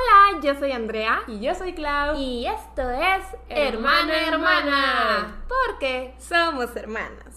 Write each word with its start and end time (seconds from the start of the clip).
Hola, 0.00 0.40
yo 0.40 0.54
soy 0.54 0.72
Andrea. 0.72 1.22
Y 1.26 1.40
yo 1.40 1.54
soy 1.54 1.74
Clau. 1.74 2.16
Y 2.16 2.46
esto 2.46 2.88
es 2.90 3.22
Hermana, 3.48 4.28
Hermana. 4.28 5.44
Porque 5.48 6.14
somos 6.18 6.74
hermanas. 6.74 7.36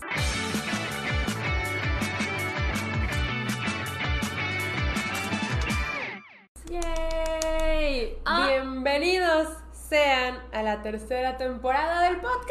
¡Yay! 6.69 8.17
Ah. 8.25 8.47
Bienvenidos 8.47 9.49
sean 9.71 10.39
a 10.53 10.63
la 10.63 10.81
tercera 10.81 11.37
temporada 11.37 12.03
del 12.03 12.17
podcast. 12.17 12.47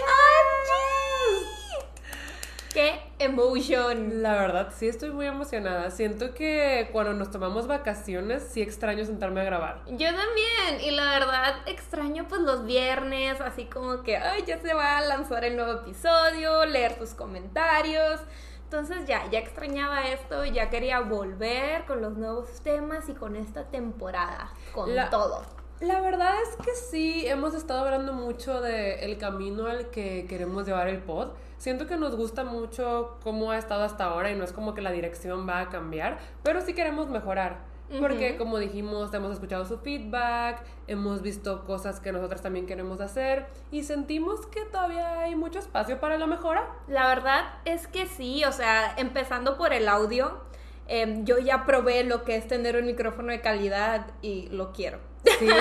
¡Qué 2.75 3.12
emotion! 3.23 4.23
La 4.23 4.34
verdad, 4.34 4.73
sí 4.77 4.89
estoy 4.89 5.11
muy 5.11 5.27
emocionada. 5.27 5.91
Siento 5.91 6.34
que 6.34 6.89
cuando 6.93 7.12
nos 7.14 7.30
tomamos 7.30 7.66
vacaciones, 7.66 8.43
sí 8.50 8.62
extraño 8.62 9.04
sentarme 9.04 9.41
a 9.41 9.45
grabar. 9.45 9.82
Yo 9.86 10.09
también, 10.09 10.80
y 10.82 10.91
la 10.91 11.11
verdad 11.11 11.54
extraño 11.66 12.27
pues 12.29 12.40
los 12.43 12.64
viernes, 12.66 13.40
así 13.40 13.66
como 13.66 14.03
que, 14.03 14.16
ay, 14.16 14.44
ya 14.46 14.61
se 14.61 14.75
va 14.75 14.99
a 14.99 15.00
lanzar 15.03 15.44
el 15.44 15.57
nuevo 15.57 15.72
episodio, 15.80 16.64
leer 16.66 16.99
tus 16.99 17.11
comentarios. 17.14 18.21
Entonces 18.64 19.07
ya, 19.07 19.29
ya 19.30 19.39
extrañaba 19.39 20.02
esto, 20.08 20.44
ya 20.46 20.71
quería 20.71 21.00
volver 21.00 21.85
con 21.85 22.00
los 22.00 22.16
nuevos 22.16 22.49
temas 22.63 23.08
y 23.08 23.13
con 23.14 23.36
esta 23.36 23.64
temporada, 23.64 24.50
con 24.72 24.94
La- 24.94 25.11
todo. 25.11 25.43
La 25.82 26.00
verdad 26.00 26.35
es 26.41 26.64
que 26.64 26.77
sí, 26.77 27.27
hemos 27.27 27.54
estado 27.54 27.81
hablando 27.81 28.13
mucho 28.13 28.61
del 28.61 29.18
camino 29.18 29.67
al 29.67 29.91
que 29.91 30.27
queremos 30.29 30.64
llevar 30.64 30.86
el 30.86 30.99
pod. 30.99 31.31
Siento 31.58 31.89
que 31.89 31.96
nos 31.96 32.14
gusta 32.14 32.45
mucho 32.45 33.19
cómo 33.25 33.50
ha 33.50 33.58
estado 33.58 33.83
hasta 33.83 34.05
ahora 34.05 34.31
y 34.31 34.36
no 34.36 34.45
es 34.45 34.53
como 34.53 34.75
que 34.75 34.81
la 34.81 34.92
dirección 34.92 35.45
va 35.48 35.58
a 35.58 35.70
cambiar, 35.70 36.20
pero 36.45 36.61
sí 36.61 36.72
queremos 36.72 37.08
mejorar. 37.08 37.64
Porque 37.98 38.31
Ujú. 38.31 38.39
como 38.39 38.58
dijimos, 38.58 39.12
hemos 39.12 39.33
escuchado 39.33 39.64
su 39.64 39.77
feedback, 39.78 40.62
hemos 40.86 41.20
visto 41.20 41.64
cosas 41.64 41.98
que 41.98 42.12
nosotras 42.12 42.42
también 42.42 42.67
queremos 42.67 43.00
hacer 43.00 43.47
y 43.72 43.83
sentimos 43.83 44.47
que 44.47 44.64
todavía 44.64 45.19
hay 45.22 45.34
mucho 45.34 45.58
espacio 45.58 45.98
para 45.98 46.16
la 46.16 46.28
mejora. 46.28 46.64
La 46.86 47.08
verdad 47.08 47.55
es 47.64 47.88
que 47.88 48.06
sí, 48.06 48.44
o 48.44 48.53
sea, 48.53 48.94
empezando 48.98 49.56
por 49.58 49.72
el 49.72 49.88
audio, 49.88 50.42
em, 50.86 51.25
yo 51.25 51.38
ya 51.38 51.66
probé 51.66 52.05
lo 52.05 52.22
que 52.22 52.36
es 52.36 52.47
tener 52.47 52.77
un 52.77 52.86
micrófono 52.86 53.33
de 53.33 53.41
calidad 53.41 54.06
y 54.22 54.47
lo 54.47 54.72
quiero. 54.72 55.10
Sí, 55.39 55.53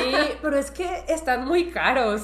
pero 0.42 0.58
es 0.58 0.72
que 0.72 1.04
están 1.08 1.46
muy 1.46 1.72
caros. 1.72 2.24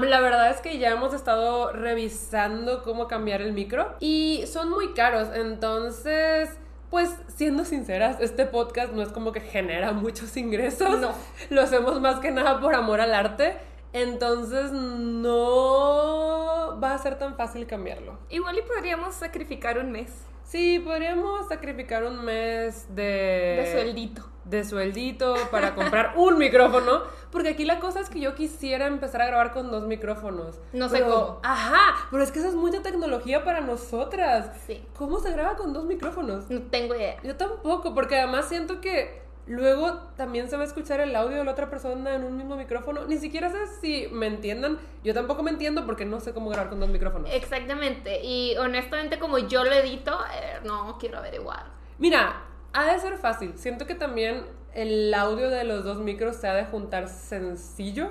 La 0.00 0.20
verdad 0.20 0.50
es 0.50 0.60
que 0.60 0.78
ya 0.78 0.90
hemos 0.90 1.14
estado 1.14 1.72
revisando 1.72 2.82
cómo 2.82 3.08
cambiar 3.08 3.42
el 3.42 3.52
micro 3.52 3.94
y 4.00 4.44
son 4.46 4.70
muy 4.70 4.94
caros. 4.94 5.28
Entonces, 5.34 6.50
pues 6.90 7.10
siendo 7.28 7.64
sinceras, 7.64 8.20
este 8.20 8.46
podcast 8.46 8.92
no 8.92 9.02
es 9.02 9.08
como 9.08 9.32
que 9.32 9.40
genera 9.40 9.92
muchos 9.92 10.36
ingresos. 10.36 11.00
No. 11.00 11.12
Lo 11.50 11.62
hacemos 11.62 12.00
más 12.00 12.20
que 12.20 12.30
nada 12.30 12.60
por 12.60 12.74
amor 12.74 13.00
al 13.00 13.14
arte. 13.14 13.56
Entonces, 13.92 14.72
no 14.72 16.78
va 16.82 16.94
a 16.94 16.98
ser 16.98 17.18
tan 17.18 17.36
fácil 17.36 17.66
cambiarlo. 17.66 18.18
Igual 18.28 18.58
y 18.58 18.62
podríamos 18.62 19.14
sacrificar 19.14 19.78
un 19.78 19.92
mes 19.92 20.10
Sí, 20.46 20.78
podríamos 20.78 21.48
sacrificar 21.48 22.04
un 22.04 22.24
mes 22.24 22.86
de... 22.94 23.02
de 23.02 23.72
sueldito. 23.72 24.22
De 24.46 24.64
sueldito 24.64 25.34
para 25.50 25.74
comprar 25.74 26.14
un 26.16 26.38
micrófono. 26.38 27.02
Porque 27.30 27.50
aquí 27.50 27.64
la 27.64 27.80
cosa 27.80 28.00
es 28.00 28.08
que 28.08 28.20
yo 28.20 28.34
quisiera 28.34 28.86
empezar 28.86 29.20
a 29.20 29.26
grabar 29.26 29.52
con 29.52 29.70
dos 29.70 29.86
micrófonos. 29.86 30.58
No 30.72 30.88
sé 30.88 30.98
Pero- 30.98 31.10
cómo. 31.14 31.40
Ajá, 31.42 32.06
pero 32.10 32.22
es 32.22 32.30
que 32.32 32.38
eso 32.38 32.48
es 32.48 32.54
mucha 32.54 32.82
tecnología 32.82 33.44
para 33.44 33.60
nosotras. 33.60 34.50
Sí. 34.66 34.82
¿Cómo 34.96 35.18
se 35.18 35.32
graba 35.32 35.56
con 35.56 35.72
dos 35.72 35.84
micrófonos? 35.84 36.48
No 36.50 36.62
tengo 36.62 36.94
idea. 36.94 37.16
Yo 37.22 37.36
tampoco, 37.36 37.94
porque 37.94 38.16
además 38.16 38.46
siento 38.48 38.80
que 38.80 39.22
luego 39.48 39.92
también 40.16 40.48
se 40.48 40.56
va 40.56 40.62
a 40.62 40.66
escuchar 40.66 41.00
el 41.00 41.14
audio 41.14 41.36
de 41.38 41.44
la 41.44 41.52
otra 41.52 41.68
persona 41.68 42.14
en 42.14 42.24
un 42.24 42.36
mismo 42.36 42.56
micrófono. 42.56 43.04
Ni 43.06 43.18
siquiera 43.18 43.50
sé 43.50 43.58
si 43.80 44.08
me 44.12 44.26
entiendan. 44.26 44.78
Yo 45.04 45.12
tampoco 45.12 45.42
me 45.42 45.50
entiendo 45.50 45.84
porque 45.86 46.04
no 46.04 46.20
sé 46.20 46.32
cómo 46.32 46.48
grabar 46.50 46.68
con 46.70 46.80
dos 46.80 46.88
micrófonos. 46.88 47.28
Exactamente. 47.32 48.24
Y 48.24 48.56
honestamente, 48.56 49.18
como 49.18 49.38
yo 49.38 49.62
lo 49.64 49.72
edito, 49.72 50.18
eh, 50.34 50.60
no 50.64 50.96
quiero 50.98 51.18
averiguar. 51.18 51.64
Mira, 51.98 52.42
ha 52.76 52.92
de 52.92 53.00
ser 53.00 53.16
fácil. 53.16 53.54
Siento 53.56 53.86
que 53.86 53.94
también 53.94 54.44
el 54.74 55.12
audio 55.14 55.48
de 55.48 55.64
los 55.64 55.82
dos 55.82 55.98
micros 55.98 56.36
se 56.36 56.46
ha 56.46 56.54
de 56.54 56.66
juntar 56.66 57.08
sencillo 57.08 58.10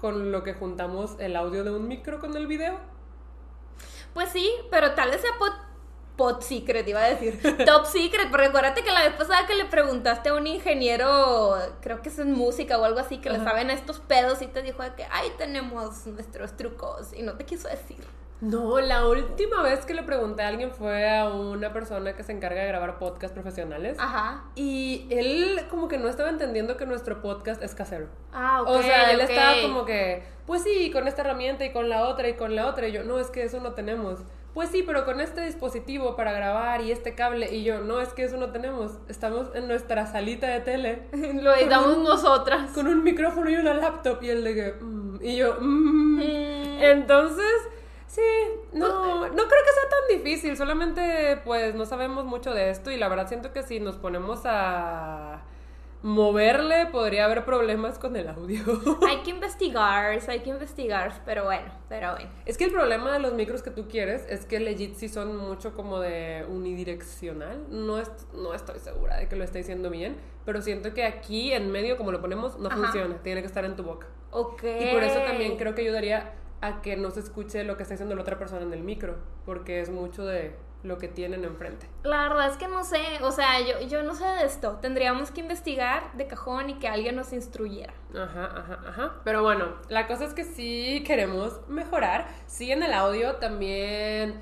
con 0.00 0.30
lo 0.30 0.44
que 0.44 0.54
juntamos 0.54 1.16
el 1.18 1.34
audio 1.34 1.64
de 1.64 1.72
un 1.72 1.88
micro 1.88 2.20
con 2.20 2.36
el 2.36 2.46
video. 2.46 2.78
Pues 4.14 4.28
sí, 4.30 4.48
pero 4.70 4.92
tal 4.92 5.10
vez 5.10 5.22
sea 5.22 5.32
pod, 5.38 5.52
pod 6.16 6.40
secret, 6.40 6.86
iba 6.86 7.02
a 7.02 7.08
decir. 7.08 7.40
Top 7.66 7.84
secret, 7.86 8.30
porque 8.30 8.46
acuérdate 8.46 8.84
que 8.84 8.92
la 8.92 9.02
vez 9.02 9.14
pasada 9.14 9.44
que 9.44 9.56
le 9.56 9.64
preguntaste 9.64 10.28
a 10.28 10.34
un 10.34 10.46
ingeniero, 10.46 11.56
creo 11.80 12.00
que 12.00 12.08
es 12.08 12.18
en 12.20 12.32
música 12.32 12.78
o 12.78 12.84
algo 12.84 13.00
así, 13.00 13.18
que 13.18 13.30
le 13.30 13.42
saben 13.42 13.70
estos 13.70 13.98
pedos 13.98 14.40
y 14.40 14.46
te 14.46 14.62
dijo 14.62 14.84
de 14.84 14.94
que 14.94 15.04
ahí 15.10 15.32
tenemos 15.36 16.06
nuestros 16.06 16.56
trucos 16.56 17.12
y 17.12 17.22
no 17.22 17.32
te 17.32 17.44
quiso 17.44 17.66
decir. 17.68 18.04
No, 18.40 18.78
la 18.80 19.06
última 19.06 19.62
vez 19.62 19.86
que 19.86 19.94
le 19.94 20.02
pregunté 20.02 20.42
a 20.42 20.48
alguien 20.48 20.70
fue 20.70 21.08
a 21.08 21.28
una 21.30 21.72
persona 21.72 22.14
que 22.14 22.22
se 22.22 22.32
encarga 22.32 22.60
de 22.62 22.68
grabar 22.68 22.98
podcasts 22.98 23.32
profesionales. 23.34 23.96
Ajá. 23.98 24.44
Y 24.54 25.06
él 25.10 25.60
como 25.70 25.88
que 25.88 25.96
no 25.98 26.08
estaba 26.08 26.28
entendiendo 26.28 26.76
que 26.76 26.84
nuestro 26.84 27.22
podcast 27.22 27.62
es 27.62 27.74
casero. 27.74 28.08
Ah, 28.32 28.60
ok. 28.62 28.68
o 28.68 28.82
sea, 28.82 29.10
él 29.12 29.20
estaba 29.20 29.54
como 29.62 29.84
que, 29.86 30.22
pues 30.46 30.62
sí, 30.62 30.90
con 30.90 31.08
esta 31.08 31.22
herramienta 31.22 31.64
y 31.64 31.72
con 31.72 31.88
la 31.88 32.06
otra 32.08 32.28
y 32.28 32.34
con 32.34 32.54
la 32.54 32.66
otra. 32.66 32.88
Y 32.88 32.92
yo, 32.92 33.04
no, 33.04 33.18
es 33.18 33.28
que 33.28 33.42
eso 33.42 33.58
no 33.60 33.72
tenemos. 33.72 34.20
Pues 34.52 34.70
sí, 34.70 34.82
pero 34.86 35.04
con 35.04 35.20
este 35.20 35.42
dispositivo 35.42 36.16
para 36.16 36.32
grabar 36.32 36.80
y 36.82 36.90
este 36.92 37.14
cable. 37.14 37.54
Y 37.54 37.62
yo, 37.64 37.80
no, 37.80 38.00
es 38.00 38.10
que 38.10 38.24
eso 38.24 38.36
no 38.38 38.52
tenemos. 38.52 38.92
Estamos 39.08 39.48
en 39.54 39.66
nuestra 39.68 40.06
salita 40.06 40.46
de 40.48 40.60
tele 40.60 41.02
Lo 41.42 41.54
editamos 41.54 41.98
nosotras. 41.98 42.70
con 42.72 42.86
un 42.86 43.02
micrófono 43.02 43.48
y 43.50 43.56
una 43.56 43.74
laptop. 43.74 44.22
Y 44.22 44.28
él 44.30 44.44
de 44.44 44.54
que, 44.54 44.72
"Mm", 44.82 45.18
y 45.22 45.36
yo, 45.36 45.56
"Mm". 45.60 46.16
Mm. 46.18 46.82
Entonces, 46.82 47.54
sí, 48.06 48.22
no, 48.72 48.88
no 48.88 49.28
creo 49.30 49.48
que 49.48 49.72
sea 49.72 49.88
tan 49.90 50.18
difícil, 50.18 50.56
solamente 50.56 51.40
pues 51.44 51.74
no 51.74 51.84
sabemos 51.86 52.24
mucho 52.24 52.52
de 52.54 52.70
esto 52.70 52.90
y 52.90 52.96
la 52.96 53.08
verdad 53.08 53.28
siento 53.28 53.52
que 53.52 53.62
si 53.62 53.80
nos 53.80 53.96
ponemos 53.96 54.42
a 54.44 55.42
moverle 56.02 56.86
podría 56.86 57.24
haber 57.24 57.44
problemas 57.44 57.98
con 57.98 58.14
el 58.16 58.28
audio. 58.28 58.62
Hay 59.08 59.18
que 59.22 59.30
investigar, 59.30 60.18
hay 60.28 60.40
que 60.40 60.50
investigar, 60.50 61.12
pero 61.24 61.44
bueno, 61.44 61.66
pero 61.88 62.12
bueno. 62.12 62.30
Es 62.44 62.56
que 62.56 62.64
el 62.64 62.70
problema 62.70 63.12
de 63.14 63.18
los 63.18 63.32
micros 63.32 63.62
que 63.62 63.70
tú 63.70 63.88
quieres 63.88 64.24
es 64.28 64.44
que 64.44 64.60
legit 64.60 64.94
sí 64.94 65.08
son 65.08 65.36
mucho 65.36 65.74
como 65.74 65.98
de 65.98 66.44
unidireccional. 66.48 67.64
No, 67.70 67.98
est- 67.98 68.32
no 68.34 68.54
estoy 68.54 68.78
segura 68.78 69.16
de 69.16 69.28
que 69.28 69.34
lo 69.36 69.42
esté 69.42 69.58
diciendo 69.58 69.90
bien, 69.90 70.16
pero 70.44 70.60
siento 70.62 70.94
que 70.94 71.04
aquí 71.04 71.52
en 71.52 71.72
medio, 71.72 71.96
como 71.96 72.12
lo 72.12 72.20
ponemos, 72.20 72.56
no 72.58 72.68
Ajá. 72.68 72.76
funciona. 72.76 73.16
Tiene 73.22 73.40
que 73.40 73.46
estar 73.48 73.64
en 73.64 73.74
tu 73.74 73.82
boca. 73.82 74.06
Ok. 74.30 74.62
Y 74.62 74.92
por 74.92 75.02
eso 75.02 75.18
también 75.22 75.56
creo 75.56 75.74
que 75.74 75.80
ayudaría 75.82 76.34
a 76.60 76.82
que 76.82 76.96
no 76.96 77.10
se 77.10 77.20
escuche 77.20 77.64
lo 77.64 77.76
que 77.76 77.82
está 77.82 77.94
diciendo 77.94 78.14
la 78.14 78.22
otra 78.22 78.38
persona 78.38 78.62
en 78.62 78.72
el 78.72 78.82
micro, 78.82 79.16
porque 79.44 79.80
es 79.80 79.90
mucho 79.90 80.24
de 80.24 80.56
lo 80.82 80.98
que 80.98 81.08
tienen 81.08 81.44
enfrente. 81.44 81.88
La 82.04 82.22
verdad 82.28 82.48
es 82.50 82.56
que 82.56 82.68
no 82.68 82.84
sé, 82.84 83.02
o 83.22 83.32
sea, 83.32 83.60
yo, 83.60 83.86
yo 83.88 84.02
no 84.02 84.14
sé 84.14 84.24
de 84.24 84.44
esto. 84.44 84.78
Tendríamos 84.80 85.30
que 85.30 85.40
investigar 85.40 86.12
de 86.14 86.26
cajón 86.26 86.70
y 86.70 86.74
que 86.74 86.88
alguien 86.88 87.16
nos 87.16 87.32
instruyera. 87.32 87.92
Ajá, 88.14 88.46
ajá, 88.56 88.80
ajá. 88.86 89.14
Pero 89.24 89.42
bueno, 89.42 89.74
la 89.88 90.06
cosa 90.06 90.24
es 90.24 90.34
que 90.34 90.44
sí 90.44 91.02
queremos 91.06 91.60
mejorar. 91.68 92.28
Sí 92.46 92.70
en 92.70 92.82
el 92.82 92.92
audio, 92.92 93.36
también 93.36 94.40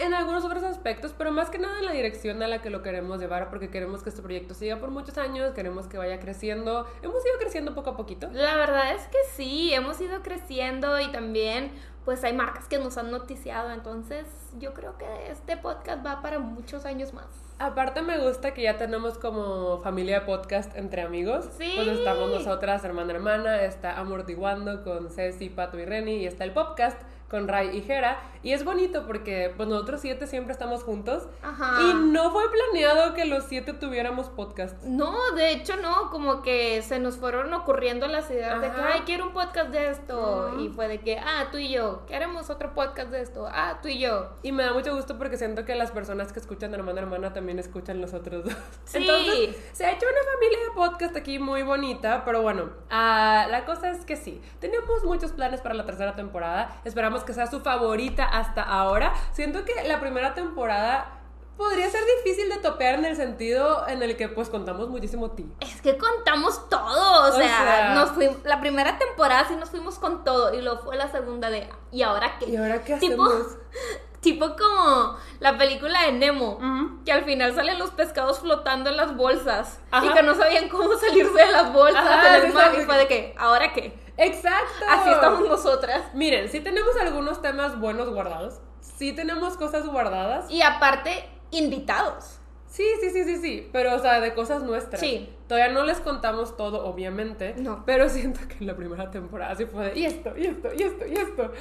en 0.00 0.14
algunos 0.14 0.44
otros 0.44 0.62
aspectos, 0.62 1.14
pero 1.16 1.30
más 1.32 1.50
que 1.50 1.58
nada 1.58 1.78
en 1.78 1.86
la 1.86 1.92
dirección 1.92 2.42
a 2.42 2.48
la 2.48 2.62
que 2.62 2.70
lo 2.70 2.82
queremos 2.82 3.20
llevar, 3.20 3.48
porque 3.50 3.70
queremos 3.70 4.02
que 4.02 4.10
este 4.10 4.22
proyecto 4.22 4.54
siga 4.54 4.78
por 4.78 4.90
muchos 4.90 5.18
años, 5.18 5.52
queremos 5.54 5.86
que 5.86 5.98
vaya 5.98 6.20
creciendo. 6.20 6.86
Hemos 7.02 7.24
ido 7.24 7.38
creciendo 7.38 7.74
poco 7.74 7.90
a 7.90 7.96
poquito. 7.96 8.28
La 8.32 8.56
verdad 8.56 8.94
es 8.94 9.02
que 9.08 9.18
sí, 9.34 9.72
hemos 9.72 10.00
ido 10.00 10.22
creciendo 10.22 11.00
y 11.00 11.10
también 11.10 11.72
pues 12.04 12.22
hay 12.22 12.32
marcas 12.32 12.68
que 12.68 12.78
nos 12.78 12.96
han 12.98 13.10
noticiado, 13.10 13.72
entonces 13.72 14.26
yo 14.58 14.72
creo 14.74 14.96
que 14.96 15.28
este 15.28 15.56
podcast 15.56 16.06
va 16.06 16.22
para 16.22 16.38
muchos 16.38 16.84
años 16.84 17.12
más. 17.12 17.26
Aparte 17.58 18.00
me 18.00 18.18
gusta 18.18 18.54
que 18.54 18.62
ya 18.62 18.76
tenemos 18.76 19.18
como 19.18 19.78
familia 19.82 20.24
podcast 20.24 20.76
entre 20.76 21.02
amigos. 21.02 21.48
Sí. 21.58 21.72
Pues 21.74 21.88
estamos 21.88 22.30
nosotras, 22.30 22.84
hermana 22.84 23.14
hermana, 23.14 23.62
está 23.62 23.98
Amortiguando 23.98 24.84
con 24.84 25.10
Ceci, 25.10 25.48
Pato 25.48 25.78
y 25.78 25.84
Reni 25.84 26.18
y 26.18 26.26
está 26.26 26.44
el 26.44 26.52
podcast 26.52 27.00
con 27.28 27.48
Ray 27.48 27.76
y 27.76 27.82
Jera. 27.82 28.18
Y 28.42 28.52
es 28.52 28.64
bonito 28.64 29.06
porque 29.06 29.52
pues 29.56 29.68
nosotros 29.68 30.00
siete 30.00 30.26
siempre 30.26 30.52
estamos 30.52 30.84
juntos. 30.84 31.24
Ajá. 31.42 31.78
Y 31.82 31.94
no 31.94 32.30
fue 32.30 32.44
planeado 32.50 33.14
que 33.14 33.24
los 33.24 33.44
siete 33.44 33.72
tuviéramos 33.72 34.28
podcast. 34.28 34.80
No, 34.84 35.32
de 35.32 35.50
hecho 35.50 35.76
no, 35.76 36.10
como 36.10 36.42
que 36.42 36.80
se 36.82 37.00
nos 37.00 37.16
fueron 37.16 37.52
ocurriendo 37.52 38.06
las 38.06 38.30
ideas 38.30 38.60
de 38.60 38.68
que, 38.68 38.80
Ajá. 38.80 38.90
ay, 38.94 39.00
quiero 39.04 39.26
un 39.26 39.32
podcast 39.32 39.70
de 39.70 39.90
esto. 39.90 40.60
Y 40.60 40.68
fue 40.68 40.86
de 40.86 41.00
que, 41.00 41.18
ah, 41.18 41.48
tú 41.50 41.58
y 41.58 41.70
yo, 41.70 42.06
queremos 42.06 42.48
otro 42.50 42.72
podcast 42.72 43.10
de 43.10 43.22
esto. 43.22 43.48
Ah, 43.50 43.80
tú 43.82 43.88
y 43.88 43.98
yo. 43.98 44.30
Y 44.42 44.52
me 44.52 44.62
da 44.62 44.72
mucho 44.72 44.94
gusto 44.94 45.18
porque 45.18 45.36
siento 45.36 45.64
que 45.64 45.74
las 45.74 45.90
personas 45.90 46.32
que 46.32 46.38
escuchan 46.38 46.72
hermana 46.72 47.00
hermana 47.00 47.32
también 47.32 47.58
escuchan 47.58 48.00
los 48.00 48.14
otros 48.14 48.44
dos. 48.44 48.56
Sí. 48.84 48.98
Entonces, 48.98 49.56
se 49.72 49.84
ha 49.84 49.90
hecho 49.90 50.06
una 50.06 50.32
familia 50.32 50.58
de 50.68 50.70
podcast 50.74 51.16
aquí 51.16 51.38
muy 51.40 51.62
bonita, 51.62 52.24
pero 52.24 52.42
bueno, 52.42 52.70
ah, 52.90 53.46
la 53.50 53.64
cosa 53.64 53.90
es 53.90 54.04
que 54.04 54.14
sí, 54.16 54.40
tenemos 54.60 55.04
muchos 55.04 55.32
planes 55.32 55.60
para 55.60 55.74
la 55.74 55.84
tercera 55.84 56.14
temporada, 56.14 56.80
esperamos 56.84 57.15
que 57.24 57.32
sea 57.34 57.46
su 57.46 57.60
favorita 57.60 58.24
hasta 58.24 58.62
ahora. 58.62 59.12
Siento 59.32 59.64
que 59.64 59.74
la 59.86 60.00
primera 60.00 60.34
temporada 60.34 61.12
podría 61.56 61.88
ser 61.88 62.02
difícil 62.22 62.50
de 62.50 62.56
topear 62.58 62.96
en 62.96 63.06
el 63.06 63.16
sentido 63.16 63.88
en 63.88 64.02
el 64.02 64.16
que 64.18 64.28
pues 64.28 64.50
contamos 64.50 64.88
muchísimo 64.90 65.30
ti. 65.30 65.50
Es 65.60 65.80
que 65.80 65.96
contamos 65.96 66.68
todo, 66.68 67.24
o 67.24 67.28
O 67.28 67.32
sea, 67.32 67.48
sea. 67.48 67.94
nos 67.94 68.10
fuimos, 68.10 68.36
la 68.44 68.60
primera 68.60 68.98
temporada 68.98 69.46
sí 69.48 69.56
nos 69.56 69.70
fuimos 69.70 69.98
con 69.98 70.22
todo 70.22 70.52
y 70.54 70.60
luego 70.60 70.80
fue 70.80 70.96
la 70.96 71.08
segunda 71.10 71.48
de, 71.48 71.66
¿y 71.92 72.02
ahora 72.02 72.36
qué? 72.38 72.50
¿Y 72.50 72.56
ahora 72.56 72.82
qué 72.84 72.96
Tipo, 72.96 73.24
hacemos? 73.24 73.46
tipo 74.20 74.54
como 74.56 75.16
la 75.40 75.56
película 75.56 76.02
de 76.02 76.12
Nemo, 76.12 76.56
Ujú. 76.56 77.04
que 77.06 77.12
al 77.12 77.24
final 77.24 77.54
salen 77.54 77.78
los 77.78 77.90
pescados 77.90 78.40
flotando 78.40 78.90
en 78.90 78.96
las 78.98 79.16
bolsas 79.16 79.78
y 79.92 79.96
Ajá. 79.96 80.12
que 80.14 80.22
no 80.24 80.34
sabían 80.34 80.68
cómo 80.68 80.94
salirse 80.98 81.32
de 81.38 81.52
las 81.52 81.72
bolsas 81.72 82.04
Ajá, 82.04 82.36
en 82.36 82.42
el 82.44 82.48
sí, 82.50 82.54
mar 82.54 82.72
sí, 82.74 82.82
y 82.82 82.84
fue 82.84 82.98
de 82.98 83.06
que, 83.08 83.34
¿ahora 83.38 83.72
qué? 83.72 83.98
Exacto. 84.16 84.84
Así 84.88 85.10
estamos 85.10 85.48
nosotras. 85.48 86.14
Miren, 86.14 86.48
sí 86.48 86.60
tenemos 86.60 86.96
algunos 86.96 87.42
temas 87.42 87.78
buenos 87.78 88.08
guardados. 88.10 88.60
Sí 88.80 89.12
tenemos 89.12 89.56
cosas 89.56 89.86
guardadas. 89.86 90.50
Y 90.50 90.62
aparte, 90.62 91.28
invitados. 91.50 92.38
Sí, 92.68 92.84
sí, 93.00 93.10
sí, 93.10 93.24
sí, 93.24 93.36
sí. 93.36 93.68
Pero, 93.72 93.94
o 93.94 93.98
sea, 93.98 94.20
de 94.20 94.34
cosas 94.34 94.62
nuestras. 94.62 95.00
Sí. 95.00 95.35
Todavía 95.48 95.72
no 95.72 95.84
les 95.84 96.00
contamos 96.00 96.56
todo, 96.56 96.84
obviamente. 96.84 97.54
No. 97.58 97.84
Pero 97.86 98.08
siento 98.10 98.40
que 98.48 98.56
en 98.60 98.66
la 98.66 98.76
primera 98.76 99.10
temporada 99.10 99.54
sí 99.54 99.66
fue 99.66 99.90
de, 99.90 99.98
y 99.98 100.04
esto, 100.06 100.36
y 100.36 100.46
esto, 100.46 100.68
y 100.76 100.82
esto, 100.82 101.06
y 101.06 101.14
esto. 101.14 101.52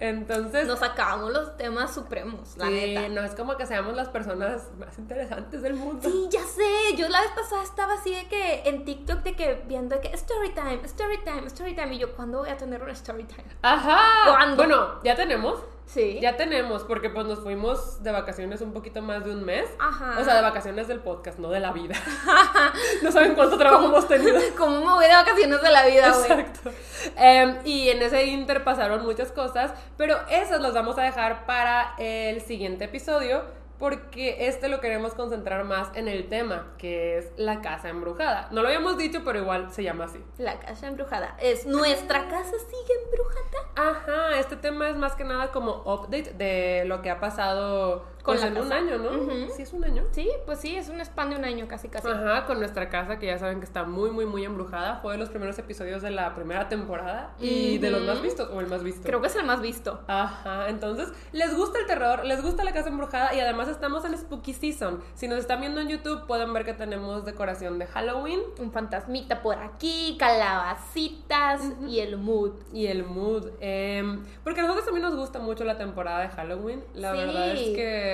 Entonces. 0.00 0.66
Nos 0.66 0.82
acabamos 0.82 1.32
los 1.32 1.56
temas 1.56 1.94
supremos, 1.94 2.56
la 2.56 2.66
sí, 2.66 2.72
neta. 2.72 3.08
no 3.08 3.22
es 3.22 3.34
como 3.34 3.56
que 3.56 3.66
seamos 3.66 3.94
las 3.94 4.08
personas 4.08 4.70
más 4.78 4.98
interesantes 4.98 5.62
del 5.62 5.74
mundo. 5.74 6.08
Sí, 6.08 6.28
ya 6.30 6.42
sé. 6.42 6.96
Yo 6.96 7.08
la 7.08 7.20
vez 7.20 7.30
pasada 7.30 7.62
estaba 7.62 7.94
así 7.94 8.14
de 8.14 8.26
que 8.28 8.62
en 8.66 8.84
TikTok 8.84 9.22
de 9.22 9.34
que 9.34 9.62
viendo 9.66 9.96
de 9.96 10.02
que 10.02 10.08
story 10.14 10.50
time, 10.50 10.80
story 10.84 11.18
time, 11.24 11.46
story 11.46 11.74
time. 11.74 11.94
Y 11.94 11.98
yo, 11.98 12.14
¿cuándo 12.14 12.40
voy 12.40 12.50
a 12.50 12.56
tener 12.56 12.82
un 12.82 12.90
story 12.90 13.24
time? 13.24 13.44
Ajá. 13.62 13.98
¿Cuándo? 14.30 14.56
Bueno, 14.56 15.02
ya 15.02 15.14
tenemos. 15.14 15.60
Sí. 15.92 16.18
Ya 16.22 16.36
tenemos, 16.36 16.84
porque 16.84 17.10
pues 17.10 17.26
nos 17.26 17.40
fuimos 17.40 18.02
de 18.02 18.12
vacaciones 18.12 18.62
un 18.62 18.72
poquito 18.72 19.02
más 19.02 19.24
de 19.24 19.32
un 19.32 19.44
mes. 19.44 19.68
Ajá. 19.78 20.16
O 20.18 20.24
sea, 20.24 20.36
de 20.36 20.42
vacaciones 20.42 20.88
del 20.88 21.00
podcast, 21.00 21.38
no 21.38 21.50
de 21.50 21.60
la 21.60 21.72
vida. 21.72 21.94
no 23.02 23.12
saben 23.12 23.34
cuánto 23.34 23.58
trabajo 23.58 23.86
hemos 23.86 24.08
tenido. 24.08 24.40
¿Cómo 24.56 24.80
me 24.80 24.92
voy 24.92 25.06
de 25.06 25.12
vacaciones 25.12 25.60
de 25.60 25.70
la 25.70 25.84
vida, 25.84 26.10
güey? 26.10 26.30
Exacto. 26.30 26.70
Em, 27.16 27.58
y 27.64 27.90
en 27.90 28.00
ese 28.00 28.24
inter 28.24 28.64
pasaron 28.64 29.04
muchas 29.04 29.32
cosas, 29.32 29.72
pero 29.98 30.16
esas 30.30 30.62
las 30.62 30.72
vamos 30.72 30.96
a 30.98 31.02
dejar 31.02 31.44
para 31.44 31.94
el 31.98 32.40
siguiente 32.40 32.84
episodio. 32.84 33.61
Porque 33.82 34.46
este 34.46 34.68
lo 34.68 34.80
queremos 34.80 35.12
concentrar 35.14 35.64
más 35.64 35.88
en 35.96 36.06
el 36.06 36.28
tema, 36.28 36.72
que 36.78 37.18
es 37.18 37.32
la 37.36 37.60
casa 37.62 37.88
embrujada. 37.88 38.46
No 38.52 38.62
lo 38.62 38.68
habíamos 38.68 38.96
dicho, 38.96 39.22
pero 39.24 39.40
igual 39.40 39.72
se 39.72 39.82
llama 39.82 40.04
así. 40.04 40.24
La 40.38 40.60
casa 40.60 40.86
embrujada. 40.86 41.36
¿Es 41.40 41.66
nuestra 41.66 42.28
casa 42.28 42.52
sigue 42.52 42.94
embrujada? 43.04 43.72
Ajá, 43.74 44.38
este 44.38 44.54
tema 44.54 44.88
es 44.88 44.94
más 44.94 45.16
que 45.16 45.24
nada 45.24 45.50
como 45.50 45.82
update 45.84 46.32
de 46.34 46.84
lo 46.86 47.02
que 47.02 47.10
ha 47.10 47.18
pasado 47.18 48.04
Con 48.22 48.36
pues, 48.36 48.40
la 48.40 48.46
en 48.60 48.64
un 48.66 48.72
año, 48.72 48.98
¿no? 48.98 49.10
Sí, 49.54 49.62
es 49.62 49.72
un 49.72 49.84
año. 49.84 50.04
Sí, 50.12 50.30
pues 50.46 50.60
sí, 50.60 50.76
es 50.76 50.88
un 50.88 51.00
spam 51.00 51.30
de 51.30 51.36
un 51.36 51.44
año 51.44 51.66
casi 51.66 51.88
casi. 51.88 52.06
Ajá, 52.08 52.46
con 52.46 52.58
nuestra 52.60 52.88
casa 52.88 53.18
que 53.18 53.26
ya 53.26 53.38
saben 53.38 53.58
que 53.58 53.64
está 53.64 53.82
muy, 53.84 54.10
muy, 54.10 54.26
muy 54.26 54.44
embrujada. 54.44 54.98
Fue 55.02 55.12
de 55.12 55.18
los 55.18 55.28
primeros 55.28 55.58
episodios 55.58 56.02
de 56.02 56.10
la 56.12 56.34
primera 56.34 56.68
temporada 56.68 57.34
y 57.40 57.78
de 57.78 57.90
los 57.90 58.02
más 58.02 58.22
vistos, 58.22 58.48
o 58.52 58.60
el 58.60 58.66
más 58.68 58.84
visto. 58.84 59.02
Creo 59.02 59.20
que 59.20 59.26
es 59.26 59.34
el 59.36 59.44
más 59.44 59.60
visto. 59.60 60.00
Ajá, 60.06 60.68
entonces, 60.68 61.12
les 61.32 61.54
gusta 61.56 61.78
el 61.80 61.86
terror, 61.86 62.24
les 62.24 62.40
gusta 62.42 62.62
la 62.64 62.72
casa 62.72 62.88
embrujada 62.90 63.34
y 63.34 63.40
además 63.40 63.66
estamos 63.68 64.04
en 64.04 64.16
Spooky 64.16 64.52
Season. 64.54 65.02
Si 65.14 65.26
nos 65.26 65.38
están 65.38 65.60
viendo 65.60 65.80
en 65.80 65.88
YouTube, 65.88 66.26
pueden 66.26 66.52
ver 66.52 66.64
que 66.64 66.74
tenemos 66.74 67.24
decoración 67.24 67.78
de 67.78 67.86
Halloween 67.86 68.40
Un 68.60 68.70
fantasmita 68.72 69.42
por 69.42 69.58
aquí, 69.58 70.16
calabacitas 70.18 71.60
y 71.88 72.00
el 72.00 72.16
mood. 72.18 72.52
y 72.72 72.86
el 72.86 73.04
mood. 73.04 73.48
em, 73.60 74.22
porque 74.44 74.60
a 74.60 74.62
nosotros 74.62 74.84
también 74.84 75.02
nos 75.06 75.16
gusta 75.16 75.38
mucho 75.38 75.64
la 75.64 75.76
temporada 75.76 76.20
de 76.20 76.28
Halloween. 76.28 76.84
La 76.94 77.12
Sí. 77.12 77.18
verdad 77.18 77.48
es 77.50 77.60
que. 77.70 78.11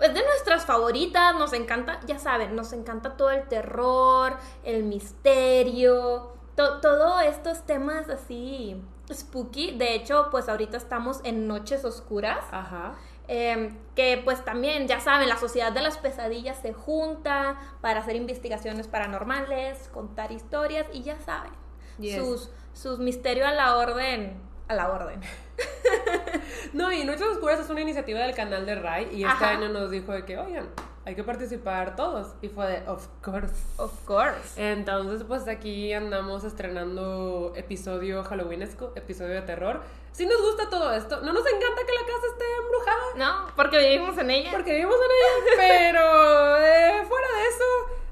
Es 0.00 0.14
de 0.14 0.24
nuestras 0.24 0.64
favoritas, 0.66 1.34
nos 1.36 1.52
encanta, 1.52 2.00
ya 2.06 2.18
saben, 2.18 2.54
nos 2.56 2.72
encanta 2.72 3.16
todo 3.16 3.30
el 3.30 3.46
terror, 3.48 4.36
el 4.64 4.84
misterio, 4.84 6.32
to- 6.56 6.80
todo 6.80 7.20
estos 7.20 7.64
temas 7.66 8.08
así 8.08 8.82
spooky. 9.12 9.72
De 9.76 9.94
hecho, 9.94 10.28
pues 10.30 10.48
ahorita 10.48 10.76
estamos 10.76 11.20
en 11.24 11.46
Noches 11.48 11.84
Oscuras. 11.84 12.44
Ajá. 12.52 12.94
eh, 13.32 13.72
que 13.94 14.20
pues 14.24 14.44
también, 14.44 14.88
ya 14.88 14.98
saben, 14.98 15.28
la 15.28 15.36
sociedad 15.36 15.70
de 15.70 15.80
las 15.82 15.98
pesadillas 15.98 16.58
se 16.60 16.72
junta 16.72 17.60
para 17.80 18.00
hacer 18.00 18.16
investigaciones 18.16 18.88
paranormales, 18.88 19.88
contar 19.92 20.32
historias 20.32 20.86
y 20.92 21.02
ya 21.04 21.16
saben, 21.20 21.52
Yes. 22.00 22.16
sus, 22.16 22.50
sus 22.72 22.98
misterios 22.98 23.46
a 23.46 23.52
la 23.52 23.76
orden, 23.76 24.36
a 24.70 24.74
la 24.74 24.88
orden. 24.90 25.20
No, 26.72 26.92
y 26.92 27.04
Noches 27.04 27.22
Oscuras 27.22 27.58
es 27.58 27.68
una 27.68 27.80
iniciativa 27.80 28.20
del 28.20 28.34
canal 28.34 28.64
de 28.64 28.76
Rai 28.76 29.08
y 29.12 29.24
este 29.24 29.44
Ajá. 29.44 29.50
año 29.50 29.68
nos 29.70 29.90
dijo 29.90 30.12
de 30.12 30.24
que, 30.24 30.38
oigan, 30.38 30.68
hay 31.04 31.14
que 31.16 31.24
participar 31.24 31.96
todos. 31.96 32.28
Y 32.42 32.48
fue 32.48 32.66
de, 32.68 32.88
of 32.88 33.06
course. 33.24 33.52
Of 33.76 33.92
course. 34.04 34.38
Entonces, 34.56 35.24
pues 35.26 35.48
aquí 35.48 35.92
andamos 35.92 36.44
estrenando 36.44 37.52
episodio 37.56 38.22
halloweenesco, 38.22 38.92
episodio 38.94 39.34
de 39.34 39.42
terror. 39.42 39.80
Si 40.12 40.26
nos 40.26 40.40
gusta 40.40 40.70
todo 40.70 40.92
esto, 40.92 41.20
no 41.22 41.32
nos 41.32 41.44
encanta 41.46 41.82
que 41.86 41.92
la 41.92 42.02
casa 42.02 42.26
esté 42.32 42.44
embrujada, 42.62 43.02
No, 43.16 43.46
porque 43.56 43.78
vivimos 43.78 44.16
en 44.18 44.30
ella. 44.30 44.50
porque 44.52 44.72
vivimos 44.72 44.94
en 44.96 45.10
ella, 45.10 45.56
pero 45.90 46.56
eh, 46.58 47.04
fuera 47.08 47.26
de 47.28 47.48
eso, 47.48 47.64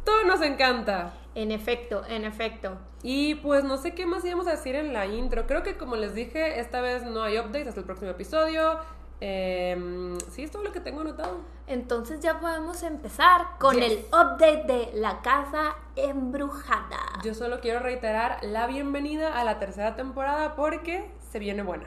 todo 0.05 0.25
nos 0.25 0.43
encanta. 0.43 1.13
En 1.41 1.53
efecto, 1.53 2.03
en 2.09 2.25
efecto. 2.25 2.79
Y 3.03 3.37
pues 3.37 3.63
no 3.63 3.77
sé 3.77 3.95
qué 3.95 4.07
más 4.07 4.25
íbamos 4.25 4.47
a 4.49 4.51
decir 4.53 4.75
en 4.75 4.93
la 4.93 5.07
intro. 5.07 5.47
Creo 5.47 5.63
que 5.63 5.77
como 5.77 5.95
les 5.97 6.13
dije, 6.15 6.59
esta 6.59 6.81
vez 6.81 7.05
no 7.05 7.23
hay 7.23 7.39
updates 7.39 7.69
hasta 7.69 7.81
el 7.81 7.87
próximo 7.87 8.11
episodio. 8.11 8.79
Em, 9.21 10.19
sí, 10.33 10.43
es 10.45 10.51
todo 10.51 10.63
lo 10.65 10.73
que 10.73 10.81
tengo 10.81 11.01
anotado. 11.03 11.39
Entonces 11.67 12.21
ya 12.21 12.41
podemos 12.41 12.83
empezar 12.83 13.47
con 13.59 13.77
Yes. 13.77 13.85
el 13.85 13.99
update 14.07 14.65
de 14.67 14.91
la 14.95 15.23
casa 15.23 15.77
embrujada. 15.97 16.99
Yo 17.23 17.35
solo 17.35 17.61
quiero 17.61 17.81
reiterar 17.81 18.39
la 18.43 18.67
bienvenida 18.67 19.39
a 19.39 19.45
la 19.45 19.59
tercera 19.59 19.95
temporada 19.97 20.57
porque 20.57 21.11
se 21.31 21.39
viene 21.39 21.63
buena. 21.63 21.85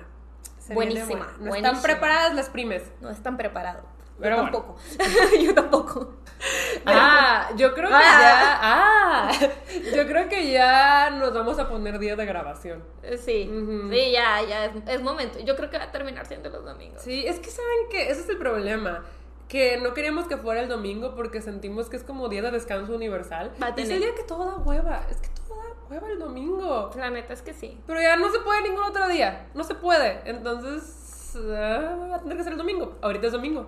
Se 0.59 0.73
viene 0.75 0.93
Buenísima, 0.93 1.07
buena. 1.07 1.25
No 1.25 1.49
buenísima. 1.49 1.67
están 1.69 1.81
preparadas 1.81 2.35
las 2.35 2.49
primes. 2.49 2.83
No 3.01 3.09
están 3.09 3.35
preparados. 3.37 3.83
Pero 4.19 4.35
Yo 4.37 4.41
bueno. 4.43 4.57
tampoco. 4.57 4.79
Yo 5.43 5.53
tampoco. 5.55 6.13
Ah, 6.85 7.51
yo 7.55 7.73
creo 7.73 7.89
que 7.89 7.95
Ah. 7.95 8.19
ya. 8.21 8.59
Ah, 8.61 9.31
yo 9.95 10.07
creo 10.07 10.27
que 10.27 10.51
ya 10.51 11.09
nos 11.11 11.33
vamos 11.33 11.59
a 11.59 11.69
poner 11.69 11.99
días 11.99 12.17
de 12.17 12.25
grabación. 12.25 12.83
Eh, 13.03 13.17
Sí, 13.17 13.49
sí, 13.91 14.11
ya, 14.11 14.41
ya 14.47 14.65
es, 14.65 14.71
es 14.87 15.01
momento. 15.01 15.39
Yo 15.39 15.55
creo 15.55 15.69
que 15.69 15.77
va 15.77 15.85
a 15.85 15.91
terminar 15.91 16.25
siendo 16.25 16.49
los 16.49 16.65
domingos. 16.65 17.01
Sí, 17.01 17.25
es 17.27 17.39
que 17.39 17.49
saben 17.49 17.89
que 17.89 18.09
ese 18.09 18.21
es 18.21 18.29
el 18.29 18.37
problema. 18.37 19.03
Que 19.47 19.77
no 19.77 19.93
queríamos 19.93 20.27
que 20.27 20.37
fuera 20.37 20.61
el 20.61 20.69
domingo 20.69 21.13
porque 21.13 21.41
sentimos 21.41 21.89
que 21.89 21.97
es 21.97 22.03
como 22.03 22.29
día 22.29 22.41
de 22.41 22.51
descanso 22.51 22.95
universal. 22.95 23.51
Va 23.61 23.67
a 23.67 23.69
es 23.71 23.89
el 23.89 23.99
día 23.99 24.15
que 24.15 24.23
todo 24.23 24.45
da 24.45 24.55
hueva. 24.57 25.05
Es 25.09 25.17
que 25.17 25.27
todo 25.45 25.57
da 25.57 25.75
hueva 25.89 26.07
el 26.09 26.19
domingo. 26.19 26.89
La 26.95 27.09
neta 27.09 27.33
es 27.33 27.41
que 27.41 27.53
sí. 27.53 27.77
Pero 27.85 28.01
ya 28.01 28.15
no 28.15 28.31
se 28.31 28.39
puede 28.39 28.61
ningún 28.61 28.83
otro 28.85 29.07
día. 29.09 29.47
No 29.53 29.63
se 29.65 29.75
puede. 29.75 30.21
Entonces, 30.25 31.35
ah, 31.35 32.07
va 32.11 32.15
a 32.15 32.19
tener 32.19 32.37
que 32.37 32.43
ser 32.43 32.53
el 32.53 32.57
domingo. 32.57 32.97
Ahorita 33.01 33.27
es 33.27 33.33
domingo. 33.33 33.67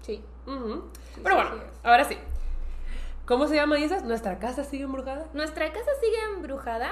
Sí. 0.00 0.22
Sí, 0.46 0.54
Pero 1.22 1.34
bueno, 1.36 1.50
ahora 1.82 2.04
sí. 2.04 2.16
¿Cómo 3.26 3.48
se 3.48 3.56
llama, 3.56 3.76
dices? 3.76 4.04
¿Nuestra 4.04 4.38
casa 4.38 4.62
sigue 4.64 4.84
embrujada? 4.84 5.26
¿Nuestra 5.34 5.72
casa 5.72 5.90
sigue 6.00 6.16
embrujada? 6.36 6.90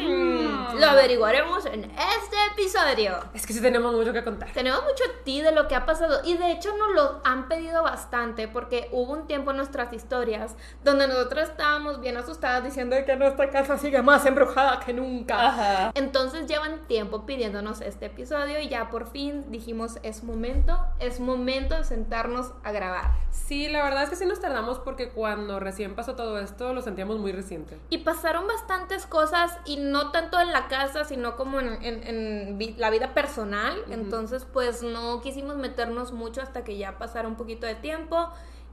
Hmm, 0.00 0.06
Mm. 0.06 0.51
Lo 0.82 0.88
averiguaremos 0.88 1.64
en 1.66 1.84
este 1.84 2.36
episodio. 2.50 3.16
Es 3.34 3.46
que 3.46 3.52
sí 3.52 3.62
tenemos 3.62 3.94
mucho 3.94 4.12
que 4.12 4.24
contar. 4.24 4.50
Tenemos 4.50 4.82
mucho 4.82 5.04
ti 5.24 5.40
de 5.40 5.52
lo 5.52 5.68
que 5.68 5.76
ha 5.76 5.86
pasado 5.86 6.22
y 6.24 6.36
de 6.36 6.50
hecho 6.50 6.76
nos 6.76 6.90
lo 6.90 7.20
han 7.22 7.46
pedido 7.46 7.84
bastante 7.84 8.48
porque 8.48 8.88
hubo 8.90 9.12
un 9.12 9.28
tiempo 9.28 9.52
en 9.52 9.58
nuestras 9.58 9.92
historias 9.92 10.56
donde 10.82 11.06
nosotros 11.06 11.50
estábamos 11.50 12.00
bien 12.00 12.16
asustadas 12.16 12.64
diciendo 12.64 12.96
que 13.06 13.14
nuestra 13.14 13.48
casa 13.50 13.78
sigue 13.78 14.02
más 14.02 14.26
embrujada 14.26 14.80
que 14.80 14.92
nunca. 14.92 15.50
Ajá. 15.50 15.92
Entonces 15.94 16.48
llevan 16.48 16.80
tiempo 16.88 17.26
pidiéndonos 17.26 17.80
este 17.80 18.06
episodio 18.06 18.58
y 18.58 18.68
ya 18.68 18.90
por 18.90 19.08
fin 19.08 19.52
dijimos 19.52 20.00
es 20.02 20.24
momento, 20.24 20.76
es 20.98 21.20
momento 21.20 21.76
de 21.76 21.84
sentarnos 21.84 22.54
a 22.64 22.72
grabar. 22.72 23.12
Sí, 23.30 23.68
la 23.68 23.84
verdad 23.84 24.02
es 24.02 24.10
que 24.10 24.16
sí 24.16 24.26
nos 24.26 24.40
tardamos 24.40 24.80
porque 24.80 25.10
cuando 25.10 25.60
recién 25.60 25.94
pasó 25.94 26.16
todo 26.16 26.40
esto 26.40 26.74
lo 26.74 26.82
sentíamos 26.82 27.18
muy 27.18 27.30
reciente. 27.30 27.78
Y 27.88 27.98
pasaron 27.98 28.48
bastantes 28.48 29.06
cosas 29.06 29.56
y 29.64 29.76
no 29.76 30.10
tanto 30.10 30.40
en 30.40 30.50
la 30.50 30.66
casa, 30.72 31.04
sino 31.04 31.36
como 31.36 31.60
en, 31.60 31.68
en- 31.82 32.02
en 32.06 32.58
vi- 32.58 32.74
la 32.78 32.90
vida 32.90 33.12
personal. 33.14 33.76
Entonces, 33.90 34.46
pues 34.52 34.82
no 34.82 35.20
quisimos 35.20 35.56
meternos 35.56 36.12
mucho 36.12 36.40
hasta 36.42 36.64
que 36.64 36.76
ya 36.78 36.98
pasara 36.98 37.28
un 37.28 37.36
poquito 37.36 37.66
de 37.66 37.74
tiempo 37.74 38.28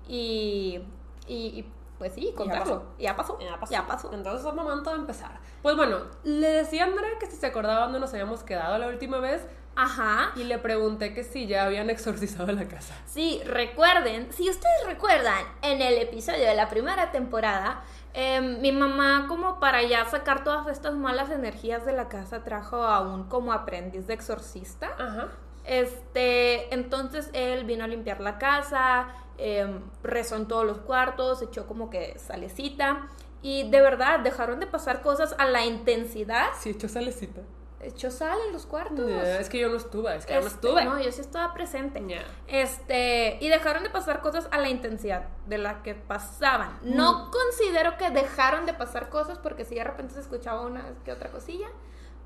y, 0.08 0.82
y, 1.28 1.36
y, 1.60 1.72
pues 1.98 2.14
sí, 2.14 2.34
contarlo. 2.36 2.86
Ya 2.98 3.16
pasó. 3.16 3.38
Ya 3.40 3.60
pasó. 3.60 3.72
Ya 3.74 3.88
pasó. 3.88 4.14
Entonces 4.14 4.46
es 4.48 4.54
momento 4.54 4.90
de 4.92 4.96
empezar. 4.98 5.40
Pues 5.62 5.76
bueno, 5.76 5.98
le 6.24 6.48
decía 6.48 6.84
a 6.84 6.88
Andrea 6.88 7.12
que 7.20 7.26
si 7.28 7.36
se 7.36 7.48
acordaba 7.48 7.82
dónde 7.86 8.00
nos 8.00 8.12
habíamos 8.14 8.44
quedado 8.44 8.78
la 8.78 8.88
última 8.88 9.20
vez 9.20 9.46
Ajá. 9.76 10.32
y 10.36 10.46
le 10.46 10.58
pregunté 10.58 11.14
que 11.14 11.24
si 11.24 11.48
ya 11.48 11.66
habían 11.66 11.90
exorcizado 11.90 12.52
la 12.54 12.68
casa. 12.68 12.96
Sí, 13.06 13.42
recuerden, 13.46 14.32
si 14.32 14.50
ustedes 14.50 14.86
recuerdan, 14.86 15.44
en 15.62 15.82
el 15.82 15.98
episodio 15.98 16.46
de 16.48 16.56
la 16.56 16.70
primera 16.70 17.12
temporada, 17.12 17.84
em, 18.14 18.60
mi 18.62 18.72
mamá 18.72 19.26
como 19.28 19.60
para 19.60 19.84
ya 19.84 20.06
sacar 20.06 20.44
todas 20.44 20.68
estas 20.68 20.96
malas 20.96 21.30
energías 21.32 21.86
de 21.86 21.94
la 21.94 22.10
casa 22.10 22.44
trajo 22.44 22.78
a 22.84 23.02
un 23.02 23.26
como 23.30 23.54
aprendiz 23.54 24.08
de 24.08 24.14
exorcista. 24.14 24.90
Ajá. 24.98 25.30
Este, 25.64 26.74
entonces 26.74 27.30
él 27.34 27.66
vino 27.66 27.84
a 27.84 27.88
limpiar 27.88 28.22
la 28.22 28.38
casa, 28.40 29.08
em, 29.38 29.82
rezó 30.04 30.36
en 30.36 30.48
todos 30.48 30.66
los 30.66 30.80
cuartos, 30.80 31.42
echó 31.42 31.68
como 31.68 31.90
que 31.90 32.18
salecita 32.20 33.08
Y 33.42 33.70
de 33.70 33.82
verdad, 33.82 34.20
dejaron 34.20 34.60
de 34.60 34.68
pasar 34.68 35.02
cosas 35.02 35.34
a 35.38 35.46
la 35.46 35.66
intensidad. 35.66 36.48
Sí, 36.60 36.72
echó 36.72 36.90
salecita. 36.90 37.42
Echó 37.82 38.12
sal 38.12 38.38
en 38.48 38.54
los 38.54 38.66
cuartos. 38.66 39.08
Yeah, 39.08 39.40
es 39.40 39.48
que 39.48 39.58
yo 39.60 39.70
no 39.70 39.78
estuve, 39.78 40.14
es 40.16 40.26
que 40.26 40.34
yo 40.34 40.42
no 40.42 40.48
Este, 40.48 40.68
estuve. 40.68 40.84
No, 40.86 41.00
yo 41.02 41.12
sí 41.12 41.22
estaba 41.22 41.54
presente. 41.54 42.04
Yeah. 42.06 42.26
Este, 42.48 43.38
y 43.40 43.48
dejaron 43.48 43.84
de 43.84 43.90
pasar 43.90 44.22
cosas 44.22 44.50
a 44.52 44.58
la 44.58 44.70
intensidad 44.70 45.28
de 45.48 45.58
la 45.58 45.82
que 45.82 45.96
pasaban. 45.96 46.78
Mm. 46.84 46.96
No 46.96 47.32
considero 47.32 47.98
que 47.98 48.10
dejaron 48.10 48.66
de 48.66 48.74
pasar 48.74 49.10
cosas 49.10 49.38
porque 49.38 49.64
si 49.64 49.76
de 49.76 49.84
repente 49.84 50.14
se 50.14 50.20
escuchaba 50.20 50.62
una 50.62 50.84
que 51.06 51.14
otra 51.14 51.30
cosilla, 51.32 51.68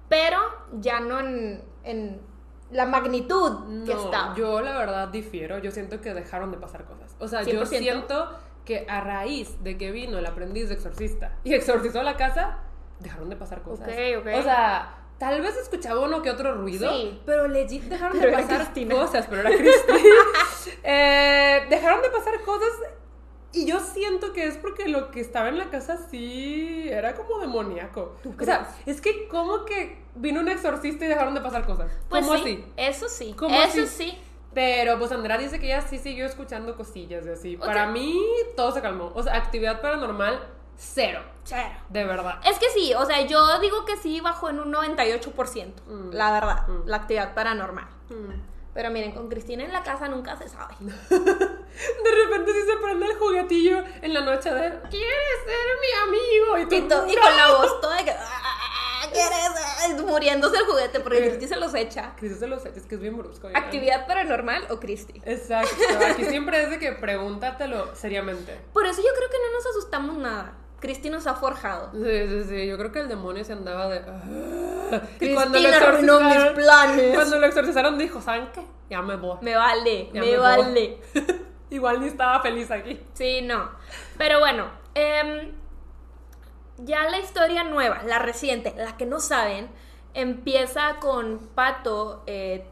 pero 0.10 0.40
ya 0.74 1.00
no 1.00 1.20
en, 1.20 1.64
en 1.84 2.20
la 2.72 2.86
magnitud 2.86 3.86
que 3.86 3.94
estaba. 3.94 4.36
yo 4.36 4.60
la 4.62 4.78
verdad 4.78 5.08
difiero. 5.10 5.60
Yo 5.60 5.70
siento 5.72 6.02
que 6.02 6.14
dejaron 6.14 6.52
de 6.52 6.58
pasar 6.58 6.86
cosas. 6.86 7.16
O 7.20 7.28
sea, 7.28 7.44
yo 7.44 7.62
100%. 7.62 7.66
siento 7.68 8.40
que 8.66 8.86
a 8.90 9.02
raíz 9.02 9.62
de 9.64 9.78
que 9.78 9.92
vino 9.92 10.18
el 10.18 10.26
aprendiz 10.26 10.70
de 10.70 10.76
exorcista 10.76 11.38
y 11.44 11.54
exorcizó 11.54 12.02
la 12.02 12.18
casa, 12.18 12.60
dejaron 13.00 13.30
de 13.30 13.36
pasar 13.36 13.62
cosas. 13.62 13.88
Ok, 13.88 14.20
ok. 14.20 14.28
O 14.40 14.42
sea, 14.42 15.03
tal 15.18 15.42
vez 15.42 15.56
escuchaba 15.58 16.02
uno 16.02 16.22
que 16.22 16.30
otro 16.30 16.54
ruido, 16.56 16.92
Sí. 16.92 17.22
pero 17.26 17.48
legit 17.48 17.84
dejaron 17.84 18.18
Pero 18.20 18.36
de 18.38 18.44
pasar 18.44 18.74
cosas. 18.90 19.28
Pero 19.30 19.42
era 19.42 19.50
Cristina. 19.58 20.00
Eh, 20.84 21.66
dejaron 21.70 22.02
de 22.02 22.10
pasar 22.10 22.42
cosas. 22.42 22.70
Y 23.56 23.68
yo 23.68 23.80
siento 23.80 24.34
que 24.34 24.48
es 24.48 24.58
porque 24.58 24.88
lo 24.88 25.12
que 25.12 25.20
estaba 25.22 25.48
en 25.50 25.60
la 25.60 25.70
casa 25.70 25.98
sí 26.10 26.88
era 26.90 27.14
como 27.14 27.38
demoníaco. 27.40 28.18
¿Tú 28.24 28.34
O 28.40 28.44
sea, 28.44 28.68
es 28.88 29.00
que 29.00 29.28
como 29.28 29.64
que 29.66 30.02
vino 30.16 30.40
un 30.40 30.50
exorcista 30.50 31.06
y 31.06 31.08
dejaron 31.08 31.36
de 31.36 31.42
pasar 31.42 31.64
cosas. 31.66 31.92
Pues 32.10 32.26
¿Cómo 32.26 32.38
sí, 32.38 32.42
así? 32.44 32.66
Eso 32.78 33.08
sí. 33.10 33.36
¿Cómo 33.38 33.56
eso 33.62 33.84
así? 33.84 34.10
sí. 34.12 34.18
Pero 34.56 34.98
pues 35.00 35.12
Andrea 35.12 35.38
dice 35.38 35.60
que 35.60 35.68
ella 35.68 35.82
sí 35.82 35.98
siguió 36.00 36.26
escuchando 36.26 36.76
cosillas 36.76 37.26
de 37.26 37.34
así. 37.34 37.56
O 37.56 37.60
Para 37.60 37.74
sea- 37.84 37.88
mí 37.88 38.20
todo 38.56 38.72
se 38.72 38.82
calmó. 38.82 39.12
O 39.14 39.22
sea, 39.22 39.36
actividad 39.36 39.82
paranormal, 39.82 40.40
cero. 40.78 41.22
Cero. 41.44 41.70
De 41.90 42.04
verdad. 42.06 42.40
Es 42.46 42.58
que 42.60 42.70
sí, 42.70 42.94
o 42.94 43.06
sea, 43.06 43.22
yo 43.26 43.60
digo 43.60 43.86
que 43.86 43.98
sí 43.98 44.22
bajó 44.22 44.50
en 44.50 44.60
un 44.60 44.72
98%, 44.72 45.84
Mm. 45.88 46.12
la 46.12 46.32
verdad, 46.32 46.68
Mm. 46.68 46.88
la 46.88 46.98
actividad 46.98 47.34
paranormal. 47.34 47.88
Mm. 48.10 48.52
Pero 48.74 48.90
miren, 48.90 49.12
con 49.12 49.30
Cristina 49.30 49.64
en 49.64 49.72
la 49.72 49.84
casa 49.84 50.08
nunca 50.08 50.36
se 50.36 50.50
sabe. 50.50 50.74
De 50.80 52.12
repente 52.26 52.54
sí 52.54 52.62
se 52.66 52.78
prende 52.84 53.06
el 53.06 53.16
juguetillo 53.18 53.84
en 54.02 54.14
la 54.14 54.22
noche 54.22 54.52
de 54.54 54.80
¿Quieres 54.90 55.38
ser 55.46 55.68
mi 55.82 56.10
amigo? 56.10 56.58
Y 56.60 56.66
tú, 56.70 56.76
Y, 57.08 57.12
y 57.14 57.16
con 57.16 57.38
la 57.38 57.52
voz 57.58 57.82
toda 57.82 57.98
de 57.98 58.06
que, 58.06 58.12
"Ah, 58.12 59.02
¿quieres? 59.12 60.02
Muriéndose 60.04 60.58
el 60.58 60.66
juguete 60.66 61.00
porque 61.02 61.20
Cristi 61.30 61.48
se 61.48 61.56
los 61.58 61.74
echa. 61.76 62.14
Cristi 62.16 62.40
se 62.40 62.48
los 62.48 62.66
es 62.66 62.86
que 62.86 62.96
es 62.96 63.02
bien 63.02 63.18
brusco. 63.18 63.48
oigan. 63.48 63.62
¿Actividad 63.64 64.08
paranormal 64.08 64.66
o 64.72 64.80
Cristi? 64.80 65.22
Exacto. 65.26 65.76
Aquí 66.10 66.26
siempre 66.26 66.64
es 66.64 66.70
de 66.72 66.80
que 66.80 66.94
pregúntatelo 66.94 67.96
seriamente. 67.96 68.60
Por 68.74 68.86
eso 68.88 69.02
yo 69.02 69.10
creo 69.16 69.30
que 69.30 69.38
no 69.38 69.52
nos 69.54 69.66
asustamos 69.68 70.18
nada. 70.18 70.54
Cristi 70.84 71.10
nos 71.10 71.28
ha 71.28 71.36
forjado. 71.36 71.92
Sí, 71.94 72.28
sí, 72.28 72.44
sí. 72.44 72.68
Yo 72.68 72.78
creo 72.78 72.92
que 72.92 73.00
el 73.00 73.08
demonio 73.08 73.46
se 73.46 73.54
andaba 73.54 73.88
de. 73.88 74.00
"Ah". 74.06 75.00
Y 75.16 75.18
Cristina 75.34 75.78
arruinó 75.78 76.20
mis 76.20 76.44
planes. 76.56 77.16
Cuando 77.16 77.40
lo 77.40 77.48
exorcizaron 77.48 77.98
dijo, 77.98 78.20
¿saben 78.20 78.50
qué? 78.54 78.66
Ya 78.90 79.02
me 79.02 79.16
voy. 79.16 79.38
Me 79.40 79.56
vale, 79.56 80.10
Ya 80.14 80.20
me, 80.20 80.36
vale. 80.36 80.98
Igual 81.70 82.02
ni 82.02 82.08
estaba 82.08 82.42
feliz 82.42 82.70
aquí. 82.70 83.00
Sí, 83.14 83.42
no. 83.44 83.72
Pero 84.18 84.40
bueno, 84.40 84.68
em, 84.94 85.54
ya 86.80 87.10
la 87.10 87.20
historia 87.20 87.64
nueva, 87.64 88.02
la 88.04 88.20
reciente, 88.20 88.74
la 88.76 88.98
que 88.98 89.06
no 89.06 89.22
saben, 89.22 89.70
empieza 90.14 90.98
con 91.00 91.40
Pato, 91.56 92.24
eh, 92.28 92.66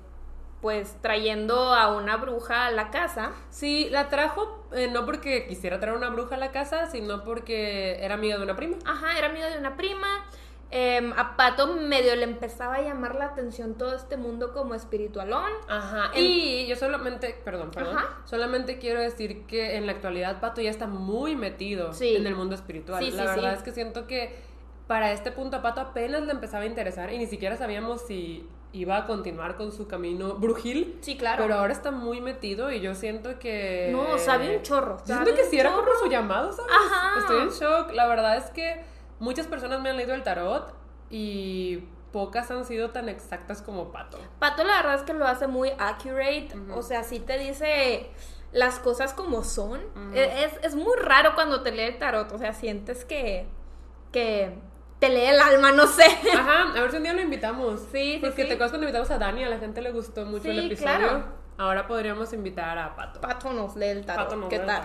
pues 0.61 0.97
trayendo 1.01 1.73
a 1.73 1.95
una 1.95 2.17
bruja 2.17 2.65
a 2.65 2.71
la 2.71 2.91
casa. 2.91 3.31
Sí, 3.51 3.87
la 3.89 4.09
trajo 4.09 4.60
eh, 4.73 4.87
no 4.91 5.05
porque 5.05 5.47
quisiera 5.47 5.79
traer 5.79 5.97
una 5.97 6.09
bruja 6.09 6.35
a 6.35 6.37
la 6.37 6.51
casa, 6.51 6.85
sino 6.87 7.23
porque 7.23 7.97
era 8.03 8.15
amiga 8.15 8.37
de 8.37 8.43
una 8.43 8.55
prima. 8.55 8.77
Ajá, 8.85 9.17
era 9.17 9.27
amigo 9.27 9.45
de 9.47 9.57
una 9.57 9.75
prima. 9.77 10.07
Em, 10.73 11.11
a 11.17 11.35
Pato 11.35 11.75
medio 11.75 12.15
le 12.15 12.23
empezaba 12.23 12.75
a 12.75 12.81
llamar 12.81 13.15
la 13.15 13.25
atención 13.25 13.73
todo 13.77 13.93
este 13.93 14.15
mundo 14.15 14.53
como 14.53 14.73
espiritualón. 14.73 15.51
Ajá. 15.67 16.11
En- 16.13 16.23
Y 16.23 16.65
yo 16.67 16.77
solamente, 16.77 17.35
perdón, 17.43 17.71
perdón, 17.71 17.97
Ajá. 17.97 18.21
solamente 18.23 18.79
quiero 18.79 19.01
decir 19.01 19.45
que 19.47 19.75
en 19.75 19.85
la 19.85 19.91
actualidad 19.91 20.39
Pato 20.39 20.61
ya 20.61 20.69
está 20.69 20.87
muy 20.87 21.35
metido 21.35 21.91
Sí. 21.93 22.15
en 22.15 22.25
el 22.25 22.35
mundo 22.35 22.55
espiritual. 22.55 23.03
Sí, 23.03 23.11
la 23.11 23.23
sí, 23.23 23.29
verdad 23.41 23.53
es 23.55 23.63
que 23.63 23.71
siento 23.73 24.07
que 24.07 24.33
para 24.87 25.11
este 25.11 25.31
punto 25.31 25.57
a 25.57 25.61
Pato 25.61 25.81
apenas 25.81 26.21
le 26.23 26.31
empezaba 26.31 26.63
a 26.63 26.67
interesar 26.67 27.11
y 27.13 27.17
ni 27.17 27.27
siquiera 27.27 27.55
sabíamos 27.57 28.01
si 28.01 28.47
iba 28.73 28.97
a 28.97 29.05
continuar 29.05 29.55
con 29.57 29.71
su 29.71 29.87
camino 29.87 30.35
brujil. 30.35 30.97
Sí, 31.01 31.17
claro. 31.17 31.43
Pero 31.43 31.55
ahora 31.55 31.73
está 31.73 31.91
muy 31.91 32.21
metido 32.21 32.71
y 32.71 32.79
yo 32.79 32.95
siento 32.95 33.37
que... 33.39 33.89
No, 33.91 34.17
sabe 34.17 34.57
un 34.57 34.63
chorro. 34.63 34.97
Yo 35.05 35.15
siento 35.15 35.35
que 35.35 35.43
sí 35.45 35.59
era 35.59 35.71
como 35.73 35.87
su 36.01 36.07
llamado, 36.09 36.51
¿sabes? 36.53 36.71
Ajá. 36.73 37.19
Estoy 37.19 37.41
en 37.41 37.49
shock. 37.49 37.91
La 37.93 38.07
verdad 38.07 38.37
es 38.37 38.49
que 38.51 38.81
muchas 39.19 39.47
personas 39.47 39.81
me 39.81 39.89
han 39.89 39.97
leído 39.97 40.13
el 40.13 40.23
tarot 40.23 40.73
y 41.09 41.83
pocas 42.13 42.49
han 42.51 42.65
sido 42.65 42.91
tan 42.91 43.09
exactas 43.09 43.61
como 43.61 43.91
Pato. 43.91 44.17
Pato 44.39 44.63
la 44.63 44.77
verdad 44.77 44.95
es 44.95 45.03
que 45.03 45.13
lo 45.13 45.25
hace 45.27 45.47
muy 45.47 45.71
accurate, 45.77 46.49
o 46.73 46.81
sea, 46.81 47.03
sí 47.03 47.19
te 47.19 47.37
dice 47.37 48.09
las 48.51 48.79
cosas 48.79 49.13
como 49.13 49.43
son. 49.43 49.81
E- 50.13 50.43
es, 50.45 50.53
es 50.63 50.75
muy 50.75 50.97
raro 50.97 51.35
cuando 51.35 51.61
te 51.61 51.71
lee 51.71 51.83
el 51.83 51.99
tarot, 51.99 52.31
o 52.31 52.37
sea, 52.37 52.53
sientes 52.53 53.05
que, 53.05 53.47
que 54.11 54.57
te 55.01 55.09
lee 55.09 55.25
el 55.25 55.39
alma, 55.41 55.71
no 55.73 55.87
sé. 55.87 56.05
Ajá, 56.33 56.69
a 56.77 56.81
ver 56.81 56.91
si 56.91 56.97
un 56.97 57.03
día 57.03 57.13
lo 57.13 57.21
invitamos. 57.21 57.81
Sí, 57.91 58.13
sí, 58.13 58.17
Porque 58.21 58.43
sí. 58.43 58.47
te 58.47 58.53
acuerdas 58.53 58.71
cuando 58.71 58.85
invitamos 58.87 59.11
a 59.11 59.17
Dani, 59.17 59.43
a 59.43 59.49
la 59.49 59.57
gente 59.57 59.81
le 59.81 59.91
gustó 59.91 60.25
mucho 60.25 60.49
el 60.49 60.59
episodio. 60.67 60.97
claro. 60.97 61.41
Ahora 61.57 61.85
podríamos 61.85 62.31
invitar 62.33 62.75
a 62.77 62.95
Pato. 62.95 63.19
Pato 63.21 63.51
nos 63.53 63.75
lee 63.75 63.87
el 63.87 64.05
tarot, 64.05 64.23
Pato 64.25 64.35
nos 64.35 64.49
¿qué 64.49 64.55
lee 64.55 64.61
el 64.61 64.67
tal? 64.67 64.81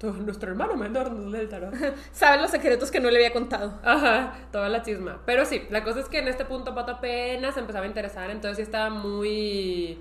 tarot. 0.00 0.14
Nuestro 0.24 0.50
hermano 0.50 0.74
menor 0.76 1.10
nos 1.10 1.26
lee 1.32 1.40
el 1.40 1.48
tarot. 1.48 1.74
Sabe 2.12 2.40
los 2.40 2.50
secretos 2.50 2.90
que 2.90 3.00
no 3.00 3.10
le 3.10 3.16
había 3.16 3.32
contado. 3.32 3.78
Ajá, 3.82 4.32
toda 4.52 4.68
la 4.70 4.82
chisma. 4.82 5.20
Pero 5.26 5.44
sí, 5.44 5.66
la 5.70 5.82
cosa 5.82 6.00
es 6.00 6.06
que 6.08 6.18
en 6.20 6.28
este 6.28 6.44
punto 6.44 6.74
Pato 6.74 6.92
apenas 6.92 7.56
empezaba 7.56 7.84
a 7.84 7.88
interesar, 7.88 8.30
entonces 8.30 8.56
sí 8.58 8.62
estaba 8.62 8.88
muy... 8.90 9.98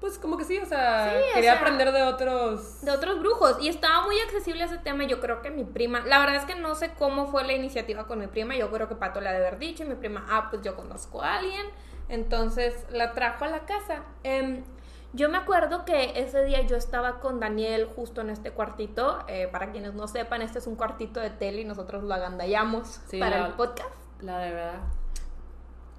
Pues 0.00 0.18
como 0.18 0.38
que 0.38 0.44
sí, 0.44 0.58
o 0.58 0.64
sea, 0.64 1.10
Sí, 1.10 1.24
o 1.30 1.34
quería 1.34 1.52
sea, 1.52 1.60
aprender 1.60 1.92
de 1.92 2.02
otros... 2.02 2.80
De 2.80 2.90
otros 2.90 3.20
brujos. 3.20 3.56
Y 3.60 3.68
estaba 3.68 4.02
muy 4.06 4.18
accesible 4.20 4.64
ese 4.64 4.78
tema. 4.78 5.04
Yo 5.04 5.20
creo 5.20 5.42
que 5.42 5.50
mi 5.50 5.64
prima. 5.64 6.00
La 6.06 6.18
verdad 6.18 6.36
es 6.36 6.44
que 6.46 6.54
no 6.54 6.74
sé 6.74 6.92
cómo 6.98 7.26
fue 7.26 7.44
la 7.44 7.52
iniciativa 7.52 8.06
con 8.06 8.18
mi 8.18 8.26
prima. 8.26 8.56
Yo 8.56 8.70
creo 8.70 8.88
que 8.88 8.94
Pato 8.94 9.20
le 9.20 9.28
ha 9.28 9.32
de 9.32 9.38
haber 9.38 9.58
dicho. 9.58 9.84
Y 9.84 9.86
mi 9.86 9.96
prima, 9.96 10.24
ah, 10.30 10.48
pues 10.50 10.62
yo 10.62 10.74
conozco 10.74 11.22
a 11.22 11.34
alguien. 11.36 11.66
Entonces 12.08 12.86
la 12.90 13.12
trajo 13.12 13.44
a 13.44 13.48
la 13.48 13.60
casa. 13.66 14.02
Em, 14.22 14.64
yo 15.12 15.28
me 15.28 15.36
acuerdo 15.38 15.84
que 15.84 16.12
ese 16.18 16.44
día 16.44 16.62
yo 16.62 16.76
estaba 16.76 17.20
con 17.20 17.38
Daniel 17.38 17.86
justo 17.94 18.20
en 18.22 18.30
este 18.30 18.52
cuartito. 18.52 19.22
Eh, 19.28 19.48
para 19.52 19.70
quienes 19.70 19.92
no 19.94 20.08
sepan, 20.08 20.40
este 20.40 20.60
es 20.60 20.66
un 20.66 20.76
cuartito 20.76 21.20
de 21.20 21.30
tele 21.30 21.60
y 21.60 21.64
nosotros 21.64 22.02
lo 22.04 22.14
agandallamos 22.14 23.00
Sí, 23.08 23.18
para 23.20 23.38
la- 23.40 23.46
el 23.48 23.52
podcast. 23.52 23.90
La 24.20 24.38
de 24.38 24.52
verdad. 24.52 24.80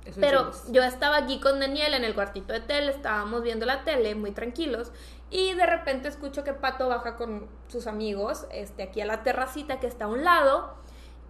Eso 0.06 0.20
Pero 0.20 0.50
hicimos. 0.50 0.72
yo 0.72 0.84
estaba 0.84 1.18
aquí 1.18 1.40
con 1.40 1.60
Daniel 1.60 1.94
en 1.94 2.04
el 2.04 2.16
cuartito 2.16 2.54
de 2.54 2.60
tele, 2.60 2.92
estábamos 2.92 3.44
viendo 3.44 3.66
la 3.66 3.84
tele 3.84 4.16
muy 4.16 4.32
tranquilos 4.32 4.92
y 5.30 5.54
de 5.54 5.66
repente 5.66 6.08
escucho 6.08 6.44
que 6.44 6.54
Pato 6.54 6.88
baja 6.90 7.16
con 7.18 7.48
sus 7.68 7.86
amigos 7.88 8.48
este, 8.52 8.84
aquí 8.84 9.00
a 9.02 9.06
la 9.06 9.22
terracita 9.24 9.80
que 9.80 9.88
está 9.88 10.06
a 10.06 10.08
un 10.08 10.24
lado 10.24 10.74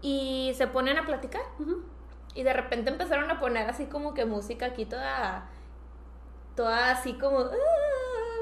y 0.01 0.53
se 0.55 0.67
ponen 0.67 0.97
a 0.97 1.05
platicar. 1.05 1.41
Y 2.33 2.43
de 2.43 2.53
repente 2.53 2.89
empezaron 2.89 3.29
a 3.29 3.39
poner 3.41 3.69
así 3.69 3.85
como 3.87 4.13
que 4.13 4.23
música 4.25 4.67
aquí 4.67 4.85
toda, 4.85 5.49
toda 6.55 6.91
así 6.91 7.13
como... 7.13 7.39
"Ah". 7.39 7.51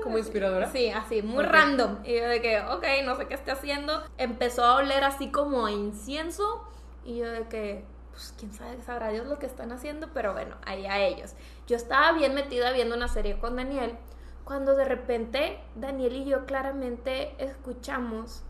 ¿Como 0.04 0.18
inspiradora? 0.18 0.72
Sí, 0.72 0.90
así, 0.92 1.22
muy 1.22 1.44
random. 1.44 1.98
Y 2.06 2.16
yo 2.18 2.28
de 2.28 2.42
que, 2.42 2.62
ok, 2.62 2.86
no 3.04 3.16
sé 3.18 3.28
qué 3.28 3.34
esté 3.34 3.52
haciendo. 3.52 4.02
Empezó 4.18 4.64
a 4.64 4.76
oler 4.76 5.04
así 5.04 5.30
como 5.32 5.66
a 5.66 5.72
incienso. 5.72 6.64
Y 7.04 7.18
yo 7.18 7.30
de 7.30 7.48
que, 7.50 7.84
pues 8.20 8.34
quién 8.38 8.52
sabe, 8.52 8.82
sabrá 8.82 9.12
Dios 9.12 9.28
lo 9.28 9.40
que 9.40 9.46
están 9.46 9.72
haciendo, 9.72 10.10
pero 10.14 10.34
bueno, 10.34 10.58
ahí 10.66 10.86
a 10.86 11.00
ellos. 11.00 11.36
Yo 11.68 11.78
estaba 11.78 12.12
bien 12.12 12.36
metida 12.36 12.74
viendo 12.74 12.94
una 12.98 13.08
serie 13.08 13.40
con 13.40 13.56
Daniel. 13.56 13.98
Cuando 14.44 14.76
de 14.76 14.84
repente 14.84 15.64
Daniel 15.76 16.18
y 16.18 16.26
yo 16.26 16.46
claramente 16.46 17.34
escuchamos 17.38 18.44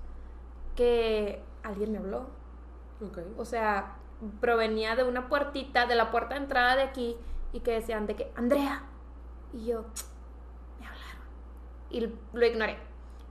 que 0.76 1.44
alguien 1.62 1.92
me 1.92 2.00
habló. 2.00 2.32
O 3.38 3.46
sea, 3.46 3.98
provenía 4.42 4.96
de 4.96 5.04
una 5.04 5.30
puertita, 5.30 5.86
de 5.86 5.94
la 5.94 6.10
puerta 6.10 6.34
de 6.34 6.42
entrada 6.42 6.76
de 6.76 6.82
aquí, 6.82 7.16
y 7.54 7.60
que 7.60 7.74
decían 7.74 8.08
de 8.08 8.16
que, 8.16 8.32
Andrea. 8.36 8.82
Y 9.54 9.66
yo, 9.66 9.86
me 10.80 10.88
hablaron. 10.88 11.28
Y 11.92 12.12
lo 12.34 12.46
ignoré. 12.46 12.80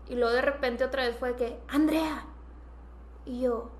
Y 0.09 0.15
luego 0.15 0.33
de 0.33 0.43
repente 0.43 0.85
otra 0.85 1.03
vez 1.03 1.17
fue 1.17 1.35
que, 1.35 1.59
Andrea. 1.67 2.27
Y 3.27 3.41
yo 3.41 3.71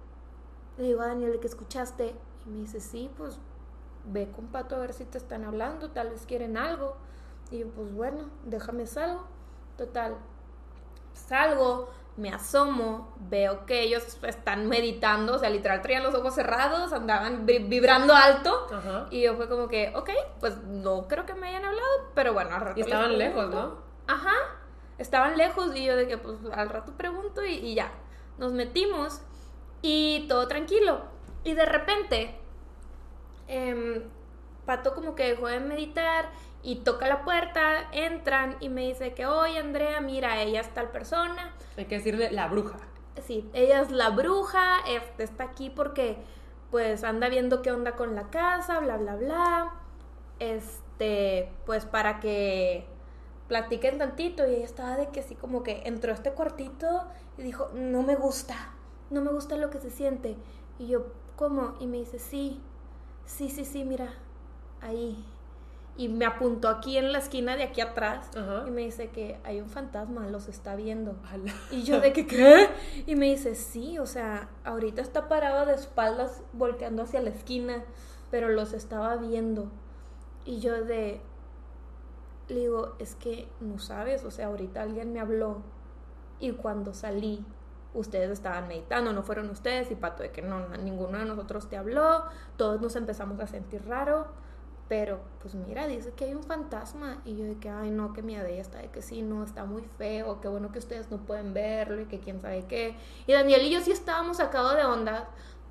le 0.77 0.85
digo 0.89 1.03
a 1.03 1.07
Daniel 1.07 1.39
que 1.39 1.47
escuchaste. 1.47 2.17
Me 2.49 2.59
dice, 2.61 2.81
sí, 2.81 3.11
pues 3.17 3.39
ve 4.07 4.31
con 4.35 4.47
Pato 4.47 4.77
a 4.77 4.79
ver 4.79 4.93
si 4.95 5.05
te 5.05 5.19
están 5.19 5.45
hablando, 5.45 5.91
tal 5.91 6.11
vez 6.11 6.25
quieren 6.27 6.57
algo. 6.57 6.97
Y 7.51 7.59
yo, 7.59 7.69
pues 7.69 7.93
bueno, 7.95 8.31
déjame 8.45 8.87
salgo. 8.87 9.25
Total, 9.77 10.17
salgo, 11.13 11.91
me 12.17 12.31
asomo, 12.31 13.15
veo 13.29 13.65
que 13.67 13.83
ellos 13.83 14.19
están 14.25 14.67
meditando, 14.69 15.35
o 15.35 15.39
sea, 15.39 15.51
literal 15.51 15.83
traían 15.83 16.03
los 16.03 16.15
ojos 16.15 16.35
cerrados, 16.35 16.93
andaban 16.93 17.47
vi- 17.47 17.59
vibrando 17.61 18.15
alto. 18.15 18.67
Ajá. 18.73 19.07
Y 19.11 19.23
yo 19.23 19.37
fue 19.37 19.49
como 19.49 19.69
que, 19.69 19.93
ok, 19.95 20.11
pues 20.41 20.57
no 20.65 21.07
creo 21.07 21.27
que 21.27 21.35
me 21.35 21.49
hayan 21.49 21.65
hablado, 21.65 21.89
pero 22.15 22.33
bueno, 22.33 22.55
al 22.55 22.61
rato 22.61 22.79
Y 22.81 22.83
estaban 22.83 23.17
lejos, 23.19 23.47
pregunto. 23.47 23.83
¿no? 24.09 24.13
Ajá, 24.13 24.33
estaban 24.99 25.37
lejos 25.37 25.75
y 25.77 25.85
yo 25.85 25.97
de 25.97 26.09
que 26.09 26.19
pues 26.19 26.37
al 26.53 26.69
rato 26.71 26.93
pregunto 26.97 27.45
y, 27.45 27.53
y 27.55 27.75
ya. 27.75 27.93
Nos 28.39 28.53
metimos 28.53 29.21
y 29.83 30.27
todo 30.29 30.49
tranquilo. 30.49 31.03
Y 31.45 31.55
de 31.55 31.67
repente, 31.67 32.38
em, 33.49 34.05
Pato 34.69 34.95
como 34.95 35.15
que 35.15 35.27
dejó 35.29 35.47
de 35.47 35.61
meditar 35.61 36.29
y 36.63 36.81
toca 36.81 37.09
la 37.09 37.25
puerta, 37.25 37.89
entran 37.91 38.59
y 38.61 38.69
me 38.69 38.87
dice 38.87 39.15
que, 39.15 39.25
oye 39.25 39.59
Andrea, 39.59 40.03
mira, 40.03 40.43
ella 40.43 40.61
es 40.61 40.69
tal 40.75 40.91
persona. 40.91 41.55
Hay 41.79 41.87
que 41.87 41.95
decirle 41.97 42.31
la 42.31 42.49
bruja. 42.49 42.77
Sí, 43.25 43.49
ella 43.55 43.81
es 43.81 43.91
la 43.91 44.11
bruja, 44.11 44.81
este, 44.87 45.25
está 45.25 45.45
aquí 45.45 45.71
porque 45.71 46.19
pues 46.71 47.03
anda 47.03 47.31
viendo 47.31 47.63
qué 47.63 47.73
onda 47.73 47.93
con 47.97 48.15
la 48.15 48.29
casa, 48.29 48.79
bla, 48.81 48.99
bla, 48.99 49.17
bla. 49.17 49.75
Este, 50.39 51.51
pues 51.65 51.87
para 51.87 52.21
que 52.21 52.85
platiquen 53.49 53.97
tantito 53.97 54.47
y 54.47 54.57
ella 54.57 54.67
estaba 54.67 54.99
de 54.99 55.09
que 55.09 55.21
así 55.21 55.35
como 55.35 55.63
que 55.63 55.85
entró 55.87 56.13
a 56.13 56.15
este 56.15 56.33
cuartito 56.33 57.07
y 57.39 57.43
dijo, 57.43 57.71
no 57.73 58.03
me 58.03 58.17
gusta, 58.17 58.75
no 59.09 59.23
me 59.23 59.33
gusta 59.33 59.57
lo 59.57 59.71
que 59.71 59.81
se 59.81 59.89
siente. 59.89 60.37
Y 60.79 60.89
yo, 60.89 61.07
¿cómo? 61.37 61.75
Y 61.81 61.87
me 61.87 61.97
dice, 61.97 62.19
sí, 62.19 62.61
sí, 63.29 63.51
sí, 63.51 63.65
sí, 63.65 63.85
mira, 63.85 64.09
ahí. 64.81 65.25
Y 65.97 66.09
me 66.09 66.25
apuntó 66.25 66.69
aquí 66.69 66.97
en 66.97 67.13
la 67.13 67.19
esquina 67.19 67.57
de 67.57 67.65
aquí 67.65 67.81
atrás 67.81 68.31
Ajá. 68.37 68.65
y 68.69 68.71
me 68.71 68.83
dice 68.83 69.11
que 69.11 69.39
hay 69.45 69.61
un 69.61 69.69
fantasma, 69.69 70.29
los 70.29 70.49
está 70.49 70.77
viendo. 70.77 71.17
Ala. 71.31 71.53
Y 71.71 71.83
yo 71.83 72.01
de 72.01 72.13
que, 72.13 72.27
¿qué? 72.27 72.69
Y 73.07 73.17
me 73.17 73.27
dice, 73.27 73.55
sí, 73.55 73.99
o 73.99 74.07
sea, 74.07 74.49
ahorita 74.65 75.03
está 75.03 75.29
parado 75.29 75.67
de 75.67 75.75
espaldas 75.75 76.43
volteando 76.53 77.03
hacia 77.03 77.21
la 77.21 77.31
esquina, 77.31 77.85
pero 78.31 78.49
los 78.49 78.73
estaba 78.73 79.17
viendo. 79.17 79.71
Y 80.45 80.61
yo 80.61 80.85
de, 80.85 81.21
le 82.49 82.61
digo, 82.61 82.95
es 82.99 83.17
que 83.17 83.49
no 83.61 83.79
sabes, 83.79 84.25
o 84.25 84.31
sea, 84.31 84.47
ahorita 84.47 84.83
alguien 84.83 85.13
me 85.13 85.21
habló 85.21 85.63
y 86.41 86.53
cuando 86.53 86.95
salí, 86.95 87.45
ustedes 87.99 88.31
estaban 88.31 88.69
meditando, 88.69 89.13
no 89.13 89.23
fueron 89.23 89.51
ustedes 89.51 89.91
y 89.91 89.95
Pato 89.95 90.23
de 90.23 90.31
que 90.31 90.43
no, 90.43 90.69
ninguno 90.79 91.19
de 91.19 91.25
nosotros 91.25 91.69
te 91.69 91.77
habló, 91.77 92.25
todos 92.57 92.81
nos 92.81 92.97
empezamos 92.97 93.41
a 93.41 93.47
sentir 93.47 93.85
raro, 93.87 94.27
pero 94.89 95.21
pues 95.41 95.55
mira, 95.55 95.87
dice 95.87 96.13
que 96.13 96.25
hay 96.25 96.35
un 96.35 96.43
fantasma 96.43 97.21
y 97.25 97.37
yo 97.37 97.45
de 97.45 97.59
que, 97.59 97.69
ay 97.69 97.91
no, 97.91 98.13
que 98.13 98.23
miedo 98.23 98.47
ella 98.47 98.63
está 98.63 98.79
de 98.79 98.89
que 98.89 99.03
sí, 99.03 99.23
no, 99.23 99.45
está 99.45 99.65
muy 99.65 99.83
feo, 99.99 100.41
qué 100.41 100.49
bueno 100.49 100.73
que 100.73 100.79
ustedes 100.79 101.11
no 101.11 101.19
pueden 101.19 101.53
verlo 101.53 102.01
y 102.01 102.07
que 102.07 102.21
quién 102.21 102.41
sabe 102.41 102.65
qué. 102.67 102.97
Y 103.27 103.33
Daniel 103.33 103.63
y 103.63 103.71
yo 103.71 103.81
sí 103.81 103.91
estábamos 103.91 104.39
sacados 104.39 104.77
de 104.77 104.85
onda 104.85 105.29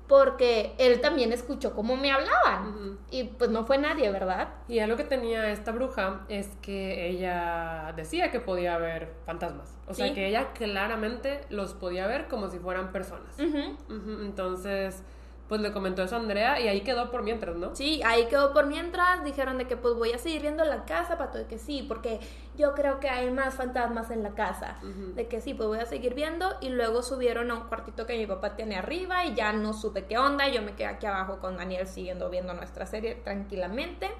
porque 0.08 0.74
él 0.78 1.00
también 1.00 1.32
escuchó 1.32 1.74
cómo 1.74 1.96
me 1.96 2.10
hablaban 2.10 2.98
y 3.10 3.24
pues 3.24 3.50
no 3.50 3.64
fue 3.64 3.78
nadie, 3.78 4.10
¿verdad? 4.10 4.48
Y 4.66 4.78
algo 4.78 4.96
que 4.96 5.04
tenía 5.04 5.50
esta 5.52 5.70
bruja 5.70 6.22
es 6.28 6.48
que 6.62 7.08
ella 7.08 7.92
decía 7.94 8.30
que 8.30 8.40
podía 8.40 8.78
ver 8.78 9.12
fantasmas. 9.26 9.78
O 9.86 9.94
sea, 9.94 10.12
que 10.14 10.26
ella 10.26 10.52
claramente 10.54 11.42
los 11.50 11.74
podía 11.74 12.06
ver 12.06 12.26
como 12.28 12.48
si 12.48 12.58
fueran 12.58 12.90
personas. 12.90 13.38
Entonces, 13.38 15.02
pues 15.48 15.62
le 15.62 15.72
comentó 15.72 16.02
eso 16.02 16.16
a 16.16 16.18
Andrea 16.18 16.60
y 16.60 16.68
ahí 16.68 16.82
quedó 16.82 17.10
por 17.10 17.22
mientras, 17.22 17.56
¿no? 17.56 17.74
Sí, 17.74 18.02
ahí 18.04 18.26
quedó 18.26 18.52
por 18.52 18.66
mientras. 18.66 19.24
Dijeron 19.24 19.56
de 19.56 19.66
que 19.66 19.76
pues 19.76 19.94
voy 19.94 20.12
a 20.12 20.18
seguir 20.18 20.42
viendo 20.42 20.64
la 20.64 20.84
casa, 20.84 21.16
pato, 21.16 21.38
de 21.38 21.46
que 21.46 21.58
sí, 21.58 21.84
porque 21.88 22.20
yo 22.56 22.74
creo 22.74 23.00
que 23.00 23.08
hay 23.08 23.30
más 23.30 23.54
fantasmas 23.54 24.10
en 24.10 24.22
la 24.22 24.30
casa. 24.30 24.76
De 25.14 25.26
que 25.26 25.40
sí, 25.40 25.54
pues 25.54 25.68
voy 25.68 25.78
a 25.78 25.86
seguir 25.86 26.14
viendo. 26.14 26.54
Y 26.60 26.68
luego 26.68 27.02
subieron 27.02 27.50
a 27.50 27.54
un 27.54 27.60
cuartito 27.68 28.04
que 28.04 28.18
mi 28.18 28.26
papá 28.26 28.56
tiene 28.56 28.76
arriba 28.76 29.24
y 29.24 29.34
ya 29.34 29.52
no 29.52 29.72
supe 29.72 30.04
qué 30.04 30.18
onda. 30.18 30.48
Yo 30.48 30.60
me 30.60 30.74
quedé 30.74 30.88
aquí 30.88 31.06
abajo 31.06 31.38
con 31.38 31.56
Daniel 31.56 31.86
siguiendo 31.86 32.28
viendo 32.28 32.52
nuestra 32.52 32.84
serie 32.84 33.14
tranquilamente. 33.14 34.10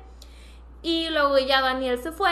Y 0.80 1.11
luego 1.11 1.38
ya 1.38 1.61
Daniel 1.61 1.99
se 1.99 2.12
fue 2.12 2.30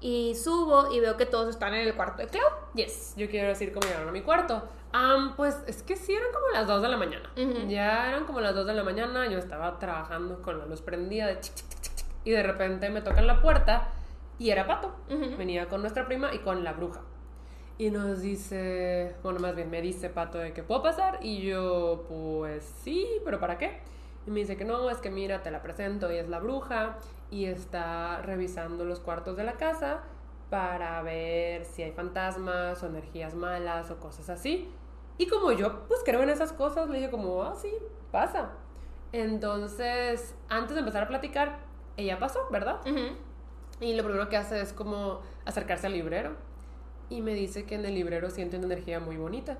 y 0.00 0.34
subo 0.34 0.92
y 0.92 1.00
veo 1.00 1.16
que 1.16 1.26
todos 1.26 1.48
están 1.48 1.74
en 1.74 1.86
el 1.86 1.94
cuarto 1.94 2.22
de 2.22 2.28
Clau. 2.28 2.48
Yes, 2.74 3.14
yo 3.16 3.28
quiero 3.28 3.48
decir 3.48 3.72
cómo 3.72 3.86
llegaron 3.86 4.08
a 4.08 4.12
mi 4.12 4.22
cuarto. 4.22 4.62
Pues 5.36 5.56
es 5.66 5.82
que 5.82 5.96
sí 5.96 6.12
eran 6.12 6.32
como 6.32 6.46
las 6.52 6.66
2 6.66 6.82
de 6.82 6.88
la 6.88 6.96
mañana. 6.96 7.30
Ya 7.68 8.08
eran 8.08 8.24
como 8.24 8.40
las 8.40 8.54
2 8.54 8.66
de 8.66 8.74
la 8.74 8.84
mañana, 8.84 9.26
yo 9.28 9.38
estaba 9.38 9.78
trabajando 9.78 10.42
con 10.42 10.58
la 10.58 10.66
luz 10.66 10.82
prendida 10.82 11.26
de 11.26 11.40
chic, 11.40 11.54
chic, 11.54 11.68
chic, 11.68 11.80
chic, 11.82 11.94
chic, 11.96 12.06
y 12.24 12.30
de 12.30 12.42
repente 12.42 12.90
me 12.90 13.00
tocan 13.00 13.26
la 13.26 13.40
puerta 13.40 13.88
y 14.38 14.50
era 14.50 14.66
Pato. 14.66 14.94
Venía 15.08 15.68
con 15.68 15.80
nuestra 15.80 16.06
prima 16.06 16.34
y 16.34 16.38
con 16.38 16.62
la 16.64 16.72
bruja. 16.72 17.00
Y 17.78 17.90
nos 17.90 18.20
dice, 18.20 19.16
bueno, 19.22 19.40
más 19.40 19.56
bien 19.56 19.70
me 19.70 19.80
dice 19.80 20.10
Pato 20.10 20.36
de 20.38 20.52
que 20.52 20.62
puedo 20.62 20.82
pasar 20.82 21.18
y 21.22 21.40
yo 21.40 22.04
pues 22.08 22.64
sí, 22.82 23.06
pero 23.24 23.40
¿para 23.40 23.56
qué? 23.56 23.80
Y 24.26 24.30
me 24.30 24.40
dice 24.40 24.58
que 24.58 24.66
no, 24.66 24.90
es 24.90 24.98
que 24.98 25.10
mira, 25.10 25.42
te 25.42 25.50
la 25.50 25.62
presento, 25.62 26.10
ella 26.10 26.20
es 26.20 26.28
la 26.28 26.40
bruja 26.40 26.98
y 27.30 27.46
está 27.46 28.20
revisando 28.20 28.84
los 28.84 29.00
cuartos 29.00 29.36
de 29.36 29.44
la 29.44 29.54
casa 29.54 30.00
para 30.50 31.00
ver 31.02 31.64
si 31.64 31.82
hay 31.82 31.92
fantasmas 31.92 32.82
o 32.82 32.86
energías 32.86 33.34
malas 33.34 33.90
o 33.90 33.98
cosas 33.98 34.28
así. 34.28 34.68
Y 35.20 35.26
como 35.26 35.52
yo 35.52 35.86
pues 35.86 36.00
creo 36.02 36.22
en 36.22 36.30
esas 36.30 36.50
cosas, 36.54 36.88
le 36.88 36.96
dije 36.96 37.10
como, 37.10 37.42
ah, 37.42 37.54
sí, 37.54 37.70
pasa. 38.10 38.52
Entonces, 39.12 40.34
antes 40.48 40.72
de 40.74 40.80
empezar 40.80 41.02
a 41.02 41.08
platicar, 41.08 41.58
ella 41.98 42.18
pasó, 42.18 42.48
¿verdad? 42.50 42.80
Y 43.80 43.92
lo 43.92 44.02
primero 44.02 44.30
que 44.30 44.38
hace 44.38 44.62
es 44.62 44.72
como 44.72 45.20
acercarse 45.44 45.88
al 45.88 45.92
librero. 45.92 46.36
Y 47.10 47.20
me 47.20 47.34
dice 47.34 47.66
que 47.66 47.74
en 47.74 47.84
el 47.84 47.96
librero 47.96 48.30
siente 48.30 48.56
una 48.56 48.64
energía 48.64 48.98
muy 48.98 49.18
bonita. 49.18 49.58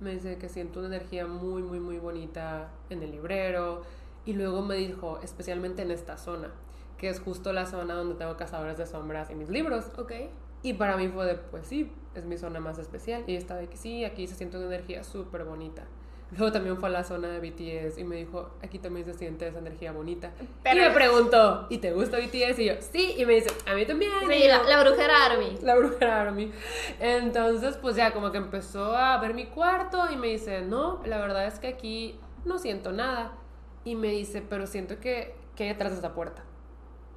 Me 0.00 0.14
dice 0.14 0.36
que 0.36 0.48
siento 0.48 0.80
una 0.80 0.88
energía 0.88 1.28
muy, 1.28 1.62
muy, 1.62 1.78
muy 1.78 1.98
bonita 1.98 2.72
en 2.90 3.00
el 3.04 3.12
librero. 3.12 3.82
Y 4.24 4.32
luego 4.32 4.62
me 4.62 4.74
dijo, 4.74 5.20
especialmente 5.22 5.82
en 5.82 5.92
esta 5.92 6.18
zona, 6.18 6.50
que 6.96 7.08
es 7.08 7.20
justo 7.20 7.52
la 7.52 7.66
zona 7.66 7.94
donde 7.94 8.16
tengo 8.16 8.36
Cazadores 8.36 8.76
de 8.76 8.86
Sombras 8.86 9.30
y 9.30 9.36
mis 9.36 9.48
libros. 9.48 9.92
Ok. 9.96 10.12
Y 10.62 10.72
para 10.74 10.96
mí 10.96 11.08
fue 11.08 11.24
de, 11.26 11.34
pues 11.36 11.66
sí, 11.66 11.92
es 12.14 12.24
mi 12.24 12.36
zona 12.36 12.60
más 12.60 12.78
especial. 12.78 13.22
Y 13.26 13.36
estaba 13.36 13.60
de 13.60 13.68
que 13.68 13.76
sí, 13.76 14.04
aquí 14.04 14.26
se 14.26 14.34
siente 14.34 14.56
una 14.56 14.66
energía 14.66 15.04
súper 15.04 15.44
bonita. 15.44 15.84
Luego 16.36 16.52
también 16.52 16.76
fue 16.76 16.90
a 16.90 16.92
la 16.92 17.04
zona 17.04 17.28
de 17.28 17.38
BTS 17.40 17.96
y 17.98 18.04
me 18.04 18.16
dijo, 18.16 18.50
aquí 18.62 18.78
también 18.78 19.06
se 19.06 19.14
siente 19.14 19.46
esa 19.48 19.60
energía 19.60 19.92
bonita. 19.92 20.30
Pero- 20.62 20.76
y 20.76 20.88
me 20.88 20.90
preguntó, 20.90 21.66
¿y 21.70 21.78
te 21.78 21.92
gusta 21.92 22.18
BTS? 22.18 22.58
Y 22.58 22.64
yo, 22.66 22.74
sí. 22.80 23.14
Y 23.16 23.24
me 23.24 23.34
dice, 23.34 23.50
a 23.66 23.74
mí 23.74 23.86
también. 23.86 24.10
Sí, 24.28 24.42
yo, 24.42 24.48
la, 24.48 24.62
la 24.64 24.82
brujera 24.82 25.24
Army. 25.26 25.56
la 25.62 25.74
bruja 25.76 26.20
Army. 26.20 26.52
Entonces, 27.00 27.76
pues 27.78 27.96
ya 27.96 28.12
como 28.12 28.30
que 28.32 28.38
empezó 28.38 28.94
a 28.96 29.16
ver 29.18 29.32
mi 29.34 29.46
cuarto 29.46 30.10
y 30.12 30.16
me 30.16 30.26
dice, 30.28 30.60
no, 30.62 31.00
la 31.06 31.18
verdad 31.18 31.46
es 31.46 31.58
que 31.60 31.68
aquí 31.68 32.18
no 32.44 32.58
siento 32.58 32.92
nada. 32.92 33.32
Y 33.84 33.94
me 33.94 34.08
dice, 34.08 34.42
pero 34.46 34.66
siento 34.66 34.98
que, 34.98 35.34
que 35.56 35.62
hay 35.64 35.68
detrás 35.70 35.92
de 35.92 35.96
esta 35.96 36.14
puerta. 36.14 36.42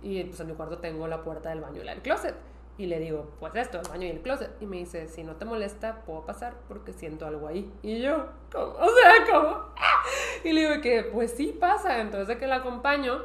Y 0.01 0.23
pues 0.23 0.39
en 0.39 0.47
mi 0.47 0.53
cuarto 0.53 0.77
tengo 0.77 1.07
la 1.07 1.21
puerta 1.23 1.49
del 1.49 1.59
baño 1.59 1.81
y 1.81 1.83
la 1.83 1.91
del 1.93 2.01
closet. 2.01 2.35
Y 2.81 2.87
le 2.87 2.99
digo, 2.99 3.29
pues 3.39 3.53
esto, 3.55 3.79
el 3.79 3.87
baño 3.87 4.07
y 4.07 4.09
el 4.09 4.21
closet. 4.21 4.49
Y 4.59 4.65
me 4.65 4.77
dice, 4.77 5.07
si 5.07 5.23
no 5.23 5.35
te 5.35 5.45
molesta, 5.45 6.01
puedo 6.03 6.25
pasar 6.25 6.55
porque 6.67 6.93
siento 6.93 7.27
algo 7.27 7.47
ahí. 7.47 7.71
Y 7.83 8.01
yo, 8.01 8.25
¿cómo? 8.51 8.73
O 8.79 8.87
sea, 8.89 9.11
¿cómo? 9.31 9.49
¡Ah! 9.77 10.03
Y 10.43 10.51
le 10.51 10.61
digo 10.67 10.81
que, 10.81 11.03
pues 11.03 11.29
sí 11.31 11.55
pasa. 11.59 12.01
Entonces 12.01 12.27
de 12.27 12.37
que 12.39 12.47
la 12.47 12.55
acompaño. 12.55 13.21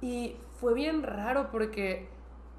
Y 0.00 0.36
fue 0.58 0.72
bien 0.72 1.02
raro 1.02 1.50
porque 1.50 2.08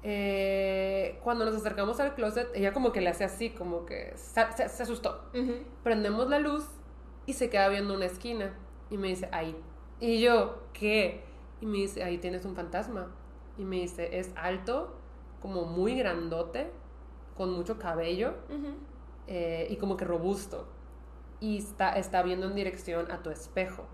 eh, 0.04 1.18
cuando 1.24 1.44
nos 1.44 1.54
acercamos 1.56 1.98
al 2.00 2.14
closet, 2.14 2.48
ella 2.54 2.72
como 2.72 2.92
que 2.92 3.00
le 3.00 3.08
hace 3.10 3.24
así, 3.24 3.50
como 3.50 3.86
que 3.86 4.12
se, 4.16 4.40
se- 4.56 4.68
se 4.68 4.82
asustó. 4.84 5.24
Ujú. 5.34 5.54
Prendemos 5.82 6.28
la 6.28 6.38
luz 6.38 6.64
y 7.26 7.32
se 7.32 7.50
queda 7.50 7.68
viendo 7.68 7.94
una 7.94 8.06
esquina. 8.06 8.54
Y 8.90 8.98
me 8.98 9.08
dice, 9.08 9.28
ahí. 9.32 9.56
Y 9.98 10.20
yo, 10.20 10.62
¿qué? 10.72 11.22
Y 11.60 11.66
me 11.66 11.78
dice, 11.78 12.02
ahí 12.04 12.18
tienes 12.18 12.44
un 12.44 12.54
fantasma. 12.54 13.08
Y 13.58 13.64
me 13.64 13.76
dice, 13.80 14.18
es 14.18 14.30
alto, 14.36 14.96
como 15.40 15.64
muy 15.64 15.96
grandote, 15.96 16.70
con 17.36 17.52
mucho 17.52 17.78
cabello 17.78 18.34
eh, 19.26 19.66
y 19.70 19.76
como 19.76 19.96
que 19.96 20.04
robusto. 20.04 20.66
Y 21.40 21.58
está, 21.58 21.96
está 21.96 22.22
viendo 22.22 22.46
en 22.46 22.54
dirección 22.54 23.10
a 23.10 23.22
tu 23.22 23.30
espejo. 23.30 23.86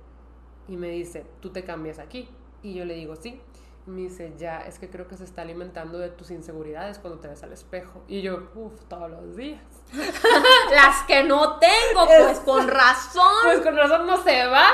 Y 0.68 0.76
me 0.76 0.88
dice, 0.88 1.24
¿tú 1.40 1.50
te 1.50 1.62
cambias 1.64 1.98
aquí? 1.98 2.28
Y 2.62 2.74
yo 2.74 2.84
le 2.84 2.94
digo, 2.94 3.14
sí. 3.14 3.40
Y 3.86 3.90
me 3.90 4.00
dice, 4.00 4.32
ya, 4.36 4.62
es 4.62 4.80
que 4.80 4.90
creo 4.90 5.06
que 5.06 5.16
se 5.16 5.22
está 5.22 5.42
alimentando 5.42 5.98
de 5.98 6.08
tus 6.08 6.32
inseguridades 6.32 6.98
cuando 6.98 7.20
te 7.20 7.28
ves 7.28 7.44
al 7.44 7.52
espejo. 7.52 8.02
Y 8.08 8.20
yo, 8.20 8.48
uff, 8.56 8.84
todos 8.88 9.08
los 9.08 9.36
días. 9.36 9.62
Las 10.72 11.04
que 11.04 11.22
no 11.22 11.60
tengo, 11.60 12.04
pues 12.04 12.40
con 12.40 12.66
razón. 12.66 13.32
Pues 13.44 13.60
con 13.60 13.76
razón 13.76 14.04
no 14.08 14.20
se 14.24 14.44
va. 14.48 14.66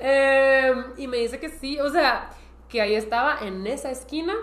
Eh, 0.00 0.74
y 0.96 1.06
me 1.06 1.18
dice 1.18 1.38
que 1.38 1.50
sí, 1.50 1.78
o 1.78 1.88
sea, 1.88 2.30
que 2.68 2.82
ahí 2.82 2.94
estaba 2.94 3.38
en 3.40 3.66
esa 3.66 3.90
esquina 3.90 4.34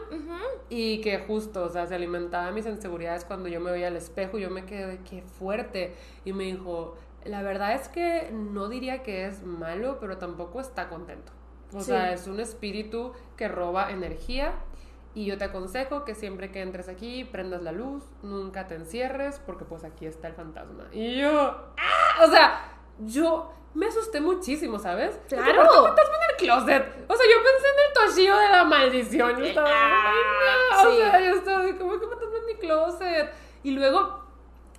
y 0.70 1.00
que 1.02 1.20
justo, 1.20 1.64
o 1.66 1.70
sea, 1.70 1.86
se 1.86 1.94
alimentaba 1.96 2.52
mis 2.52 2.66
inseguridades 2.66 3.24
cuando 3.26 3.50
yo 3.50 3.60
me 3.60 3.72
veía 3.72 3.88
al 3.88 3.96
espejo 3.96 4.38
y 4.38 4.42
yo 4.42 4.50
me 4.50 4.66
quedé 4.66 5.00
qué 5.10 5.22
fuerte. 5.22 5.94
Y 6.26 6.34
me 6.34 6.46
dijo, 6.46 6.96
la 7.24 7.44
verdad 7.44 7.74
es 7.74 7.88
que 7.88 8.30
no 8.32 8.68
diría 8.68 9.04
que 9.04 9.26
es 9.26 9.44
malo, 9.44 9.98
pero 10.00 10.18
tampoco 10.18 10.60
está 10.60 10.90
contento. 10.90 11.32
O 11.74 11.80
Sí. 11.82 11.88
sea, 11.88 12.14
es 12.14 12.26
un 12.28 12.40
espíritu 12.40 13.12
que 13.38 13.48
roba 13.48 13.92
energía. 13.92 14.54
Y 15.14 15.26
yo 15.26 15.38
te 15.38 15.46
aconsejo 15.46 16.04
que 16.04 16.14
siempre 16.14 16.52
que 16.52 16.62
entres 16.62 16.90
aquí 16.90 17.24
prendas 17.24 17.62
la 17.62 17.72
luz, 17.72 18.04
nunca 18.22 18.68
te 18.68 18.76
encierres, 18.76 19.40
porque 19.46 19.64
pues 19.64 19.84
aquí 19.86 20.06
está 20.06 20.28
el 20.28 20.34
fantasma. 20.34 20.88
Y 20.92 21.22
yo, 21.22 21.32
¡ah! 21.78 22.26
O 22.26 22.30
sea, 22.30 22.74
yo 23.00 23.50
me 23.74 23.86
asusté 23.88 24.20
muchísimo, 24.20 24.78
¿sabes? 24.78 25.18
Claro. 25.30 25.62
aparte, 25.62 25.80
un 25.80 25.86
fantasma 25.86 26.14
en 26.16 26.32
el 26.32 26.36
closet. 26.38 26.84
O 27.10 27.16
sea, 27.16 27.26
yo 27.26 27.38
pensé 27.44 27.65
toshillo 28.06 28.38
de 28.38 28.50
la 28.50 28.64
maldición. 28.64 29.38
Yo 29.38 29.46
estaba, 29.46 29.70
Ah, 29.72 30.12
"Ay, 30.12 30.84
no". 30.84 30.90
O 30.90 30.92
sí. 30.92 30.98
sea, 30.98 31.20
yo 31.20 31.36
estaba 31.36 31.64
¿cómo 31.78 32.00
que 32.00 32.08
fantasma 32.08 32.38
en 32.40 32.46
mi 32.46 32.54
closet? 32.56 33.34
Y 33.64 33.72
luego 33.72 34.24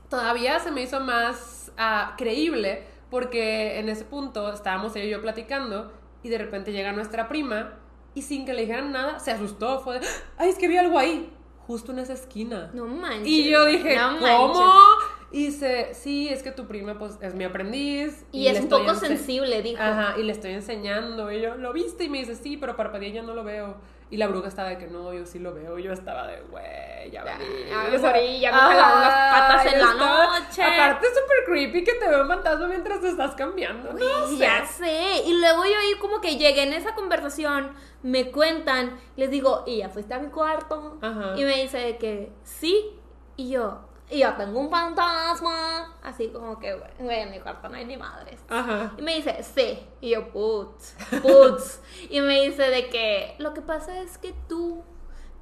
todavía 0.08 0.58
se 0.60 0.70
me 0.70 0.82
hizo 0.82 1.00
más 1.00 1.72
ah, 1.78 2.14
creíble 2.16 2.84
porque 3.10 3.78
en 3.78 3.88
ese 3.88 4.04
punto 4.04 4.52
estábamos 4.52 4.94
ella 4.96 5.04
y 5.06 5.10
yo 5.10 5.20
platicando 5.22 5.92
y 6.22 6.28
de 6.28 6.38
repente 6.38 6.72
llega 6.72 6.92
nuestra 6.92 7.28
prima 7.28 7.74
y 8.14 8.22
sin 8.22 8.46
que 8.46 8.52
le 8.54 8.62
dijeran 8.62 8.92
nada, 8.92 9.18
se 9.18 9.30
asustó, 9.30 9.80
fue 9.80 10.00
de, 10.00 10.06
ay, 10.38 10.48
es 10.48 10.56
que 10.56 10.68
vi 10.68 10.76
algo 10.78 10.98
ahí, 10.98 11.30
justo 11.66 11.92
en 11.92 11.98
esa 11.98 12.14
esquina. 12.14 12.70
No 12.72 12.86
manches. 12.86 13.26
Y 13.26 13.48
yo 13.50 13.64
dije, 13.66 13.96
no 13.96 14.18
¿cómo? 14.18 14.54
manches. 14.54 15.15
Y 15.32 15.46
dice, 15.46 15.92
sí, 15.92 16.28
es 16.28 16.42
que 16.42 16.52
tu 16.52 16.66
prima 16.66 16.98
pues 16.98 17.18
es 17.20 17.34
mi 17.34 17.44
aprendiz. 17.44 18.24
Y, 18.30 18.44
le 18.44 18.50
es 18.50 18.60
un 18.60 18.68
poco 18.68 18.94
sensible, 18.94 19.60
dijo. 19.60 19.82
Ajá, 19.82 20.14
y 20.18 20.22
le 20.22 20.32
estoy 20.32 20.52
enseñando. 20.52 21.32
Y 21.32 21.40
yo, 21.42 21.56
¿lo 21.56 21.72
viste? 21.72 22.04
Y 22.04 22.08
me 22.08 22.18
dice, 22.18 22.36
sí, 22.36 22.56
pero 22.56 22.76
parpadeé 22.76 23.08
y 23.08 23.12
ya 23.12 23.22
no 23.22 23.34
lo 23.34 23.42
veo. 23.42 23.76
Y 24.08 24.18
la 24.18 24.28
bruja 24.28 24.46
estaba 24.46 24.68
de 24.68 24.78
que 24.78 24.86
no, 24.86 25.12
yo 25.12 25.26
sí 25.26 25.40
lo 25.40 25.52
veo. 25.52 25.78
Y 25.80 25.82
yo 25.82 25.92
estaba 25.92 26.28
de, 26.28 26.40
güey, 26.42 27.10
ya 27.10 27.24
vení. 27.24 27.44
ya 27.68 27.90
me 27.90 27.98
morí, 27.98 28.40
ya 28.40 28.52
me 28.52 28.58
jalaron 28.58 29.00
las 29.00 29.32
patas 29.32 29.72
en 29.72 29.78
la 29.80 29.94
noche. 29.94 30.62
Aparte, 30.62 31.06
es 31.08 31.12
súper 31.12 31.44
creepy 31.44 31.82
que 31.82 31.94
te 31.94 32.08
veo 32.08 32.22
un 32.22 32.28
fantasma 32.28 32.68
mientras 32.68 33.00
te 33.00 33.08
estás 33.08 33.34
cambiando. 33.34 33.92
No 33.94 34.26
Güey, 34.26 34.38
sé. 34.38 34.44
Ya 34.44 34.64
sé. 34.64 35.22
Y 35.26 35.40
luego 35.40 35.64
yo 35.64 35.76
ahí 35.76 35.98
como 36.00 36.20
que 36.20 36.36
llegué 36.36 36.62
en 36.62 36.72
esa 36.72 36.94
conversación, 36.94 37.72
me 38.04 38.30
cuentan, 38.30 38.96
les 39.16 39.28
digo, 39.28 39.64
¿y 39.66 39.78
ya 39.78 39.88
fuiste 39.88 40.14
a 40.14 40.20
mi 40.20 40.28
cuarto? 40.28 40.98
Ajá. 41.02 41.34
Y 41.36 41.42
me 41.42 41.62
dice 41.62 41.78
de 41.78 41.96
que 41.98 42.30
sí. 42.44 42.92
Y 43.36 43.50
yo, 43.50 43.86
y 44.11 44.19
yo 44.21 44.33
tengo 44.35 44.61
un 44.61 44.71
fantasma. 44.71 45.97
Así 46.03 46.29
como 46.29 46.59
que, 46.59 46.75
güey, 46.99 47.21
en 47.21 47.31
mi 47.31 47.40
cuarto 47.40 47.69
no 47.69 47.77
hay 47.77 47.85
ni 47.85 47.97
madres. 47.97 48.40
Ajá. 48.49 48.92
Y 48.97 49.03
me 49.03 49.16
dice, 49.16 49.42
sí. 49.42 49.81
Y 50.01 50.11
yo, 50.11 50.29
putz, 50.31 50.95
putz. 51.23 51.81
y 52.11 52.21
me 52.21 52.42
dice 52.42 52.62
de 52.62 52.88
que 52.88 53.35
lo 53.38 53.53
que 53.55 53.62
pasa 53.62 53.99
es 54.01 54.19
que 54.19 54.35
tú 54.49 54.85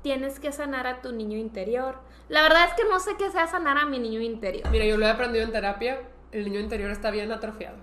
tienes 0.02 0.40
que 0.40 0.52
sanar 0.52 0.86
a 0.86 1.02
tu 1.02 1.12
niño 1.12 1.36
interior. 1.38 1.98
La 2.28 2.42
verdad 2.42 2.64
es 2.68 2.74
que 2.74 2.84
no 2.88 3.00
sé 3.00 3.16
qué 3.18 3.30
sea 3.30 3.46
sanar 3.46 3.76
a 3.78 3.84
mi 3.84 3.98
niño 3.98 4.20
interior. 4.20 4.68
Mira, 4.70 4.84
yo 4.86 4.96
lo 4.96 5.06
he 5.06 5.10
aprendido 5.10 5.44
en 5.44 5.52
terapia. 5.52 6.00
El 6.32 6.44
niño 6.44 6.60
interior 6.60 6.90
está 6.90 7.10
bien 7.10 7.30
atrofiado. 7.32 7.76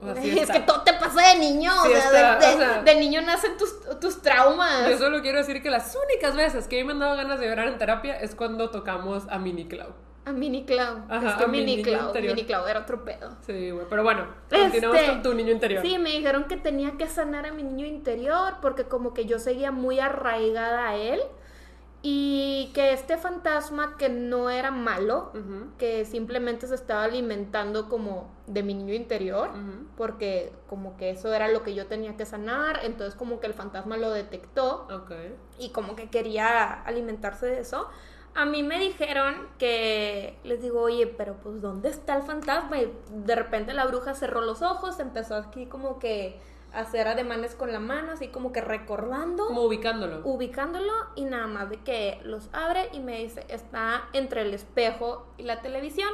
O 0.00 0.06
sea, 0.12 0.22
sí 0.22 0.38
es 0.38 0.50
que 0.50 0.60
todo 0.60 0.82
te 0.82 0.92
pasa 0.92 1.32
de 1.32 1.38
niño, 1.40 1.72
Sí 1.84 1.92
o, 1.92 2.00
sea, 2.00 2.36
de, 2.38 2.46
de- 2.46 2.54
o 2.54 2.58
sea. 2.58 2.82
de 2.82 2.94
niño 2.96 3.20
nacen 3.22 3.56
tus, 3.56 3.74
tus 3.98 4.22
traumas. 4.22 4.88
Yo 4.88 4.98
solo 4.98 5.20
quiero 5.22 5.38
decir 5.38 5.60
que 5.62 5.70
las 5.70 5.96
únicas 5.96 6.36
veces 6.36 6.68
que 6.68 6.78
a 6.78 6.82
mí 6.82 6.86
me 6.86 6.92
han 6.92 7.00
dado 7.00 7.16
ganas 7.16 7.40
de 7.40 7.48
llorar 7.48 7.66
en 7.68 7.78
terapia 7.78 8.20
es 8.20 8.34
cuando 8.34 8.70
tocamos 8.70 9.24
a 9.28 9.38
Mini 9.38 9.66
Clau. 9.66 9.92
A 10.28 10.32
Mini 10.32 10.64
Clau. 10.64 10.98
Ajá, 11.08 11.30
es 11.30 11.34
que 11.36 11.44
a 11.44 11.46
mi 11.48 11.58
Mini 11.64 11.82
Clau, 11.82 12.06
interior. 12.08 12.34
Mini 12.34 12.46
Clau 12.46 12.66
era 12.66 12.80
otro 12.80 13.04
pedo. 13.04 13.36
Sí, 13.46 13.70
güey. 13.70 13.86
Pero 13.88 14.02
bueno, 14.02 14.26
continuamos 14.50 14.98
Este, 14.98 15.10
con 15.12 15.22
tu 15.22 15.34
niño 15.34 15.52
interior. 15.52 15.82
Sí, 15.82 15.98
me 15.98 16.10
dijeron 16.10 16.44
que 16.44 16.56
tenía 16.56 16.92
que 16.98 17.06
sanar 17.06 17.46
a 17.46 17.52
mi 17.52 17.62
niño 17.62 17.86
interior 17.86 18.54
porque 18.60 18.84
como 18.84 19.14
que 19.14 19.24
yo 19.26 19.38
seguía 19.38 19.70
muy 19.72 20.00
arraigada 20.00 20.88
a 20.88 20.96
él 20.96 21.20
y 22.00 22.70
que 22.74 22.92
este 22.92 23.16
fantasma 23.16 23.96
que 23.98 24.08
no 24.08 24.50
era 24.50 24.70
malo, 24.70 25.32
que 25.78 26.04
simplemente 26.04 26.68
se 26.68 26.76
estaba 26.76 27.02
alimentando 27.02 27.88
como 27.88 28.30
de 28.46 28.62
mi 28.62 28.72
niño 28.74 28.94
interior, 28.94 29.50
porque 29.96 30.52
como 30.68 30.96
que 30.96 31.10
eso 31.10 31.34
era 31.34 31.48
lo 31.48 31.64
que 31.64 31.74
yo 31.74 31.86
tenía 31.86 32.16
que 32.16 32.24
sanar, 32.24 32.80
entonces 32.84 33.16
como 33.16 33.40
que 33.40 33.48
el 33.48 33.54
fantasma 33.54 33.96
lo 33.96 34.12
detectó 34.12 34.86
Ok. 34.92 35.10
y 35.58 35.70
como 35.70 35.96
que 35.96 36.08
quería 36.08 36.72
alimentarse 36.84 37.46
de 37.46 37.58
eso. 37.60 37.88
A 38.38 38.44
mí 38.44 38.62
me 38.62 38.78
dijeron 38.78 39.48
que 39.58 40.38
les 40.44 40.62
digo, 40.62 40.80
oye, 40.82 41.08
pero 41.08 41.34
pues 41.42 41.60
¿dónde 41.60 41.88
está 41.88 42.14
el 42.16 42.22
fantasma? 42.22 42.78
Y 42.78 42.92
de 43.10 43.34
repente 43.34 43.72
la 43.74 43.84
bruja 43.84 44.14
cerró 44.14 44.40
los 44.40 44.62
ojos, 44.62 45.00
empezó 45.00 45.34
aquí 45.34 45.66
como 45.66 45.98
que 45.98 46.38
a 46.72 46.80
hacer 46.80 47.08
ademanes 47.08 47.56
con 47.56 47.72
la 47.72 47.80
mano, 47.80 48.12
así 48.12 48.28
como 48.28 48.52
que 48.52 48.60
recordando, 48.60 49.46
Como 49.48 49.62
ubicándolo. 49.64 50.20
ubicándolo 50.24 50.92
y 51.16 51.24
nada 51.24 51.48
más 51.48 51.68
de 51.70 51.78
que 51.78 52.20
los 52.22 52.48
abre 52.52 52.88
y 52.92 53.00
me 53.00 53.18
dice, 53.18 53.44
está 53.48 54.04
entre 54.12 54.42
el 54.42 54.54
espejo 54.54 55.26
y 55.36 55.42
la 55.42 55.60
televisión. 55.60 56.10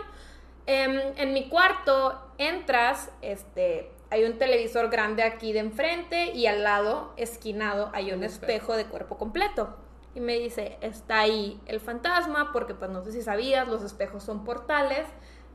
Em, 0.67 0.99
en 1.19 1.35
mi 1.35 1.51
cuarto 1.51 2.19
entras, 2.39 3.11
este, 3.21 3.91
hay 4.11 4.25
un 4.25 4.39
televisor 4.39 4.89
grande 4.89 5.25
aquí 5.25 5.53
de 5.53 5.59
enfrente 5.59 6.31
y 6.33 6.47
al 6.47 6.63
lado, 6.63 7.13
esquinado, 7.19 7.91
hay 7.93 8.13
un 8.13 8.19
Un 8.21 8.25
espejo. 8.25 8.53
espejo 8.53 8.77
de 8.79 8.87
cuerpo 8.87 9.19
completo. 9.19 9.77
Y 10.15 10.21
me 10.21 10.39
dice, 10.39 10.79
está 10.81 11.21
ahí 11.21 11.61
el 11.67 11.81
fantasma, 11.81 12.53
porque 12.53 12.75
pues 12.75 12.91
no 12.91 13.03
sé 13.03 13.13
si 13.13 13.23
sabías, 13.23 13.67
los 13.67 13.83
espejos 13.83 14.23
son 14.23 14.45
portales. 14.45 15.07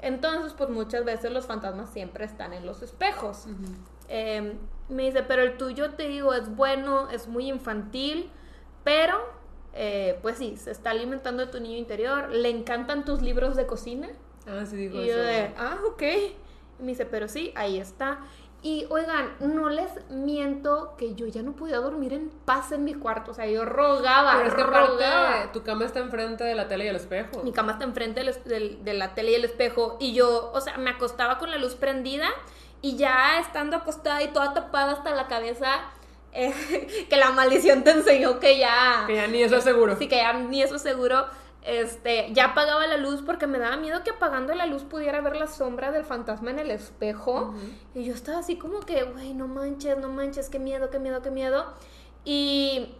Entonces, 0.02 0.54
pues 0.54 0.70
muchas 0.70 1.06
veces 1.06 1.32
los 1.32 1.46
fantasmas 1.46 1.90
siempre 1.92 2.26
están 2.26 2.54
en 2.54 2.66
los 2.66 2.82
espejos. 2.82 3.46
Eh, 4.08 4.54
me 4.90 5.04
dice, 5.04 5.24
pero 5.24 5.42
el 5.44 5.58
tuyo, 5.58 5.92
te 5.92 6.08
digo, 6.08 6.34
es 6.34 6.56
bueno, 6.56 7.10
es 7.10 7.28
muy 7.28 7.48
infantil, 7.48 8.30
pero, 8.84 9.18
eh, 9.74 10.18
pues 10.22 10.38
sí, 10.38 10.58
se 10.58 10.72
está 10.72 10.92
alimentando 10.92 11.46
de 11.46 11.52
tu 11.52 11.60
niño 11.60 11.78
interior. 11.78 12.30
Le 12.30 12.50
encantan 12.50 13.06
tus 13.06 13.22
libros 13.22 13.56
de 13.56 13.66
cocina. 13.66 14.10
Ah, 14.48 14.66
sí, 14.66 14.76
dijo 14.76 15.02
Y 15.02 15.08
yo 15.08 15.18
de, 15.18 15.54
ah, 15.58 15.78
ok. 15.86 16.02
Y 16.80 16.82
me 16.82 16.88
dice, 16.88 17.06
pero 17.06 17.28
sí, 17.28 17.52
ahí 17.56 17.78
está. 17.78 18.20
Y 18.62 18.86
oigan, 18.90 19.36
no 19.40 19.70
les 19.70 19.90
miento 20.10 20.96
que 20.98 21.16
yo 21.16 21.26
ya 21.28 21.42
no 21.42 21.54
podía 21.54 21.78
dormir 21.78 22.12
en 22.14 22.30
paz 22.46 22.74
en 22.74 22.84
mi 22.84 22.94
cuarto. 22.94 23.32
O 23.32 23.34
sea, 23.34 23.46
yo 23.48 23.64
rogaba, 23.64 24.34
Pero 24.36 24.50
es 24.50 24.54
que 24.56 24.64
rogaba. 24.64 25.52
tu 25.54 25.64
cama 25.64 25.86
está 25.86 26.00
enfrente 26.00 26.44
de 26.44 26.56
la 26.56 26.68
tele 26.68 26.84
y 26.86 26.88
el 26.90 26.98
espejo. 26.98 27.42
Mi 27.44 27.54
cama 27.54 27.72
está 27.74 27.86
enfrente 27.86 28.20
del 28.20 28.30
es- 28.30 28.44
del- 28.44 28.84
de 28.84 28.94
la 28.96 29.14
tele 29.16 29.32
y 29.32 29.36
el 29.36 29.46
espejo. 29.46 29.96
Y 30.02 30.14
yo, 30.14 30.52
o 30.54 30.60
sea, 30.60 30.78
me 30.78 30.90
acostaba 30.90 31.38
con 31.38 31.52
la 31.52 31.58
luz 31.58 31.76
prendida. 31.76 32.28
Y 32.82 32.98
ya 32.98 33.40
estando 33.40 33.78
acostada 33.78 34.22
y 34.24 34.30
toda 34.30 34.54
tapada 34.54 34.92
hasta 34.94 35.12
la 35.16 35.28
cabeza, 35.28 35.68
eh, 36.34 36.54
que 37.10 37.16
la 37.18 37.32
maldición 37.32 37.84
te 37.86 37.92
enseñó 37.92 38.40
que 38.40 38.58
ya. 38.58 39.06
Que 39.08 39.16
ya 39.16 39.28
ni 39.28 39.42
eso 39.42 39.56
es 39.58 39.64
seguro. 39.64 39.96
Sí, 39.98 40.08
que 40.10 40.18
ya 40.18 40.34
ni 40.34 40.62
eso 40.62 40.80
seguro. 40.80 41.26
Este, 41.62 42.34
ya 42.34 42.52
apagaba 42.52 42.88
la 42.88 42.98
luz 42.98 43.22
porque 43.22 43.46
me 43.46 43.60
daba 43.60 43.76
miedo 43.76 44.02
que 44.04 44.12
apagando 44.12 44.56
la 44.56 44.66
luz 44.66 44.84
pudiera 44.84 45.20
ver 45.22 45.36
la 45.36 45.48
sombra 45.48 45.92
del 45.92 46.06
fantasma 46.06 46.52
en 46.52 46.60
el 46.60 46.72
espejo. 46.72 47.54
Y 47.94 48.06
yo 48.06 48.14
estaba 48.14 48.40
así 48.40 48.58
como 48.58 48.80
que, 48.80 49.04
güey, 49.04 49.34
no 49.34 49.48
manches, 49.48 49.98
no 49.98 50.10
manches, 50.10 50.50
qué 50.50 50.60
miedo, 50.60 50.90
qué 50.90 51.00
miedo, 51.00 51.22
qué 51.22 51.32
miedo. 51.32 51.74
Y. 52.24 52.96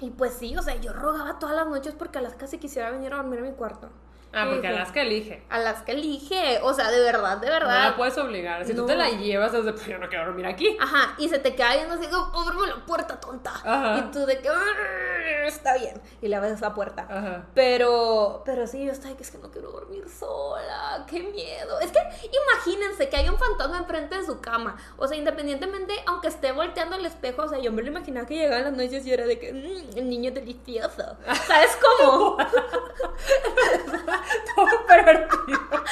Y 0.00 0.10
pues 0.10 0.34
sí, 0.34 0.56
o 0.56 0.62
sea, 0.62 0.76
yo 0.80 0.92
rogaba 0.92 1.38
todas 1.38 1.54
las 1.54 1.66
noches 1.66 1.94
porque 1.94 2.18
a 2.18 2.22
las 2.22 2.34
casi 2.34 2.58
quisiera 2.58 2.90
venir 2.90 3.12
a 3.12 3.18
dormir 3.18 3.38
a 3.38 3.42
mi 3.42 3.52
cuarto. 3.52 3.88
Ah, 4.34 4.46
porque 4.48 4.68
dije, 4.68 4.68
Alaska 4.80 5.02
elige. 5.02 5.42
A 5.50 5.58
las 5.58 5.82
que 5.82 5.92
elige, 5.92 6.60
o 6.62 6.72
sea, 6.72 6.90
de 6.90 7.00
verdad, 7.00 7.36
de 7.38 7.46
No 7.48 7.52
verdad. 7.52 7.90
la 7.90 7.96
puedes 7.96 8.16
obligar. 8.18 8.64
Si 8.64 8.72
No. 8.72 8.82
tú 8.82 8.86
te 8.88 8.96
la 8.96 9.10
llevas 9.10 9.52
desde, 9.52 9.72
pues 9.72 9.86
yo 9.86 9.98
no 9.98 10.08
quiero 10.08 10.24
dormir 10.26 10.46
aquí. 10.46 10.76
Ajá, 10.80 11.14
y 11.18 11.28
se 11.28 11.38
te 11.38 11.54
queda 11.54 11.74
viendo 11.74 11.94
así, 11.94 12.06
como, 12.08 12.40
ábreme 12.40 12.66
la 12.68 12.84
puerta, 12.86 13.20
tonta. 13.20 13.52
Ajá. 13.64 13.98
Y 13.98 14.10
tú 14.10 14.24
de 14.24 14.38
que, 14.38 14.48
"Arr, 14.48 15.44
está 15.46 15.76
bien. 15.76 16.00
Y 16.22 16.28
le 16.28 16.36
abres 16.36 16.60
la 16.62 16.72
puerta. 16.74 17.06
Ajá. 17.10 17.44
Pero, 17.54 18.42
pero 18.46 18.66
sí, 18.66 18.84
yo 18.86 18.92
estaba 18.92 19.14
que 19.16 19.22
es 19.22 19.30
que 19.30 19.38
no 19.38 19.50
quiero 19.50 19.70
dormir 19.70 20.08
sola, 20.08 21.04
qué 21.08 21.20
miedo. 21.22 21.78
Es 21.80 21.92
que 21.92 21.98
imagínense 22.00 23.08
que 23.08 23.16
hay 23.16 23.28
un 23.28 23.36
fantasma 23.38 23.78
enfrente 23.78 24.16
de 24.16 24.24
su 24.24 24.40
cama. 24.40 24.76
O 24.96 25.06
sea, 25.06 25.16
independientemente, 25.18 25.94
aunque 26.06 26.28
esté 26.28 26.52
volteando 26.52 26.96
el 26.96 27.04
espejo, 27.04 27.42
o 27.42 27.48
sea, 27.48 27.58
yo 27.58 27.70
me 27.72 27.82
lo 27.82 27.88
imaginaba 27.88 28.26
que 28.26 28.34
llegaban 28.36 28.64
las 28.64 28.72
noches 28.72 29.04
y 29.06 29.12
era 29.12 29.26
de 29.26 29.38
que, 29.38 29.52
"Mm, 29.52 29.98
el 29.98 30.08
niño 30.08 30.30
delicioso. 30.32 31.16
¿Sabes 31.46 31.76
cómo? 32.00 32.38
Todo 34.54 34.86
pervertido. 34.86 35.60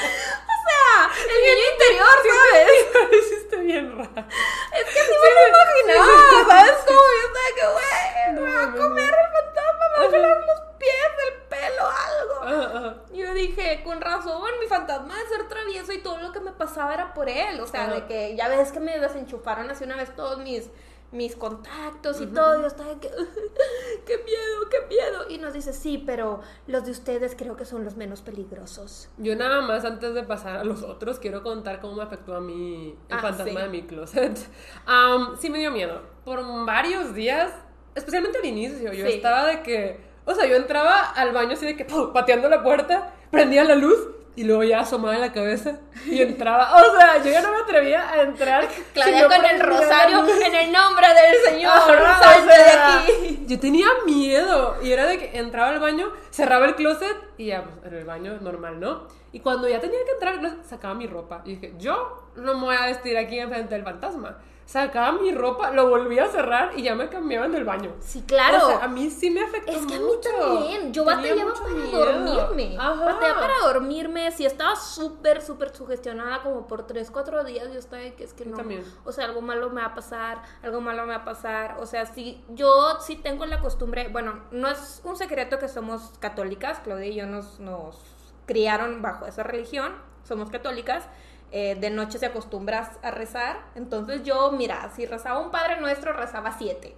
Ah, 0.92 1.10
el 1.14 1.40
niño 1.42 1.66
interior, 1.72 2.16
¿sabes? 2.30 3.10
Lo 3.10 3.18
hiciste 3.18 3.56
bien 3.56 3.96
raro. 3.96 4.28
Es 4.72 4.84
que 4.84 5.00
sí 5.00 5.12
me 5.22 5.30
lo 5.34 5.48
imaginaba, 5.48 6.48
¿sabes 6.48 6.78
cómo? 6.86 7.00
Yo 7.00 7.26
estaba 7.26 7.50
que, 7.54 7.66
güey, 7.72 8.32
me 8.34 8.54
va 8.54 8.62
a 8.62 8.72
comer 8.72 9.14
el 9.14 9.32
fantasma, 9.32 9.84
me 9.90 9.98
va 9.98 10.04
a 10.04 10.10
jalar 10.10 10.46
los 10.46 10.60
pies, 10.78 11.12
el 11.28 11.42
pelo, 11.48 11.84
algo. 11.86 12.34
Ajá, 12.42 12.78
ajá. 12.78 12.96
Yo 13.12 13.34
dije, 13.34 13.82
con 13.84 14.00
razón, 14.00 14.50
mi 14.60 14.66
fantasma 14.66 15.16
de 15.16 15.28
ser 15.28 15.48
travieso 15.48 15.92
y 15.92 15.98
todo 15.98 16.18
lo 16.18 16.32
que 16.32 16.40
me 16.40 16.52
pasaba 16.52 16.94
era 16.94 17.14
por 17.14 17.28
él. 17.28 17.60
O 17.60 17.66
sea, 17.66 17.88
de 17.88 18.06
que 18.06 18.36
ya 18.36 18.48
ves 18.48 18.72
que 18.72 18.80
me 18.80 18.98
desenchufaron 18.98 19.70
así 19.70 19.84
una 19.84 19.96
vez 19.96 20.14
todos 20.14 20.38
mis, 20.38 20.70
mis 21.12 21.34
contactos 21.36 22.20
y 22.20 22.26
todo. 22.26 22.58
Y 22.58 22.62
yo 22.62 22.66
estaba 22.68 22.98
que, 23.00 23.08
qué 24.06 24.16
miedo, 24.18 24.68
qué 24.70 24.86
miedo. 24.88 25.24
Y 25.28 25.38
nos 25.38 25.52
dice, 25.52 25.72
sí, 25.72 26.02
pero 26.04 26.40
los 26.66 26.84
de 26.84 26.92
ustedes 26.92 27.34
creo 27.36 27.56
que 27.56 27.64
son 27.64 27.84
los 27.84 27.96
menos 27.96 28.20
peligrosos. 28.22 29.08
Yo 29.18 29.34
nada 29.36 29.60
más 29.62 29.84
antes 29.84 30.14
de 30.14 30.22
pasar 30.22 30.56
a 30.56 30.64
los 30.64 30.82
otros 30.82 31.18
quiero 31.18 31.42
contar 31.42 31.80
cómo 31.80 31.94
me 31.96 32.02
afectó 32.02 32.34
a 32.34 32.40
mí 32.40 32.96
el 33.08 33.16
Ah, 33.16 33.20
fantasma 33.20 33.60
sí. 33.60 33.66
de 33.66 33.68
mi 33.68 33.82
closet. 33.82 34.38
Am, 34.86 35.36
sí 35.38 35.50
me 35.50 35.58
dio 35.58 35.70
miedo. 35.70 36.00
Por 36.24 36.40
varios 36.64 37.14
días, 37.14 37.52
especialmente 37.94 38.38
al 38.38 38.44
inicio, 38.44 38.92
yo 38.92 39.06
Sí. 39.06 39.12
estaba 39.14 39.46
de 39.46 39.62
que, 39.62 40.00
o 40.24 40.34
sea, 40.34 40.46
yo 40.46 40.54
entraba 40.56 41.10
al 41.10 41.32
baño 41.32 41.52
así 41.54 41.66
de 41.66 41.76
que 41.76 41.84
¡pum! 41.84 42.12
pateando 42.12 42.48
la 42.48 42.62
puerta, 42.62 43.14
prendía 43.32 43.64
la 43.64 43.74
luz 43.74 43.98
y 44.40 44.44
luego 44.44 44.64
ya 44.64 44.80
asomaba 44.80 45.18
la 45.18 45.34
cabeza 45.34 45.80
y 46.06 46.22
entraba. 46.22 46.74
O 46.74 46.96
sea, 46.96 47.22
yo 47.22 47.30
ya 47.30 47.42
no 47.42 47.52
me 47.52 47.58
atrevía 47.58 48.08
a 48.08 48.22
entrar. 48.22 48.66
Claudia 48.94 49.28
con 49.28 49.44
el 49.44 49.60
rosario 49.60 50.26
en 50.26 50.54
el 50.54 50.72
nombre 50.72 51.06
del 51.08 51.52
Señor. 51.52 51.70
Ajá, 51.70 52.22
salte 52.22 52.50
o 52.50 52.54
sea, 52.54 53.02
de 53.02 53.12
aquí. 53.12 53.44
Yo 53.46 53.60
tenía 53.60 53.86
miedo 54.06 54.78
y 54.82 54.92
era 54.92 55.04
de 55.04 55.18
que 55.18 55.38
entraba 55.38 55.68
al 55.68 55.78
baño, 55.78 56.10
cerraba 56.30 56.64
el 56.64 56.74
closet 56.74 57.18
y 57.36 57.48
ya, 57.48 57.64
pues 57.64 57.92
en 57.92 57.98
el 57.98 58.06
baño 58.06 58.38
normal, 58.40 58.80
¿no? 58.80 59.08
Y 59.30 59.40
cuando 59.40 59.68
ya 59.68 59.78
tenía 59.78 59.98
que 60.06 60.12
entrar, 60.12 60.56
sacaba 60.64 60.94
mi 60.94 61.06
ropa 61.06 61.42
y 61.44 61.56
dije, 61.56 61.74
yo 61.78 62.30
no 62.36 62.54
me 62.54 62.64
voy 62.64 62.76
a 62.76 62.86
vestir 62.86 63.18
aquí 63.18 63.38
enfrente 63.38 63.74
del 63.74 63.84
fantasma. 63.84 64.38
Sacaba 64.70 65.18
mi 65.18 65.32
ropa, 65.32 65.72
lo 65.72 65.88
volvía 65.88 66.26
a 66.26 66.28
cerrar 66.28 66.78
y 66.78 66.82
ya 66.82 66.94
me 66.94 67.08
cambiaba 67.08 67.46
en 67.46 67.56
el 67.56 67.64
baño. 67.64 67.92
Sí, 67.98 68.22
claro. 68.22 68.58
O 68.64 68.68
sea, 68.68 68.84
a 68.84 68.86
mí 68.88 69.10
sí 69.10 69.28
me 69.28 69.40
afectó 69.42 69.72
Es 69.72 69.84
que 69.84 69.96
a 69.96 69.98
mí 69.98 70.12
también. 70.22 70.92
Yo 70.92 71.04
Tenía 71.04 71.16
batallaba 71.44 71.54
para 71.54 71.74
miedo. 71.74 71.98
dormirme. 72.04 72.76
Ajá. 72.78 73.04
Batallaba 73.04 73.40
para 73.40 73.58
dormirme. 73.64 74.30
Si 74.30 74.46
estaba 74.46 74.76
súper, 74.76 75.42
súper 75.42 75.74
sugestionada, 75.74 76.44
como 76.44 76.68
por 76.68 76.86
3, 76.86 77.10
4 77.10 77.42
días, 77.42 77.72
yo 77.72 77.80
estaba 77.80 78.00
de 78.02 78.14
que 78.14 78.22
es 78.22 78.32
que 78.32 78.44
no. 78.44 78.56
también. 78.56 78.84
O 79.04 79.10
sea, 79.10 79.24
algo 79.24 79.40
malo 79.40 79.70
me 79.70 79.80
va 79.80 79.88
a 79.88 79.94
pasar, 79.96 80.40
algo 80.62 80.80
malo 80.80 81.02
me 81.04 81.14
va 81.16 81.22
a 81.22 81.24
pasar. 81.24 81.78
O 81.80 81.86
sea, 81.86 82.06
sí, 82.06 82.40
yo 82.50 82.96
sí 83.00 83.16
tengo 83.16 83.46
la 83.46 83.58
costumbre. 83.58 84.06
Bueno, 84.06 84.38
no 84.52 84.68
es 84.68 85.00
un 85.02 85.16
secreto 85.16 85.58
que 85.58 85.66
somos 85.68 86.12
católicas. 86.20 86.78
Claudia 86.84 87.06
y 87.08 87.16
yo 87.16 87.26
nos, 87.26 87.58
nos 87.58 87.98
criaron 88.46 89.02
bajo 89.02 89.26
esa 89.26 89.42
religión. 89.42 89.94
Somos 90.22 90.48
católicas. 90.48 91.08
Eh, 91.52 91.76
de 91.80 91.90
noche 91.90 92.18
se 92.18 92.26
acostumbras 92.26 92.88
a 93.02 93.10
rezar. 93.10 93.60
Entonces 93.74 94.22
yo, 94.22 94.52
mira, 94.52 94.90
si 94.94 95.06
rezaba 95.06 95.40
un 95.40 95.50
Padre 95.50 95.80
Nuestro, 95.80 96.12
rezaba 96.12 96.56
siete. 96.56 96.96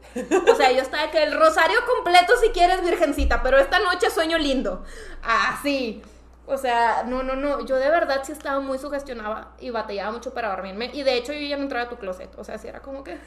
O 0.50 0.54
sea, 0.54 0.72
yo 0.72 0.82
estaba 0.82 1.10
que 1.10 1.22
el 1.22 1.32
rosario 1.38 1.78
completo 1.94 2.34
si 2.42 2.50
quieres, 2.50 2.82
virgencita, 2.82 3.42
pero 3.42 3.58
esta 3.58 3.78
noche 3.78 4.10
sueño 4.10 4.38
lindo. 4.38 4.84
Así. 5.22 6.02
O 6.46 6.56
sea, 6.56 7.04
no, 7.06 7.22
no, 7.22 7.36
no. 7.36 7.64
Yo 7.64 7.76
de 7.76 7.88
verdad 7.88 8.22
sí 8.24 8.32
estaba 8.32 8.60
muy 8.60 8.78
sugestionada 8.78 9.52
y 9.60 9.70
batallaba 9.70 10.10
mucho 10.12 10.34
para 10.34 10.48
dormirme. 10.48 10.90
Y 10.92 11.02
de 11.02 11.16
hecho 11.16 11.32
yo 11.32 11.40
ya 11.40 11.56
no 11.56 11.62
entraba 11.62 11.86
a 11.86 11.88
tu 11.88 11.96
closet. 11.96 12.36
O 12.36 12.44
sea, 12.44 12.58
sí 12.58 12.66
era 12.68 12.80
como 12.80 13.04
que 13.04 13.18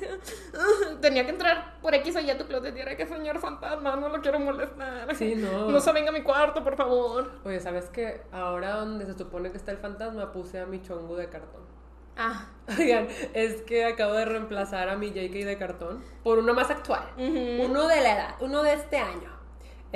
tenía 1.02 1.24
que 1.24 1.32
entrar 1.32 1.80
por 1.82 1.96
X 1.96 2.16
o 2.16 2.20
Y 2.20 2.30
a 2.30 2.38
tu 2.38 2.46
closet 2.46 2.76
y 2.76 2.80
era 2.80 2.98
que 2.98 3.06
señor 3.06 3.40
fantasma, 3.40 3.96
no 3.96 4.10
lo 4.10 4.22
quiero 4.22 4.40
molestar. 4.40 5.16
Sí, 5.16 5.36
no. 5.36 5.70
No 5.76 5.80
se 5.82 5.92
venga 5.92 6.10
a 6.10 6.14
mi 6.14 6.22
cuarto, 6.22 6.64
por 6.64 6.76
favor. 6.76 7.32
Oye, 7.44 7.60
¿sabes 7.60 7.90
qué? 7.90 8.22
Ahora 8.32 8.76
donde 8.76 9.06
se 9.06 9.18
supone 9.18 9.52
que 9.52 9.58
está 9.58 9.72
el 9.72 9.78
fantasma, 9.78 10.32
puse 10.32 10.60
a 10.60 10.66
mi 10.66 10.82
chongo 10.82 11.16
de 11.16 11.30
cartón. 11.30 11.62
Ah. 12.18 12.46
Oigan, 12.80 13.08
es 13.34 13.62
que 13.64 13.86
acabo 13.86 14.14
de 14.14 14.26
reemplazar 14.26 14.88
a 14.90 14.96
mi 14.96 15.12
JK 15.12 15.46
de 15.46 15.58
cartón 15.58 16.04
por 16.24 16.40
uno 16.40 16.54
más 16.54 16.70
actual. 16.70 17.04
Uno 17.18 17.88
de 17.88 18.02
la 18.02 18.16
edad, 18.16 18.36
uno 18.40 18.64
de 18.64 18.74
este 18.74 18.98
año. 18.98 19.35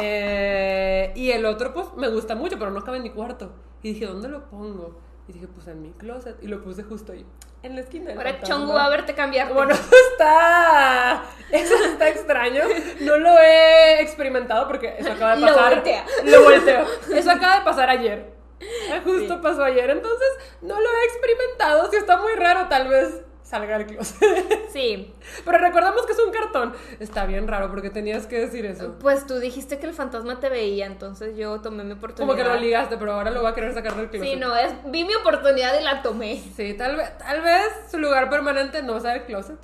Eh, 0.02 1.12
y 1.16 1.32
el 1.32 1.46
otro, 1.46 1.74
pues, 1.74 1.88
me 1.98 2.08
gusta 2.08 2.36
mucho, 2.36 2.58
pero 2.58 2.72
no 2.72 2.84
cabe 2.84 2.98
en 2.98 3.04
mi 3.04 3.10
cuarto. 3.12 3.52
Y 3.84 3.94
dije, 3.94 4.06
¿dónde 4.06 4.28
lo 4.30 4.50
pongo? 4.50 5.00
Y 5.28 5.34
dije, 5.34 5.48
pues 5.48 5.68
en 5.68 5.82
mi 5.82 5.92
closet. 5.92 6.38
Y 6.42 6.48
lo 6.48 6.64
puse 6.64 6.84
justo 6.84 7.12
ahí, 7.12 7.26
en 7.62 7.76
la 7.76 7.82
esquina. 7.82 8.10
del 8.10 8.18
Ahora. 8.18 8.42
Chongo 8.42 8.74
va 8.74 8.86
a 8.86 8.90
verte 8.90 9.14
cambiar. 9.14 9.54
Bueno, 9.54 9.74
está. 10.12 11.24
Eso 11.52 11.76
está 11.86 12.10
extraño. 12.10 12.64
No 13.02 13.18
lo 13.18 13.38
he 13.38 14.02
experimentado 14.02 14.68
porque 14.68 14.96
eso 14.98 15.12
acaba 15.12 15.36
de 15.36 15.42
Lo 15.42 15.48
pasar. 15.48 15.74
voltea. 15.76 16.06
Lo 16.26 16.44
volteo. 16.44 16.86
Eso 17.14 17.32
acaba 17.32 17.60
de 17.60 17.66
pasar 17.66 17.90
ayer. 17.90 18.34
Justo 19.04 19.42
pasó 19.42 19.64
ayer. 19.64 19.90
Entonces, 19.90 20.28
no 20.62 20.80
lo 20.80 20.90
he 20.90 21.06
experimentado. 21.06 21.90
Si 21.92 21.98
está 21.98 22.18
muy 22.18 22.34
raro, 22.34 22.68
tal 22.70 22.88
vez 22.88 23.22
salga 23.50 23.80
del 23.80 23.88
closet. 23.88 24.70
Sí. 24.70 25.12
Pero 25.44 25.58
recordamos 25.58 26.06
que 26.06 26.12
es 26.12 26.20
un 26.20 26.32
cartón. 26.32 26.74
Está 27.00 27.26
bien 27.26 27.48
raro 27.48 27.70
porque 27.70 27.90
tenías 27.90 28.28
que 28.28 28.40
decir 28.40 28.66
eso. 28.66 28.98
Pues 29.00 29.26
tú 29.26 29.40
dijiste 29.40 29.80
que 29.80 29.88
el 29.88 29.94
fantasma 29.94 30.40
te 30.40 30.50
veía, 30.50 30.86
entonces 30.86 31.36
yo 31.36 31.60
tomé 31.60 31.84
mi 31.84 31.94
oportunidad. 31.94 32.28
Como 32.28 32.38
que 32.38 32.44
lo 32.44 32.56
ligaste, 32.60 32.98
pero 32.98 33.14
ahora 33.14 33.32
lo 33.32 33.42
va 33.42 33.50
a 33.50 33.56
querer 33.56 33.74
sacar 33.74 33.96
del 33.96 34.10
closet. 34.10 34.30
Sí, 34.30 34.36
no, 34.36 34.56
es, 34.56 34.72
vi 34.86 35.04
mi 35.04 35.16
oportunidad 35.16 35.80
y 35.80 35.84
la 35.84 36.04
tomé. 36.04 36.40
Sí, 36.56 36.76
tal 36.76 36.96
vez, 36.96 37.18
tal 37.18 37.42
vez 37.42 37.68
su 37.90 37.98
lugar 37.98 38.30
permanente 38.30 38.84
no 38.84 39.00
sea 39.00 39.16
el 39.16 39.24
closet. 39.24 39.58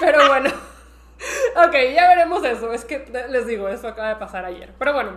Pero 0.00 0.28
bueno. 0.28 0.50
ok, 1.56 1.74
ya 1.94 2.08
veremos 2.08 2.44
eso. 2.44 2.72
Es 2.72 2.84
que 2.84 3.04
les 3.28 3.46
digo, 3.46 3.68
eso 3.68 3.88
acaba 3.88 4.10
de 4.10 4.16
pasar 4.16 4.44
ayer. 4.44 4.72
Pero 4.78 4.92
bueno, 4.92 5.12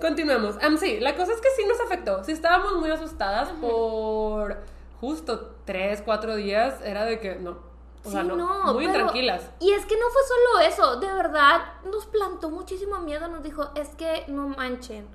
continuemos. 0.00 0.56
Am, 0.62 0.76
sí, 0.76 0.98
la 0.98 1.14
cosa 1.14 1.32
es 1.32 1.40
que 1.40 1.48
sí 1.56 1.64
nos 1.66 1.80
afectó. 1.80 2.24
Sí 2.24 2.32
estábamos 2.32 2.74
muy 2.74 2.90
asustadas 2.90 3.50
por 3.60 4.56
justo 5.02 5.56
tres, 5.66 6.00
cuatro 6.02 6.36
días. 6.36 6.80
Era 6.82 7.04
de 7.04 7.18
que 7.20 7.34
no. 7.34 7.58
O 8.04 8.10
sea, 8.10 8.22
Sí, 8.22 8.28
no, 8.28 8.36
no, 8.36 8.72
muy 8.72 8.86
pero- 8.86 9.04
tranquilas. 9.04 9.50
Y 9.60 9.72
es 9.72 9.84
que 9.84 9.96
no 9.96 10.06
fue 10.10 10.22
solo 10.26 10.66
eso, 10.66 10.96
de 11.00 11.12
verdad 11.12 11.60
nos 11.90 12.06
plantó 12.06 12.48
muchísimo 12.50 12.98
miedo, 13.00 13.28
nos 13.28 13.42
dijo, 13.42 13.68
es 13.76 13.90
que 13.90 14.24
no 14.28 14.48
manchen, 14.48 15.06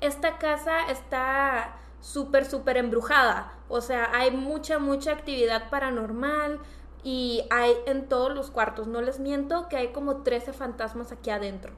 esta 0.00 0.38
casa 0.38 0.88
está 0.90 1.76
súper, 2.00 2.44
súper 2.44 2.76
embrujada, 2.76 3.52
o 3.68 3.80
sea, 3.80 4.10
hay 4.14 4.30
mucha, 4.30 4.78
mucha 4.78 5.10
actividad 5.10 5.70
paranormal 5.70 6.60
y 7.02 7.42
hay 7.50 7.72
en 7.86 8.08
todos 8.08 8.32
los 8.32 8.50
cuartos, 8.52 8.86
no 8.86 9.00
les 9.00 9.18
miento 9.18 9.68
que 9.68 9.76
hay 9.76 9.88
como 9.88 10.18
13 10.18 10.52
fantasmas 10.52 11.10
aquí 11.10 11.30
adentro. 11.30 11.72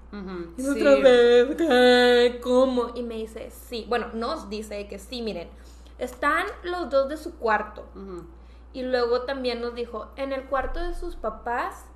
Y 0.59 0.62
sí. 0.62 0.68
otra 0.68 0.96
vez. 0.96 2.37
¿Cómo? 2.42 2.90
Y 2.94 3.02
me 3.02 3.14
dice, 3.16 3.50
sí, 3.50 3.87
bueno, 3.88 4.09
nos 4.12 4.50
dice 4.50 4.87
que 4.87 4.98
sí, 4.98 5.22
miren, 5.22 5.48
están 5.98 6.46
los 6.62 6.90
dos 6.90 7.08
de 7.08 7.16
su 7.16 7.37
cuarto. 7.37 7.87
Y 8.72 8.82
luego 8.82 9.22
también 9.22 9.61
nos 9.61 9.74
dijo, 9.74 10.08
en 10.16 10.32
el 10.32 10.44
cuarto 10.44 10.80
de 10.80 10.94
sus 10.94 11.16
papás 11.16 11.87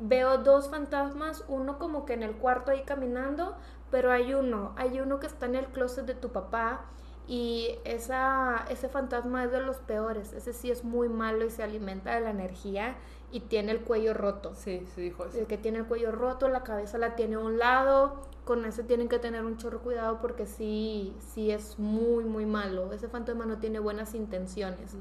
veo 0.00 0.38
dos 0.38 0.68
fantasmas, 0.68 1.44
uno 1.48 1.78
como 1.78 2.04
que 2.04 2.14
en 2.14 2.22
el 2.22 2.32
cuarto 2.32 2.72
ahí 2.72 2.82
caminando, 2.82 3.56
pero 3.90 4.10
hay 4.10 4.34
uno, 4.34 4.72
hay 4.76 5.00
uno 5.00 5.20
que 5.20 5.26
está 5.26 5.46
en 5.46 5.54
el 5.54 5.66
closet 5.66 6.04
de 6.06 6.14
tu 6.14 6.30
papá 6.30 6.86
y 7.26 7.78
esa, 7.84 8.64
ese 8.68 8.88
fantasma 8.88 9.44
es 9.44 9.52
de 9.52 9.60
los 9.60 9.78
peores, 9.78 10.32
ese 10.32 10.52
sí 10.52 10.70
es 10.70 10.84
muy 10.84 11.08
malo 11.08 11.44
y 11.44 11.50
se 11.50 11.62
alimenta 11.62 12.14
de 12.14 12.20
la 12.20 12.30
energía 12.30 12.96
y 13.30 13.40
tiene 13.40 13.72
el 13.72 13.80
cuello 13.80 14.14
roto. 14.14 14.54
Sí, 14.54 14.86
sí 14.94 15.02
dijo 15.02 15.24
eso. 15.24 15.38
El 15.38 15.46
que 15.46 15.58
tiene 15.58 15.78
el 15.78 15.86
cuello 15.86 16.12
roto, 16.12 16.48
la 16.48 16.64
cabeza 16.64 16.98
la 16.98 17.14
tiene 17.16 17.36
a 17.36 17.40
un 17.40 17.58
lado, 17.58 18.22
con 18.44 18.64
ese 18.64 18.84
tienen 18.84 19.08
que 19.08 19.18
tener 19.18 19.44
un 19.44 19.56
chorro 19.56 19.80
cuidado 19.80 20.20
porque 20.20 20.46
sí, 20.46 21.16
sí 21.18 21.50
es 21.50 21.78
muy, 21.78 22.24
muy 22.24 22.44
malo. 22.44 22.92
Ese 22.92 23.08
fantasma 23.08 23.46
no 23.46 23.58
tiene 23.58 23.78
buenas 23.78 24.14
intenciones. 24.14 24.96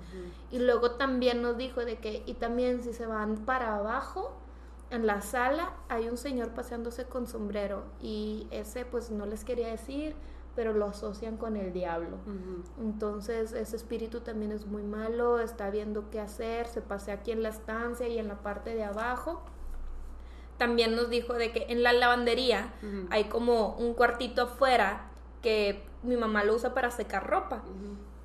Y 0.51 0.60
luego 0.60 0.91
también 0.91 1.41
nos 1.41 1.58
dijo 1.58 1.84
de 1.84 1.97
que, 1.97 2.23
y 2.25 2.36
también 2.36 2.84
si 2.84 2.93
se 2.93 3.06
van 3.06 3.38
para 3.45 3.75
abajo, 3.75 4.38
en 4.89 5.08
la 5.08 5.21
sala 5.21 5.73
hay 5.89 6.08
un 6.08 6.17
señor 6.17 6.49
paseándose 6.49 7.06
con 7.06 7.27
sombrero 7.27 7.84
y 7.99 8.47
ese 8.51 8.86
pues 8.86 9.10
no 9.10 9.25
les 9.25 9.43
quería 9.43 9.69
decir, 9.69 10.15
pero 10.56 10.71
lo 10.71 10.86
asocian 10.86 11.36
con 11.38 11.58
el 11.58 11.73
diablo. 11.73 12.17
Entonces 12.79 13.53
ese 13.53 13.75
espíritu 13.75 14.21
también 14.21 14.51
es 14.51 14.67
muy 14.67 14.84
malo, 14.84 15.39
está 15.39 15.69
viendo 15.69 16.10
qué 16.12 16.19
hacer, 16.19 16.67
se 16.67 16.82
pasea 16.82 17.15
aquí 17.15 17.32
en 17.32 17.41
la 17.41 17.49
estancia 17.49 18.08
y 18.08 18.19
en 18.19 18.27
la 18.27 18.41
parte 18.43 18.75
de 18.75 18.84
abajo. 18.84 19.41
También 20.57 20.95
nos 20.95 21.09
dijo 21.09 21.33
de 21.33 21.51
que 21.51 21.65
en 21.69 21.83
la 21.83 21.93
lavandería 21.93 22.73
hay 23.09 23.25
como 23.25 23.75
un 23.75 23.93
cuartito 23.93 24.43
afuera 24.43 25.09
que 25.41 25.83
mi 26.03 26.15
mamá 26.15 26.43
lo 26.43 26.55
usa 26.55 26.73
para 26.73 26.91
secar 26.91 27.27
ropa. 27.27 27.63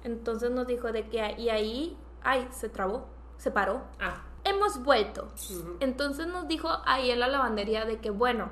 Entonces 0.05 0.51
nos 0.51 0.67
dijo 0.67 0.93
de 0.93 1.09
que 1.09 1.35
y 1.39 1.49
ahí, 1.49 1.97
ay, 2.23 2.47
se 2.51 2.69
trabó, 2.69 3.07
se 3.37 3.51
paró. 3.51 3.83
Ah. 4.01 4.25
Hemos 4.45 4.83
vuelto. 4.83 5.29
Entonces 5.81 6.27
nos 6.27 6.49
dijo 6.49 6.69
ahí 6.87 7.11
en 7.11 7.21
la 7.21 7.29
lavandería 7.29 7.85
de 7.85 7.99
que 7.99 8.11
bueno, 8.11 8.51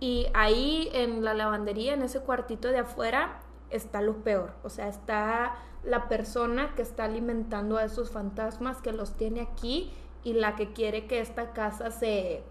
y 0.00 0.26
ahí 0.34 0.90
en 0.92 1.24
la 1.24 1.32
lavandería, 1.32 1.94
en 1.94 2.02
ese 2.02 2.20
cuartito 2.20 2.68
de 2.68 2.80
afuera, 2.80 3.40
está 3.70 4.02
lo 4.02 4.16
peor. 4.24 4.52
O 4.64 4.68
sea, 4.68 4.88
está 4.88 5.54
la 5.84 6.08
persona 6.08 6.74
que 6.74 6.82
está 6.82 7.04
alimentando 7.04 7.76
a 7.76 7.84
esos 7.84 8.10
fantasmas, 8.10 8.82
que 8.82 8.92
los 8.92 9.16
tiene 9.16 9.40
aquí, 9.40 9.92
y 10.24 10.34
la 10.34 10.56
que 10.56 10.72
quiere 10.72 11.06
que 11.06 11.20
esta 11.20 11.52
casa 11.52 11.90
se, 11.90 12.42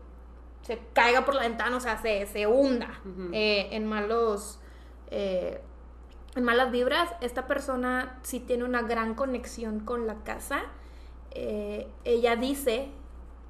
se 0.61 0.79
caiga 0.93 1.25
por 1.25 1.35
la 1.35 1.41
ventana, 1.41 1.75
o 1.75 1.79
sea, 1.79 1.97
se, 1.97 2.25
se 2.27 2.47
hunda 2.47 2.99
eh, 3.33 3.69
en 3.71 3.85
malos... 3.85 4.59
eh, 5.09 5.61
en 6.33 6.45
malas 6.45 6.71
vibras, 6.71 7.09
esta 7.19 7.45
persona 7.45 8.17
sí 8.21 8.39
tiene 8.39 8.63
una 8.63 8.83
gran 8.83 9.15
conexión 9.15 9.81
con 9.81 10.07
la 10.07 10.23
casa. 10.23 10.61
Eh, 11.31 11.89
ella 12.05 12.37
dice 12.37 12.89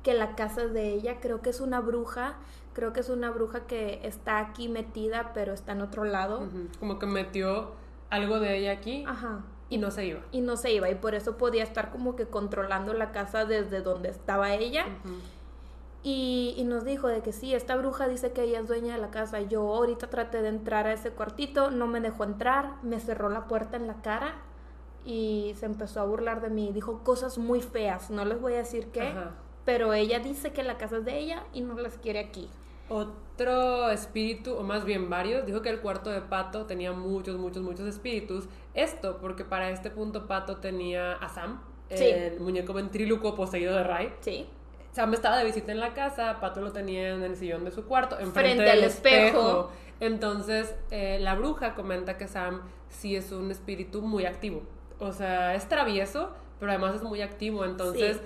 que 0.02 0.16
la 0.16 0.36
casa 0.36 0.64
es 0.64 0.74
de 0.74 0.90
ella, 0.94 1.20
creo 1.20 1.44
que 1.44 1.52
es 1.52 1.62
una 1.62 1.80
bruja, 1.80 2.38
creo 2.74 2.92
que 2.92 3.02
es 3.02 3.10
una 3.10 3.30
bruja 3.30 3.68
que 3.68 4.00
está 4.04 4.40
aquí 4.40 4.68
metida, 4.68 5.32
pero 5.36 5.54
está 5.54 5.74
en 5.74 5.82
otro 5.82 6.06
lado. 6.06 6.50
Como 6.80 6.98
que 6.98 7.06
metió 7.06 7.74
algo 8.10 8.40
de 8.40 8.58
ella 8.58 8.72
aquí 8.72 9.04
Ajá. 9.08 9.42
y 9.70 9.78
no 9.78 9.92
se 9.92 10.06
iba. 10.08 10.22
Y 10.32 10.42
no 10.42 10.58
se 10.58 10.72
iba, 10.72 10.90
y 10.90 10.96
por 10.96 11.14
eso 11.14 11.38
podía 11.38 11.62
estar 11.62 11.92
como 11.92 12.16
que 12.16 12.26
controlando 12.26 12.94
la 12.94 13.12
casa 13.12 13.46
desde 13.46 13.82
donde 13.82 14.10
estaba 14.10 14.56
ella. 14.56 14.86
Y, 16.04 16.56
y 16.58 16.64
nos 16.64 16.84
dijo 16.84 17.08
de 17.08 17.22
que 17.22 17.32
sí, 17.32 17.54
esta 17.54 17.76
bruja 17.76 18.08
dice 18.08 18.32
que 18.32 18.44
ella 18.44 18.60
es 18.60 18.68
dueña 18.68 18.96
de 18.96 19.02
la 19.02 19.12
casa. 19.12 19.42
Yo 19.42 19.62
ahorita 19.76 20.10
traté 20.10 20.42
de 20.42 20.50
entrar 20.50 20.88
a 20.88 20.94
ese 20.94 21.12
cuartito, 21.12 21.70
no 21.70 21.86
me 21.88 22.02
dejó 22.02 22.24
entrar, 22.24 22.74
me 22.82 23.00
cerró 23.00 23.30
la 23.30 23.48
puerta 23.48 23.78
en 23.78 23.86
la 23.88 24.02
cara 24.02 24.36
y 25.06 25.54
se 25.60 25.66
empezó 25.68 26.02
a 26.02 26.06
burlar 26.06 26.42
de 26.42 26.50
mí. 26.50 26.72
Dijo 26.74 27.04
cosas 27.04 27.38
muy 27.38 27.62
feas, 27.62 28.10
no 28.10 28.26
les 28.26 28.42
voy 28.42 28.54
a 28.54 28.58
decir 28.58 28.88
qué, 28.92 29.02
Ajá. 29.10 29.32
pero 29.64 29.94
ella 29.94 30.20
dice 30.20 30.52
que 30.52 30.64
la 30.64 30.78
casa 30.78 30.98
es 30.98 31.06
de 31.06 31.20
ella 31.20 31.44
y 31.54 31.62
no 31.62 31.76
las 31.76 31.98
quiere 32.00 32.20
aquí. 32.20 32.50
Otro 32.90 33.90
espíritu, 33.90 34.54
o 34.56 34.64
más 34.64 34.84
bien 34.86 35.10
varios, 35.10 35.46
dijo 35.46 35.62
que 35.62 35.70
el 35.70 35.82
cuarto 35.82 36.10
de 36.10 36.22
Pato 36.22 36.66
tenía 36.66 36.92
muchos, 36.94 37.38
muchos, 37.38 37.64
muchos 37.64 37.88
espíritus. 37.88 38.50
Esto 38.74 39.18
porque 39.22 39.46
para 39.46 39.70
este 39.70 39.90
punto 39.92 40.28
Pato 40.28 40.58
tenía 40.58 41.14
a 41.14 41.30
Sam, 41.30 41.62
Sí. 41.90 42.06
el 42.06 42.40
muñeco 42.40 42.74
ventríloco 42.74 43.36
poseído 43.36 43.76
de 43.76 43.84
Ray. 43.84 44.14
Sí. 44.22 44.48
Sam 44.92 45.14
estaba 45.14 45.38
de 45.38 45.46
visita 45.46 45.72
en 45.72 45.80
la 45.80 45.94
casa, 45.94 46.40
Pato 46.42 46.62
lo 46.62 46.72
tenía 46.72 47.10
en 47.10 47.24
el 47.24 47.36
sillón 47.38 47.64
de 47.64 47.72
su 47.72 47.86
cuarto, 47.86 48.20
enfrente 48.20 48.56
Frente 48.56 48.64
del 48.64 48.80
al 48.80 48.84
espejo. 48.84 49.72
Entonces, 50.00 50.76
eh, 50.90 51.20
la 51.22 51.36
bruja 51.36 51.76
comenta 51.76 52.18
que 52.18 52.28
Sam 52.28 52.62
sí 52.90 53.16
es 53.16 53.32
un 53.32 53.52
espíritu 53.52 54.02
muy 54.02 54.26
activo. 54.26 54.64
O 55.00 55.14
sea, 55.14 55.56
es 55.56 55.68
travieso, 55.70 56.32
pero 56.60 56.72
además 56.72 56.96
es 56.96 57.04
muy 57.04 57.22
activo. 57.22 57.64
Entonces, 57.66 58.18
Sí. 58.18 58.24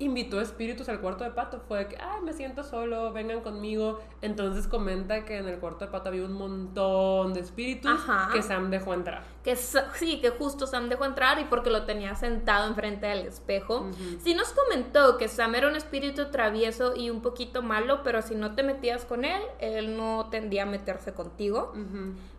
Invitó 0.00 0.40
espíritus 0.40 0.88
al 0.88 1.00
cuarto 1.00 1.24
de 1.24 1.30
Pato. 1.30 1.60
Fue 1.66 1.78
de 1.78 1.88
que, 1.88 1.96
ay, 1.96 2.20
me 2.22 2.32
siento 2.32 2.62
solo, 2.62 3.12
vengan 3.12 3.40
conmigo. 3.40 4.00
Entonces 4.22 4.66
comenta 4.66 5.24
que 5.24 5.38
en 5.38 5.48
el 5.48 5.58
cuarto 5.58 5.84
de 5.84 5.90
Pato 5.90 6.08
había 6.08 6.24
un 6.24 6.32
montón 6.32 7.34
de 7.34 7.40
espíritus 7.40 7.90
Ajá. 7.90 8.30
que 8.32 8.42
Sam 8.42 8.70
dejó 8.70 8.94
entrar. 8.94 9.24
Que 9.42 9.56
sí, 9.56 10.20
que 10.20 10.30
justo 10.30 10.66
Sam 10.66 10.88
dejó 10.88 11.04
entrar 11.04 11.38
y 11.40 11.44
porque 11.44 11.70
lo 11.70 11.84
tenía 11.84 12.14
sentado 12.14 12.68
enfrente 12.68 13.06
del 13.06 13.26
espejo. 13.26 13.88
Sí 14.22 14.34
nos 14.34 14.50
comentó 14.50 15.18
que 15.18 15.28
Sam 15.28 15.54
era 15.54 15.68
un 15.68 15.76
espíritu 15.76 16.30
travieso 16.30 16.94
y 16.94 17.10
un 17.10 17.22
poquito 17.22 17.62
malo, 17.62 18.02
pero 18.02 18.22
si 18.22 18.34
no 18.34 18.54
te 18.54 18.62
metías 18.62 19.04
con 19.04 19.24
él, 19.24 19.42
él 19.58 19.96
no 19.96 20.28
tendía 20.30 20.62
a 20.64 20.66
meterse 20.66 21.12
contigo. 21.12 21.72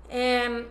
Em, 0.10 0.66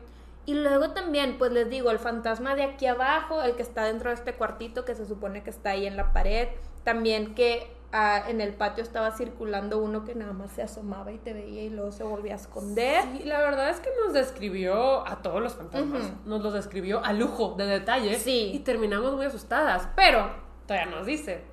y 0.46 0.54
luego 0.54 0.92
también, 0.92 1.36
pues 1.36 1.52
les 1.52 1.68
digo, 1.68 1.90
el 1.90 1.98
fantasma 1.98 2.54
de 2.54 2.62
aquí 2.62 2.86
abajo, 2.86 3.42
el 3.42 3.54
que 3.54 3.62
está 3.62 3.84
dentro 3.84 4.08
de 4.08 4.14
este 4.14 4.32
cuartito 4.32 4.86
que 4.86 4.94
se 4.94 5.04
supone 5.04 5.42
que 5.42 5.50
está 5.50 5.70
ahí 5.70 5.86
en 5.86 5.94
la 5.94 6.14
pared, 6.14 6.48
también 6.88 7.34
que 7.34 7.70
ah, 7.92 8.22
en 8.28 8.40
el 8.40 8.54
patio 8.54 8.82
estaba 8.82 9.10
circulando 9.12 9.76
uno 9.78 10.04
que 10.06 10.14
nada 10.14 10.32
más 10.32 10.52
se 10.52 10.62
asomaba 10.62 11.12
y 11.12 11.18
te 11.18 11.34
veía 11.34 11.64
y 11.64 11.68
luego 11.70 11.92
se 11.92 12.02
volvía 12.02 12.32
a 12.32 12.36
esconder. 12.36 13.02
Sí, 13.12 13.24
la 13.24 13.40
verdad 13.40 13.68
es 13.68 13.78
que 13.80 13.90
nos 14.02 14.14
describió 14.14 15.06
a 15.06 15.20
todos 15.20 15.42
los 15.42 15.54
fantasmas. 15.54 16.02
Nos 16.24 16.42
los 16.42 16.54
describió 16.54 17.04
a 17.04 17.12
lujo 17.12 17.54
de 17.58 17.66
detalles. 17.66 18.22
Sí. 18.22 18.52
Y 18.54 18.60
terminamos 18.60 19.12
muy 19.14 19.26
asustadas. 19.26 19.86
Pero 19.96 20.30
todavía 20.66 20.90
nos 20.90 21.04
dice. 21.04 21.44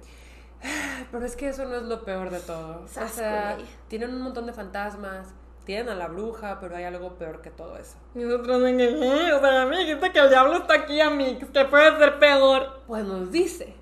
"Ah, 0.63 1.03
Pero 1.11 1.25
es 1.25 1.35
que 1.35 1.49
eso 1.49 1.65
no 1.65 1.75
es 1.75 1.83
lo 1.83 2.05
peor 2.05 2.29
de 2.29 2.39
todo. 2.39 2.83
O 2.83 2.87
sea, 2.87 3.57
tienen 3.89 4.13
un 4.15 4.21
montón 4.21 4.45
de 4.45 4.53
fantasmas. 4.53 5.27
Tienen 5.65 5.89
a 5.89 5.95
la 5.95 6.07
bruja, 6.07 6.59
pero 6.61 6.75
hay 6.77 6.83
algo 6.85 7.15
peor 7.15 7.41
que 7.41 7.49
todo 7.49 7.75
eso. 7.77 7.97
Y 8.13 8.19
nosotros, 8.19 8.61
"Eh, 8.65 9.33
o 9.33 9.39
sea, 9.41 9.63
a 9.63 9.65
mí 9.65 9.77
dijiste 9.79 10.11
que 10.11 10.19
el 10.19 10.29
diablo 10.29 10.57
está 10.57 10.75
aquí, 10.75 11.01
amigos, 11.01 11.49
que 11.51 11.65
puede 11.65 11.97
ser 11.97 12.19
peor. 12.19 12.81
Pues 12.87 13.03
nos 13.03 13.31
dice 13.31 13.75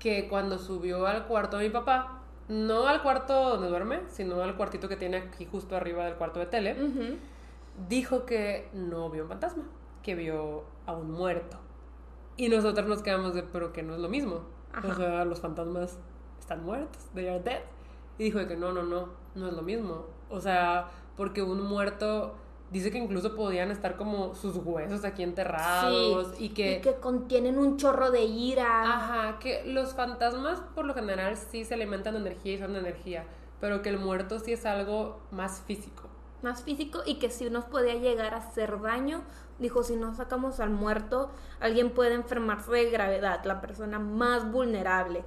que 0.00 0.28
cuando 0.28 0.58
subió 0.58 1.06
al 1.06 1.26
cuarto 1.26 1.58
de 1.58 1.68
mi 1.68 1.70
papá, 1.70 2.22
no 2.48 2.88
al 2.88 3.02
cuarto 3.02 3.50
donde 3.50 3.68
duerme, 3.68 4.00
sino 4.08 4.42
al 4.42 4.56
cuartito 4.56 4.88
que 4.88 4.96
tiene 4.96 5.18
aquí 5.18 5.46
justo 5.46 5.76
arriba 5.76 6.04
del 6.06 6.14
cuarto 6.14 6.40
de 6.40 6.46
tele, 6.46 6.76
dijo 7.88 8.26
que 8.26 8.68
no 8.72 9.08
vio 9.10 9.22
un 9.22 9.28
fantasma, 9.28 9.62
que 10.02 10.16
vio 10.16 10.64
a 10.86 10.92
un 10.92 11.12
muerto. 11.12 11.58
Y 12.36 12.48
nosotros 12.48 12.88
nos 12.88 13.02
quedamos 13.02 13.34
de, 13.34 13.44
pero 13.44 13.72
que 13.72 13.84
no 13.84 13.94
es 13.94 14.00
lo 14.00 14.08
mismo. 14.08 14.40
Ajá. 14.72 14.88
O 14.88 14.94
sea, 14.94 15.24
los 15.24 15.40
fantasmas 15.40 15.98
están 16.40 16.64
muertos, 16.64 17.06
they 17.14 17.28
are 17.28 17.40
dead. 17.40 17.60
Y 18.18 18.24
dijo 18.24 18.38
de 18.38 18.48
que 18.48 18.56
no, 18.56 18.72
no, 18.72 18.82
no, 18.82 19.10
no 19.34 19.48
es 19.48 19.52
lo 19.52 19.62
mismo. 19.62 20.06
O 20.28 20.40
sea, 20.40 20.88
porque 21.16 21.42
un 21.42 21.62
muerto 21.62 22.34
dice 22.70 22.90
que 22.90 22.98
incluso 22.98 23.34
podían 23.34 23.70
estar 23.70 23.96
como 23.96 24.34
sus 24.34 24.56
huesos 24.56 25.04
aquí 25.04 25.22
enterrados 25.22 26.34
y 26.38 26.50
que... 26.50 26.78
Y 26.78 26.80
que 26.80 26.94
contienen 26.94 27.58
un 27.58 27.76
chorro 27.76 28.10
de 28.10 28.22
ira. 28.22 28.82
Ajá, 28.82 29.38
que 29.38 29.64
los 29.64 29.94
fantasmas 29.94 30.60
por 30.74 30.84
lo 30.84 30.94
general 30.94 31.36
sí 31.36 31.64
se 31.64 31.74
alimentan 31.74 32.14
de 32.14 32.20
energía 32.20 32.54
y 32.54 32.58
son 32.58 32.72
de 32.72 32.78
energía, 32.80 33.24
pero 33.60 33.82
que 33.82 33.88
el 33.88 33.98
muerto 33.98 34.38
sí 34.38 34.52
es 34.52 34.66
algo 34.66 35.20
más 35.30 35.62
físico. 35.66 36.08
más 36.42 36.62
físico 36.62 37.00
y 37.04 37.16
que 37.16 37.30
si 37.30 37.50
nos 37.50 37.64
podía 37.64 37.94
llegar 37.96 38.34
a 38.34 38.38
hacer 38.38 38.80
daño. 38.80 39.22
Dijo, 39.58 39.82
si 39.82 39.94
no 39.96 40.14
sacamos 40.14 40.58
al 40.58 40.70
muerto, 40.70 41.30
alguien 41.60 41.90
puede 41.90 42.14
enfermarse 42.14 42.72
de 42.72 42.90
gravedad, 42.90 43.44
la 43.44 43.60
persona 43.60 43.98
más 43.98 44.50
vulnerable. 44.50 45.22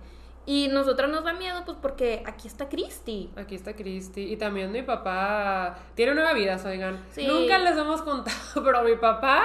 Y 0.45 0.67
nosotros 0.67 1.09
nos 1.09 1.23
da 1.23 1.33
miedo, 1.33 1.61
pues 1.65 1.77
porque 1.81 2.21
aquí 2.25 2.47
está 2.49 2.67
Christy. 2.67 3.31
Aquí 3.37 3.55
está 3.55 3.73
Cristi. 3.75 4.33
Y 4.33 4.35
también 4.37 4.71
mi 4.71 4.81
papá 4.81 5.77
tiene 5.95 6.13
nueve 6.15 6.33
vidas, 6.37 6.65
oigan. 6.65 7.01
Sí. 7.11 7.25
Nunca 7.25 7.57
les 7.59 7.77
hemos 7.77 8.01
contado, 8.01 8.37
pero 8.63 8.83
mi 8.83 8.95
papá. 8.97 9.43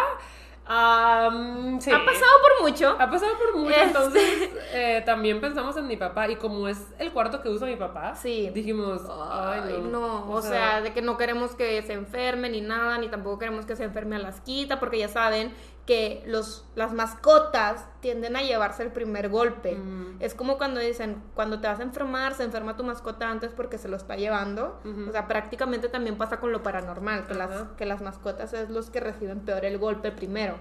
sí. 1.81 1.91
Ha 1.91 2.05
pasado 2.05 2.33
por 2.43 2.69
mucho. 2.69 2.97
Ha 2.99 3.11
pasado 3.11 3.33
por 3.39 3.57
mucho, 3.57 3.71
Este. 3.71 3.83
entonces 3.85 4.51
eh, 4.73 5.03
también 5.07 5.41
pensamos 5.41 5.77
en 5.77 5.87
mi 5.87 5.97
papá 5.97 6.29
y 6.29 6.37
como 6.37 6.69
es 6.69 6.79
el 6.99 7.13
cuarto 7.13 7.41
que 7.43 7.49
usa 7.49 7.67
mi 7.67 7.77
papá, 7.77 8.15
Sí. 8.15 8.51
dijimos, 8.53 9.03
ay, 9.09 9.61
Ay, 9.65 9.73
no. 9.85 9.89
no, 10.27 10.31
o, 10.33 10.43
sea, 10.43 10.81
de 10.81 10.93
que 10.93 11.01
no 11.01 11.17
queremos 11.17 11.55
que 11.55 11.81
se 11.83 11.93
enferme 11.95 12.51
ni 12.51 12.61
nada, 12.61 12.99
ni 12.99 13.09
tampoco 13.09 13.39
queremos 13.39 13.65
que 13.67 13.77
se 13.77 13.85
enferme 13.85 14.17
a 14.17 14.19
las 14.19 14.41
quita, 14.41 14.79
porque 14.81 14.99
ya 14.99 15.09
saben 15.09 15.53
que 15.89 16.23
los, 16.27 16.67
las 16.75 16.93
mascotas 16.93 17.87
tienden 18.01 18.37
a 18.37 18.43
llevarse 18.43 18.83
el 18.83 18.93
primer 18.93 19.31
golpe. 19.31 19.75
Mm. 19.75 20.19
Es 20.21 20.35
como 20.35 20.59
cuando 20.59 20.81
dicen, 20.81 21.23
cuando 21.35 21.63
te 21.63 21.67
vas 21.67 21.81
a 21.81 21.83
enfermar, 21.83 22.35
se 22.35 22.45
enferma 22.45 22.77
tu 22.77 22.85
mascota 22.85 23.31
antes 23.31 23.55
porque 23.55 23.79
se 23.79 23.89
lo 23.89 23.97
está 23.97 24.15
llevando. 24.15 24.79
O 25.09 25.13
sea, 25.13 25.27
prácticamente 25.27 25.89
también 25.89 26.19
pasa 26.19 26.41
con 26.41 26.53
lo 26.53 26.63
paranormal, 26.63 27.27
que, 27.27 27.33
las, 27.33 27.69
que 27.79 27.87
las 27.87 28.03
mascotas 28.03 28.53
es 28.53 28.69
los 28.69 28.91
que 28.91 29.01
reciben 29.01 29.41
peor 29.41 29.65
el 29.65 29.79
golpe 29.79 30.13
primero. 30.13 30.57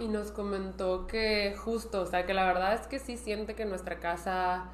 Y 0.00 0.08
nos 0.08 0.32
comentó 0.32 1.06
que 1.06 1.54
justo, 1.56 2.00
o 2.02 2.06
sea, 2.06 2.26
que 2.26 2.34
la 2.34 2.44
verdad 2.44 2.74
es 2.74 2.88
que 2.88 2.98
sí 2.98 3.16
siente 3.16 3.54
que 3.54 3.64
nuestra 3.64 4.00
casa, 4.00 4.70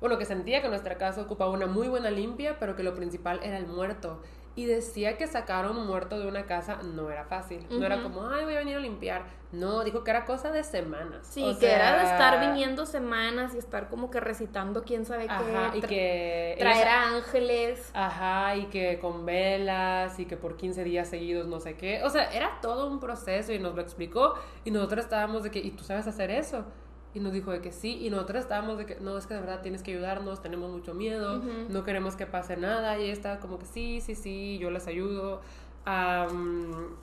bueno, 0.00 0.18
que 0.18 0.24
sentía 0.24 0.60
que 0.60 0.68
nuestra 0.68 0.98
casa 0.98 1.22
ocupaba 1.22 1.52
una 1.52 1.66
muy 1.66 1.86
buena 1.86 2.10
limpia, 2.10 2.58
pero 2.58 2.74
que 2.74 2.82
lo 2.82 2.96
principal 2.96 3.38
era 3.44 3.58
el 3.58 3.68
muerto. 3.68 4.20
Y 4.56 4.66
decía 4.66 5.16
que 5.16 5.26
sacar 5.26 5.64
a 5.64 5.70
un 5.70 5.86
muerto 5.86 6.18
de 6.18 6.26
una 6.26 6.44
casa 6.44 6.80
no 6.82 7.10
era 7.10 7.24
fácil. 7.24 7.66
No 7.70 7.86
era 7.86 8.02
como, 8.02 8.28
ay, 8.28 8.44
voy 8.44 8.54
a 8.54 8.58
venir 8.58 8.76
a 8.76 8.80
limpiar. 8.80 9.22
No, 9.52 9.82
dijo 9.82 10.04
que 10.04 10.10
era 10.10 10.24
cosa 10.24 10.50
de 10.52 10.62
semanas. 10.62 11.26
Sí, 11.28 11.42
O 11.42 11.58
que 11.58 11.72
era 11.72 11.96
de 11.98 12.04
estar 12.04 12.40
viniendo 12.40 12.86
semanas 12.86 13.54
y 13.54 13.58
estar 13.58 13.88
como 13.88 14.10
que 14.10 14.20
recitando 14.20 14.82
quién 14.84 15.04
sabe 15.04 15.26
Ajá, 15.28 15.70
qué. 15.72 15.78
y 15.78 15.80
que... 15.80 16.56
traer 16.58 16.88
ángeles. 16.88 17.90
Ajá, 17.94 18.56
y 18.56 18.66
que 18.66 18.98
con 19.00 19.26
velas 19.26 20.18
y 20.20 20.26
que 20.26 20.36
por 20.36 20.56
15 20.56 20.84
días 20.84 21.08
seguidos 21.08 21.46
no 21.46 21.58
sé 21.58 21.76
qué. 21.76 22.02
O 22.04 22.10
sea, 22.10 22.30
era 22.32 22.60
todo 22.60 22.88
un 22.88 23.00
proceso 23.00 23.52
y 23.52 23.58
nos 23.58 23.74
lo 23.74 23.82
explicó 23.82 24.34
y 24.64 24.70
nosotros 24.70 25.04
estábamos 25.04 25.42
de 25.42 25.50
que, 25.50 25.58
¿y 25.58 25.70
tú 25.72 25.84
sabes 25.84 26.06
hacer 26.06 26.30
eso? 26.30 26.64
Y 27.12 27.20
nos 27.20 27.32
dijo 27.32 27.50
de 27.50 27.60
que 27.60 27.72
sí, 27.72 27.98
y 28.00 28.10
nosotros 28.10 28.42
estábamos 28.42 28.78
de 28.78 28.86
que, 28.86 28.96
no, 29.00 29.18
es 29.18 29.26
que 29.26 29.34
de 29.34 29.40
verdad 29.40 29.62
tienes 29.62 29.82
que 29.82 29.92
ayudarnos, 29.92 30.42
tenemos 30.42 30.70
mucho 30.70 30.94
miedo, 30.94 31.42
no 31.68 31.82
queremos 31.82 32.14
que 32.14 32.26
pase 32.26 32.56
nada, 32.56 32.98
y 32.98 33.04
ella 33.04 33.12
estaba 33.12 33.40
como 33.40 33.58
que 33.58 33.66
sí, 33.66 34.00
sí, 34.00 34.14
sí, 34.14 34.58
yo 34.58 34.70
les 34.70 34.86
ayudo. 34.86 35.40
Am, 35.84 36.94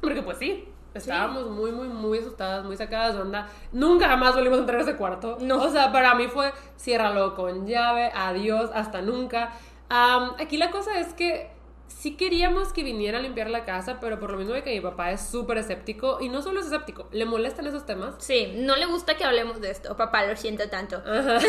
porque 0.00 0.22
pues 0.22 0.38
sí, 0.38 0.68
estábamos 0.94 1.48
muy, 1.50 1.72
muy, 1.72 1.88
muy 1.88 2.18
asustadas, 2.18 2.64
muy 2.64 2.76
sacadas 2.76 3.14
de 3.14 3.22
onda. 3.22 3.48
Nunca 3.72 4.08
jamás 4.08 4.34
volvimos 4.34 4.58
a 4.58 4.60
entrar 4.62 4.80
a 4.80 4.82
ese 4.82 4.96
cuarto. 4.96 5.38
No. 5.40 5.62
O 5.62 5.70
sea, 5.70 5.92
para 5.92 6.14
mí 6.14 6.28
fue 6.28 6.52
ciérralo 6.78 7.34
con 7.34 7.66
llave, 7.66 8.10
adiós, 8.14 8.70
hasta 8.74 9.02
nunca. 9.02 9.52
Aquí 9.88 10.56
la 10.56 10.70
cosa 10.70 10.98
es 10.98 11.14
que 11.14 11.50
sí 11.88 12.16
queríamos 12.16 12.72
que 12.72 12.82
viniera 12.82 13.18
a 13.18 13.20
limpiar 13.20 13.50
la 13.50 13.64
casa, 13.64 13.98
pero 14.00 14.18
por 14.18 14.30
lo 14.30 14.38
mismo 14.38 14.54
de 14.54 14.62
que 14.62 14.72
mi 14.74 14.80
papá 14.80 15.10
es 15.10 15.20
súper 15.20 15.58
escéptico, 15.58 16.18
y 16.20 16.28
no 16.28 16.42
solo 16.42 16.60
es 16.60 16.66
escéptico, 16.66 17.08
le 17.12 17.24
molestan 17.24 17.66
esos 17.66 17.86
temas. 17.86 18.14
Sí, 18.18 18.52
no 18.56 18.76
le 18.76 18.86
gusta 18.86 19.16
que 19.16 19.24
hablemos 19.24 19.60
de 19.60 19.70
esto. 19.70 19.96
Papá, 19.96 20.24
lo 20.26 20.36
siento 20.36 20.68
tanto. 20.68 20.96
Ajá. 20.96 21.38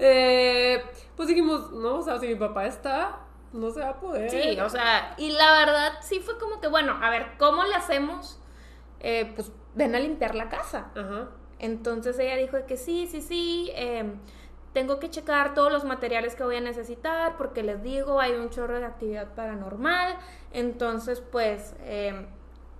Eh, 0.00 0.82
pues 1.16 1.28
dijimos, 1.28 1.72
no, 1.72 1.96
o 1.96 2.02
sea, 2.02 2.18
si 2.18 2.28
mi 2.28 2.34
papá 2.34 2.66
está, 2.66 3.20
no 3.52 3.70
se 3.70 3.80
va 3.80 3.90
a 3.90 4.00
poder. 4.00 4.30
Sí, 4.30 4.58
o 4.60 4.68
sea, 4.68 5.14
y 5.18 5.30
la 5.30 5.52
verdad 5.52 5.92
sí 6.02 6.20
fue 6.20 6.38
como 6.38 6.60
que, 6.60 6.68
bueno, 6.68 6.98
a 7.00 7.10
ver, 7.10 7.26
¿cómo 7.38 7.64
le 7.64 7.74
hacemos? 7.74 8.38
Eh, 9.00 9.32
pues 9.34 9.50
ven 9.74 9.94
a 9.94 9.98
limpiar 9.98 10.34
la 10.34 10.48
casa. 10.48 10.90
Ajá. 10.94 11.28
Entonces 11.58 12.18
ella 12.18 12.36
dijo 12.36 12.56
que 12.66 12.76
sí, 12.76 13.06
sí, 13.06 13.20
sí, 13.20 13.70
eh, 13.74 14.04
tengo 14.72 14.98
que 14.98 15.10
checar 15.10 15.54
todos 15.54 15.72
los 15.72 15.84
materiales 15.84 16.34
que 16.34 16.44
voy 16.44 16.56
a 16.56 16.60
necesitar 16.60 17.36
porque 17.36 17.62
les 17.62 17.82
digo, 17.82 18.20
hay 18.20 18.32
un 18.32 18.50
chorro 18.50 18.78
de 18.78 18.86
actividad 18.86 19.34
paranormal. 19.34 20.16
Entonces, 20.52 21.20
pues, 21.20 21.74
eh, 21.80 22.26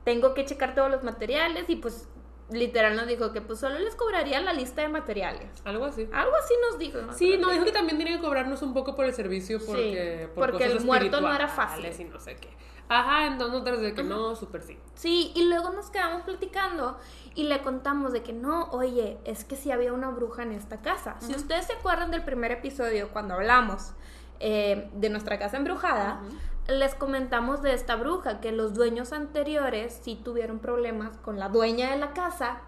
tengo 0.05 0.35
que 0.35 0.44
checar 0.44 0.74
todos 0.74 0.90
los 0.90 1.03
materiales 1.03 1.68
y 1.68 1.77
pues 1.77 2.09
literal 2.51 2.96
nos 2.96 3.07
dijo 3.07 3.33
que 3.33 3.40
pues 3.40 3.59
solo 3.59 3.79
les 3.79 3.94
cobraría 3.94 4.40
la 4.40 4.53
lista 4.53 4.83
de 4.83 4.88
materiales. 4.88 5.48
Algo 5.64 5.85
así. 5.85 6.09
Algo 6.12 6.35
así 6.37 6.55
nos 6.68 6.79
dijo. 6.79 6.98
¿no? 7.03 7.12
Sí, 7.12 7.37
no, 7.38 7.51
dijo 7.51 7.64
que 7.64 7.72
también 7.72 7.98
tiene 7.98 8.16
que 8.16 8.22
cobrarnos 8.22 8.62
un 8.62 8.72
poco 8.72 8.94
por 8.94 9.05
el 9.05 9.12
servicio 9.12 9.59
porque, 9.64 10.29
por 10.35 10.51
porque 10.51 10.64
el 10.64 10.81
muerto 10.81 11.20
no 11.20 11.35
era 11.35 11.48
fácil. 11.48 11.87
Y 11.98 12.05
no 12.05 12.20
sé 12.20 12.37
qué. 12.37 12.48
Ajá, 12.88 13.27
entonces 13.27 13.53
nosotros 13.53 13.81
de 13.81 13.94
que 13.94 14.03
no, 14.03 14.35
súper 14.35 14.62
sí. 14.62 14.79
Sí, 14.94 15.33
y 15.35 15.44
luego 15.48 15.70
nos 15.70 15.90
quedamos 15.90 16.22
platicando 16.22 16.98
y 17.35 17.44
le 17.44 17.62
contamos 17.62 18.12
de 18.12 18.22
que 18.22 18.33
no, 18.33 18.70
oye, 18.70 19.18
es 19.24 19.44
que 19.44 19.57
sí 19.57 19.70
había 19.70 19.92
una 19.92 20.09
bruja 20.09 20.42
en 20.42 20.53
esta 20.53 20.79
casa. 20.79 21.16
Si 21.20 21.35
ustedes 21.35 21.66
se 21.66 21.74
acuerdan 21.74 22.11
del 22.11 22.24
primer 22.24 22.51
episodio 22.51 23.11
cuando 23.11 23.35
hablamos 23.35 23.92
eh, 24.40 24.90
de 24.94 25.11
nuestra 25.11 25.38
casa 25.38 25.59
embrujada, 25.59 26.20
les 26.66 26.94
comentamos 26.94 27.62
de 27.62 27.74
esta 27.74 27.96
bruja, 27.96 28.40
que 28.40 28.53
los 28.53 28.74
dueños 28.74 29.12
anteriores 29.12 30.01
sí 30.03 30.20
tuvieron 30.22 30.59
problemas 30.59 31.16
con 31.18 31.38
la 31.38 31.48
dueña 31.48 31.90
de 31.90 31.98
la 31.98 32.12
casa 32.12 32.61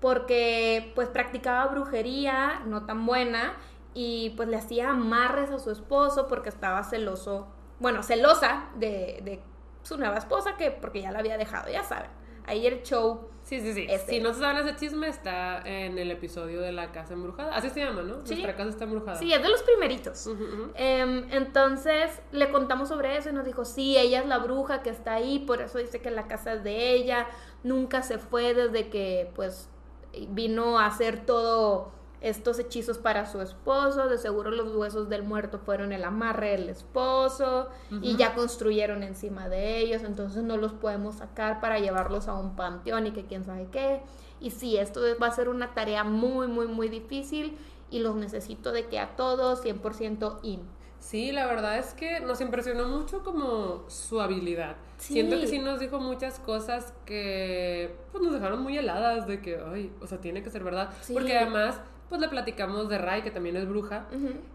porque 0.00 0.92
pues 0.94 1.08
practicaba 1.08 1.66
brujería 1.66 2.60
no 2.66 2.84
tan 2.84 3.06
buena 3.06 3.54
y 3.94 4.30
pues 4.36 4.48
le 4.48 4.56
hacía 4.56 4.90
amarres 4.90 5.50
a 5.50 5.58
su 5.58 5.70
esposo 5.70 6.28
porque 6.28 6.50
estaba 6.50 6.84
celoso, 6.84 7.48
bueno, 7.78 8.02
celosa 8.02 8.68
de, 8.76 9.20
de 9.22 9.40
su 9.82 9.96
nueva 9.96 10.18
esposa 10.18 10.56
que 10.56 10.70
porque 10.70 11.02
ya 11.02 11.12
la 11.12 11.20
había 11.20 11.38
dejado, 11.38 11.70
ya 11.70 11.82
saben. 11.82 12.10
Ahí 12.46 12.64
el 12.66 12.82
show. 12.82 13.28
Sí, 13.42 13.60
sí, 13.60 13.72
sí. 13.72 13.86
Este. 13.88 14.14
Si 14.14 14.20
no 14.20 14.32
se 14.32 14.40
saben 14.40 14.66
ese 14.66 14.76
chisme, 14.76 15.08
está 15.08 15.60
en 15.64 15.98
el 15.98 16.10
episodio 16.12 16.60
de 16.60 16.72
la 16.72 16.92
casa 16.92 17.14
embrujada. 17.14 17.54
Así 17.54 17.70
se 17.70 17.80
llama, 17.80 18.02
¿no? 18.02 18.24
Sí. 18.24 18.34
Nuestra 18.34 18.56
casa 18.56 18.70
está 18.70 18.84
embrujada. 18.84 19.18
Sí, 19.18 19.32
es 19.32 19.42
de 19.42 19.48
los 19.48 19.62
primeritos. 19.62 20.28
Em, 20.74 21.26
entonces 21.32 22.22
le 22.32 22.50
contamos 22.50 22.88
sobre 22.88 23.16
eso 23.16 23.30
y 23.30 23.32
nos 23.32 23.44
dijo, 23.44 23.64
sí, 23.64 23.96
ella 23.96 24.20
es 24.20 24.26
la 24.26 24.38
bruja 24.38 24.82
que 24.82 24.90
está 24.90 25.14
ahí, 25.14 25.40
por 25.40 25.60
eso 25.60 25.78
dice 25.78 26.00
que 26.00 26.10
la 26.10 26.28
casa 26.28 26.54
es 26.54 26.64
de 26.64 26.92
ella, 26.92 27.26
nunca 27.64 28.02
se 28.02 28.18
fue 28.18 28.54
desde 28.54 28.88
que 28.90 29.30
pues 29.34 29.68
vino 30.28 30.78
a 30.78 30.86
hacer 30.86 31.26
todo 31.26 31.92
estos 32.20 32.58
hechizos 32.58 32.98
para 32.98 33.26
su 33.26 33.40
esposo, 33.40 34.08
de 34.08 34.18
seguro 34.18 34.50
los 34.50 34.74
huesos 34.74 35.08
del 35.08 35.22
muerto 35.22 35.58
fueron 35.58 35.92
el 35.92 36.04
amarre 36.04 36.52
del 36.52 36.68
esposo 36.68 37.68
y 38.00 38.16
ya 38.16 38.34
construyeron 38.34 39.02
encima 39.02 39.48
de 39.48 39.78
ellos, 39.78 40.02
entonces 40.02 40.42
no 40.42 40.56
los 40.56 40.72
podemos 40.72 41.16
sacar 41.16 41.60
para 41.60 41.78
llevarlos 41.78 42.28
a 42.28 42.34
un 42.34 42.56
panteón 42.56 43.06
y 43.06 43.12
que 43.12 43.26
quién 43.26 43.44
sabe 43.44 43.68
qué. 43.70 44.00
Y 44.40 44.50
sí, 44.50 44.76
esto 44.76 45.00
va 45.20 45.28
a 45.28 45.30
ser 45.30 45.48
una 45.48 45.74
tarea 45.74 46.04
muy, 46.04 46.46
muy, 46.46 46.66
muy 46.66 46.88
difícil 46.88 47.56
y 47.90 48.00
los 48.00 48.16
necesito 48.16 48.72
de 48.72 48.86
que 48.86 48.98
a 48.98 49.16
todos 49.16 49.64
100% 49.64 50.40
in. 50.42 50.60
Sí, 50.98 51.30
la 51.30 51.46
verdad 51.46 51.78
es 51.78 51.94
que 51.94 52.20
nos 52.20 52.40
impresionó 52.40 52.88
mucho 52.88 53.22
como 53.22 53.84
su 53.88 54.20
habilidad. 54.20 54.76
Siento 54.98 55.38
que 55.38 55.46
sí 55.46 55.58
nos 55.58 55.78
dijo 55.78 56.00
muchas 56.00 56.40
cosas 56.40 56.92
que 57.04 57.94
pues, 58.10 58.24
nos 58.24 58.32
dejaron 58.32 58.62
muy 58.62 58.76
heladas 58.76 59.26
de 59.26 59.40
que, 59.40 59.60
ay, 59.72 59.92
o 60.00 60.06
sea, 60.06 60.18
tiene 60.20 60.42
que 60.42 60.50
ser 60.50 60.64
verdad. 60.64 60.90
Porque 61.12 61.36
además 61.36 61.80
pues 62.08 62.20
le 62.20 62.28
platicamos 62.28 62.88
de 62.88 62.98
Rai, 62.98 63.22
que 63.22 63.30
también 63.30 63.56
es 63.56 63.68
bruja, 63.68 64.06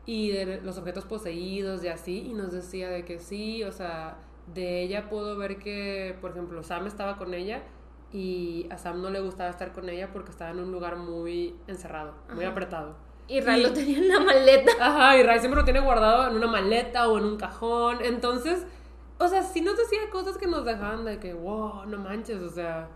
y 0.05 0.31
de 0.31 0.61
los 0.61 0.77
objetos 0.77 1.05
poseídos 1.05 1.83
y 1.83 1.89
así, 1.89 2.27
y 2.29 2.33
nos 2.33 2.51
decía 2.51 2.89
de 2.89 3.03
que 3.03 3.19
sí, 3.19 3.63
o 3.63 3.71
sea, 3.71 4.17
de 4.53 4.81
ella 4.81 5.09
puedo 5.09 5.37
ver 5.37 5.57
que, 5.57 6.17
por 6.21 6.31
ejemplo, 6.31 6.63
Sam 6.63 6.87
estaba 6.87 7.17
con 7.17 7.33
ella 7.33 7.63
y 8.13 8.67
a 8.69 8.77
Sam 8.77 9.01
no 9.01 9.09
le 9.09 9.19
gustaba 9.21 9.49
estar 9.49 9.73
con 9.73 9.89
ella 9.89 10.11
porque 10.11 10.31
estaba 10.31 10.51
en 10.51 10.59
un 10.59 10.71
lugar 10.71 10.97
muy 10.97 11.55
encerrado, 11.67 12.13
muy 12.33 12.45
apretado. 12.45 12.95
Y 13.27 13.39
Rai 13.39 13.61
lo 13.61 13.71
tenía 13.71 13.99
en 13.99 14.05
una 14.05 14.19
maleta. 14.19 14.71
Ajá, 14.79 15.17
y 15.17 15.23
Rai 15.23 15.39
siempre 15.39 15.59
lo 15.59 15.65
tiene 15.65 15.79
guardado 15.79 16.29
en 16.29 16.35
una 16.35 16.47
maleta 16.47 17.07
o 17.09 17.17
en 17.17 17.25
un 17.25 17.37
cajón, 17.37 17.99
entonces, 18.01 18.65
o 19.19 19.27
sea, 19.27 19.43
sí 19.43 19.61
nos 19.61 19.77
decía 19.77 20.09
cosas 20.09 20.37
que 20.37 20.47
nos 20.47 20.63
dejaban 20.63 21.03
de 21.03 21.19
que, 21.19 21.33
wow, 21.33 21.85
no 21.85 21.97
manches, 21.97 22.41
o 22.41 22.49
sea 22.49 22.89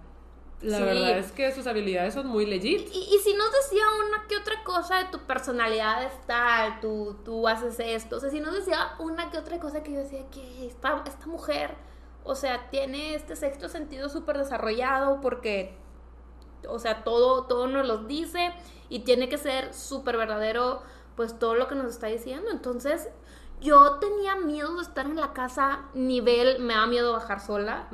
la 0.61 0.79
verdad 0.79 1.17
es 1.17 1.31
que 1.31 1.51
sus 1.51 1.67
habilidades 1.67 2.13
son 2.13 2.27
muy 2.27 2.45
legit. 2.45 2.89
Y, 2.91 2.97
y, 2.97 3.19
si 3.19 3.33
nos 3.33 3.51
decía 3.51 3.83
una 4.07 4.27
que 4.27 4.37
otra 4.37 4.63
cosa 4.63 4.97
de 4.97 5.05
tu 5.05 5.19
personalidad 5.19 6.03
es 6.03 6.13
tal, 6.25 6.79
tú, 6.79 7.17
tú 7.23 7.47
haces 7.47 7.79
esto, 7.79 8.17
o 8.17 8.19
sea, 8.19 8.29
si 8.29 8.39
nos 8.39 8.53
decía 8.53 8.93
una 8.99 9.29
que 9.29 9.37
otra 9.37 9.59
cosa 9.59 9.83
que 9.83 9.91
yo 9.91 9.99
decía 9.99 10.25
que 10.31 10.65
esta, 10.65 11.03
esta 11.05 11.27
mujer, 11.27 11.75
o 12.23 12.35
sea, 12.35 12.69
tiene 12.69 13.15
este 13.15 13.35
sexto 13.35 13.69
sentido 13.69 14.09
súper 14.09 14.37
desarrollado 14.37 15.21
porque, 15.21 15.77
o 16.67 16.79
sea, 16.79 17.03
todo, 17.03 17.43
todo 17.43 17.67
nos 17.67 17.85
lo 17.85 17.99
dice 18.05 18.51
y 18.89 18.99
tiene 18.99 19.29
que 19.29 19.37
ser 19.37 19.73
súper 19.73 20.17
verdadero, 20.17 20.81
pues 21.15 21.37
todo 21.37 21.55
lo 21.55 21.67
que 21.67 21.75
nos 21.75 21.91
está 21.91 22.07
diciendo. 22.07 22.49
Entonces, 22.51 23.09
yo 23.61 23.95
tenía 23.95 24.35
miedo 24.35 24.75
de 24.75 24.83
estar 24.83 25.05
en 25.05 25.15
la 25.15 25.33
casa 25.33 25.83
nivel, 25.93 26.59
me 26.59 26.73
da 26.75 26.85
miedo 26.85 27.13
bajar 27.13 27.39
sola, 27.39 27.87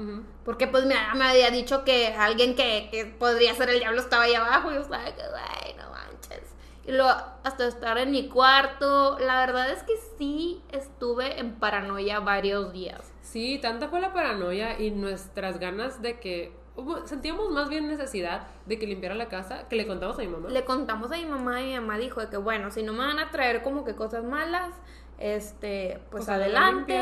porque 0.44 0.68
pues 0.68 0.86
me, 0.86 0.96
me, 1.16 1.26
había 1.26 1.50
dicho 1.52 1.84
que 1.84 2.08
alguien 2.08 2.56
que, 2.56 2.90
que, 2.92 3.06
podría 3.06 3.54
ser 3.56 3.70
el 3.70 3.80
diablo 3.80 4.02
estaba 4.02 4.24
ahí 4.24 4.34
abajo 4.34 4.72
y 4.72 4.76
yo 4.76 4.82
estaba 4.82 5.06
que, 5.06 5.12
güey, 5.12 5.76
no 5.78 5.90
manches. 5.92 6.56
Y 6.86 6.92
luego 6.92 7.12
hasta 7.44 7.68
estar 7.68 7.98
en 8.00 8.12
mi 8.12 8.28
cuarto, 8.28 9.18
la 9.20 9.40
verdad 9.46 9.70
es 9.72 9.84
que 9.84 9.94
sí 10.18 10.62
estuve 10.72 11.40
en 11.40 11.56
paranoia 11.56 12.20
varios 12.20 12.74
días. 12.74 13.14
Sí, 13.22 13.60
tanta 13.62 13.88
fue 13.88 14.02
la 14.02 14.14
paranoia 14.14 14.80
y 14.80 14.92
nuestras 14.92 15.60
ganas 15.60 16.02
de 16.02 16.20
que 16.20 16.60
sentíamos 17.06 17.50
más 17.50 17.70
bien 17.70 17.88
necesidad 17.88 18.48
de 18.66 18.80
que 18.80 18.88
limpiara 18.88 19.14
la 19.16 19.28
casa 19.28 19.68
que 19.68 19.76
le 19.76 19.86
contamos 19.86 20.18
a 20.18 20.22
mi 20.22 20.28
mamá. 20.28 20.50
Le 20.50 20.64
contamos 20.64 21.12
a 21.12 21.18
mi 21.18 21.26
mamá 21.26 21.62
y 21.62 21.68
mi 21.68 21.76
mamá 21.76 21.98
dijo 21.98 22.22
de 22.22 22.30
que 22.30 22.38
bueno, 22.38 22.72
si 22.72 22.84
no 22.84 22.94
me 22.94 23.00
van 23.00 23.20
a 23.20 23.30
traer 23.30 23.62
como 23.62 23.84
que 23.84 23.96
cosas 23.96 24.24
malas, 24.24 24.74
este, 25.22 26.00
pues, 26.10 26.26
pues 26.26 26.30
adelante, 26.30 27.00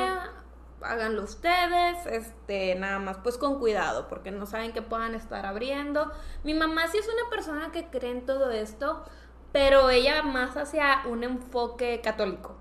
háganlo 0.82 1.24
ustedes, 1.24 2.06
este, 2.06 2.76
nada 2.76 3.00
más, 3.00 3.18
pues 3.18 3.38
con 3.38 3.60
cuidado, 3.60 4.08
porque 4.08 4.32
no 4.32 4.46
saben 4.46 4.72
que 4.74 4.82
puedan 4.82 5.16
estar 5.16 5.46
abriendo. 5.46 6.12
Mi 6.44 6.54
mamá 6.54 6.88
sí 6.88 6.98
es 6.98 7.08
una 7.08 7.30
persona 7.30 7.72
que 7.72 7.88
cree 7.88 8.12
en 8.12 8.26
todo 8.26 8.52
esto, 8.52 9.04
pero 9.52 9.90
ella 9.90 10.22
más 10.22 10.58
hacia 10.58 11.02
un 11.08 11.24
enfoque 11.24 12.02
católico. 12.04 12.56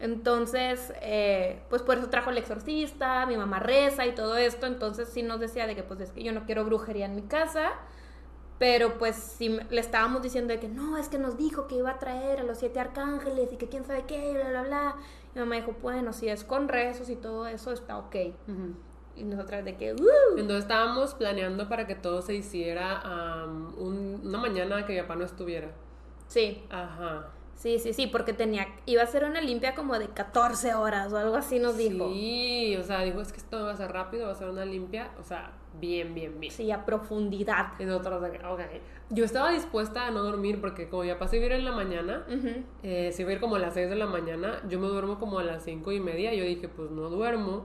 Entonces, 0.00 0.92
eh, 1.00 1.62
pues 1.70 1.82
por 1.82 1.98
eso 1.98 2.10
trajo 2.10 2.30
el 2.30 2.38
exorcista, 2.38 3.24
mi 3.26 3.36
mamá 3.36 3.58
reza 3.58 4.04
y 4.06 4.14
todo 4.14 4.36
esto, 4.36 4.66
entonces 4.66 5.08
sí 5.08 5.22
nos 5.22 5.40
decía 5.40 5.66
de 5.66 5.74
que 5.74 5.82
pues 5.82 6.00
es 6.00 6.12
que 6.12 6.22
yo 6.22 6.32
no 6.32 6.44
quiero 6.44 6.64
brujería 6.64 7.06
en 7.06 7.16
mi 7.16 7.22
casa, 7.22 7.72
pero 8.58 8.98
pues 8.98 9.16
si 9.16 9.48
le 9.48 9.80
estábamos 9.80 10.22
diciendo 10.22 10.52
de 10.54 10.60
que 10.60 10.68
no, 10.68 10.96
es 10.96 11.08
que 11.08 11.18
nos 11.18 11.36
dijo 11.36 11.66
que 11.66 11.76
iba 11.76 11.90
a 11.90 11.98
traer 11.98 12.40
a 12.40 12.42
los 12.42 12.58
siete 12.58 12.80
arcángeles 12.80 13.52
y 13.52 13.56
que 13.56 13.68
quién 13.68 13.84
sabe 13.84 14.04
qué, 14.06 14.32
bla, 14.32 14.48
bla, 14.48 14.62
bla. 14.62 14.96
Y 15.34 15.38
mamá 15.38 15.56
dijo, 15.56 15.74
bueno, 15.82 16.12
si 16.12 16.28
es 16.28 16.44
con 16.44 16.68
rezos 16.68 17.10
y 17.10 17.16
todo 17.16 17.46
eso, 17.46 17.72
está 17.72 17.98
ok. 17.98 18.16
Y 19.14 19.24
nosotras 19.24 19.64
de 19.64 19.76
que, 19.76 19.92
uh". 19.92 20.38
Entonces 20.38 20.64
estábamos 20.64 21.14
planeando 21.14 21.68
para 21.68 21.86
que 21.86 21.94
todo 21.94 22.22
se 22.22 22.34
hiciera 22.34 23.02
una 23.76 24.38
mañana 24.38 24.86
que 24.86 24.94
mi 24.94 25.00
papá 25.02 25.16
no 25.16 25.24
estuviera. 25.24 25.70
Sí. 26.28 26.64
Ajá. 26.70 27.30
Sí, 27.56 27.78
sí, 27.78 27.94
sí, 27.94 28.06
porque 28.06 28.34
tenía, 28.34 28.66
iba 28.84 29.02
a 29.02 29.06
ser 29.06 29.24
una 29.24 29.40
limpia 29.40 29.74
como 29.74 29.98
de 29.98 30.08
14 30.08 30.74
horas 30.74 31.10
o 31.12 31.16
algo 31.16 31.36
así 31.36 31.58
nos 31.58 31.76
dijo. 31.78 32.12
Sí, 32.12 32.76
o 32.76 32.82
sea, 32.82 33.00
dijo, 33.00 33.20
es 33.22 33.32
que 33.32 33.38
esto 33.38 33.64
va 33.64 33.72
a 33.72 33.76
ser 33.76 33.90
rápido, 33.90 34.26
va 34.26 34.32
a 34.32 34.34
ser 34.34 34.50
una 34.50 34.66
limpia, 34.66 35.10
o 35.18 35.22
sea, 35.22 35.52
bien, 35.80 36.14
bien, 36.14 36.38
bien. 36.38 36.52
Sí, 36.52 36.70
a 36.70 36.84
profundidad. 36.84 37.72
Y 37.78 37.84
nosotros, 37.84 38.22
ok. 38.22 38.60
Yo 39.08 39.24
estaba 39.24 39.52
dispuesta 39.52 40.06
a 40.06 40.10
no 40.10 40.22
dormir 40.22 40.60
porque 40.60 40.88
como 40.90 41.04
ya 41.04 41.18
pasé 41.18 41.36
a 41.36 41.40
vivir 41.40 41.52
en 41.52 41.64
la 41.64 41.72
mañana, 41.72 42.26
eh, 42.82 43.10
si 43.12 43.24
voy 43.24 43.32
a 43.32 43.36
ir 43.36 43.40
como 43.40 43.56
a 43.56 43.58
las 43.58 43.72
6 43.72 43.88
de 43.88 43.96
la 43.96 44.06
mañana, 44.06 44.60
yo 44.68 44.78
me 44.78 44.88
duermo 44.88 45.18
como 45.18 45.38
a 45.38 45.42
las 45.42 45.64
5 45.64 45.92
y 45.92 46.00
media, 46.00 46.34
y 46.34 46.38
yo 46.38 46.44
dije, 46.44 46.68
pues 46.68 46.90
no 46.90 47.08
duermo. 47.08 47.64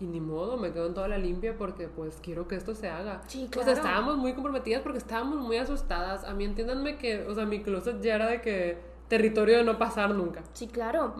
Y 0.00 0.06
ni 0.06 0.18
modo, 0.18 0.56
me 0.56 0.72
quedo 0.72 0.86
en 0.86 0.94
toda 0.94 1.08
la 1.08 1.18
limpia 1.18 1.58
porque 1.58 1.86
pues 1.86 2.20
quiero 2.22 2.48
que 2.48 2.56
esto 2.56 2.74
se 2.74 2.88
haga. 2.88 3.20
Sí, 3.26 3.48
claro. 3.50 3.66
Pues 3.66 3.76
estábamos 3.76 4.16
muy 4.16 4.32
comprometidas 4.32 4.80
porque 4.80 4.96
estábamos 4.96 5.40
muy 5.40 5.58
asustadas. 5.58 6.24
A 6.24 6.32
mí 6.32 6.44
entiéndanme 6.44 6.96
que, 6.96 7.26
o 7.26 7.34
sea, 7.34 7.44
mi 7.44 7.62
closet 7.62 8.00
ya 8.00 8.14
era 8.14 8.26
de 8.26 8.40
que 8.40 8.89
territorio 9.10 9.58
de 9.58 9.64
no 9.64 9.76
pasar 9.76 10.10
nunca. 10.14 10.42
Sí, 10.54 10.68
claro. 10.68 11.14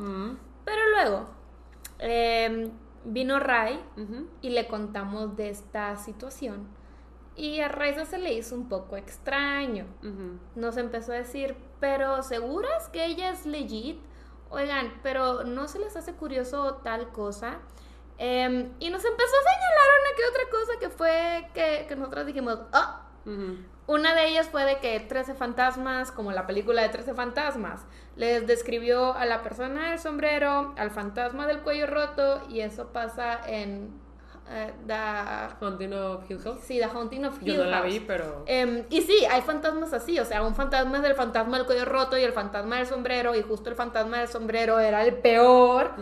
Pero 0.64 0.82
luego 0.94 1.26
em, 1.98 2.70
vino 3.04 3.38
Ray 3.38 3.78
y 4.40 4.50
le 4.50 4.66
contamos 4.66 5.36
de 5.36 5.50
esta 5.50 5.96
situación. 5.96 6.68
Y 7.36 7.60
a 7.60 7.68
Raiza 7.68 8.04
se 8.06 8.18
le 8.18 8.32
hizo 8.32 8.54
un 8.54 8.68
poco 8.68 8.96
extraño. 8.96 9.86
Nos 10.54 10.76
empezó 10.78 11.12
a 11.12 11.16
decir, 11.16 11.56
pero 11.80 12.22
¿seguras 12.22 12.88
que 12.88 13.04
ella 13.04 13.30
es 13.30 13.44
legit? 13.44 14.00
Oigan, 14.50 14.94
pero 15.02 15.44
¿no 15.44 15.68
se 15.68 15.78
les 15.78 15.96
hace 15.96 16.14
curioso 16.14 16.80
tal 16.82 17.10
cosa? 17.12 17.58
Em, 18.18 18.72
y 18.78 18.90
nos 18.90 19.04
empezó 19.04 19.34
a 19.36 19.52
señalar 19.52 19.88
una 20.00 20.16
que 20.16 20.28
otra 20.28 20.50
cosa 20.50 20.72
que 20.78 20.90
fue 20.90 21.48
que, 21.54 21.86
que 21.88 21.96
nosotros 21.96 22.26
dijimos, 22.26 22.58
ah, 22.72 23.06
una 23.90 24.14
de 24.14 24.28
ellas 24.28 24.48
fue 24.48 24.64
de 24.64 24.78
que 24.78 25.00
13 25.00 25.34
fantasmas, 25.34 26.12
como 26.12 26.30
la 26.30 26.46
película 26.46 26.80
de 26.82 26.90
13 26.90 27.12
fantasmas, 27.12 27.84
les 28.14 28.46
describió 28.46 29.14
a 29.14 29.26
la 29.26 29.42
persona 29.42 29.90
del 29.90 29.98
sombrero, 29.98 30.72
al 30.76 30.92
fantasma 30.92 31.48
del 31.48 31.58
cuello 31.58 31.88
roto, 31.88 32.40
y 32.48 32.60
eso 32.60 32.92
pasa 32.92 33.40
en 33.48 33.90
uh, 34.46 34.86
The 34.86 34.94
Haunting 35.60 35.92
of 35.92 36.30
Hill 36.30 36.38
House. 36.38 36.60
Sí, 36.62 36.78
The 36.78 36.84
Haunting 36.84 37.24
of 37.24 37.42
Hill 37.42 37.54
Yo 37.54 37.64
no 37.64 37.68
la 37.68 37.82
vi, 37.82 37.98
pero. 37.98 38.44
Em, 38.46 38.84
y 38.90 39.02
sí, 39.02 39.24
hay 39.28 39.42
fantasmas 39.42 39.92
así, 39.92 40.20
o 40.20 40.24
sea, 40.24 40.44
un 40.44 40.54
fantasma 40.54 40.98
es 40.98 41.02
del 41.02 41.16
fantasma 41.16 41.56
del 41.56 41.66
cuello 41.66 41.84
roto 41.84 42.16
y 42.16 42.22
el 42.22 42.32
fantasma 42.32 42.76
del 42.76 42.86
sombrero, 42.86 43.34
y 43.34 43.42
justo 43.42 43.70
el 43.70 43.74
fantasma 43.74 44.18
del 44.18 44.28
sombrero 44.28 44.78
era 44.78 45.04
el 45.04 45.16
peor. 45.16 45.94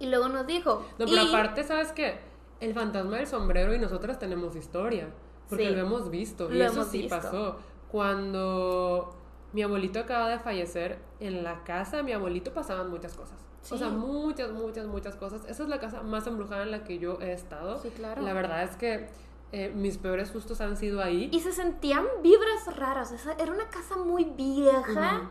Y 0.00 0.06
luego 0.06 0.28
nos 0.28 0.44
dijo. 0.44 0.84
No, 0.98 1.06
pero 1.06 1.22
aparte, 1.22 1.62
¿sabes 1.62 1.92
qué? 1.92 2.18
El 2.58 2.74
fantasma 2.74 3.18
del 3.18 3.28
sombrero 3.28 3.72
y 3.72 3.78
nosotras 3.78 4.18
tenemos 4.18 4.56
historia. 4.56 5.10
Porque 5.56 5.70
lo 5.70 5.80
hemos 5.80 6.10
visto. 6.10 6.52
y 6.52 6.60
eso 6.60 6.84
sí 6.84 7.06
pasó. 7.08 7.56
Cuando 7.90 9.14
mi 9.52 9.62
abuelito 9.62 10.00
acaba 10.00 10.28
de 10.28 10.38
fallecer, 10.38 10.98
en 11.20 11.44
la 11.44 11.62
casa 11.64 11.98
de 11.98 12.02
mi 12.02 12.12
abuelito 12.12 12.52
pasaban 12.52 12.90
muchas 12.90 13.14
cosas. 13.14 13.38
O 13.70 13.78
sea, 13.78 13.88
muchas, 13.88 14.50
muchas, 14.50 14.86
muchas 14.86 15.16
cosas. 15.16 15.42
Esa 15.48 15.62
es 15.62 15.68
la 15.68 15.78
casa 15.78 16.02
más 16.02 16.26
embrujada 16.26 16.64
en 16.64 16.70
la 16.70 16.84
que 16.84 16.98
yo 16.98 17.18
he 17.20 17.32
estado. 17.32 17.78
Sí, 17.80 17.90
claro. 17.90 18.20
La 18.22 18.32
verdad 18.34 18.62
es 18.64 18.76
que 18.76 19.08
eh, 19.52 19.72
mis 19.74 19.96
peores 19.96 20.28
sustos 20.28 20.60
han 20.60 20.76
sido 20.76 21.00
ahí. 21.00 21.30
Y 21.32 21.40
se 21.40 21.52
sentían 21.52 22.04
vibras 22.22 22.76
raras. 22.76 23.14
era 23.38 23.52
una 23.52 23.68
casa 23.68 23.96
muy 23.96 24.24
vieja. 24.24 25.30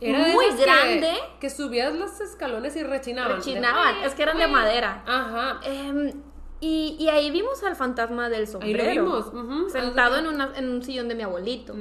Era 0.00 0.18
muy 0.32 0.46
grande. 0.56 1.12
Que, 1.40 1.48
subías 1.48 1.94
los 1.94 2.20
escalones 2.20 2.76
y 2.76 2.82
rechinaban. 2.82 3.36
Rechinaban. 3.36 3.96
es 4.04 4.14
que 4.14 4.24
eran 4.24 4.38
de 4.38 4.48
madera. 4.48 5.02
Ajá. 5.06 5.60
Eh, 5.64 6.12
y, 6.64 7.08
ahí 7.08 7.30
vimos 7.30 7.62
al 7.62 7.76
fantasma 7.76 8.28
del 8.28 8.46
sombrero. 8.46 8.82
Ahí 8.82 8.96
lo 8.96 9.02
vimos. 9.02 9.72
Sentado 9.72 10.16
en, 10.16 10.26
una, 10.26 10.52
en, 10.56 10.68
un 10.68 10.82
sillón 10.82 11.08
de 11.08 11.14
mi 11.14 11.22
abuelito. 11.22 11.74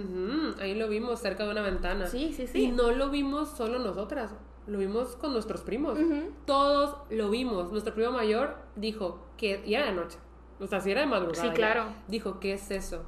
Ahí 0.60 0.76
lo 0.76 0.90
vimos 0.90 1.20
cerca 1.20 1.46
de 1.46 1.52
una 1.52 1.62
ventana. 1.62 2.08
Sí, 2.08 2.34
sí, 2.34 2.48
sí. 2.48 2.64
Y 2.64 2.72
no 2.72 2.92
lo 2.92 3.10
vimos 3.10 3.50
solo 3.50 3.80
nosotras. 3.80 4.34
Lo 4.68 4.78
vimos 4.80 5.16
con 5.16 5.34
nuestros 5.34 5.62
primos. 5.62 5.98
Todos 6.46 6.98
lo 7.10 7.30
vimos. 7.30 7.72
Nuestro 7.72 7.94
primo 7.94 8.12
mayor 8.12 8.58
dijo 8.76 9.28
que... 9.38 9.64
Y 9.66 9.76
era 9.76 9.86
de 9.86 9.94
noche. 9.94 10.18
O 10.60 10.68
sea, 10.68 10.82
si 10.82 10.92
era 10.92 11.02
de 11.02 11.08
madrugada. 11.08 11.50
Sí, 11.50 11.50
claro. 11.56 11.86
dijo, 12.08 12.40
¿qué 12.40 12.54
es 12.54 12.72
eso? 12.72 13.04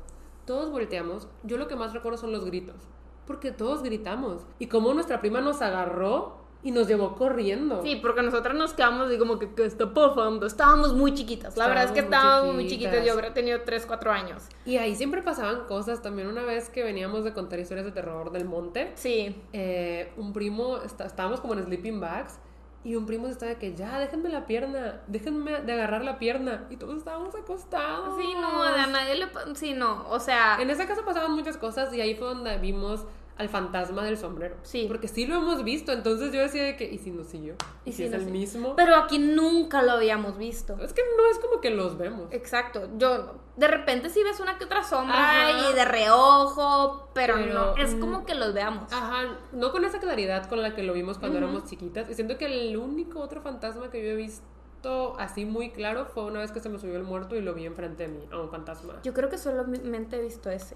Todos 0.45 0.71
volteamos. 0.71 1.28
Yo 1.43 1.57
lo 1.57 1.67
que 1.67 1.76
más 1.76 1.93
recuerdo 1.93 2.17
son 2.17 2.32
los 2.32 2.45
gritos. 2.45 2.88
Porque 3.26 3.51
todos 3.51 3.84
gritamos. 3.84 4.45
Y 4.59 4.67
como 4.67 4.93
nuestra 4.93 5.19
prima 5.19 5.41
nos 5.41 5.61
agarró 5.61 6.44
y 6.66 6.72
nos 6.72 6.88
llevó 6.88 7.16
corriendo. 7.16 7.82
Sí, 7.84 7.95
porque 7.97 8.22
nosotras 8.24 8.55
nos 8.55 8.74
quedamos 8.74 9.13
y 9.13 9.18
como 9.18 9.39
que, 9.39 9.53
¿qué 9.53 9.66
está 9.66 9.93
pasando? 9.93 10.45
Estábamos 10.47 10.93
muy 10.93 11.13
chiquitas. 11.13 11.55
La 11.55 11.68
verdad 11.68 11.86
es 11.86 11.91
que 11.91 11.99
Estábamos 11.99 12.26
muy 12.26 12.34
estábamos 12.34 12.55
muy 12.55 12.68
chiquitas. 12.68 12.91
chiquitas. 12.91 13.07
Yo 13.07 13.13
habría 13.13 13.34
tenido 13.34 13.61
3, 13.63 13.86
4 13.86 14.11
años. 14.11 14.43
Y 14.66 14.78
ahí 14.78 14.95
siempre 14.95 15.22
pasaban 15.22 15.66
cosas. 15.68 16.01
También 16.01 16.28
una 16.28 16.41
vez 16.43 16.70
que 16.70 16.84
veníamos 16.84 17.24
de 17.24 17.34
contar 17.34 17.59
historias 17.59 17.86
de 17.86 17.91
terror 17.91 18.32
del 18.32 18.45
monte, 18.45 18.91
Sí. 18.95 19.41
eh, 19.53 20.11
un 20.18 20.34
primo, 20.34 20.78
está- 20.84 21.05
estábamos 21.05 21.39
como 21.39 21.53
en 21.53 21.63
sleeping 21.63 21.99
bags, 21.99 22.39
y 22.84 22.95
un 22.95 23.05
primo 23.05 23.28
estaba 23.28 23.51
de 23.51 23.57
que 23.57 23.74
ya, 23.76 23.99
déjenme 23.99 24.30
la 24.30 24.45
pierna, 24.45 25.01
déjenme 25.07 25.61
de 25.61 25.72
agarrar 25.72 26.03
la 26.03 26.18
pierna. 26.20 26.66
Y 26.72 26.78
todos 26.78 26.97
estábamos 26.97 27.34
acostados. 27.36 28.16
Sí, 28.20 28.34
no, 28.39 28.61
a 28.63 28.88
nadie 28.88 29.16
le... 29.16 29.28
Sí, 29.55 29.74
no, 29.74 30.05
o 30.09 30.20
sea... 30.20 30.57
En 30.59 30.70
esa 30.70 30.86
casa 30.88 31.03
pasaban 31.05 31.32
muchas 31.34 31.57
cosas 31.57 31.91
y 31.93 32.01
ahí 32.01 32.16
fue 32.16 32.28
donde 32.28 32.57
vimos 32.59 33.05
al 33.38 33.49
fantasma 33.49 34.03
del 34.03 34.17
sombrero. 34.17 34.55
Sí. 34.63 34.86
Porque 34.88 35.07
sí 35.07 35.25
lo 35.25 35.36
hemos 35.36 35.63
visto, 35.63 35.91
entonces 35.91 36.31
yo 36.31 36.39
decía 36.41 36.63
de 36.63 36.77
que, 36.77 36.86
¿y 36.86 36.97
si 36.97 37.11
nos 37.11 37.27
siguió? 37.27 37.55
¿Y, 37.83 37.91
si, 37.91 37.97
si 37.97 38.03
es 38.05 38.13
el 38.13 38.21
siguió? 38.21 38.33
mismo? 38.33 38.75
Pero 38.75 38.95
aquí 38.95 39.19
nunca 39.19 39.81
lo 39.81 39.91
habíamos 39.91 40.38
visto. 40.38 40.77
Es 40.81 40.93
que 40.93 41.01
no 41.17 41.29
es 41.29 41.39
como 41.39 41.59
que 41.59 41.69
los 41.69 41.97
vemos. 41.97 42.31
Exacto, 42.31 42.88
yo 42.97 43.36
de 43.57 43.67
repente 43.67 44.09
sí 44.09 44.23
ves 44.23 44.39
una 44.39 44.57
que 44.57 44.65
otra 44.65 44.83
sombra 44.83 45.15
Ajá. 45.17 45.69
y 45.69 45.73
de 45.73 45.86
reojo, 45.86 47.09
pero, 47.13 47.36
Pero, 47.36 47.53
no, 47.53 47.77
es 47.77 47.95
como 47.95 48.25
que 48.25 48.36
los 48.36 48.53
veamos. 48.53 48.91
Ajá, 48.93 49.38
no 49.51 49.71
con 49.71 49.83
esa 49.83 49.99
claridad 49.99 50.47
con 50.47 50.61
la 50.61 50.73
que 50.73 50.83
lo 50.83 50.93
vimos 50.93 51.17
cuando 51.17 51.38
éramos 51.38 51.65
chiquitas. 51.65 52.09
Y 52.09 52.13
siento 52.13 52.38
que 52.38 52.45
el 52.45 52.77
único 52.77 53.19
otro 53.19 53.41
fantasma 53.41 53.89
que 53.89 54.01
yo 54.03 54.11
he 54.11 54.15
visto 54.15 55.15
así 55.17 55.45
muy 55.45 55.71
claro 55.71 56.05
fue 56.05 56.23
una 56.25 56.39
vez 56.39 56.51
que 56.51 56.59
se 56.59 56.69
me 56.69 56.77
subió 56.79 56.95
el 56.95 57.03
muerto 57.03 57.36
y 57.36 57.41
lo 57.41 57.53
vi 57.53 57.65
enfrente 57.65 58.03
de 58.03 58.09
mí, 58.09 58.27
a 58.31 58.39
un 58.39 58.49
fantasma. 58.49 58.93
Yo 59.03 59.13
creo 59.13 59.29
que 59.29 59.38
solamente 59.38 60.17
he 60.17 60.21
visto 60.21 60.49
ese. 60.49 60.75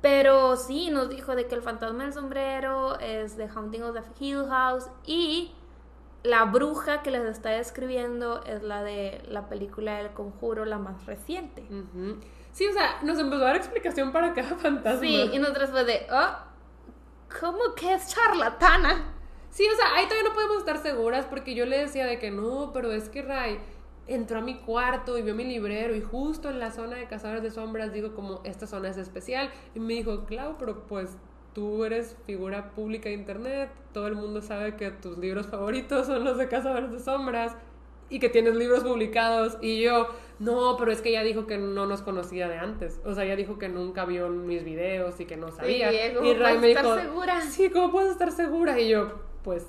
Pero 0.00 0.56
sí, 0.56 0.90
nos 0.90 1.08
dijo 1.08 1.34
de 1.34 1.46
que 1.46 1.54
el 1.54 1.62
fantasma 1.62 2.04
del 2.04 2.12
sombrero 2.12 2.98
es 3.00 3.36
The 3.36 3.48
Haunting 3.48 3.82
of 3.82 3.96
the 3.96 4.24
Hill 4.24 4.46
House 4.48 4.86
y 5.04 5.52
la 6.22 6.44
bruja 6.44 7.02
que 7.02 7.10
les 7.10 7.24
está 7.24 7.50
describiendo 7.50 8.44
es 8.44 8.62
la 8.62 8.82
de 8.82 9.22
la 9.28 9.48
película 9.48 10.00
El 10.00 10.10
Conjuro, 10.10 10.64
la 10.64 10.78
más 10.78 11.06
reciente. 11.06 11.66
Sí, 12.52 12.66
o 12.66 12.72
sea, 12.72 13.00
nos 13.02 13.18
empezó 13.18 13.42
a 13.42 13.46
dar 13.46 13.56
explicación 13.56 14.12
para 14.12 14.34
cada 14.34 14.56
fantasma. 14.56 15.00
Sí, 15.00 15.30
y 15.32 15.38
nosotros 15.38 15.70
fue 15.70 15.84
de, 15.84 16.06
oh, 16.12 16.36
¿cómo 17.40 17.74
que 17.74 17.94
es 17.94 18.08
charlatana? 18.08 19.14
Sí, 19.50 19.66
o 19.66 19.76
sea, 19.76 19.94
ahí 19.94 20.06
todavía 20.06 20.28
no 20.28 20.34
podemos 20.34 20.58
estar 20.58 20.78
seguras 20.78 21.26
porque 21.26 21.54
yo 21.54 21.66
le 21.66 21.78
decía 21.78 22.06
de 22.06 22.18
que 22.18 22.30
no, 22.30 22.70
pero 22.72 22.92
es 22.92 23.08
que 23.08 23.22
Ray 23.22 23.60
entró 24.08 24.38
a 24.38 24.40
mi 24.40 24.56
cuarto 24.56 25.18
y 25.18 25.22
vio 25.22 25.34
mi 25.34 25.44
librero 25.44 25.94
y 25.94 26.00
justo 26.00 26.48
en 26.50 26.58
la 26.58 26.70
zona 26.72 26.96
de 26.96 27.06
cazadores 27.06 27.42
de 27.42 27.50
sombras 27.50 27.92
digo 27.92 28.14
como 28.14 28.40
esta 28.44 28.66
zona 28.66 28.88
es 28.88 28.96
especial 28.96 29.50
y 29.74 29.80
me 29.80 29.94
dijo, 29.94 30.24
claro, 30.24 30.56
pero 30.58 30.86
pues 30.86 31.16
tú 31.52 31.84
eres 31.84 32.16
figura 32.26 32.70
pública 32.70 33.08
de 33.08 33.14
internet, 33.16 33.70
todo 33.92 34.06
el 34.06 34.14
mundo 34.14 34.40
sabe 34.40 34.76
que 34.76 34.90
tus 34.90 35.18
libros 35.18 35.46
favoritos 35.46 36.06
son 36.06 36.24
los 36.24 36.38
de 36.38 36.48
cazadores 36.48 36.90
de 36.90 37.00
sombras 37.00 37.56
y 38.10 38.20
que 38.20 38.30
tienes 38.30 38.56
libros 38.56 38.84
publicados 38.84 39.58
y 39.60 39.82
yo, 39.82 40.08
no, 40.38 40.76
pero 40.78 40.90
es 40.90 41.02
que 41.02 41.10
ella 41.10 41.22
dijo 41.22 41.46
que 41.46 41.58
no 41.58 41.84
nos 41.84 42.00
conocía 42.00 42.48
de 42.48 42.56
antes, 42.56 43.00
o 43.04 43.14
sea, 43.14 43.24
ella 43.24 43.36
dijo 43.36 43.58
que 43.58 43.68
nunca 43.68 44.06
vio 44.06 44.28
mis 44.30 44.64
videos 44.64 45.20
y 45.20 45.26
que 45.26 45.36
no 45.36 45.50
sabía 45.52 45.92
Y, 45.92 46.14
¿cómo 46.14 46.26
y 46.26 46.34
Ray 46.34 46.58
puedes 46.58 46.60
me 46.60 46.80
dijo, 46.82 46.96
segura? 46.96 47.40
sí, 47.42 47.68
¿cómo 47.70 47.90
puedo 47.90 48.10
estar 48.10 48.32
segura? 48.32 48.80
Y 48.80 48.88
yo, 48.88 49.20
pues, 49.42 49.66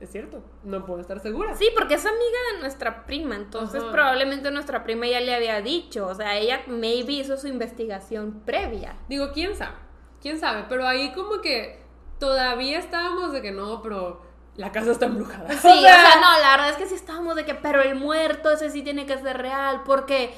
es 0.00 0.10
cierto, 0.10 0.42
no 0.64 0.86
puedo 0.86 1.00
estar 1.00 1.20
segura. 1.20 1.54
Sí, 1.54 1.68
porque 1.76 1.94
es 1.94 2.06
amiga 2.06 2.38
de 2.54 2.60
nuestra 2.60 3.04
prima, 3.04 3.36
entonces 3.36 3.82
Ajá. 3.82 3.92
probablemente 3.92 4.50
nuestra 4.50 4.82
prima 4.82 5.06
ya 5.06 5.20
le 5.20 5.34
había 5.34 5.60
dicho, 5.60 6.06
o 6.06 6.14
sea, 6.14 6.38
ella 6.38 6.62
maybe 6.66 7.12
hizo 7.12 7.36
su 7.36 7.48
investigación 7.48 8.42
previa. 8.46 8.96
Digo, 9.08 9.30
¿quién 9.32 9.54
sabe? 9.54 9.76
¿Quién 10.22 10.38
sabe? 10.40 10.64
Pero 10.68 10.86
ahí 10.86 11.12
como 11.12 11.40
que 11.42 11.82
todavía 12.18 12.78
estábamos 12.78 13.32
de 13.32 13.42
que 13.42 13.52
no, 13.52 13.82
pero 13.82 14.22
la 14.56 14.72
casa 14.72 14.90
está 14.92 15.06
embrujada. 15.06 15.48
Sí, 15.52 15.68
o 15.68 15.80
sea, 15.80 16.16
no, 16.20 16.40
la 16.40 16.50
verdad 16.52 16.70
es 16.70 16.76
que 16.76 16.86
sí 16.86 16.94
estábamos 16.94 17.36
de 17.36 17.44
que, 17.44 17.54
pero 17.54 17.82
el 17.82 17.94
muerto 17.94 18.50
ese 18.50 18.70
sí 18.70 18.82
tiene 18.82 19.04
que 19.04 19.18
ser 19.18 19.36
real, 19.36 19.82
porque 19.84 20.32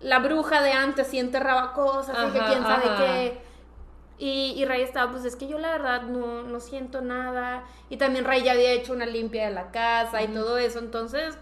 la 0.00 0.20
bruja 0.20 0.62
de 0.62 0.72
antes 0.72 1.08
sí 1.08 1.18
enterraba 1.18 1.72
cosas, 1.72 2.16
y 2.28 2.32
que 2.32 2.38
Ajá, 2.38 2.48
quién 2.48 2.62
sabe 2.62 2.84
ajá. 2.86 2.96
qué. 2.96 3.49
Y, 4.22 4.52
y 4.54 4.64
Ray 4.66 4.82
estaba, 4.82 5.10
pues 5.10 5.24
es 5.24 5.34
que 5.34 5.48
yo 5.48 5.58
la 5.58 5.72
verdad 5.72 6.02
no, 6.02 6.42
no 6.42 6.60
siento 6.60 7.00
nada. 7.00 7.64
Y 7.88 7.96
también 7.96 8.24
Ray 8.26 8.42
ya 8.44 8.52
había 8.52 8.70
hecho 8.72 8.92
una 8.92 9.06
limpia 9.06 9.48
de 9.48 9.54
la 9.54 9.70
casa 9.70 10.22
y 10.22 10.28
todo 10.28 10.58
eso, 10.58 10.78
entonces, 10.78 11.36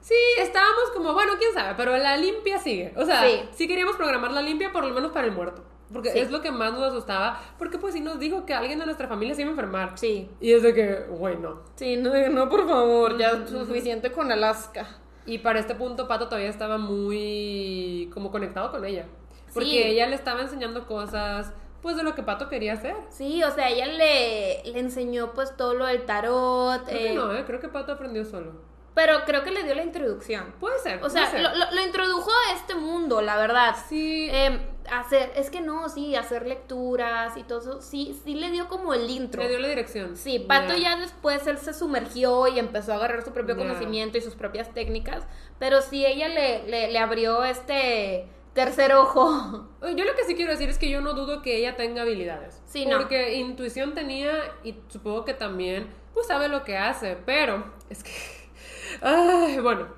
Sí, 0.00 0.14
estábamos 0.38 0.90
como, 0.94 1.14
bueno, 1.14 1.32
quién 1.38 1.54
sabe, 1.54 1.72
pero 1.78 1.96
la 1.96 2.16
limpia 2.18 2.58
sigue. 2.58 2.92
O 2.96 3.06
sea, 3.06 3.22
Sí. 3.22 3.40
sí, 3.52 3.66
queríamos 3.66 3.96
programar 3.96 4.32
la 4.32 4.42
limpia 4.42 4.70
por 4.70 4.84
lo 4.84 4.92
menos 4.92 5.12
para 5.12 5.26
el 5.26 5.32
muerto. 5.32 5.64
Porque 5.90 6.10
Sí. 6.10 6.18
es 6.18 6.30
lo 6.30 6.42
que 6.42 6.50
más 6.52 6.72
nos 6.74 6.82
asustaba. 6.82 7.40
Porque 7.58 7.78
pues 7.78 7.94
sí 7.94 8.00
nos 8.00 8.18
dijo 8.18 8.44
que 8.44 8.52
alguien 8.52 8.78
de 8.78 8.84
nuestra 8.84 9.08
familia 9.08 9.34
se 9.34 9.40
iba 9.42 9.48
a 9.48 9.52
enfermar. 9.52 9.92
sí. 9.98 10.28
Y 10.40 10.52
es 10.52 10.62
de 10.62 10.74
que, 10.74 10.94
güey, 11.08 11.36
no. 11.38 11.62
Sí, 11.76 11.96
no, 11.96 12.10
no, 12.28 12.48
por 12.50 12.68
favor, 12.68 13.16
ya 13.16 13.46
suficiente 13.46 14.12
con 14.12 14.30
Alaska. 14.30 14.86
Y 15.24 15.38
para 15.38 15.58
este 15.58 15.74
punto 15.74 16.06
Pato 16.06 16.26
todavía 16.26 16.50
estaba 16.50 16.76
muy 16.76 18.10
como 18.12 18.30
conectado 18.30 18.70
con 18.72 18.84
ella. 18.84 19.06
Porque 19.54 19.68
Sí. 19.70 19.82
ella 19.82 20.06
le 20.08 20.16
estaba 20.16 20.42
enseñando 20.42 20.86
cosas 20.86 21.52
pues 21.82 21.96
de 21.96 22.02
lo 22.02 22.14
que 22.14 22.22
Pato 22.22 22.48
quería 22.48 22.72
hacer. 22.74 22.96
Sí, 23.10 23.42
o 23.44 23.50
sea, 23.50 23.68
ella 23.68 23.86
le, 23.86 24.62
le 24.64 24.78
enseñó 24.80 25.32
pues 25.34 25.54
todo 25.56 25.74
lo 25.74 25.84
del 25.86 26.04
tarot, 26.06 26.82
Creo 26.86 26.98
que 26.98 27.12
eh, 27.12 27.14
no, 27.14 27.34
¿eh? 27.34 27.44
Creo 27.46 27.60
que 27.60 27.68
Pato 27.68 27.92
aprendió 27.92 28.24
solo. 28.24 28.52
pero 28.94 29.24
creo 29.26 29.42
que 29.42 29.50
le 29.50 29.64
dio 29.64 29.74
la 29.74 29.82
introducción. 29.82 30.54
Puede 30.60 30.78
ser. 30.78 31.02
O 31.04 31.10
sea, 31.10 31.30
ser. 31.30 31.42
lo, 31.42 31.54
lo- 31.54 31.70
lo 31.72 31.82
introdujo 31.82 32.30
a 32.30 32.54
este 32.54 32.74
mundo, 32.74 33.20
la 33.20 33.36
verdad. 33.36 33.76
Sí. 33.88 34.28
Eh, 34.32 34.60
hacer, 34.90 35.32
es 35.36 35.50
que 35.50 35.60
no, 35.60 35.88
sí, 35.90 36.14
hacer 36.16 36.46
lecturas 36.46 37.36
y 37.36 37.42
todo 37.42 37.58
eso, 37.58 37.82
sí, 37.82 38.18
sí 38.24 38.34
le 38.34 38.50
dio 38.50 38.68
como 38.68 38.94
el 38.94 39.10
intro. 39.10 39.42
Le 39.42 39.48
dio 39.50 39.58
la 39.58 39.68
dirección. 39.68 40.16
Sí, 40.16 40.38
Pato 40.38 40.74
ya 40.76 40.96
después 40.96 41.46
él 41.46 41.58
se 41.58 41.74
sumergió 41.74 42.46
y 42.48 42.58
empezó 42.58 42.92
a 42.92 42.96
agarrar 42.96 43.22
su 43.24 43.32
propio 43.32 43.56
conocimiento 43.58 44.16
y 44.16 44.20
sus 44.22 44.36
propias 44.36 44.72
técnicas, 44.72 45.24
pero 45.58 45.82
sí 45.82 46.06
ella 46.06 46.28
le, 46.28 46.66
le, 46.68 46.90
le 46.92 46.98
abrió 46.98 47.44
este 47.44 48.26
tercer 48.54 48.94
ojo. 48.94 49.68
Yo 49.82 50.04
lo 50.04 50.14
que 50.14 50.24
sí 50.24 50.34
quiero 50.34 50.52
decir 50.52 50.68
es 50.68 50.78
que 50.78 50.88
yo 50.88 51.00
no 51.00 51.12
dudo 51.12 51.42
que 51.42 51.56
ella 51.56 51.76
tenga 51.76 52.02
habilidades. 52.02 52.62
Sí, 52.66 52.86
no. 52.86 52.98
Porque 52.98 53.34
intuición 53.34 53.92
tenía 53.92 54.32
y 54.62 54.76
supongo 54.88 55.24
que 55.24 55.34
también, 55.34 55.88
pues 56.14 56.28
sabe 56.28 56.48
lo 56.48 56.64
que 56.64 56.78
hace, 56.78 57.18
pero 57.26 57.64
es 57.90 58.02
que... 58.02 58.12
Ay, 59.02 59.58
bueno, 59.58 59.88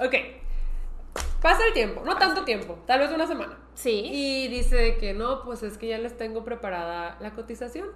ok. 0.00 0.14
Pasa 1.40 1.64
el 1.66 1.74
tiempo, 1.74 2.02
no 2.04 2.16
tanto 2.16 2.44
tiempo, 2.44 2.78
tal 2.86 3.00
vez 3.00 3.10
una 3.12 3.26
semana. 3.26 3.56
Sí. 3.74 4.10
Y 4.12 4.48
dice 4.48 4.96
que 4.96 5.12
no, 5.12 5.42
pues 5.44 5.62
es 5.62 5.78
que 5.78 5.86
ya 5.86 5.98
les 5.98 6.16
tengo 6.16 6.44
preparada 6.44 7.18
la 7.20 7.34
cotización. 7.34 7.88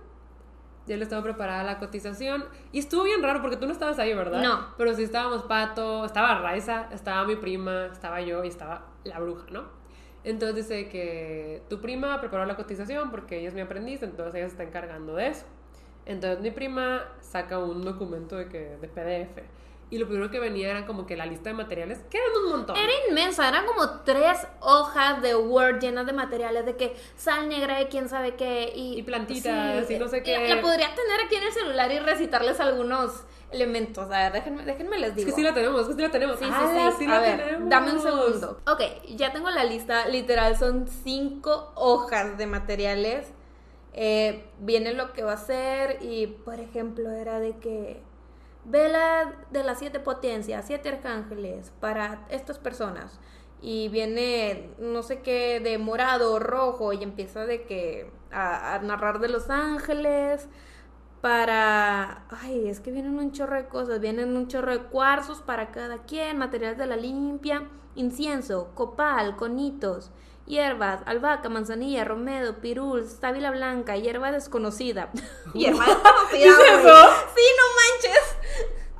Ya 0.87 0.97
les 0.97 1.09
tengo 1.09 1.23
preparada 1.23 1.62
la 1.62 1.79
cotización. 1.79 2.45
Y 2.73 2.81
estuvo 2.81 3.05
bien 3.05 3.23
raro 3.23 3.41
porque 3.41 3.57
tú 3.57 3.66
no 3.66 3.73
estabas 3.73 3.99
ahí, 3.99 4.14
¿verdad? 4.14 4.43
No. 4.43 4.75
Pero 4.77 4.95
sí 4.95 5.03
estábamos 5.03 5.45
Pato, 5.45 6.05
estaba 6.05 6.39
Raiza, 6.41 6.89
estaba 6.93 7.25
mi 7.25 7.37
prima, 7.37 7.87
estaba 7.87 8.21
yo 8.21 8.45
y 8.45 8.49
estaba 8.49 8.87
la 9.05 9.18
bruja, 9.21 9.47
¿no? 9.51 9.80
Entonces 10.25 10.68
dice 10.68 10.89
que 10.89 11.62
tu 11.68 11.81
prima 11.81 12.21
preparó 12.21 12.45
la 12.45 12.57
cotización 12.57 13.11
porque 13.11 13.39
ella 13.39 13.49
es 13.49 13.55
mi 13.55 13.62
aprendiz, 13.62 14.03
entonces 14.03 14.35
ella 14.35 14.47
se 14.47 14.53
está 14.53 14.62
encargando 14.64 15.14
de 15.14 15.29
eso. 15.29 15.47
Entonces 16.07 16.41
mi 16.41 16.51
prima 16.51 17.09
saca 17.21 17.59
un 17.59 17.83
documento 17.83 18.37
de, 18.37 18.49
que, 18.49 18.59
de 18.81 18.89
PDF. 18.89 19.43
Y 19.93 19.99
lo 19.99 20.07
primero 20.07 20.31
que 20.31 20.39
venía 20.39 20.71
era 20.71 20.87
como 20.87 21.05
que 21.05 21.16
la 21.16 21.27
lista 21.27 21.51
de 21.51 21.55
materiales, 21.57 21.99
que 22.11 22.18
eran 22.18 22.31
un 22.45 22.51
montón. 22.51 22.77
Era 22.77 22.93
inmensa, 23.09 23.49
eran 23.49 23.66
como 23.66 24.03
tres 24.05 24.47
hojas 24.61 25.21
de 25.21 25.35
Word 25.35 25.81
llenas 25.81 26.07
de 26.07 26.12
materiales, 26.12 26.64
de 26.64 26.77
que 26.77 26.95
sal 27.16 27.49
negra 27.49 27.77
de 27.79 27.89
quién 27.89 28.09
sabe 28.09 28.37
qué 28.37 28.73
y, 28.73 28.99
Y 28.99 29.03
plantitas 29.03 29.91
y 29.91 29.99
no 29.99 30.07
sé 30.07 30.18
la- 30.18 30.23
qué. 30.23 30.49
La 30.55 30.61
podría 30.61 30.95
tener 30.95 31.21
aquí 31.27 31.35
en 31.35 31.43
el 31.43 31.53
celular 31.53 31.91
y 31.91 31.99
recitarles 31.99 32.61
algunos 32.61 33.25
elementos. 33.53 34.05
A 34.11 34.19
ver, 34.25 34.33
déjenme, 34.33 34.65
déjenme 34.65 34.99
les 34.99 35.11
Es 35.11 35.17
digo. 35.17 35.27
que 35.31 35.33
sí 35.35 35.43
la 35.43 35.55
tenemos, 35.55 35.83
es 35.83 35.89
que 35.89 35.95
sí 35.95 36.01
la 36.03 36.11
tenemos. 36.11 36.39
Sí, 36.39 36.45
sí, 36.45 36.51
¡Hala, 36.53 36.93
sí. 36.99 37.07
la 37.07 37.17
A 37.17 37.21
ver, 37.21 37.45
tenemos! 37.45 37.69
dame 37.71 37.93
un 37.93 38.01
segundo. 38.01 38.61
Ok, 38.67 38.81
ya 39.17 39.33
tengo 39.33 39.51
la 39.51 39.65
lista. 39.65 40.07
Literal, 40.09 40.57
son 40.57 40.87
cinco 40.89 41.73
hojas 41.75 42.37
de 42.39 42.47
materiales. 42.47 43.27
Eh, 43.93 44.45
viene 44.61 44.93
lo 44.95 45.13
que 45.13 45.25
va 45.25 45.33
a 45.33 45.37
ser 45.37 45.99
y, 46.03 46.29
por 46.29 46.61
ejemplo, 46.61 47.11
era 47.11 47.41
de 47.41 47.57
que 47.59 48.03
vela 48.65 49.35
de 49.51 49.65
las 49.65 49.79
siete 49.79 50.01
potencias, 50.01 50.65
siete 50.67 50.89
arcángeles 50.91 51.73
para 51.81 52.25
estas 52.31 52.59
personas. 52.59 53.19
Y 53.63 53.89
viene 53.89 54.71
no 54.79 55.03
sé 55.03 55.21
qué 55.21 55.61
de 55.61 55.77
morado, 55.79 56.39
rojo 56.39 56.93
y 56.93 57.03
empieza 57.03 57.45
de 57.47 57.65
que 57.65 58.11
a, 58.31 58.75
a 58.75 58.79
narrar 58.79 59.19
de 59.19 59.29
los 59.29 59.51
ángeles 59.51 60.49
para... 61.21 62.25
Ay, 62.31 62.68
es 62.68 62.81
que 62.81 62.91
vienen 62.91 63.18
un 63.18 63.33
chorro 63.33 63.57
de 63.57 63.66
cosas, 63.66 64.01
vienen 64.01 64.37
un 64.37 64.49
chorro 64.49 64.73
de 64.73 64.85
cuarzos 64.85 65.43
para 65.43 65.71
cada 65.71 65.99
quien, 66.05 66.39
materiales 66.39 66.79
de 66.79 66.87
la 66.87 66.97
limpia, 66.97 67.68
incienso, 67.95 68.71
copal, 68.75 69.37
conitos, 69.37 70.11
hierbas, 70.47 71.03
albahaca, 71.07 71.49
manzanilla, 71.49 72.05
romero, 72.05 72.61
pirul, 72.61 73.07
sábila 73.07 73.51
blanca, 73.51 73.97
hierba 73.97 74.33
desconocida. 74.33 75.11
hierba 75.55 75.85
desconocida. 75.87 77.09
Sí, 77.35 77.43
no 77.59 77.66
manches. 77.77 78.37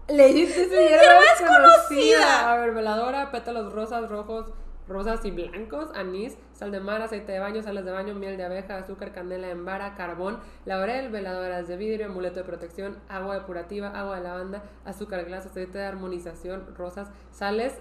Leíste 0.09 0.64
esa 0.64 0.77
hierba 0.77 1.21
desconocida. 1.21 2.53
A 2.53 2.57
ver, 2.57 2.73
veladora, 2.73 3.31
pétalos 3.31 3.73
rosas, 3.73 4.09
rojos, 4.11 4.47
rosas 4.89 5.25
y 5.25 5.31
blancos, 5.31 5.89
anís, 5.95 6.37
sal 6.61 6.71
de 6.71 6.81
mar, 6.81 7.01
aceite 7.01 7.33
de 7.33 7.39
baño, 7.39 7.63
sales 7.63 7.87
de 7.87 7.91
baño, 7.91 8.15
miel 8.15 8.37
de 8.37 8.45
abeja, 8.45 8.77
azúcar, 8.77 9.13
canela 9.13 9.49
en 9.49 9.65
vara, 9.65 9.95
carbón, 9.95 10.39
laurel, 10.67 11.09
veladoras 11.09 11.67
de 11.67 11.79
vidrio, 11.79 12.05
amuleto 12.05 12.41
de 12.41 12.45
protección, 12.45 12.99
agua 13.09 13.37
depurativa, 13.37 13.89
agua 13.89 14.17
de 14.17 14.25
lavanda, 14.25 14.63
azúcar 14.85 15.25
glass, 15.25 15.47
aceite 15.47 15.79
de 15.79 15.87
armonización, 15.87 16.75
rosas, 16.77 17.09
sales, 17.31 17.79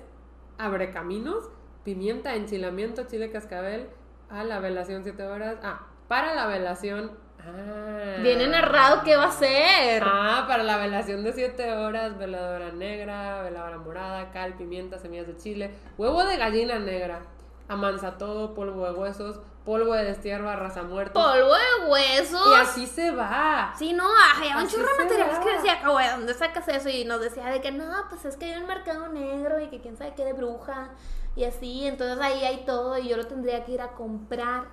abrecaminos, 0.58 1.50
pimienta, 1.84 2.36
enchilamiento, 2.36 3.04
chile 3.04 3.30
cascabel, 3.30 3.90
a 4.30 4.46
la 4.46 4.60
velación 4.60 5.04
7 5.04 5.24
horas, 5.24 5.58
ah, 5.62 5.88
para 6.08 6.34
la 6.34 6.48
velación 6.48 7.12
Ah. 7.42 8.18
Viene 8.22 8.48
narrado 8.48 9.02
qué 9.04 9.16
va 9.16 9.28
a 9.28 9.32
ser. 9.32 10.04
Ah, 10.06 10.44
para 10.46 10.62
la 10.64 10.76
velación 10.76 11.24
de 11.24 11.32
7 11.32 11.72
horas, 11.72 12.18
veladora 12.18 12.74
negra, 12.74 13.44
veladora 13.44 13.78
morada, 13.78 14.30
cal, 14.32 14.56
pimienta, 14.56 15.00
semillas 15.00 15.28
de 15.28 15.38
chile, 15.38 15.72
huevo 15.98 16.26
de 16.26 16.36
gallina 16.36 16.80
negra, 16.80 17.22
amansa 17.70 18.18
todo, 18.18 18.54
polvo 18.54 18.86
de 18.86 18.92
huesos, 18.92 19.40
polvo 19.64 19.94
de 19.94 20.04
destierro, 20.04 20.54
raza 20.56 20.84
muerta. 20.84 21.14
Polvo 21.14 21.54
de 21.54 21.90
huesos. 21.90 22.48
Y 22.52 22.56
así 22.56 22.88
se 22.88 23.12
va. 23.12 23.74
Sí, 23.78 23.94
no, 23.94 24.06
había 24.36 24.58
un 24.58 24.68
chorro 24.68 24.88
de 24.98 25.04
materiales 25.04 25.38
va. 25.38 25.44
que 25.44 25.54
decía, 25.54 25.88
güey, 25.88 26.10
¿dónde 26.10 26.34
sacas 26.34 26.68
eso? 26.68 26.90
Y 26.90 27.06
nos 27.06 27.22
decía 27.22 27.46
de 27.46 27.62
que 27.62 27.72
no, 27.72 27.86
pues 28.10 28.26
es 28.26 28.36
que 28.36 28.46
hay 28.46 28.60
un 28.60 28.68
mercado 28.68 29.08
negro 29.10 29.60
y 29.60 29.68
que 29.68 29.80
quién 29.80 29.96
sabe 29.96 30.14
qué 30.16 30.26
de 30.26 30.34
bruja. 30.34 30.90
Y 31.36 31.44
así, 31.46 31.88
entonces 31.88 32.20
ahí 32.20 32.44
hay 32.44 32.66
todo 32.66 32.98
y 32.98 33.08
yo 33.08 33.16
lo 33.16 33.28
tendría 33.28 33.64
que 33.64 33.74
ir 33.74 33.82
a 33.82 33.90
comprar. 33.94 34.66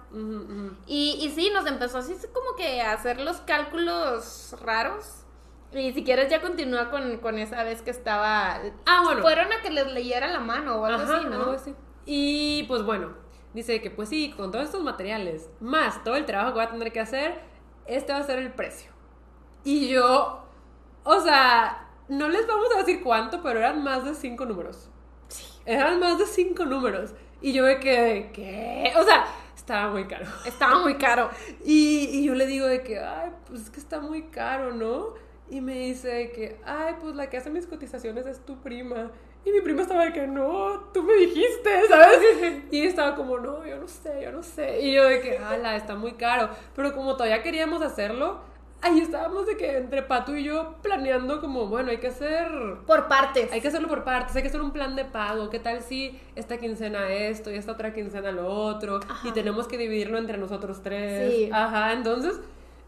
Y, 0.87 1.19
y 1.21 1.31
sí, 1.31 1.51
nos 1.53 1.67
empezó 1.67 1.99
así 1.99 2.17
como 2.33 2.57
que 2.57 2.81
a 2.81 2.93
hacer 2.93 3.21
los 3.21 3.37
cálculos 3.43 4.57
raros. 4.63 5.23
Y 5.73 5.93
si 5.93 6.03
quieres 6.03 6.31
ya 6.31 6.41
continúa 6.41 6.91
con, 6.91 7.19
con 7.19 7.39
esa 7.39 7.63
vez 7.63 7.83
que 7.83 7.91
estaba... 7.91 8.61
Ah, 8.87 9.03
bueno. 9.05 9.21
Fueron 9.21 9.53
a 9.53 9.61
que 9.61 9.71
les 9.71 9.93
leyera 9.93 10.29
la 10.29 10.41
mano 10.41 10.77
o 10.77 10.87
algo 10.87 11.03
Ajá, 11.03 11.19
así, 11.19 11.27
¿no? 11.27 11.37
algo 11.37 11.53
así. 11.53 11.75
Y 12.07 12.63
pues 12.69 12.85
bueno, 12.85 13.15
dice 13.53 13.83
que 13.83 13.91
pues 13.91 14.09
sí, 14.09 14.33
con 14.37 14.53
todos 14.53 14.67
estos 14.67 14.83
materiales, 14.83 15.51
más 15.61 16.03
todo 16.05 16.17
el 16.17 16.25
trabajo 16.25 16.51
que 16.51 16.55
voy 16.55 16.65
a 16.65 16.71
tener 16.71 16.93
que 16.93 17.01
hacer, 17.01 17.41
este 17.87 18.13
va 18.13 18.21
a 18.21 18.23
ser 18.23 18.39
el 18.39 18.53
precio. 18.53 18.91
Y 19.65 19.89
yo, 19.89 20.45
o 21.03 21.21
sea, 21.21 21.89
no 22.09 22.29
les 22.29 22.47
vamos 22.47 22.69
a 22.75 22.79
decir 22.79 23.03
cuánto, 23.03 23.43
pero 23.43 23.59
eran 23.59 23.83
más 23.83 24.05
de 24.05 24.15
cinco 24.15 24.47
números. 24.47 24.89
Sí. 25.29 25.45
Eran 25.65 25.99
más 25.99 26.19
de 26.19 26.27
cinco 26.27 26.65
números. 26.65 27.15
Y 27.41 27.53
yo 27.53 27.65
me 27.65 27.81
quedé, 27.81 28.31
¿qué? 28.33 28.93
O 28.97 29.03
sea, 29.03 29.27
estaba 29.57 29.91
muy 29.91 30.07
caro. 30.07 30.27
Estaba 30.45 30.79
muy 30.79 30.95
caro. 30.97 31.31
Y, 31.65 32.09
y 32.13 32.25
yo 32.25 32.35
le 32.35 32.47
digo 32.47 32.67
de 32.67 32.83
que, 32.83 33.01
ay, 33.01 33.33
pues 33.49 33.63
es 33.63 33.71
que 33.71 33.81
está 33.81 34.01
muy 34.01 34.29
caro, 34.29 34.73
¿no? 34.73 35.15
Y 35.51 35.61
me 35.61 35.75
dice 35.75 36.31
que, 36.33 36.61
ay, 36.65 36.95
pues 37.01 37.17
la 37.17 37.29
que 37.29 37.37
hace 37.37 37.51
mis 37.51 37.67
cotizaciones 37.67 38.27
es 38.27 38.45
tu 38.45 38.59
prima. 38.63 39.11
Y 39.47 39.53
mi 39.53 39.61
prima 39.61 39.83
estaba 39.83 40.05
de 40.07 40.13
que, 40.13 40.27
no, 40.27 40.91
tú 40.93 41.05
me 41.05 41.15
dijiste, 41.15 41.87
¿sabes? 41.89 42.19
Y 42.73 42.81
estaba 42.81 43.15
como, 43.15 43.39
no, 43.39 43.65
yo 43.65 43.77
no 43.79 43.87
sé, 43.87 44.21
yo 44.21 44.33
no 44.33 44.43
sé. 44.43 44.81
Y 44.81 44.93
yo 44.93 45.05
de 45.05 45.21
que, 45.21 45.39
ala, 45.39 45.77
está 45.77 45.95
muy 45.95 46.15
caro. 46.15 46.51
Pero 46.75 46.93
como 46.93 47.13
todavía 47.15 47.45
queríamos 47.45 47.81
hacerlo, 47.81 48.41
ahí 48.83 48.99
estábamos 48.99 49.47
de 49.47 49.57
que 49.57 49.77
entre 49.77 50.03
Pato 50.03 50.35
y 50.37 50.43
yo 50.43 50.75
planeando 50.83 51.41
como, 51.41 51.69
bueno, 51.69 51.91
hay 51.91 51.99
que 51.99 52.09
hacer 52.09 52.49
Por 52.89 53.07
partes. 53.07 53.53
hay 53.53 53.61
que 53.61 53.69
hacerlo 53.69 53.87
por 53.87 54.03
partes, 54.03 54.35
hay 54.35 54.43
que 54.43 54.49
hacer 54.49 54.61
un 54.61 54.73
plan 54.73 54.97
de 54.97 55.05
pago. 55.05 55.49
¿Qué 55.49 55.61
tal 55.61 55.81
si 55.81 56.21
esta 56.35 56.59
quincena 56.59 57.13
esto 57.13 57.53
y 57.53 57.55
esta 57.55 57.71
otra 57.71 57.95
quincena 57.95 58.33
lo 58.33 58.49
otro? 58.49 58.99
Ajá. 59.09 59.29
Y 59.29 59.31
tenemos 59.31 59.69
que 59.69 59.79
dividirlo 59.79 60.19
entre 60.19 60.39
nosotros 60.39 60.83
tres. 60.83 61.33
Sí. 61.33 61.51
Ajá, 61.53 61.93
entonces, 61.93 62.41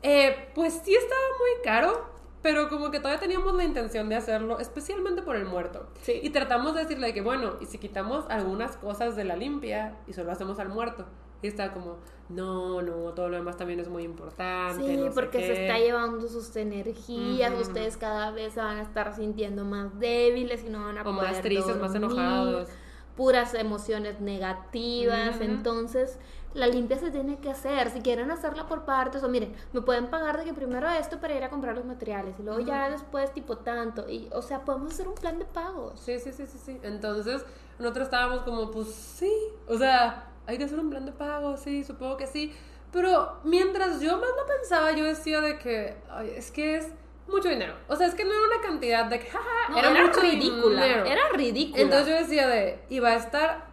eh, 0.02 0.48
pues 0.56 0.80
sí 0.84 0.92
estaba 0.92 1.20
muy 1.38 1.62
caro, 1.62 2.17
pero 2.42 2.68
como 2.68 2.90
que 2.90 2.98
todavía 2.98 3.20
teníamos 3.20 3.54
la 3.54 3.64
intención 3.64 4.08
de 4.08 4.16
hacerlo, 4.16 4.58
especialmente 4.60 5.22
por 5.22 5.36
el 5.36 5.44
muerto. 5.44 5.86
Sí. 6.02 6.20
Y 6.22 6.30
tratamos 6.30 6.74
de 6.74 6.82
decirle 6.82 7.12
que, 7.12 7.20
bueno, 7.20 7.54
y 7.60 7.66
si 7.66 7.78
quitamos 7.78 8.24
algunas 8.28 8.76
cosas 8.76 9.16
de 9.16 9.24
la 9.24 9.36
limpia 9.36 9.96
y 10.06 10.12
solo 10.12 10.30
hacemos 10.32 10.58
al 10.58 10.68
muerto. 10.68 11.04
Y 11.40 11.46
está 11.46 11.72
como, 11.72 11.98
no, 12.28 12.82
no, 12.82 13.12
todo 13.14 13.28
lo 13.28 13.36
demás 13.36 13.56
también 13.56 13.78
es 13.78 13.88
muy 13.88 14.02
importante. 14.02 14.84
Sí, 14.84 14.96
no 14.96 15.12
porque 15.12 15.38
se 15.40 15.54
qué". 15.54 15.66
está 15.66 15.78
llevando 15.78 16.26
sus 16.28 16.54
energías, 16.56 17.52
ustedes 17.60 17.96
cada 17.96 18.32
vez 18.32 18.54
se 18.54 18.60
van 18.60 18.78
a 18.78 18.82
estar 18.82 19.14
sintiendo 19.14 19.64
más 19.64 19.98
débiles 20.00 20.64
y 20.64 20.68
no 20.68 20.80
van 20.84 20.98
a 20.98 21.02
O 21.02 21.04
poder 21.14 21.30
más 21.30 21.40
tristes, 21.40 21.76
más 21.76 21.94
enojados. 21.94 22.68
puras 23.16 23.54
emociones 23.54 24.20
negativas, 24.20 25.40
entonces 25.40 26.18
la 26.58 26.66
limpia 26.66 26.98
se 26.98 27.10
tiene 27.10 27.38
que 27.38 27.50
hacer, 27.50 27.90
si 27.90 28.00
quieren 28.00 28.30
hacerla 28.30 28.66
por 28.66 28.84
partes 28.84 29.22
o 29.22 29.28
miren, 29.28 29.54
me 29.72 29.80
pueden 29.80 30.08
pagar 30.08 30.38
de 30.38 30.44
que 30.44 30.52
primero 30.52 30.88
esto 30.90 31.20
para 31.20 31.34
ir 31.34 31.44
a 31.44 31.50
comprar 31.50 31.76
los 31.76 31.84
materiales 31.84 32.34
y 32.38 32.42
luego 32.42 32.60
ya 32.60 32.90
después 32.90 33.32
tipo 33.32 33.58
tanto 33.58 34.08
y 34.08 34.28
o 34.32 34.42
sea, 34.42 34.64
podemos 34.64 34.92
hacer 34.92 35.08
un 35.08 35.14
plan 35.14 35.38
de 35.38 35.44
pagos. 35.44 36.00
Sí, 36.00 36.18
sí, 36.18 36.32
sí, 36.32 36.46
sí, 36.46 36.58
sí. 36.58 36.78
Entonces, 36.82 37.44
nosotros 37.78 38.04
estábamos 38.04 38.42
como, 38.42 38.70
pues 38.70 38.88
sí, 38.88 39.32
o 39.66 39.78
sea, 39.78 40.28
hay 40.46 40.58
que 40.58 40.64
hacer 40.64 40.78
un 40.78 40.90
plan 40.90 41.06
de 41.06 41.12
pago, 41.12 41.56
sí, 41.56 41.84
supongo 41.84 42.16
que 42.16 42.26
sí. 42.26 42.52
Pero 42.92 43.38
mientras 43.44 44.00
yo 44.00 44.12
más 44.18 44.30
lo 44.36 44.46
pensaba, 44.46 44.92
yo 44.92 45.04
decía 45.04 45.40
de 45.40 45.58
que, 45.58 45.96
ay, 46.10 46.32
es 46.36 46.50
que 46.50 46.76
es 46.76 46.88
mucho 47.28 47.48
dinero. 47.50 47.74
O 47.86 47.96
sea, 47.96 48.06
es 48.06 48.14
que 48.14 48.24
no 48.24 48.30
era 48.32 48.56
una 48.56 48.66
cantidad 48.66 49.04
de 49.04 49.20
que, 49.20 49.26
jaja, 49.26 49.44
No, 49.70 49.78
era, 49.78 49.90
era, 49.90 50.06
mucho 50.06 50.20
ridícula, 50.20 50.82
dinero. 50.84 51.04
era 51.04 51.20
ridícula. 51.34 51.82
Entonces 51.82 52.08
yo 52.08 52.14
decía 52.14 52.48
de, 52.48 53.00
va 53.00 53.10
a 53.10 53.16
estar 53.16 53.67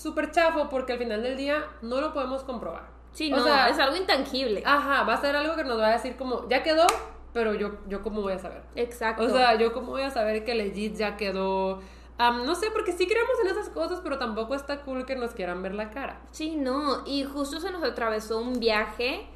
súper 0.00 0.30
chafo 0.30 0.68
porque 0.68 0.94
al 0.94 0.98
final 0.98 1.22
del 1.22 1.36
día 1.36 1.64
no 1.82 2.00
lo 2.00 2.12
podemos 2.12 2.42
comprobar. 2.42 2.88
sí, 3.12 3.32
o 3.32 3.36
no, 3.36 3.44
sea, 3.44 3.68
es 3.68 3.78
algo 3.78 3.96
intangible. 3.96 4.62
Ajá, 4.64 5.02
va 5.04 5.14
a 5.14 5.20
ser 5.20 5.36
algo 5.36 5.56
que 5.56 5.64
nos 5.64 5.78
va 5.78 5.88
a 5.88 5.92
decir 5.92 6.16
como, 6.16 6.48
ya 6.48 6.62
quedó, 6.62 6.86
pero 7.32 7.54
yo, 7.54 7.72
yo 7.88 8.02
cómo 8.02 8.22
voy 8.22 8.32
a 8.32 8.38
saber. 8.38 8.62
Exacto. 8.76 9.24
O 9.24 9.28
sea, 9.28 9.56
yo 9.56 9.72
cómo 9.72 9.88
voy 9.88 10.02
a 10.02 10.10
saber 10.10 10.44
que 10.44 10.54
legit 10.54 10.96
ya 10.96 11.16
quedó. 11.16 11.80
Am, 12.18 12.44
no 12.44 12.54
sé, 12.54 12.70
porque 12.70 12.92
sí 12.92 13.06
creemos 13.06 13.32
en 13.42 13.48
esas 13.48 13.68
cosas, 13.68 14.00
pero 14.02 14.18
tampoco 14.18 14.54
está 14.54 14.82
cool 14.82 15.06
que 15.06 15.16
nos 15.16 15.32
quieran 15.32 15.62
ver 15.62 15.74
la 15.74 15.90
cara. 15.90 16.20
Sí, 16.30 16.56
no, 16.56 17.02
y 17.06 17.24
justo 17.24 17.60
se 17.60 17.70
nos 17.70 17.82
atravesó 17.82 18.38
un 18.40 18.58
viaje 18.60 19.26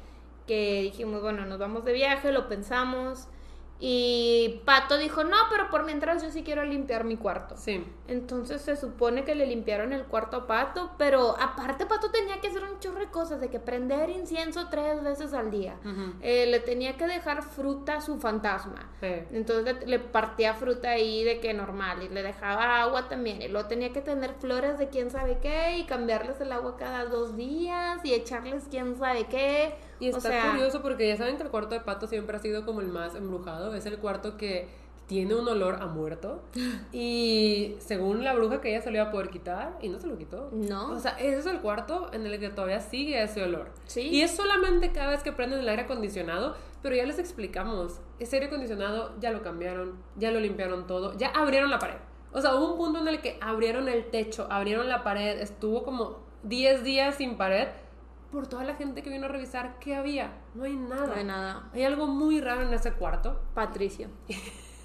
que 0.47 0.81
dijimos, 0.83 1.21
bueno, 1.21 1.45
nos 1.45 1.57
vamos 1.59 1.83
de 1.85 1.93
viaje, 1.93 2.31
lo 2.31 2.47
pensamos. 2.47 3.27
Y 3.79 4.61
Pato 4.63 4.97
dijo, 4.97 5.23
no, 5.25 5.35
pero 5.49 5.69
por 5.69 5.83
mientras 5.85 6.23
yo 6.23 6.31
sí 6.31 6.43
quiero 6.43 6.63
limpiar 6.63 7.03
mi 7.03 7.17
cuarto. 7.17 7.55
Sí. 7.57 7.85
Entonces 8.07 8.61
se 8.61 8.77
supone 8.77 9.25
que 9.25 9.35
le 9.35 9.45
limpiaron 9.45 9.91
el 9.91 10.05
cuarto 10.05 10.37
a 10.37 10.47
Pato, 10.47 10.91
pero 10.97 11.35
aparte 11.39 11.85
Pato 11.85 12.09
tenía 12.09 12.39
que 12.39 12.47
hacer 12.47 12.63
un 12.63 12.79
chorro 12.79 12.99
de 12.99 13.07
cosas, 13.07 13.41
de 13.41 13.49
que 13.49 13.59
prender 13.59 14.09
incienso 14.09 14.67
tres 14.69 15.03
veces 15.03 15.33
al 15.33 15.51
día. 15.51 15.75
Eh, 16.21 16.45
le 16.45 16.59
tenía 16.61 16.95
que 16.95 17.05
dejar 17.05 17.43
fruta 17.43 17.95
a 17.95 18.01
su 18.01 18.17
fantasma. 18.17 18.89
Sí. 19.01 19.11
Entonces 19.31 19.75
le, 19.81 19.87
le 19.87 19.99
partía 19.99 20.53
fruta 20.53 20.91
ahí 20.91 21.23
de 21.23 21.39
que 21.41 21.53
normal 21.53 22.01
y 22.03 22.09
le 22.09 22.23
dejaba 22.23 22.81
agua 22.81 23.09
también. 23.09 23.41
Y 23.41 23.49
luego 23.49 23.67
tenía 23.67 23.91
que 23.91 24.01
tener 24.01 24.35
flores 24.35 24.79
de 24.79 24.87
quién 24.87 25.11
sabe 25.11 25.39
qué 25.41 25.77
y 25.77 25.85
cambiarles 25.85 26.39
el 26.39 26.53
agua 26.53 26.77
cada 26.77 27.05
dos 27.05 27.35
días 27.35 27.99
y 28.05 28.13
echarles 28.13 28.67
quién 28.69 28.95
sabe 28.95 29.25
qué. 29.25 29.75
Y 29.99 30.11
o 30.11 30.17
está 30.17 30.29
sea, 30.29 30.51
curioso 30.51 30.81
porque 30.81 31.07
ya 31.07 31.17
saben 31.17 31.37
que 31.37 31.43
el 31.43 31.49
cuarto 31.49 31.75
de 31.75 31.81
pato 31.81 32.07
siempre 32.07 32.37
ha 32.37 32.39
sido 32.39 32.65
como 32.65 32.81
el 32.81 32.87
más 32.87 33.15
embrujado. 33.15 33.73
Es 33.75 33.85
el 33.85 33.97
cuarto 33.97 34.37
que 34.37 34.67
tiene 35.07 35.35
un 35.35 35.47
olor 35.47 35.81
a 35.81 35.87
muerto. 35.87 36.41
Y 36.91 37.75
según 37.79 38.23
la 38.23 38.33
bruja 38.33 38.61
que 38.61 38.69
ella 38.69 38.81
se 38.81 38.89
lo 38.89 38.97
iba 38.97 39.05
a 39.05 39.11
poder 39.11 39.29
quitar 39.29 39.77
y 39.81 39.89
no 39.89 39.99
se 39.99 40.07
lo 40.07 40.17
quitó. 40.17 40.49
No. 40.51 40.91
O 40.91 40.99
sea, 40.99 41.11
ese 41.11 41.39
es 41.39 41.45
el 41.45 41.59
cuarto 41.59 42.09
en 42.13 42.25
el 42.25 42.39
que 42.39 42.49
todavía 42.49 42.79
sigue 42.79 43.21
ese 43.21 43.43
olor. 43.43 43.69
Sí. 43.85 44.01
Y 44.01 44.21
es 44.21 44.35
solamente 44.35 44.91
cada 44.91 45.11
vez 45.11 45.23
que 45.23 45.31
prenden 45.31 45.59
el 45.59 45.69
aire 45.69 45.83
acondicionado. 45.83 46.55
Pero 46.81 46.95
ya 46.95 47.05
les 47.05 47.19
explicamos. 47.19 47.99
Ese 48.19 48.35
aire 48.35 48.47
acondicionado 48.47 49.13
ya 49.19 49.31
lo 49.31 49.41
cambiaron, 49.41 49.95
ya 50.17 50.31
lo 50.31 50.39
limpiaron 50.39 50.85
todo, 50.85 51.17
ya 51.17 51.29
abrieron 51.29 51.71
la 51.71 51.79
pared. 51.79 51.97
O 52.31 52.41
sea, 52.41 52.53
hubo 52.55 52.73
un 52.73 52.77
punto 52.77 52.99
en 52.99 53.07
el 53.07 53.21
que 53.21 53.39
abrieron 53.41 53.89
el 53.89 54.05
techo, 54.11 54.47
abrieron 54.51 54.87
la 54.87 55.03
pared, 55.03 55.39
estuvo 55.39 55.83
como 55.83 56.19
10 56.43 56.83
días 56.83 57.15
sin 57.15 57.37
pared 57.37 57.69
por 58.35 58.47
toda 58.47 58.63
la 58.63 58.75
gente 58.75 59.01
que 59.01 59.09
vino 59.09 59.25
a 59.25 59.29
revisar 59.29 59.79
qué 59.79 59.95
había. 59.95 60.31
No 60.53 60.65
hay 60.65 60.75
nada. 60.75 61.07
no 61.07 61.13
hay 61.15 61.23
nada. 61.23 61.69
Hay 61.73 61.83
algo 61.83 62.05
muy 62.07 62.39
raro 62.41 62.61
en 62.61 62.73
ese 62.73 62.91
cuarto. 62.93 63.39
Patricio. 63.55 64.09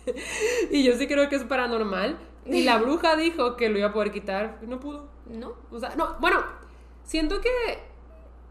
Y 0.71 0.83
yo 0.83 0.95
sí 0.97 1.07
creo 1.07 1.29
que 1.29 1.37
es 1.37 1.45
paranormal. 1.45 2.19
Y 2.47 2.65
la 2.65 2.79
bruja 2.83 3.17
dijo 3.17 3.57
que 3.57 3.69
lo 3.69 3.79
iba 3.79 3.89
a 3.89 3.93
poder 3.93 4.11
quitar 4.11 4.59
y 4.63 4.67
no 4.67 4.81
pudo. 4.81 5.09
¿No? 5.27 5.53
O 5.71 5.79
sea, 5.79 5.91
no, 5.95 6.17
bueno, 6.21 6.43
siento 7.05 7.41
que 7.43 7.51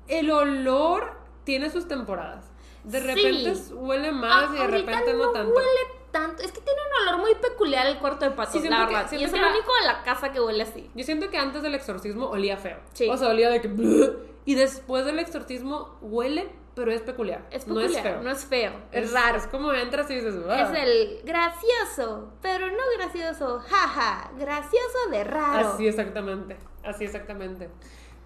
el 0.08 0.30
olor 0.30 1.12
tiene 1.43 1.70
sus 1.72 1.88
temporadas. 1.88 2.45
De 2.84 3.02
Sí. 3.02 3.08
repente 3.08 3.54
huele 3.74 4.12
más 4.12 4.54
y 4.54 4.58
de 4.60 4.68
repente 4.68 5.14
no, 5.16 5.32
tanto. 5.32 5.54
huele 5.56 5.80
tanto. 6.12 6.43
Es 6.43 6.52
que 6.52 6.62
tiene 6.62 6.80
un 7.02 7.08
olor 7.10 7.22
muy 7.22 7.36
peculiar 7.36 7.88
el 7.88 7.97
cuarto 7.97 8.26
de 8.26 8.32
Pato, 8.32 8.52
Sí, 8.60 8.70
la 8.70 8.78
que- 8.88 8.93
verdad. 8.93 9.06
Y 9.06 9.10
siento 9.18 9.26
es 9.26 9.32
que 9.34 9.39
el 9.39 9.45
único 9.52 9.72
de 9.82 9.88
la 9.88 10.04
casa 10.04 10.32
que 10.32 10.39
huele 10.39 10.64
así. 10.64 10.89
Yo 10.95 11.04
siento 11.04 11.30
que 11.30 11.38
antes 11.38 11.62
del 11.64 11.74
exorcismo 11.76 12.28
olía 12.30 12.58
feo. 12.58 12.78
Sí. 12.93 13.10
O 13.10 13.18
sea, 13.18 13.30
olía 13.30 13.50
de 13.50 13.60
que... 13.60 13.68
Y 14.50 14.56
después 14.56 15.06
del 15.06 15.20
exorcismo 15.20 16.00
huele, 16.02 16.50
pero 16.74 16.91
es 16.91 17.02
peculiar. 17.04 17.45
Es 17.52 17.68
no 17.68 17.76
peculiar, 17.76 18.04
es 18.04 18.12
feo. 18.12 18.24
no 18.24 18.32
es 18.32 18.45
feo. 18.45 18.72
Es, 18.91 19.14
raro. 19.14 19.38
Es 19.38 19.45
como 19.45 19.72
entras 19.74 20.10
y 20.10 20.16
dices... 20.16 20.34
"Ah". 20.50 20.62
Es 20.64 20.84
el 20.88 21.22
gracioso, 21.24 22.34
pero 22.41 22.66
no 22.66 22.82
gracioso, 22.97 23.60
jaja, 23.60 24.32
gracioso 24.39 24.97
de 25.12 25.24
raro. 25.24 25.70
Así 25.70 25.88
exactamente, 25.88 26.58
así 26.84 27.06
exactamente. 27.06 27.70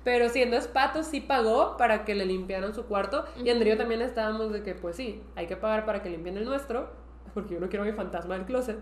Pero 0.06 0.30
siendo 0.30 0.56
es 0.56 0.70
Pato, 0.70 1.04
sí 1.04 1.20
pagó 1.20 1.76
para 1.76 2.06
que 2.06 2.16
le 2.16 2.26
limpiaran 2.26 2.74
su 2.74 2.86
cuarto. 2.86 3.26
Y 3.44 3.50
Andrea 3.50 3.78
también 3.78 4.02
estábamos 4.02 4.54
de 4.54 4.64
que, 4.64 4.76
pues 4.76 4.96
sí, 4.96 5.22
hay 5.36 5.48
que 5.48 5.58
pagar 5.58 5.86
para 5.86 6.02
que 6.02 6.10
limpien 6.10 6.38
el 6.38 6.46
nuestro, 6.46 6.90
porque 7.34 7.56
yo 7.56 7.60
no 7.60 7.68
quiero 7.68 7.84
mi 7.84 7.92
fantasma 7.92 8.36
del 8.36 8.46
closet. 8.46 8.82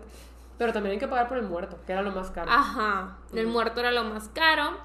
Pero 0.58 0.72
también 0.72 0.92
hay 0.92 0.98
que 1.00 1.08
pagar 1.08 1.26
por 1.26 1.38
el 1.38 1.44
muerto, 1.44 1.76
que 1.86 1.92
era 1.92 2.02
lo 2.02 2.12
más 2.12 2.30
caro. 2.30 2.48
Ajá, 2.52 3.18
el 3.34 3.48
muerto 3.48 3.80
era 3.80 3.90
lo 3.90 4.04
más 4.04 4.28
caro. 4.28 4.76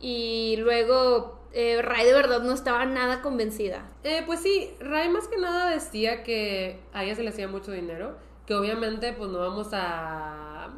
Y 0.00 0.56
luego 0.58 1.36
eh, 1.52 1.80
Ray 1.80 2.04
de 2.04 2.12
verdad 2.12 2.42
no 2.42 2.52
estaba 2.52 2.84
nada 2.84 3.22
convencida. 3.22 3.88
Eh, 4.04 4.22
pues 4.26 4.40
sí, 4.40 4.74
Ray 4.80 5.08
más 5.08 5.26
que 5.28 5.38
nada 5.38 5.70
decía 5.70 6.22
que 6.22 6.80
a 6.92 7.04
ella 7.04 7.14
se 7.14 7.22
le 7.22 7.30
hacía 7.30 7.48
mucho 7.48 7.72
dinero, 7.72 8.16
que 8.46 8.54
obviamente 8.54 9.12
pues 9.12 9.30
no 9.30 9.38
vamos 9.38 9.68
a... 9.72 10.68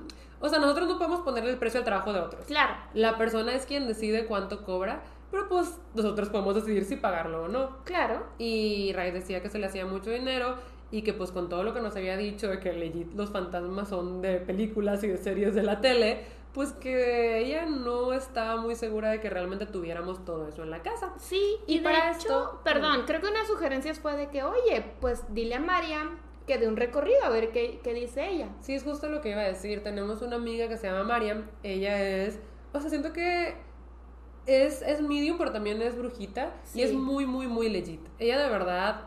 O 0.40 0.48
sea, 0.48 0.60
nosotros 0.60 0.86
no 0.86 0.98
podemos 0.98 1.20
ponerle 1.22 1.50
el 1.50 1.58
precio 1.58 1.80
al 1.80 1.84
trabajo 1.84 2.12
de 2.12 2.20
otros. 2.20 2.44
Claro. 2.46 2.74
La 2.94 3.18
persona 3.18 3.54
es 3.54 3.66
quien 3.66 3.88
decide 3.88 4.26
cuánto 4.26 4.62
cobra, 4.64 5.02
pero 5.32 5.48
pues 5.48 5.80
nosotros 5.94 6.28
podemos 6.28 6.54
decidir 6.54 6.84
si 6.84 6.94
pagarlo 6.94 7.46
o 7.46 7.48
no. 7.48 7.78
Claro. 7.84 8.24
Y 8.38 8.92
Ray 8.92 9.10
decía 9.10 9.42
que 9.42 9.50
se 9.50 9.58
le 9.58 9.66
hacía 9.66 9.84
mucho 9.84 10.10
dinero 10.10 10.54
y 10.90 11.02
que 11.02 11.12
pues 11.12 11.32
con 11.32 11.48
todo 11.48 11.64
lo 11.64 11.74
que 11.74 11.80
nos 11.80 11.96
había 11.96 12.16
dicho 12.16 12.48
de 12.48 12.60
que 12.60 12.72
legit 12.72 13.12
los 13.14 13.30
fantasmas 13.30 13.88
son 13.88 14.22
de 14.22 14.38
películas 14.38 15.02
y 15.04 15.08
de 15.08 15.18
series 15.18 15.54
de 15.54 15.62
la 15.62 15.80
tele, 15.80 16.24
pues 16.58 16.72
que 16.72 17.38
ella 17.38 17.66
no 17.66 18.12
estaba 18.12 18.56
muy 18.60 18.74
segura 18.74 19.10
de 19.10 19.20
que 19.20 19.30
realmente 19.30 19.64
tuviéramos 19.64 20.24
todo 20.24 20.48
eso 20.48 20.64
en 20.64 20.70
la 20.70 20.82
casa. 20.82 21.14
Sí, 21.18 21.40
y, 21.68 21.74
Y 21.74 21.78
de 21.78 21.84
para 21.84 22.08
hecho, 22.10 22.18
esto- 22.18 22.60
perdón, 22.64 23.04
creo 23.06 23.20
que 23.20 23.28
una 23.28 23.44
sugerencia 23.46 23.94
fue 23.94 24.16
de 24.16 24.26
que, 24.28 24.42
oye, 24.42 24.84
pues 25.00 25.22
dile 25.32 25.54
a 25.54 25.60
Mariam 25.60 26.18
que 26.48 26.58
dé 26.58 26.66
un 26.66 26.76
recorrido 26.76 27.22
a 27.22 27.28
ver 27.28 27.52
qué, 27.52 27.78
qué 27.84 27.94
dice 27.94 28.28
ella. 28.28 28.48
Sí, 28.60 28.74
es 28.74 28.82
justo 28.82 29.08
lo 29.08 29.20
que 29.20 29.30
iba 29.30 29.40
a 29.42 29.44
decir. 29.44 29.84
Tenemos 29.84 30.20
una 30.20 30.34
amiga 30.34 30.66
que 30.66 30.76
se 30.78 30.88
llama 30.88 31.04
Mariam. 31.04 31.44
Ella 31.62 32.02
es. 32.02 32.40
O 32.72 32.80
sea, 32.80 32.90
siento 32.90 33.12
que 33.12 33.54
es, 34.46 34.82
es 34.82 35.00
medium, 35.00 35.38
pero 35.38 35.52
también 35.52 35.80
es 35.80 35.96
brujita. 35.96 36.54
Sí. 36.64 36.80
Y 36.80 36.82
es 36.82 36.92
muy, 36.92 37.24
muy, 37.24 37.46
muy 37.46 37.68
legit. 37.68 38.00
Ella 38.18 38.36
de 38.42 38.48
verdad 38.48 39.02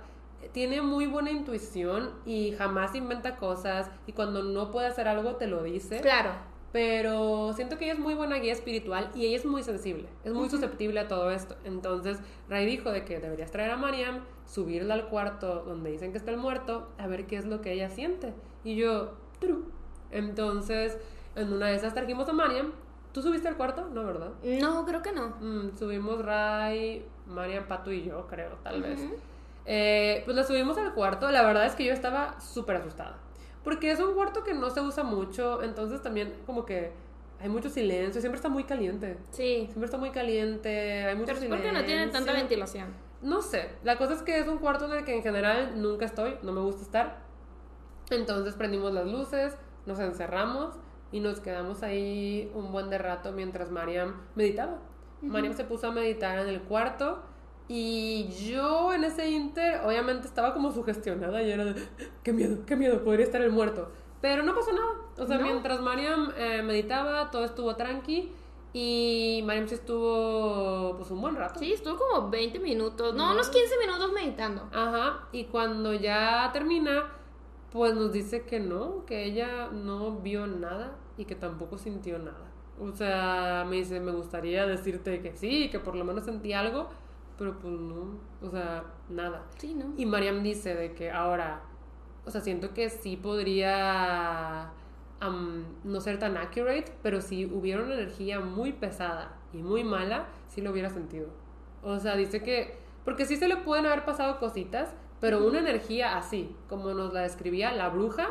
tiene 0.54 0.82
muy 0.82 1.06
buena 1.06 1.32
intuición 1.32 2.14
y 2.26 2.54
jamás 2.54 2.96
inventa 2.96 3.36
cosas. 3.36 3.90
Y 4.08 4.14
cuando 4.14 4.42
no 4.42 4.72
puede 4.72 4.88
hacer 4.88 5.10
algo, 5.10 5.36
te 5.36 5.48
lo 5.48 5.64
dice. 5.64 6.00
Claro. 6.00 6.32
Pero 6.72 7.52
siento 7.54 7.78
que 7.78 7.86
ella 7.86 7.94
es 7.94 8.00
muy 8.00 8.14
buena 8.14 8.38
guía 8.38 8.54
espiritual 8.54 9.12
y 9.14 9.26
ella 9.26 9.36
es 9.36 9.46
muy 9.46 9.62
sensible, 9.62 10.08
es 10.24 10.32
muy 10.32 10.50
susceptible 10.50 11.02
a 11.02 11.08
todo 11.08 11.30
esto. 11.32 11.56
Entonces, 11.66 12.20
Ray 12.50 12.66
dijo 12.66 12.92
de 12.92 13.04
que 13.04 13.20
deberías 13.20 13.52
traer 13.52 13.72
a 13.72 13.78
Mariam, 13.78 14.22
subirla 14.46 14.94
al 14.94 15.08
cuarto 15.10 15.64
donde 15.66 15.92
dicen 15.92 16.12
que 16.12 16.18
está 16.18 16.32
el 16.32 16.38
muerto, 16.38 16.88
a 16.98 17.08
ver 17.08 17.28
qué 17.28 17.36
es 17.36 17.46
lo 17.46 17.62
que 17.62 17.74
ella 17.74 17.90
siente. 17.90 18.34
Y 18.64 18.76
yo, 18.76 19.14
true. 19.40 19.64
Entonces, 20.12 20.98
en 21.36 21.52
una 21.52 21.68
de 21.68 21.76
esas 21.76 21.94
trajimos 21.94 22.28
a 22.30 22.34
Mariam. 22.34 22.72
¿Tú 23.12 23.22
subiste 23.22 23.50
al 23.50 23.58
cuarto? 23.58 23.90
No, 23.90 24.06
¿verdad? 24.06 24.32
No, 24.42 24.86
creo 24.86 25.02
que 25.02 25.12
no. 25.12 25.36
Mm, 25.42 25.78
subimos 25.78 26.24
Ray, 26.24 27.06
Mariam, 27.28 27.68
Pato 27.68 27.92
y 27.92 28.04
yo, 28.04 28.26
creo, 28.28 28.52
tal 28.64 28.82
vez. 28.82 29.02
Eh, 29.66 30.22
pues 30.24 30.38
la 30.38 30.44
subimos 30.46 30.78
al 30.78 30.94
cuarto. 30.94 31.30
La 31.30 31.44
verdad 31.44 31.66
es 31.66 31.76
que 31.76 31.84
yo 31.84 31.92
estaba 31.92 32.40
súper 32.40 32.78
asustada. 32.78 33.18
Porque 33.64 33.92
es 33.92 34.00
un 34.00 34.14
cuarto 34.14 34.44
que 34.44 34.54
no 34.54 34.70
se 34.70 34.82
usa 34.82 35.04
mucho. 35.04 35.62
Entonces 35.62 36.02
también 36.02 36.34
como 36.46 36.66
que 36.66 36.92
hay 37.40 37.50
mucho 37.50 37.70
silencio. 37.70 38.22
Siempre 38.22 38.38
está 38.38 38.50
muy 38.50 38.64
caliente. 38.64 39.18
Sí. 39.32 39.66
Siempre 39.66 39.86
está 39.86 39.98
muy 39.98 40.12
caliente. 40.12 41.06
Hay 41.06 41.16
mucho 41.16 41.28
Pero 41.28 41.38
es 41.38 41.44
silencio. 41.44 41.70
porque 41.70 41.80
no 41.80 41.86
tiene 41.86 42.08
tanta 42.08 42.34
ventilación. 42.34 42.88
No 43.22 43.42
sé. 43.42 43.70
La 43.84 43.98
cosa 43.98 44.14
es 44.14 44.24
que 44.24 44.40
es 44.40 44.48
un 44.48 44.58
cuarto 44.58 44.86
en 44.86 44.94
el 44.94 45.06
que 45.06 45.16
en 45.16 45.24
general 45.24 45.82
nunca 45.82 46.06
estoy. 46.06 46.36
No 46.42 46.52
me 46.52 46.62
gusta 46.62 46.82
estar. 46.82 47.18
Entonces 48.10 48.56
prendimos 48.56 48.94
las 48.94 49.06
luces. 49.06 49.56
Nos 49.86 50.00
encerramos. 50.00 50.76
Y 51.12 51.20
nos 51.20 51.40
quedamos 51.42 51.84
ahí 51.84 52.50
un 52.56 52.72
buen 52.72 52.90
de 52.90 52.98
rato 52.98 53.32
mientras 53.34 53.70
Mariam 53.70 54.16
meditaba. 54.36 54.80
Mariam 55.22 55.54
se 55.54 55.66
puso 55.66 55.88
a 55.88 55.92
meditar 55.92 56.40
en 56.40 56.48
el 56.48 56.62
cuarto. 56.62 57.22
Y 57.68 58.28
yo 58.50 58.94
en 58.94 59.04
ese 59.06 59.30
inter, 59.30 59.82
obviamente 59.86 60.28
estaba 60.28 60.54
como 60.54 60.72
sugestionada 60.72 61.42
y 61.42 61.52
era 61.52 61.66
de, 61.66 61.76
qué 62.24 62.34
miedo, 62.34 62.66
qué 62.66 62.76
miedo, 62.76 63.04
podría 63.04 63.26
estar 63.26 63.42
el 63.42 63.52
muerto. 63.52 63.90
Pero 64.20 64.44
no 64.44 64.54
pasó 64.54 64.72
nada. 64.74 64.92
O 65.18 65.26
sea, 65.26 65.38
No. 65.38 65.44
mientras 65.46 65.80
Mariam 65.82 66.32
eh, 66.38 66.62
meditaba, 66.64 67.32
todo 67.32 67.46
estuvo 67.46 67.76
tranqui. 67.76 68.32
Y 68.74 69.42
Mariam 69.46 69.68
sí 69.68 69.76
estuvo 69.76 70.96
pues 70.98 71.12
un 71.12 71.20
buen 71.22 71.36
rato. 71.36 71.60
Sí, 71.60 71.74
estuvo 71.74 71.98
como 71.98 72.30
20 72.30 72.60
minutos, 72.60 73.14
no, 73.16 73.24
Ujú. 73.26 73.34
unos 73.34 73.50
15 73.50 73.78
minutos 73.80 74.12
meditando. 74.14 74.64
Ajá, 74.72 75.28
y 75.34 75.46
cuando 75.46 75.94
ya 75.94 76.50
termina, 76.54 77.12
pues 77.72 77.94
nos 77.96 78.14
dice 78.14 78.44
que 78.44 78.60
no, 78.60 79.06
que 79.06 79.26
ella 79.26 79.68
no 79.72 80.18
vio 80.22 80.48
nada 80.48 80.96
y 81.18 81.26
que 81.26 81.36
tampoco 81.36 81.78
sintió 81.78 82.18
nada. 82.20 82.50
O 82.80 82.92
sea, 82.94 83.66
me 83.68 83.76
dice, 83.78 84.00
me 84.00 84.12
gustaría 84.12 84.66
decirte 84.66 85.22
que 85.22 85.36
sí, 85.36 85.70
que 85.70 85.80
por 85.80 85.96
lo 85.96 86.06
menos 86.06 86.24
sentí 86.24 86.54
algo, 86.54 86.90
pero 87.38 87.58
pues 87.60 87.74
no, 87.74 88.20
o 88.42 88.50
sea, 88.50 88.84
nada. 89.10 89.46
Sí, 89.58 89.74
¿no? 89.74 89.94
Y 89.98 90.06
Mariam 90.06 90.44
dice 90.44 90.76
de 90.76 90.94
que 90.94 91.12
ahora, 91.12 91.62
o 92.26 92.32
sea, 92.32 92.42
siento 92.42 92.74
que 92.74 92.90
sí 92.90 93.18
podría 93.18 94.72
am, 95.20 95.66
no 95.84 96.02
ser 96.02 96.20
tan 96.20 96.38
accurate, 96.38 96.94
pero 97.02 97.22
si 97.22 97.46
hubiera 97.46 97.84
una 97.84 97.94
energía 97.94 98.40
muy 98.40 98.74
pesada 98.74 99.34
y 99.54 99.58
muy 99.58 99.84
mala, 99.84 100.28
sí 100.48 100.62
lo 100.62 100.72
hubiera 100.72 100.90
sentido. 100.90 101.28
O 101.84 102.00
sea, 102.00 102.16
dice 102.16 102.44
que, 102.44 102.78
porque 103.06 103.26
sí 103.26 103.38
se 103.38 103.48
le 103.48 103.58
pueden 103.58 103.86
haber 103.86 104.06
pasado 104.06 104.40
cositas, 104.40 104.94
pero 105.20 105.46
una 105.46 105.60
energía 105.60 106.18
así, 106.18 106.56
como 106.68 106.94
nos 106.94 107.14
la 107.14 107.22
describía 107.22 107.72
la 107.72 107.90
bruja, 107.90 108.30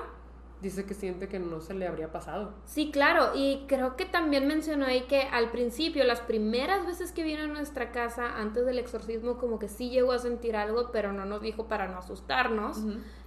dice 0.60 0.84
que 0.84 0.94
siente 0.94 1.28
que 1.28 1.38
no 1.38 1.60
se 1.60 1.74
le 1.74 1.86
habría 1.86 2.12
pasado. 2.12 2.52
Sí, 2.64 2.90
claro, 2.90 3.30
y 3.34 3.64
creo 3.66 3.96
que 3.96 4.04
también 4.04 4.46
mencionó 4.46 4.86
ahí 4.86 5.02
que 5.02 5.22
al 5.22 5.50
principio, 5.50 6.04
las 6.04 6.20
primeras 6.20 6.86
veces 6.86 7.12
que 7.12 7.22
vino 7.22 7.42
a 7.44 7.46
nuestra 7.46 7.92
casa 7.92 8.36
antes 8.36 8.66
del 8.66 8.78
exorcismo, 8.78 9.38
como 9.38 9.58
que 9.58 9.68
sí 9.68 9.90
llegó 9.90 10.12
a 10.12 10.18
sentir 10.18 10.56
algo, 10.56 10.90
pero 10.92 11.12
no 11.12 11.24
nos 11.24 11.40
dijo 11.40 11.66
para 11.66 11.88
no 11.88 11.98
asustarnos, 11.98 12.78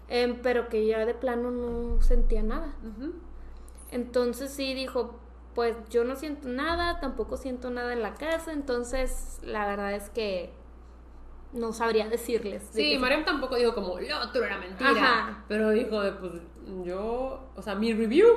em, 0.07 0.41
pero 0.41 0.69
que 0.69 0.85
ya 0.85 1.05
de 1.05 1.13
plano 1.13 1.51
no 1.51 2.01
sentía 2.01 2.43
nada. 2.43 2.75
Entonces 3.91 4.51
sí 4.51 4.73
dijo, 4.73 5.19
pues 5.55 5.75
yo 5.89 6.03
no 6.03 6.15
siento 6.15 6.47
nada, 6.47 6.99
tampoco 6.99 7.37
siento 7.37 7.69
nada 7.69 7.93
en 7.93 8.01
la 8.01 8.13
casa, 8.15 8.53
entonces 8.53 9.39
la 9.43 9.67
verdad 9.67 9.93
es 9.93 10.09
que 10.09 10.51
no 11.53 11.71
sabría 11.71 12.09
decirles. 12.09 12.73
de 12.73 12.81
Sí, 12.81 12.97
Mariam 12.97 13.25
tampoco 13.25 13.55
dijo 13.55 13.73
como, 13.75 13.99
lo 13.99 14.21
otro 14.21 14.43
era 14.43 14.57
mentira. 14.57 14.89
Ajá. 14.89 15.45
Pero 15.47 15.69
dijo, 15.69 16.01
de, 16.01 16.11
pues 16.13 16.33
yo, 16.83 17.49
o 17.55 17.61
sea, 17.61 17.75
mi 17.75 17.93
review 17.93 18.27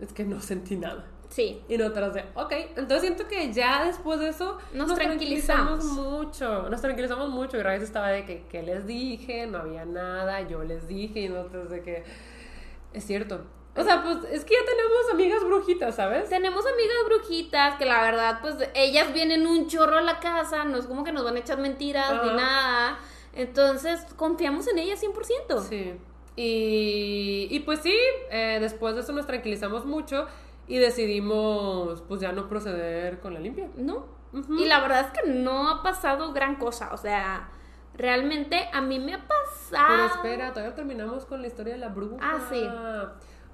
es 0.00 0.12
que 0.12 0.24
no 0.24 0.40
sentí 0.40 0.76
nada. 0.76 1.06
Sí, 1.28 1.60
Y 1.68 1.76
nosotros 1.76 2.14
de, 2.14 2.24
ok. 2.34 2.52
Entonces 2.76 3.00
siento 3.00 3.26
que 3.26 3.52
ya 3.52 3.84
después 3.84 4.20
de 4.20 4.28
eso 4.28 4.58
Nos 4.72 4.94
tranquilizamos. 4.94 5.84
mucho. 5.84 6.68
Nos 6.68 6.80
tranquilizamos 6.80 7.30
mucho. 7.30 7.56
Y 7.56 7.62
Raíz 7.62 7.82
estaba 7.82 8.08
de 8.10 8.24
que, 8.24 8.44
¿qué 8.48 8.62
les 8.62 8.86
dije? 8.86 9.46
No 9.48 9.58
había 9.58 9.84
nada. 9.84 10.42
Yo 10.42 10.62
les 10.62 10.86
dije. 10.86 11.20
Y 11.22 11.28
nosotros 11.28 11.68
de 11.70 11.82
que, 11.82 12.04
es 12.92 13.04
cierto. 13.04 13.40
O 13.74 13.82
sea, 13.82 14.02
pues 14.04 14.18
es 14.30 14.44
que 14.44 14.54
ya 14.54 14.64
tenemos 14.64 15.10
amigas 15.12 15.44
brujitas, 15.44 15.96
¿sabes? 15.96 16.28
Tenemos 16.30 16.64
amigas 16.64 16.96
brujitas 17.06 17.74
que 17.76 17.84
la 17.84 18.00
verdad, 18.02 18.38
pues 18.40 18.54
ellas 18.74 19.12
vienen 19.12 19.46
un 19.46 19.66
chorro 19.66 19.98
a 19.98 20.02
la 20.02 20.18
casa, 20.20 20.64
no 20.64 20.78
es 20.78 20.86
como 20.86 21.04
que 21.04 21.12
nos 21.12 21.24
van 21.24 21.36
a 21.36 21.40
echar 21.40 21.58
mentiras 21.58 22.10
ni 22.22 22.28
Ajá. 22.28 22.36
nada. 22.36 22.98
Entonces, 23.34 24.00
confiamos 24.16 24.66
en 24.68 24.78
ellas 24.78 25.02
100%. 25.02 25.60
Sí. 25.68 25.92
Y, 26.36 27.48
y 27.50 27.60
pues 27.60 27.80
sí, 27.80 27.96
eh, 28.30 28.58
después 28.60 28.94
de 28.94 29.00
eso 29.00 29.12
nos 29.12 29.26
tranquilizamos 29.26 29.86
mucho 29.86 30.26
y 30.68 30.76
decidimos 30.76 32.02
pues 32.02 32.20
ya 32.20 32.32
no 32.32 32.48
proceder 32.48 33.20
con 33.20 33.34
la 33.34 33.40
limpia. 33.40 33.68
¿No? 33.76 34.16
Y 34.58 34.66
la 34.66 34.80
verdad 34.80 35.06
es 35.06 35.18
que 35.18 35.30
no 35.30 35.68
ha 35.70 35.82
pasado 35.82 36.32
gran 36.32 36.56
cosa, 36.56 36.90
o 36.92 36.98
sea, 36.98 37.48
realmente 37.94 38.68
a 38.72 38.82
mí 38.82 38.98
me 38.98 39.14
ha 39.14 39.26
pasado... 39.26 39.86
Pero 39.88 40.06
espera, 40.06 40.52
todavía 40.52 40.74
terminamos 40.74 41.24
con 41.24 41.40
la 41.40 41.46
historia 41.46 41.74
de 41.74 41.78
la 41.78 41.88
bruja. 41.88 42.16
Ah, 42.20 42.38
sí. 42.50 42.68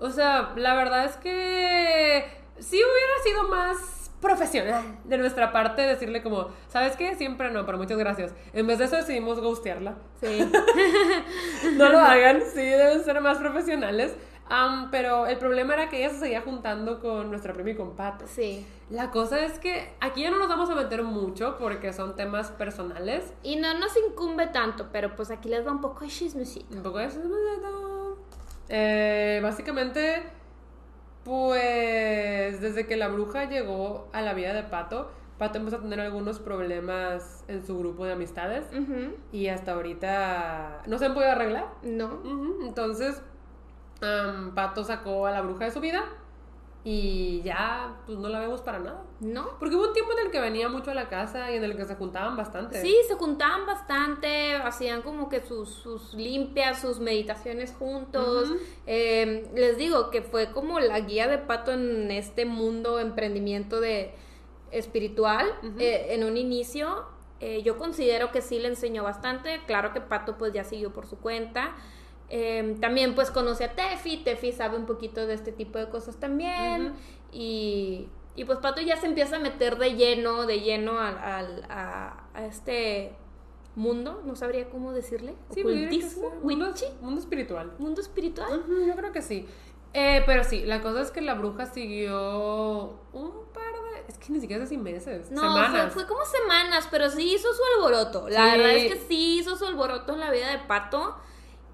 O 0.01 0.11
sea, 0.11 0.53
la 0.57 0.75
verdad 0.75 1.05
es 1.05 1.17
que 1.19 2.27
sí 2.59 2.77
hubiera 2.77 3.23
sido 3.23 3.49
más 3.49 4.02
profesional 4.23 4.83
de 5.05 5.19
nuestra 5.19 5.53
parte 5.53 5.83
decirle 5.83 6.23
como, 6.23 6.49
¿sabes 6.69 6.97
qué? 6.97 7.15
Siempre 7.17 7.51
no, 7.51 7.67
pero 7.67 7.77
muchas 7.77 7.99
gracias. 7.99 8.33
En 8.55 8.67
vez 8.67 8.79
de 8.79 8.87
eso 8.87 8.97
decidimos 8.97 9.39
ghostearla. 9.41 9.97
Sí. 10.21 10.51
No 11.77 11.89
lo 11.89 11.99
hagan, 11.99 12.43
sí, 12.43 12.61
deben 12.61 13.05
ser 13.05 13.21
más 13.21 13.39
profesionales. 13.39 14.15
Pero 14.91 15.27
el 15.27 15.39
problema 15.39 15.73
era 15.75 15.89
que 15.89 15.99
ella 15.99 16.11
se 16.11 16.21
seguía 16.21 16.43
juntando 16.43 17.01
con 17.01 17.31
nuestra 17.31 17.55
prima 17.55 17.71
y 17.71 17.75
con 17.75 17.97
Pato. 17.97 18.27
sí. 18.27 18.67
La 18.91 19.11
cosa 19.11 19.41
es 19.43 19.59
que 19.59 19.89
aquí 20.01 20.21
ya 20.21 20.31
no 20.31 20.37
nos 20.39 20.49
vamos 20.49 20.69
a 20.69 20.75
meter 20.75 21.03
mucho 21.03 21.57
porque 21.59 21.95
son 21.95 22.15
temas 22.15 22.51
personales. 22.51 23.33
Y 23.43 23.57
no 23.57 23.73
nos 23.79 23.97
incumbe 23.97 24.49
tanto, 24.49 24.89
pero 24.93 25.17
pues 25.17 25.31
aquí 25.31 25.49
les 25.49 25.67
va 25.67 25.71
un 25.73 25.81
poco 25.81 26.01
de 26.05 26.09
chismecito. 26.11 26.77
Un 26.77 26.83
poco 26.83 26.99
de 26.99 27.09
chismecito. 27.09 28.19
Eh, 28.69 29.41
básicamente, 29.43 30.23
pues 31.25 32.61
desde 32.61 32.87
que 32.87 32.97
la 32.97 33.09
bruja 33.09 33.49
llegó 33.49 34.09
a 34.13 34.23
la 34.23 34.35
vida 34.35 34.53
de 34.53 34.63
Pato, 34.63 35.11
Pato 35.39 35.59
empezó 35.59 35.77
a 35.77 35.81
tener 35.81 36.01
algunos 36.01 36.39
problemas 36.39 37.45
en 37.49 37.67
su 37.67 37.79
grupo 37.79 38.05
de 38.05 38.13
amistades 38.13 38.65
y 39.33 39.49
hasta 39.49 39.73
ahorita 39.73 40.83
no 40.87 40.99
se 40.99 41.07
han 41.07 41.15
podido 41.15 41.33
arreglar. 41.33 41.67
No. 41.83 42.21
Entonces, 42.63 43.21
Pato 44.55 44.85
sacó 44.85 45.27
a 45.27 45.33
la 45.33 45.41
bruja 45.43 45.65
de 45.65 45.71
su 45.71 45.81
vida 45.81 46.05
y 46.85 47.43
ya 47.43 48.01
pues 48.07 48.19
no 48.19 48.29
la 48.29 48.41
vemos 48.41 48.61
para 48.61 48.81
nada. 48.81 49.05
No. 49.21 49.51
Porque 49.61 49.77
hubo 49.77 49.87
un 49.87 49.93
tiempo 49.93 50.13
en 50.13 50.27
el 50.27 50.33
que 50.33 50.41
venía 50.41 50.69
mucho 50.69 50.91
a 50.91 50.95
la 50.95 51.09
casa 51.09 51.53
y 51.53 51.57
en 51.57 51.65
el 51.65 51.77
que 51.77 51.85
se 51.85 51.95
juntaban 51.95 52.37
bastante. 52.37 52.81
Sí, 52.81 52.97
se 53.07 53.15
juntaban 53.15 53.67
bastante, 53.67 54.57
hacían 54.57 55.03
como 55.03 55.29
que 55.29 55.41
sus, 55.43 55.69
sus 55.69 56.13
limpias, 56.15 56.81
sus 56.81 56.99
meditaciones 56.99 57.73
juntos. 57.79 58.51
Eh, 58.87 59.49
les 59.55 59.77
digo 59.77 60.11
que 60.11 60.23
fue 60.23 60.51
como 60.51 60.81
la 60.81 60.99
guía 61.01 61.29
de 61.29 61.39
Pato 61.39 61.73
en 61.73 62.11
este 62.11 62.47
mundo 62.47 62.99
emprendimiento 62.99 63.81
de 63.81 64.15
espiritual 64.73 65.47
eh, 65.79 66.09
en 66.11 66.25
un 66.25 66.37
inicio. 66.37 67.05
Eh, 67.39 67.63
yo 67.63 67.79
considero 67.79 68.33
que 68.33 68.43
sí 68.43 68.59
le 68.59 68.69
enseñó 68.69 69.05
bastante. 69.05 69.61
Claro 69.67 69.93
que 69.93 70.01
Pato 70.01 70.37
pues 70.37 70.53
ya 70.53 70.65
siguió 70.65 70.93
por 70.93 71.07
su 71.07 71.19
cuenta. 71.19 71.77
Em, 72.35 72.81
también 72.81 73.15
pues 73.15 73.31
conoce 73.31 73.65
a 73.65 73.75
Tefi, 73.75 74.25
Tefi 74.25 74.53
sabe 74.53 74.79
un 74.79 74.87
poquito 74.87 75.27
de 75.27 75.35
este 75.35 75.53
tipo 75.53 75.79
de 75.79 75.91
cosas 75.91 76.17
también. 76.17 76.95
y, 77.31 78.09
y, 78.35 78.45
pues 78.47 78.59
Pato 78.59 78.81
ya 78.81 78.97
se 78.97 79.05
empieza 79.07 79.37
a 79.37 79.39
meter 79.39 79.77
de 79.77 79.97
lleno, 79.97 80.47
de 80.47 80.61
lleno 80.61 80.99
al, 80.99 81.19
al 81.19 81.67
a, 81.69 82.25
a, 82.33 82.47
este 82.47 83.13
mundo, 83.75 84.23
no 84.25 84.35
sabría 84.35 84.71
cómo 84.71 84.93
decirle. 84.93 85.35
Sí, 85.53 85.61
Ocultismo, 85.61 86.31
mundo, 86.43 86.73
mundo, 87.03 87.21
espiritual. 87.21 87.75
Mundo 87.79 88.01
espiritual. 88.01 88.65
yo 88.87 88.97
creo 88.97 89.13
que 89.13 89.21
sí. 89.21 89.47
Eh, 89.93 90.23
pero 90.25 90.43
sí, 90.43 90.65
la 90.65 90.81
cosa 90.81 91.03
es 91.03 91.11
que 91.11 91.21
la 91.21 91.35
bruja 91.35 91.67
siguió 91.67 92.99
un 93.13 93.45
par 93.53 93.75
de. 93.75 94.09
Es 94.09 94.17
que 94.17 94.33
ni 94.33 94.41
siquiera 94.41 94.65
hace 94.65 94.79
meses. 94.79 95.31
No, 95.31 95.43
semanas. 95.43 95.93
Fue, 95.93 96.07
como 96.07 96.25
semanas, 96.25 96.89
pero 96.91 97.11
sí 97.11 97.35
hizo 97.35 97.49
su 97.53 97.63
alboroto. 97.77 98.31
La 98.31 98.57
verdad 98.57 98.71
es 98.71 98.95
que 98.95 98.99
sí 99.07 99.41
hizo 99.41 99.55
su 99.55 99.67
alboroto 99.67 100.15
en 100.15 100.21
la 100.21 100.31
vida 100.31 100.51
de 100.51 100.61
Pato. 100.61 101.17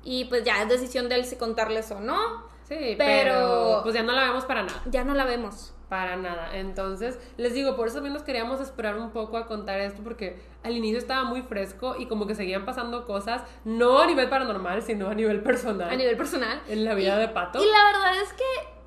Y 0.05 0.26
pues 0.26 0.44
ya 0.44 0.62
es 0.62 0.68
decisión 0.68 1.09
de 1.09 1.16
él 1.16 1.24
si 1.24 1.36
contarles 1.36 1.90
o 1.90 2.01
no. 2.01 2.46
Sí, 2.68 2.94
pero, 2.99 3.80
pues 3.82 3.94
ya 3.94 4.03
no 4.03 4.12
la 4.12 4.24
vemos 4.24 4.44
para 4.44 4.62
nada. 4.62 4.82
Ya 4.86 5.03
no 5.03 5.14
la 5.14 5.24
vemos. 5.24 5.74
Para 5.88 6.16
nada. 6.16 6.51
Entonces, 6.55 7.18
les 7.38 7.55
digo, 7.55 7.76
por 7.76 7.88
eso 7.88 8.03
menos 8.03 8.22
queríamos 8.22 8.61
esperar 8.61 8.99
un 8.99 9.11
poco 9.11 9.38
a 9.38 9.46
contar 9.46 9.80
esto, 9.80 10.03
porque 10.05 10.38
al 10.62 10.76
inicio 10.76 10.99
estaba 10.99 11.24
muy 11.24 11.40
fresco 11.40 11.96
y 11.99 12.07
como 12.07 12.26
que 12.26 12.34
seguían 12.34 12.66
pasando 12.66 13.07
cosas, 13.07 13.42
no 13.64 14.01
a 14.01 14.07
nivel 14.07 14.28
paranormal, 14.28 14.82
sino 14.82 15.09
a 15.09 15.14
nivel 15.14 15.42
personal. 15.42 15.88
A 15.88 15.96
nivel 15.96 16.18
personal. 16.18 16.61
En 16.68 16.84
la 16.84 16.92
vida 16.92 17.16
de 17.16 17.28
Pato. 17.28 17.62
Y 17.62 17.66
la 17.66 17.84
verdad 17.84 18.20
es 18.22 18.34
que 18.34 18.77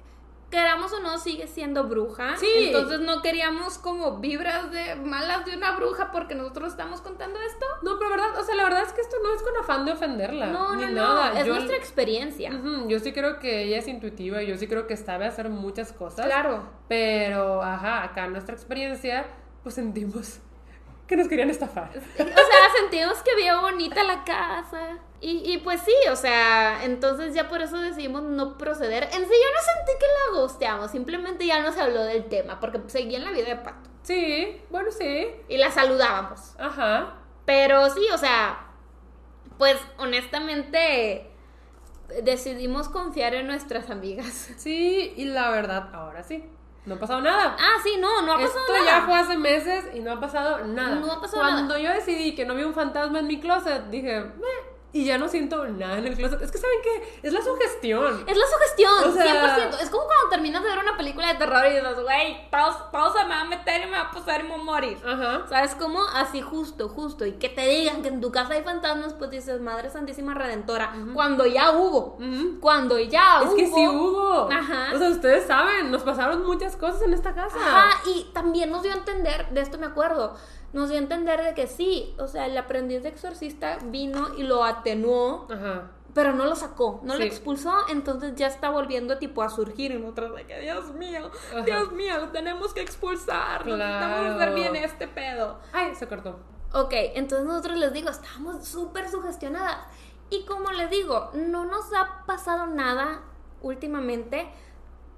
queramos 0.51 0.93
o 0.93 0.99
no, 0.99 1.17
sigue 1.17 1.47
siendo 1.47 1.85
bruja. 1.85 2.37
Sí. 2.37 2.67
Entonces 2.67 2.99
no 2.99 3.21
queríamos 3.21 3.79
como 3.79 4.19
vibras 4.19 4.71
de 4.71 4.95
malas 4.95 5.45
de 5.45 5.55
una 5.55 5.75
bruja 5.75 6.11
porque 6.11 6.35
nosotros 6.35 6.71
estamos 6.71 7.01
contando 7.01 7.39
esto. 7.39 7.65
No, 7.81 7.97
pero 7.97 8.11
verdad, 8.11 8.39
o 8.39 8.43
sea, 8.43 8.53
la 8.55 8.65
verdad 8.65 8.83
es 8.83 8.93
que 8.93 9.01
esto 9.01 9.15
no 9.23 9.33
es 9.33 9.41
con 9.41 9.57
afán 9.57 9.85
de 9.85 9.93
ofenderla. 9.93 10.47
No, 10.47 10.75
ni 10.75 10.85
no, 10.85 10.91
nada. 10.91 11.39
Es 11.39 11.47
nuestra 11.47 11.77
experiencia. 11.77 12.51
yo 12.87 12.99
sí 12.99 13.13
creo 13.13 13.39
que 13.39 13.63
ella 13.63 13.79
es 13.79 13.87
intuitiva 13.87 14.43
y 14.43 14.47
yo 14.47 14.57
sí 14.57 14.67
creo 14.67 14.85
que 14.85 14.97
sabe 14.97 15.25
hacer 15.25 15.49
muchas 15.49 15.93
cosas. 15.93 16.25
Claro. 16.25 16.69
Pero, 16.87 17.63
ajá, 17.63 18.03
acá 18.03 18.27
nuestra 18.27 18.53
experiencia, 18.53 19.25
pues 19.63 19.75
sentimos 19.75 20.41
que 21.11 21.17
nos 21.17 21.27
querían 21.27 21.49
estafar. 21.49 21.89
O 21.93 22.23
sea, 22.23 22.79
sentimos 22.79 23.21
que 23.21 23.35
vio 23.35 23.59
bonita 23.59 24.01
la 24.01 24.23
casa. 24.23 24.97
Y, 25.19 25.57
pues 25.57 25.81
sí, 25.81 25.93
o 26.09 26.15
sea, 26.15 26.85
entonces 26.85 27.35
ya 27.35 27.49
por 27.49 27.61
eso 27.61 27.77
decidimos 27.77 28.23
no 28.23 28.57
proceder. 28.57 29.03
En 29.03 29.09
sí, 29.09 29.17
yo 29.19 29.25
no 29.27 29.27
sentí 29.27 29.91
que 29.99 30.05
la 30.07 30.41
gusteamos, 30.41 30.89
simplemente 30.89 31.45
ya 31.45 31.61
no 31.61 31.73
se 31.73 31.81
habló 31.81 32.03
del 32.05 32.25
tema, 32.29 32.59
porque 32.61 32.81
seguía 32.87 33.17
en 33.17 33.25
la 33.25 33.31
vida 33.31 33.49
de 33.49 33.57
Pato. 33.57 33.89
Sí, 34.03 34.61
bueno, 34.69 34.89
sí. 34.89 35.27
Y 35.49 35.57
la 35.57 35.69
saludábamos. 35.69 36.55
Ajá. 36.57 37.17
Pero 37.45 37.89
sí, 37.89 38.07
o 38.13 38.17
sea, 38.17 38.71
pues 39.57 39.77
honestamente 39.97 41.29
decidimos 42.23 42.87
confiar 42.87 43.35
en 43.35 43.47
nuestras 43.47 43.89
amigas. 43.89 44.49
Sí, 44.57 45.13
y 45.17 45.25
la 45.25 45.51
verdad, 45.51 45.89
ahora 45.93 46.23
sí. 46.23 46.49
No 46.85 46.95
ha 46.95 46.99
pasado 46.99 47.21
nada. 47.21 47.55
Ah, 47.59 47.77
sí, 47.83 47.97
no, 47.99 48.23
no 48.23 48.33
ha 48.33 48.39
pasado 48.39 48.61
nada. 48.67 48.79
Esto 48.79 48.85
ya 48.85 49.01
fue 49.05 49.15
hace 49.15 49.37
meses 49.37 49.85
y 49.93 49.99
no 49.99 50.13
ha 50.13 50.19
pasado 50.19 50.65
nada. 50.65 50.95
No 50.95 51.11
ha 51.11 51.21
pasado 51.21 51.43
nada. 51.43 51.53
Cuando 51.55 51.77
yo 51.77 51.91
decidí 51.91 52.33
que 52.33 52.45
no 52.45 52.55
vi 52.55 52.63
un 52.63 52.73
fantasma 52.73 53.19
en 53.19 53.27
mi 53.27 53.39
closet, 53.39 53.85
dije, 53.89 54.21
Meh 54.21 54.71
y 54.93 55.05
ya 55.05 55.17
no 55.17 55.29
siento 55.29 55.65
nada 55.67 55.97
en 55.97 56.05
el 56.05 56.15
closet. 56.15 56.41
Es 56.41 56.51
que, 56.51 56.57
¿saben 56.57 56.79
qué? 56.83 57.19
Es 57.27 57.33
la 57.33 57.41
sugestión. 57.41 58.25
Es 58.27 58.37
la 58.37 58.45
sugestión, 58.45 59.15
100%. 59.15 59.79
Es 59.81 59.89
como 59.89 60.05
cuando 60.05 60.29
terminas 60.29 60.63
de 60.63 60.69
ver 60.69 60.79
una 60.79 60.97
película 60.97 61.27
de 61.27 61.35
terror 61.35 61.65
y 61.67 61.75
dices, 61.75 62.01
güey, 62.01 62.49
pausa, 62.49 62.91
pausa, 62.91 63.23
me 63.23 63.35
va 63.35 63.41
a 63.41 63.45
meter 63.45 63.81
y 63.81 63.85
me 63.85 63.97
va 63.97 64.01
a 64.01 64.11
pasar 64.11 64.41
y 64.41 64.43
me 64.43 64.49
va 64.49 64.55
a 64.55 64.63
morir. 64.63 64.97
Ajá. 65.05 65.45
¿Sabes 65.47 65.75
cómo? 65.75 66.01
Así 66.13 66.41
justo, 66.41 66.89
justo. 66.89 67.25
Y 67.25 67.33
que 67.33 67.49
te 67.49 67.65
digan 67.67 68.01
que 68.01 68.09
en 68.09 68.19
tu 68.19 68.31
casa 68.31 68.53
hay 68.53 68.63
fantasmas, 68.63 69.13
pues 69.13 69.31
dices, 69.31 69.61
Madre 69.61 69.89
Santísima 69.89 70.33
Redentora. 70.33 70.93
Cuando 71.13 71.45
ya 71.45 71.71
hubo. 71.71 72.17
Cuando 72.59 72.99
ya 72.99 73.43
hubo. 73.43 73.51
Es 73.51 73.55
que 73.55 73.67
sí 73.67 73.87
hubo. 73.87 74.51
Ajá. 74.51 74.89
O 74.93 74.97
sea, 74.97 75.09
ustedes 75.09 75.47
saben, 75.47 75.89
nos 75.89 76.03
pasaron 76.03 76.45
muchas 76.45 76.75
cosas 76.75 77.01
en 77.03 77.13
esta 77.13 77.33
casa. 77.33 77.57
Ajá, 77.57 78.01
y 78.07 78.25
también 78.33 78.71
nos 78.71 78.83
dio 78.83 78.91
a 78.91 78.95
entender, 78.95 79.49
de 79.51 79.61
esto 79.61 79.77
me 79.77 79.85
acuerdo 79.85 80.35
nos 80.73 80.89
dio 80.89 80.97
a 80.97 81.01
entender 81.01 81.43
de 81.43 81.53
que 81.53 81.67
sí, 81.67 82.15
o 82.17 82.27
sea, 82.27 82.45
el 82.45 82.57
aprendiz 82.57 83.03
de 83.03 83.09
exorcista 83.09 83.77
vino 83.85 84.35
y 84.37 84.43
lo 84.43 84.63
atenuó, 84.63 85.47
pero 86.13 86.33
no 86.33 86.45
lo 86.45 86.55
sacó, 86.55 86.99
no 87.03 87.15
lo 87.15 87.23
expulsó, 87.23 87.73
entonces 87.89 88.35
ya 88.35 88.47
está 88.47 88.69
volviendo 88.69 89.17
tipo 89.17 89.43
a 89.43 89.49
surgir 89.49 89.91
en 89.91 90.05
otras 90.05 90.33
de 90.35 90.45
que, 90.45 90.59
Dios 90.59 90.93
mío, 90.93 91.31
Dios 91.65 91.91
mío, 91.91 92.17
lo 92.19 92.29
tenemos 92.29 92.73
que 92.73 92.81
expulsar, 92.81 93.63
claro. 93.63 93.77
necesitamos 93.77 94.35
hacer 94.35 94.53
bien 94.53 94.75
este 94.75 95.07
pedo. 95.07 95.59
Ay, 95.73 95.95
se 95.95 96.07
cortó. 96.07 96.39
Ok, 96.73 96.93
entonces 97.15 97.45
nosotros 97.45 97.77
les 97.77 97.91
digo, 97.91 98.09
estábamos 98.09 98.65
súper 98.65 99.09
sugestionadas. 99.09 99.77
Y 100.29 100.45
como 100.45 100.71
les 100.71 100.89
digo, 100.89 101.29
no 101.33 101.65
nos 101.65 101.93
ha 101.93 102.25
pasado 102.25 102.65
nada 102.65 103.23
últimamente, 103.61 104.49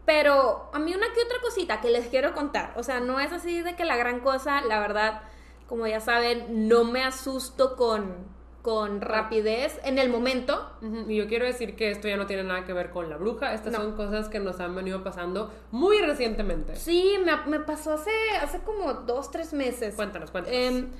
pero 0.05 0.71
a 0.73 0.79
mí 0.79 0.93
una 0.95 1.13
que 1.13 1.21
otra 1.21 1.39
cosita 1.41 1.79
que 1.79 1.91
les 1.91 2.07
quiero 2.07 2.33
contar, 2.33 2.73
o 2.75 2.81
sea, 2.81 2.99
no 2.99 3.19
es 3.19 3.31
así 3.31 3.61
de 3.61 3.75
que 3.75 3.85
la 3.85 3.95
gran 3.95 4.21
cosa, 4.21 4.61
la 4.61 4.79
verdad, 4.79 5.21
como 5.67 5.87
ya 5.87 5.99
saben, 5.99 6.67
no 6.67 6.83
me 6.83 7.03
asusto 7.03 7.75
con, 7.75 8.13
con 8.61 9.01
rapidez 9.01 9.79
en 9.83 9.99
el 9.99 10.09
momento. 10.09 10.71
Y 11.07 11.15
yo 11.15 11.27
quiero 11.27 11.45
decir 11.45 11.75
que 11.75 11.91
esto 11.91 12.07
ya 12.07 12.17
no 12.17 12.25
tiene 12.25 12.43
nada 12.43 12.63
que 12.65 12.73
ver 12.73 12.89
con 12.91 13.09
la 13.09 13.17
bruja, 13.17 13.53
estas 13.53 13.75
son 13.75 13.95
cosas 13.95 14.29
que 14.29 14.39
nos 14.39 14.59
han 14.59 14.75
venido 14.75 15.03
pasando 15.03 15.51
muy 15.71 15.99
recientemente. 15.99 16.75
Sí, 16.75 17.17
me, 17.23 17.35
me 17.47 17.59
pasó 17.59 17.93
hace, 17.93 18.11
hace 18.41 18.59
como 18.59 18.93
dos, 18.93 19.31
tres 19.31 19.53
meses. 19.53 19.95
Cuéntanos, 19.95 20.31
cuéntanos. 20.31 20.59
Em, 20.59 20.91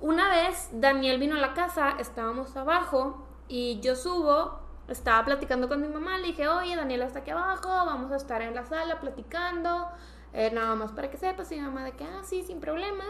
una 0.00 0.30
vez 0.30 0.70
Daniel 0.72 1.18
vino 1.18 1.36
a 1.36 1.40
la 1.40 1.54
casa, 1.54 1.96
estábamos 1.98 2.56
abajo 2.56 3.26
y 3.48 3.80
yo 3.80 3.96
subo, 3.96 4.60
estaba 4.86 5.24
platicando 5.24 5.68
con 5.68 5.80
mi 5.80 5.88
mamá, 5.88 6.18
le 6.18 6.28
dije, 6.28 6.46
oye, 6.46 6.76
Daniel 6.76 7.02
está 7.02 7.20
aquí 7.20 7.30
abajo, 7.30 7.68
vamos 7.68 8.12
a 8.12 8.16
estar 8.16 8.40
en 8.42 8.54
la 8.54 8.64
sala 8.64 9.00
platicando, 9.00 9.88
eh, 10.32 10.50
nada 10.52 10.74
más 10.76 10.92
para 10.92 11.10
que 11.10 11.16
sepas, 11.16 11.50
y 11.50 11.56
mi 11.56 11.62
mamá 11.62 11.82
de 11.84 11.92
que, 11.92 12.04
ah, 12.04 12.22
sí, 12.22 12.42
sin 12.42 12.60
problema 12.60 13.04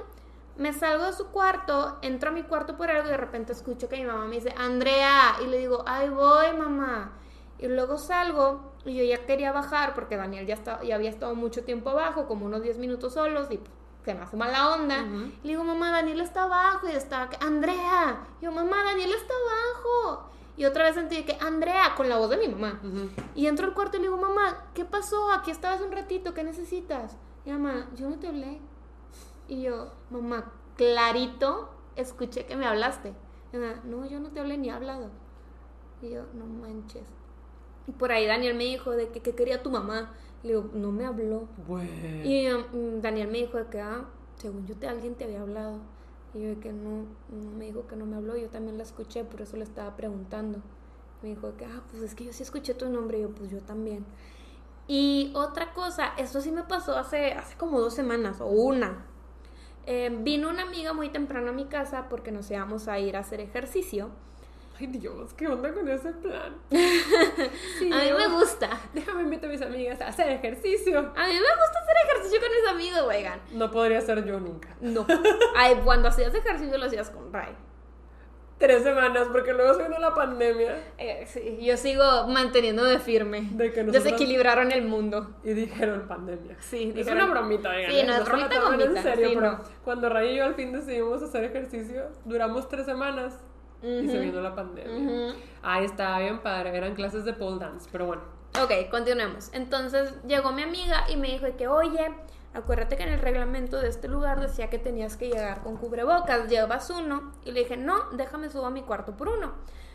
me 0.59 0.73
salgo 0.73 1.05
de 1.07 1.13
su 1.13 1.29
cuarto, 1.29 1.99
entro 2.03 2.31
a 2.31 2.33
mi 2.33 2.43
cuarto 2.43 2.77
por 2.77 2.91
algo 2.91 3.07
y 3.09 3.11
de 3.11 3.17
repente 3.17 3.53
escucho 3.53 3.89
que 3.89 3.97
mi 3.97 4.05
mamá 4.05 4.27
me 4.27 4.37
dice, 4.37 4.53
Andrea, 4.59 5.37
y 5.43 5.47
le 5.47 5.59
digo, 5.59 5.85
ay 5.87 6.09
voy 6.09 6.53
mamá. 6.57 7.13
Y 7.59 7.69
luego 7.69 7.97
salgo 7.97 8.73
y 8.85 8.97
yo 8.97 9.05
ya 9.05 9.25
quería 9.25 9.53
bajar 9.53 9.95
porque 9.95 10.17
Daniel 10.17 10.47
ya, 10.47 10.55
está, 10.55 10.83
ya 10.83 10.97
había 10.97 11.11
estado 11.11 11.35
mucho 11.35 11.65
tiempo 11.65 11.91
abajo, 11.91 12.27
como 12.27 12.47
unos 12.47 12.63
10 12.63 12.79
minutos 12.79 13.15
solos 13.15 13.49
y 13.51 13.61
se 14.05 14.15
me 14.15 14.23
hace 14.23 14.37
mala 14.37 14.75
onda. 14.75 15.05
Y 15.43 15.47
le 15.47 15.53
digo, 15.53 15.65
mamá, 15.65 15.93
Daniel 15.93 16.21
está 16.21 16.45
abajo 16.45 16.89
y 16.89 16.93
está, 16.93 17.29
Andrea. 17.41 18.21
Y 18.41 18.45
yo, 18.45 18.53
mamá, 18.53 18.83
Daniel 18.85 19.13
está 19.13 19.35
abajo. 19.35 20.31
Y 20.57 20.65
otra 20.65 20.85
vez 20.85 20.95
sentí 20.95 21.23
que, 21.25 21.37
Andrea, 21.41 21.95
con 21.97 22.09
la 22.09 22.17
voz 22.17 22.31
de 22.31 22.37
mi 22.39 22.49
mamá. 22.49 22.81
Y 23.35 23.47
entro 23.47 23.67
al 23.67 23.75
cuarto 23.75 23.97
y 23.97 24.01
le 24.01 24.07
digo, 24.07 24.17
mamá, 24.17 24.67
¿qué 24.75 24.85
pasó? 24.85 25.31
Aquí 25.33 25.51
estabas 25.51 25.81
un 25.83 25.93
ratito, 25.93 26.35
¿qué 26.35 26.43
necesitas? 26.43 27.17
Y 27.45 27.51
mamá, 27.51 27.89
yo 27.95 28.09
no 28.09 28.19
te 28.19 28.29
hablé. 28.29 28.61
Y 29.49 29.63
yo, 29.63 29.93
mamá, 30.11 30.53
clarito, 30.77 31.71
escuché 31.97 32.47
que 32.47 32.55
me 32.55 32.67
hablaste. 32.67 33.15
no, 33.85 34.07
yo 34.07 34.21
no 34.21 34.31
te 34.31 34.41
hablé 34.41 34.59
ni 34.59 34.71
hablado. 34.71 35.11
Y 36.03 36.11
yo, 36.11 36.25
no 36.35 36.47
manches. 36.47 37.07
Y 37.87 37.93
por 37.93 38.13
ahí 38.13 38.27
Daniel 38.27 38.55
me 38.55 38.65
dijo 38.65 38.93
de 38.93 39.09
que, 39.09 39.21
quería 39.21 39.63
tu 39.63 39.71
mamá. 39.71 40.13
Le 40.43 40.51
digo, 40.51 40.71
no 40.75 40.93
me 40.93 41.07
habló. 41.07 41.49
Y 42.25 42.47
mm, 42.49 43.01
Daniel 43.01 43.29
me 43.29 43.39
dijo 43.39 43.57
de 43.57 43.67
que, 43.67 43.81
ah, 43.81 44.05
según 44.37 44.67
yo, 44.67 44.77
te, 44.77 44.87
alguien 44.87 45.15
te 45.15 45.25
había 45.25 45.41
hablado. 45.41 45.79
Y 46.35 46.43
yo 46.43 46.49
de 46.51 46.59
que 46.59 46.73
no, 46.73 47.07
me 47.57 47.65
dijo 47.65 47.87
que 47.87 47.97
no 47.97 48.05
me 48.05 48.17
habló. 48.17 48.37
Yo 48.37 48.49
también 48.49 48.77
la 48.77 48.85
escuché, 48.85 49.25
por 49.25 49.41
eso 49.41 49.57
le 49.57 49.65
estaba 49.65 49.97
preguntando. 49.97 50.61
Me 51.23 51.31
dijo 51.31 51.51
de 51.51 51.57
que, 51.57 51.65
ah, 51.65 51.83
pues 51.91 52.03
es 52.03 52.15
que 52.15 52.27
yo 52.27 52.33
sí 52.35 52.43
escuché 52.43 52.75
tu 52.75 52.89
nombre. 52.91 53.19
Y 53.19 53.23
yo, 53.23 53.31
pues 53.31 53.51
yo 53.51 53.61
también. 53.61 54.05
Y 54.87 55.33
otra 55.35 55.75
cosa, 55.75 56.15
esto 56.17 56.41
sí 56.41 56.51
me 56.51 56.63
pasó 56.63 56.97
hace, 56.97 57.33
hace 57.33 57.57
como 57.57 57.79
dos 57.79 57.93
semanas, 57.93 58.41
o 58.41 58.47
una, 58.47 59.05
eh, 59.91 60.11
vino 60.13 60.51
una 60.51 60.65
amiga 60.65 60.93
muy 60.93 61.09
temprano 61.09 61.49
a 61.49 61.53
mi 61.53 61.65
casa 61.65 62.11
porque 62.11 62.31
nos 62.31 62.51
íbamos 62.51 62.89
a 62.89 62.99
ir 62.99 63.17
a 63.17 63.21
hacer 63.21 63.41
ejercicio. 63.41 64.11
Ay 64.79 64.87
Dios, 64.89 65.33
¿qué 65.33 65.49
onda 65.49 65.73
con 65.73 65.89
ese 65.89 66.13
plan? 66.13 66.55
a 66.71 68.05
mí 68.05 68.13
me 68.13 68.29
gusta. 68.29 68.69
Déjame 68.93 69.23
invitar 69.23 69.49
a 69.49 69.53
mis 69.53 69.63
amigas 69.63 69.99
a 70.03 70.09
hacer 70.09 70.31
ejercicio. 70.31 70.99
A 70.99 71.27
mí 71.27 71.33
me 71.33 71.39
gusta 71.41 71.79
hacer 71.83 71.97
ejercicio 72.05 72.39
con 72.39 72.51
mis 72.51 72.71
amigos, 72.71 73.01
oigan. 73.09 73.41
No 73.53 73.71
podría 73.71 74.03
ser 74.03 74.23
yo 74.27 74.39
nunca. 74.39 74.77
No. 74.83 75.07
Ay, 75.57 75.81
cuando 75.83 76.09
hacías 76.09 76.35
ejercicio 76.35 76.77
lo 76.77 76.85
hacías 76.85 77.09
con 77.09 77.33
Ray 77.33 77.57
tres 78.59 78.83
semanas, 78.83 79.29
porque 79.31 79.53
luego 79.55 79.75
se 79.75 79.85
vino 79.85 79.99
la 79.99 80.15
pandemia. 80.15 80.77
Eh, 80.99 81.25
sí, 81.27 81.59
yo 81.61 81.77
sigo 81.77 82.27
manteniéndome 82.27 82.99
firme. 82.99 83.49
De 83.53 83.73
que 83.73 83.85
Desequilibraron 83.85 84.73
el 84.73 84.83
mundo. 84.83 85.37
Y 85.45 85.53
dijeron 85.53 86.07
pandemia. 86.09 86.57
Sí, 86.61 86.93
es 86.97 87.07
una 87.07 87.27
bromita, 87.27 87.71
Sí, 87.89 88.03
no, 88.05 88.15
es 88.15 88.25
bromita 88.25 88.57
En 88.81 89.03
serio, 89.03 89.31
pero 89.35 89.61
cuando 89.85 90.09
Ray 90.09 90.35
y 90.35 90.37
yo 90.37 90.45
al 90.45 90.55
fin 90.55 90.73
decidimos 90.73 91.23
hacer 91.23 91.45
ejercicio, 91.45 92.09
duramos 92.25 92.69
tres 92.69 92.85
semanas 92.85 93.39
y 93.83 94.09
se 94.09 94.19
vino 94.19 94.41
la 94.41 94.55
pandemia. 94.55 95.35
Ahí 95.63 95.85
estaba 95.85 96.19
bien 96.19 96.41
padre, 96.41 96.77
eran 96.77 96.95
clases 96.95 97.25
de 97.25 97.33
pole 97.33 97.59
dance, 97.61 97.89
pero 97.93 98.07
bueno. 98.07 98.23
Ok, 98.63 98.91
continuemos. 98.91 99.51
Entonces 99.53 100.15
llegó 100.27 100.51
mi 100.53 100.63
amiga 100.63 101.05
y 101.09 101.17
me 101.17 101.29
dijo 101.29 101.47
que, 101.57 101.69
oye, 101.69 102.11
acuérdate 102.55 102.97
que 102.97 103.03
en 103.03 103.11
el 103.11 103.21
reglamento 103.21 103.81
de 103.81 103.89
este 103.89 104.09
lugar 104.09 104.41
decía 104.41 104.71
que 104.71 104.79
tenías 104.79 105.17
que 105.17 105.29
llegar 105.29 105.63
con 105.63 105.77
cubrebocas, 105.77 106.49
llevas 106.49 106.91
uno. 106.91 107.33
Y 107.45 107.53
le 107.53 107.61
dije, 107.61 107.77
no, 107.77 108.11
déjame 108.13 108.51
subo 108.51 108.67
a 108.67 108.71
mi 108.71 108.83
cuarto 108.83 109.17
por 109.17 109.29
uno. 109.29 109.53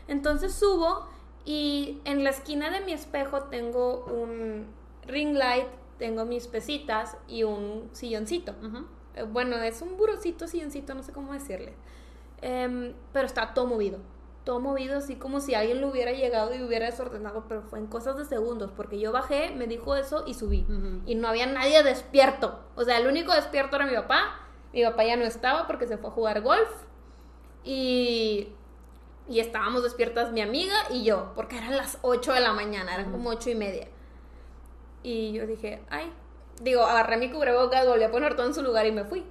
Entonces 0.07 0.53
subo 0.53 1.07
y 1.45 2.01
en 2.05 2.23
la 2.23 2.29
esquina 2.29 2.69
de 2.69 2.81
mi 2.81 2.93
espejo 2.93 3.43
tengo 3.43 4.05
un 4.05 4.67
ring 5.05 5.35
light, 5.35 5.67
tengo 5.97 6.25
mis 6.25 6.47
pesitas 6.47 7.17
y 7.27 7.43
un 7.43 7.89
silloncito. 7.93 8.53
Eh, 9.15 9.23
Bueno, 9.23 9.57
es 9.57 9.81
un 9.81 9.97
burocito, 9.97 10.47
silloncito, 10.47 10.93
no 10.93 11.03
sé 11.03 11.11
cómo 11.11 11.33
decirle. 11.33 11.73
Em, 12.41 12.93
pero 13.13 13.25
está 13.25 13.53
todo 13.53 13.67
movido. 13.67 13.99
Todo 14.43 14.59
movido, 14.59 14.97
así 14.97 15.15
como 15.15 15.39
si 15.39 15.55
alguien 15.55 15.79
lo 15.79 15.87
hubiera 15.87 16.11
llegado 16.11 16.53
y 16.53 16.61
hubiera 16.61 16.87
desordenado, 16.87 17.45
pero 17.47 17.61
fue 17.61 17.79
en 17.79 17.87
cosas 17.87 18.17
de 18.17 18.25
segundos, 18.25 18.71
porque 18.75 18.99
yo 18.99 19.13
bajé, 19.13 19.51
me 19.55 19.67
dijo 19.67 19.95
eso 19.95 20.25
y 20.27 20.33
subí. 20.33 20.65
Y 21.05 21.15
no 21.15 21.29
había 21.29 21.45
nadie 21.45 21.81
despierto. 21.81 22.59
O 22.75 22.83
sea, 22.83 22.97
el 22.97 23.07
único 23.07 23.33
despierto 23.33 23.77
era 23.77 23.85
mi 23.85 23.95
papá. 23.95 24.41
Mi 24.73 24.83
papá 24.83 25.05
ya 25.05 25.15
no 25.15 25.23
estaba 25.23 25.65
porque 25.65 25.87
se 25.87 25.97
fue 25.97 26.09
a 26.09 26.13
jugar 26.13 26.41
golf. 26.41 26.69
Y, 27.63 28.49
y 29.29 29.39
estábamos 29.39 29.83
despiertas 29.83 30.33
mi 30.33 30.41
amiga 30.41 30.75
y 30.89 31.05
yo, 31.05 31.31
porque 31.35 31.57
eran 31.57 31.77
las 31.77 31.97
8 32.01 32.33
de 32.33 32.41
la 32.41 32.51
mañana, 32.51 32.93
eran 32.95 33.11
como 33.11 33.29
8 33.29 33.49
y 33.51 33.55
media. 33.55 33.87
Y 35.03 35.31
yo 35.31 35.47
dije, 35.47 35.81
ay, 35.89 36.11
digo, 36.61 36.83
agarré 36.83 37.17
mi 37.17 37.31
cubrebocas, 37.31 37.87
volví 37.87 38.03
a 38.03 38.11
poner 38.11 38.35
todo 38.35 38.47
en 38.47 38.53
su 38.53 38.61
lugar 38.61 38.85
y 38.85 38.91
me 38.91 39.05
fui. 39.05 39.25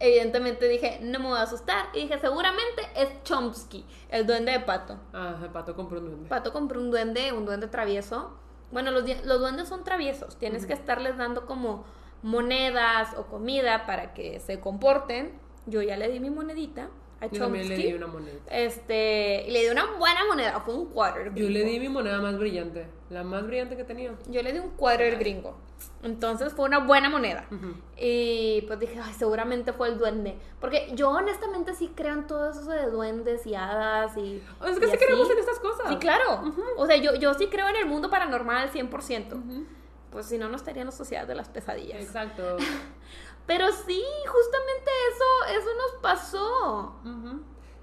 Evidentemente 0.00 0.68
dije, 0.68 0.98
no 1.02 1.18
me 1.18 1.28
voy 1.28 1.38
a 1.38 1.42
asustar. 1.42 1.86
Y 1.92 2.02
dije, 2.02 2.18
seguramente 2.18 2.82
es 2.96 3.22
Chomsky, 3.22 3.84
el 4.08 4.26
duende 4.26 4.52
de 4.52 4.60
Pato. 4.60 4.98
Ah, 5.12 5.38
el 5.42 5.50
pato 5.50 5.74
compró 5.76 5.98
un 6.00 6.06
duende. 6.06 6.28
Pato 6.28 6.52
compró 6.52 6.80
un 6.80 6.90
duende, 6.90 7.32
un 7.32 7.46
duende 7.46 7.68
travieso. 7.68 8.36
Bueno, 8.72 8.90
los, 8.90 9.04
los 9.24 9.40
duendes 9.40 9.68
son 9.68 9.84
traviesos. 9.84 10.36
Tienes 10.36 10.66
que 10.66 10.72
estarles 10.72 11.16
dando 11.16 11.46
como 11.46 11.84
monedas 12.22 13.14
o 13.16 13.26
comida 13.26 13.86
para 13.86 14.14
que 14.14 14.40
se 14.40 14.60
comporten. 14.60 15.38
Yo 15.66 15.80
ya 15.80 15.96
le 15.96 16.08
di 16.08 16.20
mi 16.20 16.30
monedita 16.30 16.90
a 17.24 17.30
Yo 17.30 17.40
también 17.40 17.68
le 17.68 17.76
di 17.76 17.92
una 17.92 18.06
moneda. 18.06 18.38
Este, 18.50 19.44
y 19.46 19.50
le 19.50 19.62
di 19.62 19.68
una 19.68 19.86
buena 19.98 20.24
moneda, 20.26 20.60
fue 20.60 20.74
un 20.74 20.86
quarter. 20.86 21.32
Yo 21.34 21.48
le 21.48 21.60
gringo. 21.60 21.70
di 21.70 21.80
mi 21.80 21.88
moneda 21.88 22.20
más 22.20 22.38
brillante. 22.38 22.86
La 23.10 23.22
más 23.22 23.46
brillante 23.46 23.76
que 23.76 23.84
tenía. 23.84 24.14
Yo 24.28 24.42
le 24.42 24.52
di 24.52 24.58
un 24.58 24.70
quarter 24.70 25.18
gringo. 25.18 25.56
Entonces 26.02 26.52
fue 26.52 26.66
una 26.66 26.78
buena 26.80 27.08
moneda. 27.08 27.46
Ujú. 27.50 27.74
Y 27.96 28.62
pues 28.66 28.78
dije, 28.78 28.98
ay, 29.02 29.12
seguramente 29.14 29.72
fue 29.72 29.88
el 29.88 29.98
duende. 29.98 30.36
Porque 30.60 30.90
yo 30.94 31.10
honestamente 31.10 31.74
sí 31.74 31.92
creo 31.94 32.14
en 32.14 32.26
todo 32.26 32.50
eso 32.50 32.64
de 32.70 32.86
duendes 32.90 33.46
y 33.46 33.54
hadas 33.54 34.16
y. 34.16 34.42
O 34.60 34.66
es 34.66 34.78
que 34.78 34.86
y 34.86 34.88
sí 34.88 34.96
así. 34.96 35.04
creemos 35.04 35.30
en 35.30 35.38
estas 35.38 35.58
cosas. 35.60 35.88
Sí, 35.88 35.96
claro. 35.96 36.42
O 36.76 36.86
sea, 36.86 36.96
yo, 36.96 37.14
yo 37.14 37.34
sí 37.34 37.46
creo 37.48 37.68
en 37.68 37.76
el 37.76 37.86
mundo 37.86 38.10
paranormal 38.10 38.56
al 38.68 38.70
100%. 38.70 39.32
Ujú. 39.32 39.66
Pues 40.10 40.26
si 40.26 40.38
no, 40.38 40.48
no 40.48 40.56
estaría 40.56 40.82
en 40.82 40.86
la 40.86 40.92
sociedad 40.92 41.26
de 41.26 41.34
las 41.34 41.48
pesadillas. 41.48 42.00
Exacto. 42.00 42.56
Pero 43.46 43.70
sí, 43.72 44.02
justamente 44.26 44.90
eso, 45.12 45.60
eso 45.60 45.68
nos 45.76 46.00
pasó. 46.00 46.94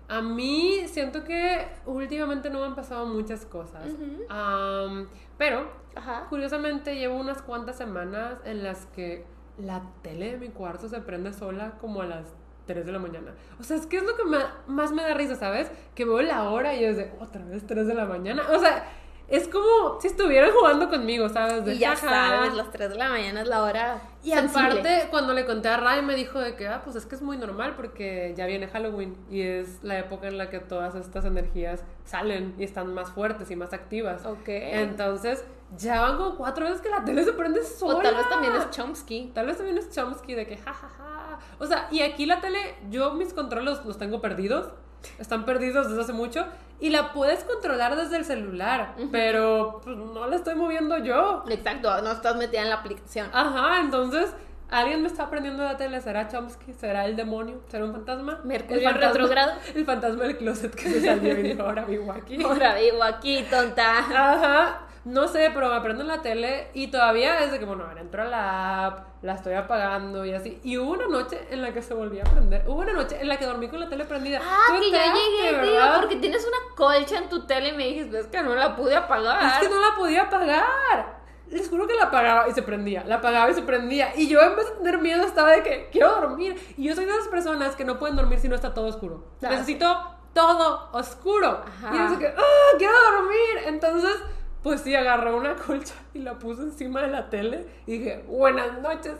A 0.07 0.21
mí 0.21 0.87
siento 0.87 1.23
que 1.23 1.67
últimamente 1.85 2.49
no 2.49 2.59
me 2.59 2.65
han 2.65 2.75
pasado 2.75 3.05
muchas 3.05 3.45
cosas. 3.45 3.85
Ujú. 3.85 4.25
Am, 4.29 5.07
pero, 5.37 5.71
Ajá. 5.95 6.25
curiosamente, 6.29 6.95
llevo 6.95 7.15
unas 7.15 7.41
cuantas 7.41 7.77
semanas 7.77 8.35
en 8.43 8.63
las 8.63 8.87
que 8.87 9.25
la 9.57 9.83
tele 10.01 10.31
de 10.31 10.37
mi 10.37 10.49
cuarto 10.49 10.89
se 10.89 10.99
prende 11.01 11.31
sola 11.31 11.77
como 11.79 12.01
a 12.01 12.05
las 12.05 12.25
3 12.65 12.85
de 12.85 12.91
la 12.91 12.99
mañana. 12.99 13.33
O 13.59 13.63
sea, 13.63 13.77
es 13.77 13.85
que 13.85 13.97
es 13.97 14.03
lo 14.03 14.15
que 14.17 14.23
más 14.67 14.91
me 14.91 15.03
da 15.03 15.13
risa, 15.13 15.35
¿sabes? 15.35 15.71
Que 15.95 16.05
veo 16.05 16.21
la 16.21 16.49
hora 16.49 16.75
y 16.75 16.83
es 16.83 16.97
de 16.97 17.13
otra 17.19 17.43
vez 17.45 17.65
3 17.65 17.87
de 17.87 17.93
la 17.93 18.05
mañana. 18.05 18.43
O 18.51 18.59
sea, 18.59 18.83
es 19.27 19.47
como 19.47 19.99
si 20.01 20.07
estuvieran 20.07 20.51
jugando 20.51 20.89
conmigo, 20.89 21.29
¿sabes? 21.29 21.63
De 21.63 21.75
Y 21.75 21.79
ya 21.79 21.95
jaja. 21.95 22.09
sabes, 22.09 22.53
las 22.53 22.69
3 22.71 22.89
de 22.89 22.95
la 22.97 23.09
mañana 23.09 23.41
es 23.41 23.47
la 23.47 23.63
hora. 23.63 24.01
Y 24.23 24.31
sensible. 24.31 24.79
aparte, 24.79 25.07
cuando 25.09 25.33
le 25.33 25.45
conté 25.45 25.69
a 25.69 25.77
Ray, 25.77 26.01
me 26.01 26.15
dijo 26.15 26.39
de 26.39 26.55
que, 26.55 26.67
ah, 26.67 26.81
pues 26.83 26.95
es 26.95 27.05
que 27.05 27.15
es 27.15 27.21
muy 27.21 27.37
normal 27.37 27.75
porque 27.75 28.33
ya 28.35 28.45
viene 28.45 28.67
Halloween 28.67 29.15
y 29.29 29.41
es 29.41 29.83
la 29.83 29.97
época 29.99 30.27
en 30.27 30.37
la 30.37 30.49
que 30.49 30.59
todas 30.59 30.95
estas 30.95 31.25
energías 31.25 31.83
salen 32.03 32.55
y 32.57 32.63
están 32.63 32.93
más 32.93 33.11
fuertes 33.11 33.49
y 33.51 33.55
más 33.55 33.73
activas. 33.73 34.25
Ok. 34.25 34.47
Entonces, 34.47 35.45
ya 35.77 36.01
van 36.01 36.17
como 36.17 36.35
cuatro 36.35 36.65
veces 36.65 36.81
que 36.81 36.89
la 36.89 37.05
tele 37.05 37.23
se 37.23 37.33
prende 37.33 37.63
sola. 37.63 37.99
o 37.99 38.01
tal 38.01 38.15
vez 38.15 38.29
también 38.29 38.53
es 38.55 38.69
Chomsky. 38.69 39.31
Tal 39.33 39.45
vez 39.45 39.57
también 39.57 39.77
es 39.77 39.89
Chomsky 39.89 40.33
de 40.35 40.45
que, 40.45 40.57
jajaja. 40.57 41.39
O 41.59 41.65
sea, 41.65 41.87
y 41.91 42.01
aquí 42.01 42.25
la 42.25 42.41
tele, 42.41 42.75
yo 42.89 43.13
mis 43.13 43.33
controles 43.33 43.83
los 43.85 43.97
tengo 43.97 44.19
perdidos. 44.19 44.73
Están 45.17 45.45
perdidos 45.45 45.89
desde 45.89 46.01
hace 46.01 46.13
mucho. 46.13 46.45
Y 46.81 46.89
la 46.89 47.13
puedes 47.13 47.43
controlar 47.43 47.95
desde 47.95 48.17
el 48.17 48.25
celular. 48.25 48.95
Pero 49.11 49.79
pues, 49.83 49.95
no 49.95 50.27
la 50.27 50.35
estoy 50.35 50.55
moviendo 50.55 50.97
yo. 50.97 51.43
Exacto, 51.47 52.01
no 52.01 52.11
estás 52.11 52.35
metida 52.35 52.63
en 52.63 52.69
la 52.69 52.75
aplicación. 52.75 53.29
Ajá, 53.31 53.79
entonces 53.79 54.33
alguien 54.71 55.01
me 55.01 55.07
está 55.07 55.23
aprendiendo 55.23 55.63
la 55.63 55.77
tele. 55.77 56.01
¿Será 56.01 56.27
Chomsky? 56.27 56.73
¿Será 56.73 57.05
el 57.05 57.15
demonio? 57.15 57.61
¿Será 57.69 57.85
un 57.85 57.91
fantasma? 57.93 58.39
Mercurio 58.43 58.77
El 58.89 58.95
fantasma- 58.95 59.07
retrógrado. 59.13 59.53
El 59.75 59.85
fantasma 59.85 60.23
del 60.23 60.37
closet 60.37 60.73
que 60.73 60.89
se 60.89 61.01
salió 61.05 61.37
y 61.37 61.43
dijo, 61.43 61.61
ahora 61.63 61.83
vivo 61.85 62.11
aquí. 62.11 62.41
Ahora 62.43 62.73
vivo 62.75 63.03
aquí, 63.03 63.45
tonta. 63.49 63.99
Ajá, 63.99 64.79
no 65.03 65.27
sé, 65.27 65.49
pero 65.53 65.67
me 65.69 65.75
aprendo 65.75 66.03
en 66.03 66.07
la 66.09 66.21
tele 66.21 66.67
y 66.73 66.87
todavía 66.87 67.33
desde 67.41 67.57
que, 67.57 67.65
bueno, 67.65 67.85
entro 67.99 68.21
a 68.21 68.25
la 68.25 68.85
app, 68.85 69.07
la 69.23 69.33
estoy 69.33 69.53
apagando 69.55 70.25
y 70.25 70.33
así. 70.33 70.59
Y 70.63 70.77
hubo 70.77 70.91
una 70.91 71.07
noche 71.07 71.39
en 71.49 71.61
la 71.63 71.73
que 71.73 71.81
se 71.81 71.93
volvió 71.95 72.21
a 72.21 72.25
prender. 72.29 72.63
Hubo 72.67 72.81
una 72.81 72.93
noche 72.93 73.17
en 73.19 73.27
la 73.27 73.37
que 73.37 73.45
dormí 73.45 73.67
con 73.67 73.79
la 73.79 73.89
tele 73.89 74.05
prendida. 74.05 74.39
Ah, 74.43 74.67
que 74.69 74.77
yo 74.91 74.95
esperaste, 74.95 75.19
llegué, 75.19 75.49
tío, 75.49 75.71
¿verdad? 75.73 75.99
porque 75.99 76.15
tienes 76.17 76.45
una 76.47 76.75
colcha 76.75 77.17
en 77.17 77.29
tu 77.29 77.45
tele 77.47 77.69
y 77.69 77.71
me 77.73 77.87
dijiste, 77.87 78.11
ves 78.11 78.27
que 78.27 78.41
no 78.43 78.53
la 78.53 78.75
pude 78.75 78.95
apagar. 78.95 79.43
Es 79.61 79.67
que 79.67 79.73
no 79.73 79.81
la 79.81 79.95
podía 79.95 80.23
apagar. 80.23 81.20
Les 81.51 81.69
juro 81.69 81.85
que 81.85 81.93
la 81.95 82.03
apagaba 82.05 82.47
y 82.47 82.53
se 82.53 82.61
prendía, 82.63 83.03
la 83.03 83.15
apagaba 83.15 83.51
y 83.51 83.53
se 83.53 83.61
prendía. 83.61 84.15
Y 84.15 84.27
yo 84.27 84.41
en 84.41 84.55
vez 84.55 84.65
de 84.69 84.75
tener 84.77 84.97
miedo 84.99 85.23
estaba 85.23 85.51
de 85.51 85.63
que 85.63 85.89
quiero 85.91 86.09
dormir. 86.21 86.55
Y 86.77 86.85
yo 86.87 86.95
soy 86.95 87.05
de 87.05 87.11
esas 87.11 87.27
personas 87.27 87.75
que 87.75 87.83
no 87.85 87.99
pueden 87.99 88.15
dormir 88.15 88.39
si 88.39 88.47
no 88.49 88.55
está 88.55 88.73
todo 88.73 88.87
oscuro. 88.87 89.25
Ah, 89.43 89.49
Necesito 89.49 89.85
todo 90.33 90.89
oscuro. 90.93 91.61
Ajá. 91.65 91.93
Y 91.93 92.13
yo 92.13 92.19
que, 92.19 92.27
¡ah, 92.27 92.75
quiero 92.77 92.93
dormir! 93.15 93.67
Entonces, 93.67 94.15
pues 94.63 94.79
sí, 94.81 94.95
agarré 94.95 95.33
una 95.33 95.55
colcha 95.55 95.95
y 96.13 96.19
la 96.19 96.39
puse 96.39 96.61
encima 96.61 97.01
de 97.01 97.07
la 97.09 97.29
tele 97.29 97.65
y 97.85 97.97
dije, 97.97 98.23
buenas 98.27 98.79
noches. 98.81 99.15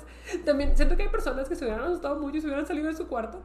También 0.45 0.77
siento 0.77 0.95
que 0.95 1.03
hay 1.03 1.09
personas 1.09 1.49
que 1.49 1.55
se 1.55 1.65
hubieran 1.65 1.83
asustado 1.85 2.15
mucho 2.17 2.37
y 2.37 2.41
se 2.41 2.47
hubieran 2.47 2.65
salido 2.65 2.87
de 2.87 2.95
su 2.95 3.07
cuarto. 3.07 3.41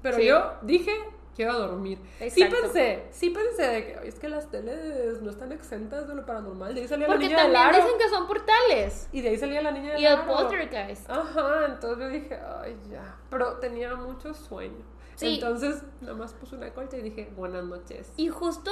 Pero 0.00 0.16
Sí. 0.16 0.24
yo 0.24 0.54
dije, 0.62 0.92
quiero 1.40 1.58
dormir. 1.58 1.98
Sí 2.30 2.44
pensé, 2.44 3.04
sí 3.10 3.30
pensé 3.30 3.62
de 3.66 3.86
que, 3.86 3.98
"Oye, 4.00 4.08
es 4.08 4.18
que 4.18 4.28
las 4.28 4.50
teles 4.50 5.22
no 5.22 5.30
están 5.30 5.52
exentas 5.52 6.06
de 6.06 6.14
lo 6.14 6.26
paranormal. 6.26 6.74
De 6.74 6.82
ahí 6.82 6.88
salía 6.88 7.06
Porque 7.06 7.30
la 7.30 7.44
niña 7.46 7.52
también 7.62 7.84
dicen 7.84 7.98
que 7.98 8.08
son 8.10 8.26
portales. 8.26 9.08
Y 9.12 9.22
de 9.22 9.30
ahí 9.30 9.38
salía 9.38 9.62
la 9.62 9.70
niña 9.70 9.92
del 9.92 10.00
Y 10.02 10.06
el 10.06 10.12
aro. 10.18 10.26
poltergeist. 10.26 11.08
Ajá, 11.08 11.64
entonces 11.66 11.98
yo 11.98 12.08
dije, 12.10 12.38
ay, 12.60 12.76
ya. 12.90 13.16
Pero 13.30 13.54
tenía 13.54 13.94
mucho 13.94 14.34
sueño. 14.34 14.84
Sí. 15.14 15.34
Entonces, 15.34 15.82
nada 16.00 16.14
más 16.14 16.32
puse 16.34 16.56
una 16.56 16.70
colcha 16.74 16.96
y 16.98 17.02
dije, 17.02 17.32
buenas 17.36 17.64
noches. 17.64 18.12
Y 18.16 18.28
justo 18.28 18.70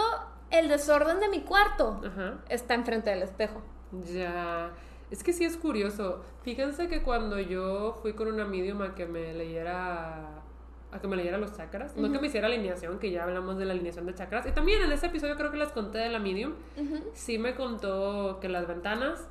el 0.50 0.68
desorden 0.68 1.20
de 1.20 1.28
mi 1.28 1.40
cuarto 1.42 2.00
Ajá. 2.06 2.38
está 2.48 2.74
enfrente 2.74 3.10
del 3.10 3.22
espejo. 3.22 3.62
Ya. 4.12 4.70
Es 5.10 5.24
que 5.24 5.32
sí 5.32 5.44
es 5.44 5.56
curioso. 5.56 6.22
Fíjense 6.42 6.88
que 6.88 7.02
cuando 7.02 7.38
yo 7.38 7.94
fui 8.02 8.12
con 8.12 8.28
una 8.28 8.44
medium 8.44 8.82
a 8.82 8.94
que 8.94 9.06
me 9.06 9.32
leyera 9.32 10.42
a 10.90 10.98
que 11.00 11.06
me 11.06 11.16
leyera 11.16 11.36
los 11.38 11.54
chakras, 11.56 11.96
no 11.96 12.10
que 12.10 12.18
me 12.18 12.28
hiciera 12.28 12.46
alineación, 12.46 12.98
que 12.98 13.10
ya 13.10 13.24
hablamos 13.24 13.58
de 13.58 13.64
la 13.66 13.72
alineación 13.72 14.06
de 14.06 14.14
chakras. 14.14 14.46
Y 14.46 14.52
también 14.52 14.80
en 14.82 14.90
ese 14.92 15.06
episodio 15.06 15.36
creo 15.36 15.50
que 15.50 15.58
les 15.58 15.70
conté 15.70 15.98
de 15.98 16.08
la 16.08 16.18
medium. 16.18 16.54
Sí 17.12 17.38
me 17.38 17.54
contó 17.54 18.38
que 18.40 18.48
las 18.48 18.66
ventanas, 18.66 19.28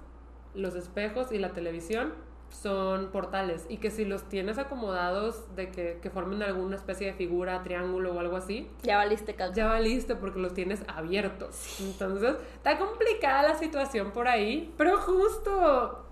los 0.53 0.75
espejos 0.75 1.31
y 1.31 1.39
la 1.39 1.53
televisión 1.53 2.13
son 2.49 3.07
portales 3.11 3.65
y 3.67 3.77
que 3.77 3.91
si 3.91 4.05
los 4.05 4.29
tienes 4.29 4.57
acomodados 4.57 5.53
de 5.57 5.69
que, 5.69 5.99
que 6.01 6.09
formen 6.09 6.41
alguna 6.43 6.77
especie 6.77 7.07
de 7.07 7.13
figura, 7.13 7.61
triángulo 7.63 8.13
o 8.13 8.19
algo 8.19 8.37
así, 8.37 8.69
Ya 8.83 8.95
valiste 8.97 9.33
caca. 9.35 9.53
ya 9.53 9.67
valiste 9.67 10.15
porque 10.15 10.39
los 10.39 10.53
tienes 10.53 10.81
abiertos. 10.87 11.81
Entonces, 11.81 12.35
está 12.53 12.77
complicada 12.77 13.43
la 13.49 13.55
situación 13.55 14.11
por 14.11 14.29
ahí, 14.29 14.73
pero 14.77 14.97
justo 14.97 16.06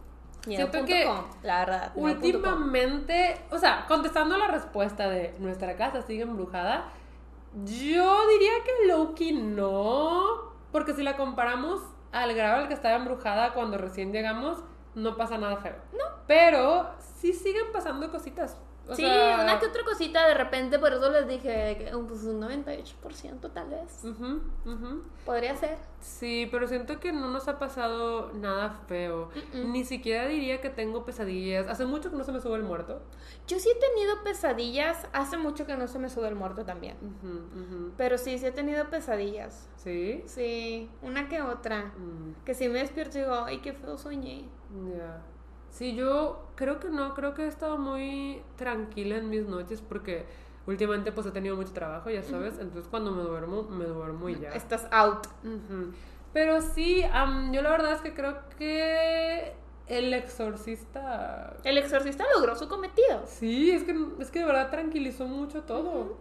siento 0.46 0.86
que 0.86 1.08
la 1.44 1.60
verdad. 1.60 1.92
últimamente, 1.96 3.38
o 3.52 3.58
sea, 3.58 3.86
contestando 3.88 4.38
la 4.38 4.48
respuesta 4.48 5.10
de 5.10 5.36
nuestra 5.40 5.76
casa 5.76 6.02
sigue 6.02 6.24
embrujada, 6.24 6.86
yo 7.64 8.28
diría 8.28 8.52
que 8.64 8.88
Loki 8.88 9.32
no, 9.34 10.52
porque 10.72 10.94
si 10.94 11.04
la 11.04 11.16
comparamos 11.18 11.82
al 12.12 12.34
grado 12.34 12.62
al 12.62 12.68
que 12.68 12.74
estaba 12.74 12.96
embrujada 12.96 13.54
cuando 13.54 13.78
recién 13.78 14.12
llegamos, 14.12 14.58
no 14.94 15.18
pasa 15.18 15.38
nada 15.38 15.58
feo. 15.58 15.76
No. 15.94 16.06
Pero 16.28 16.90
sí 17.20 17.34
siguen 17.34 17.66
pasando 17.74 18.10
cositas. 18.12 18.58
O 18.88 18.96
sí, 18.96 19.02
sea, 19.02 19.40
una 19.44 19.60
que 19.60 19.66
otra 19.66 19.84
cosita 19.84 20.28
de 20.28 20.36
repente, 20.36 20.78
por 20.78 20.94
eso 20.94 21.10
les 21.10 21.28
dije 21.28 21.76
que 21.80 21.92
pues, 22.08 22.24
un 22.24 22.40
98% 22.40 23.52
tal 23.52 23.70
vez. 23.70 24.04
ujú, 24.04 24.42
ujú. 24.66 25.04
Podría 25.26 25.56
ser. 25.56 25.78
Sí, 26.00 26.48
pero 26.52 26.68
siento 26.68 27.00
que 27.00 27.12
no 27.12 27.28
nos 27.30 27.48
ha 27.48 27.58
pasado 27.58 28.32
nada 28.34 28.70
feo. 28.88 29.30
Ni 29.54 29.84
siquiera 29.86 30.28
diría 30.28 30.62
que 30.62 30.70
tengo 30.70 31.04
pesadillas. 31.04 31.68
Hace 31.68 31.86
mucho 31.88 32.12
que 32.12 32.16
no 32.18 32.24
se 32.24 32.32
me 32.32 32.40
sube 32.40 32.58
el 32.58 32.64
muerto. 32.64 33.02
Yo 33.48 33.58
sí 33.58 33.70
he 33.70 33.80
tenido 33.80 34.24
pesadillas. 34.24 35.08
Hace 35.14 35.38
mucho 35.38 35.66
que 35.66 35.76
no 35.76 35.88
se 35.88 35.98
me 35.98 36.10
sube 36.10 36.28
el 36.28 36.36
muerto 36.36 36.64
también. 36.64 36.96
Pero 37.98 38.20
sí, 38.20 38.38
sí 38.38 38.46
he 38.46 38.52
tenido 38.52 38.88
pesadillas. 38.92 39.68
¿Sí? 39.78 40.24
Sí, 40.28 40.90
una 41.02 41.28
que 41.28 41.42
otra. 41.42 41.86
Mm, 41.98 42.44
Que 42.46 42.54
si 42.54 42.68
me 42.70 42.80
despierto 42.80 43.18
y 43.18 43.22
digo, 43.22 43.34
ay, 43.46 43.60
qué 43.62 43.74
feo 43.74 43.98
soñé. 43.98 44.48
ya. 44.96 45.24
Sí, 45.76 45.94
yo 45.94 46.42
creo 46.56 46.80
que 46.80 46.88
no, 46.88 47.14
creo 47.14 47.34
que 47.34 47.44
he 47.44 47.48
estado 47.48 47.78
muy 47.78 48.42
tranquila 48.56 49.18
en 49.18 49.30
mis 49.30 49.46
noches 49.46 49.82
porque 49.82 50.26
últimamente 50.68 51.12
pues 51.12 51.28
he 51.28 51.32
tenido 51.32 51.58
mucho 51.58 51.74
trabajo, 51.74 52.10
ya 52.10 52.24
sabes, 52.24 52.60
entonces 52.60 52.88
cuando 52.90 53.12
me 53.12 53.24
duermo, 53.24 53.64
me 53.64 53.84
duermo 53.84 54.30
y 54.30 54.40
ya. 54.40 54.52
Estás 54.52 54.88
out. 54.90 55.28
Pero 56.32 56.62
sí, 56.62 57.04
am, 57.12 57.52
yo 57.52 57.62
la 57.62 57.72
verdad 57.72 57.92
es 57.92 58.00
que 58.00 58.14
creo 58.14 58.38
que 58.58 59.54
el 59.88 60.14
exorcista... 60.14 61.58
El 61.66 61.78
exorcista 61.78 62.24
logró 62.34 62.56
su 62.56 62.70
cometido. 62.70 63.24
Sí, 63.26 63.72
es 63.72 63.84
que, 63.84 63.94
es 64.20 64.32
que 64.32 64.40
de 64.40 64.46
verdad 64.46 64.72
tranquilizó 64.72 65.28
mucho 65.28 65.64
todo. 65.64 66.20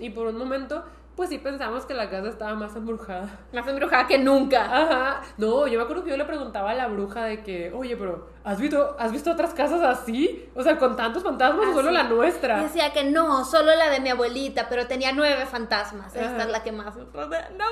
Y 0.00 0.10
por 0.10 0.26
un 0.26 0.36
momento, 0.36 0.82
pues 1.16 1.28
sí 1.28 1.38
pensamos 1.38 1.86
que 1.86 1.94
la 1.94 2.10
casa 2.10 2.28
estaba 2.28 2.54
más 2.54 2.74
embrujada. 2.74 3.28
Más 3.52 3.66
embrujada 3.68 4.06
que 4.06 4.18
nunca. 4.18 4.64
Ajá. 4.64 5.20
No, 5.36 5.66
yo 5.66 5.78
me 5.78 5.84
acuerdo 5.84 6.04
que 6.04 6.10
yo 6.10 6.16
le 6.16 6.24
preguntaba 6.24 6.72
a 6.72 6.74
la 6.74 6.88
bruja 6.88 7.24
de 7.24 7.42
que, 7.42 7.72
oye, 7.72 7.96
pero 7.96 8.28
¿has 8.42 8.58
visto, 8.58 8.96
¿has 8.98 9.12
visto 9.12 9.30
otras 9.30 9.54
casas 9.54 9.80
así? 9.82 10.48
O 10.54 10.62
sea, 10.62 10.76
con 10.76 10.96
tantos 10.96 11.22
fantasmas 11.22 11.68
o 11.68 11.74
solo 11.74 11.90
la 11.90 12.02
Y 12.02 12.08
nuestra. 12.08 12.62
decía 12.62 12.92
que 12.92 13.04
no, 13.04 13.44
solo 13.44 13.74
la 13.76 13.90
de 13.90 14.00
mi 14.00 14.08
abuelita, 14.10 14.68
pero 14.68 14.86
tenía 14.86 15.12
nueve 15.12 15.46
fantasmas. 15.46 16.14
Esta 16.16 16.42
es 16.42 16.48
la 16.50 16.62
que 16.62 16.72
más. 16.72 16.96
No 16.96 17.04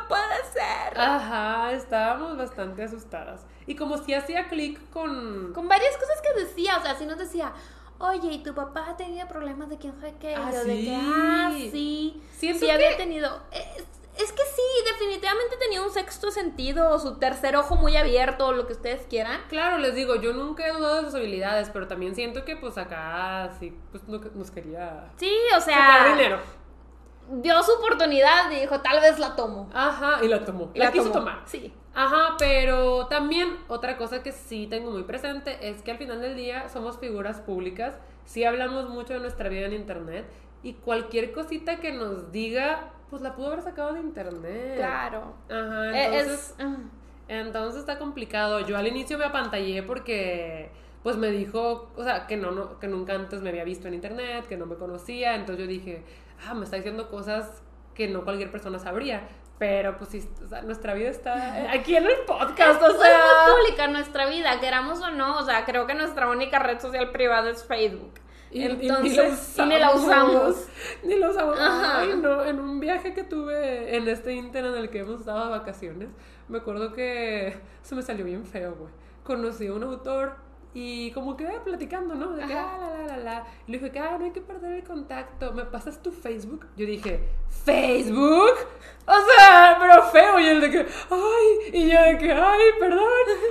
puede 0.09 0.45
ser. 0.53 0.99
Ajá, 0.99 1.73
estábamos 1.73 2.37
bastante 2.37 2.85
asustadas. 2.85 3.45
Y 3.67 3.75
como 3.77 3.99
si 3.99 4.15
hacía 4.15 4.49
clic 4.49 4.79
con... 4.91 5.53
Con 5.53 5.69
varias 5.69 5.97
cosas 5.97 6.21
que 6.23 6.41
decía, 6.41 6.77
o 6.79 6.83
sea, 6.83 6.95
si 6.95 7.07
nos 7.07 7.19
decía, 7.19 7.53
oye, 8.03 8.33
¿y 8.33 8.43
tu 8.43 8.55
papá 8.55 8.95
tenía 8.97 9.27
problemas 9.29 9.69
de 9.71 9.79
quién 9.79 9.95
sabe 9.99 10.15
qué? 10.21 10.35
Ah, 10.35 10.51
yo 10.53 10.65
de 10.65 10.75
que, 10.85 10.97
ah, 11.01 11.51
sí. 11.71 12.23
Siento 12.37 12.61
sí 12.61 12.67
que- 12.67 12.73
había 12.73 12.97
tenido. 12.97 13.41
Es, 13.53 13.85
es 14.15 14.31
que 14.33 14.43
sí, 14.43 14.63
definitivamente 14.93 15.57
tenía 15.57 15.81
un 15.83 15.91
sexto 15.91 16.31
sentido, 16.31 16.91
o 16.91 16.99
su 16.99 17.19
tercer 17.19 17.57
ojo 17.57 17.77
muy 17.77 17.97
abierto, 17.97 18.49
o 18.49 18.53
lo 18.53 18.67
que 18.67 18.75
ustedes 18.75 19.07
quieran. 19.09 19.41
Claro, 19.49 19.79
les 19.79 19.95
digo, 19.95 20.17
yo 20.17 20.33
nunca 20.35 20.67
he 20.67 20.73
dudado 20.73 20.97
de 20.97 21.05
sus 21.07 21.15
habilidades, 21.15 21.71
pero 21.73 21.89
también 21.89 22.15
siento 22.15 22.45
que 22.45 22.57
pues 22.57 22.77
acá 22.77 23.51
sí, 23.59 23.75
pues 23.91 24.07
no- 24.09 24.21
nos 24.35 24.51
quería 24.51 25.11
Sí, 25.17 25.33
o 25.57 25.61
sea, 25.61 26.09
dinero. 26.15 26.39
vio 27.31 27.63
su 27.63 27.73
oportunidad 27.73 28.51
y 28.51 28.57
dijo, 28.61 28.81
tal 28.81 29.01
vez 29.01 29.19
la 29.19 29.35
tomo. 29.35 29.71
Ajá, 29.73 30.19
y 30.23 30.29
la 30.29 30.45
tomó. 30.45 30.71
Y 30.75 30.79
La, 30.79 30.93
quiso 30.93 31.05
tomó. 31.05 31.15
tomar. 31.21 31.43
Sí. 31.47 31.73
Ajá, 31.95 32.37
pero 32.39 33.07
también 33.09 33.59
otra 33.69 33.97
cosa 33.99 34.23
que 34.23 34.33
sí 34.33 34.67
tengo 34.67 34.91
muy 34.91 35.03
presente 35.03 35.69
es 35.69 35.83
que 35.83 35.91
al 35.91 35.99
final 35.99 36.21
del 36.23 36.37
día 36.37 36.69
somos 36.71 36.99
figuras 36.99 37.41
públicas, 37.41 37.99
sí 38.25 38.45
hablamos 38.45 38.89
mucho 38.89 39.13
de 39.15 39.21
nuestra 39.21 39.49
vida 39.51 39.67
en 39.67 39.75
internet 39.75 40.25
y 40.63 40.75
cualquier 40.75 41.33
cosita 41.33 41.81
que 41.81 41.93
nos 41.93 42.33
diga, 42.33 42.93
pues 43.11 43.21
la 43.21 43.35
pudo 43.37 43.49
haber 43.49 43.63
sacado 43.63 43.93
de 43.93 44.01
internet. 44.01 44.77
Claro. 44.77 45.35
Ajá, 45.51 45.91
Eh, 45.95 46.07
entonces, 46.07 46.55
es. 46.59 46.65
ah. 46.65 46.77
entonces 47.29 47.81
está 47.81 47.99
complicado. 47.99 48.61
Yo 48.61 48.77
al 48.79 48.87
inicio 48.87 49.19
me 49.19 49.25
apantallé 49.27 49.83
porque 49.83 50.71
pues 51.03 51.17
me 51.17 51.31
dijo, 51.31 51.91
o 51.97 52.05
sea, 52.05 52.27
que 52.27 52.37
no, 52.37 52.53
no 52.53 52.79
que 52.79 52.87
nunca 52.89 53.15
antes 53.15 53.43
me 53.43 53.51
había 53.51 53.65
visto 53.65 53.89
en 53.89 53.95
internet, 53.95 54.47
que 54.47 54.57
no 54.57 54.67
me 54.67 54.77
conocía, 54.77 55.35
entonces 55.35 55.65
yo 55.65 55.69
dije, 55.69 56.05
ah, 56.47 56.55
me 56.55 56.65
está 56.65 56.77
diciendo 56.77 57.11
cosas 57.11 57.61
que 57.95 58.09
no 58.09 58.25
cualquier 58.25 58.51
persona 58.51 58.79
sabría. 58.79 59.29
Pero 59.59 59.97
pues 59.97 60.11
sí, 60.11 60.29
o 60.45 60.49
sea, 60.49 60.63
nuestra 60.63 60.95
vida 60.95 61.11
está 61.11 61.71
aquí 61.73 61.95
en 61.95 62.05
el 62.05 62.17
podcast, 62.27 62.83
o 62.83 63.01
sea. 63.01 63.21
pública 63.47 63.87
nuestra 63.87 64.27
vida, 64.27 64.59
queramos 64.61 65.01
o 65.01 65.11
no. 65.11 65.39
O 65.39 65.45
sea, 65.45 65.65
creo 65.65 65.87
que 65.87 65.95
nuestra 65.95 66.29
única 66.29 66.59
red 66.59 66.81
social 66.81 67.11
privada 67.11 67.51
es 67.51 67.65
Facebook. 67.65 68.15
Y, 68.51 68.65
Entonces, 68.65 69.57
y 69.57 69.63
ni 69.63 69.79
la 69.79 69.95
usamos. 69.95 70.67
Ni 71.05 71.17
lo 71.17 71.31
usamos. 71.31 71.57
Ay, 71.59 72.11
no. 72.21 72.45
En 72.45 72.61
un 72.61 72.81
viaje 72.81 73.15
que 73.15 73.25
tuve 73.25 73.97
en 73.97 74.07
este 74.09 74.35
inter 74.35 74.67
en 74.67 74.75
el 74.75 74.91
que 74.91 74.99
hemos 74.99 75.21
estado 75.21 75.47
de 75.47 75.51
vacaciones, 75.53 76.11
me 76.49 76.59
acuerdo 76.59 76.93
que 76.93 77.57
se 77.81 77.95
me 77.95 78.03
salió 78.03 78.27
bien 78.27 78.45
feo, 78.45 78.75
güey. 78.75 78.93
Conocí 79.25 79.69
a 79.69 79.73
un 79.73 79.85
autor 79.85 80.37
y 80.75 81.11
como 81.13 81.37
que 81.37 81.45
platicando, 81.65 82.15
¿no? 82.15 82.33
De 82.33 82.47
que, 82.47 82.55
ah, 82.55 82.79
la, 82.81 82.91
la, 82.99 83.07
la, 83.07 83.17
la. 83.19 83.47
Y 83.67 83.73
le 83.73 83.79
dije 83.79 83.91
que, 83.93 83.99
ah, 83.99 84.17
no 84.19 84.25
hay 84.25 84.31
que 84.33 84.41
perder 84.41 84.73
el 84.73 84.85
contacto. 84.85 85.53
¿Me 85.53 85.65
pasas 85.65 86.03
tu 86.03 86.11
Facebook? 86.13 86.67
Yo 86.77 86.87
dije, 86.87 87.29
¿Facebook? 87.65 88.55
O 89.07 89.13
sea, 89.37 89.77
pero 89.81 90.03
feo. 90.05 90.39
Y 90.41 90.47
él 90.49 90.61
de 90.61 90.71
que, 90.71 90.79
ay. 91.11 91.71
Y 91.73 91.91
yo 91.91 92.01
de 92.03 92.19
que, 92.19 92.33
ay, 92.33 92.63
perdón. 92.79 93.03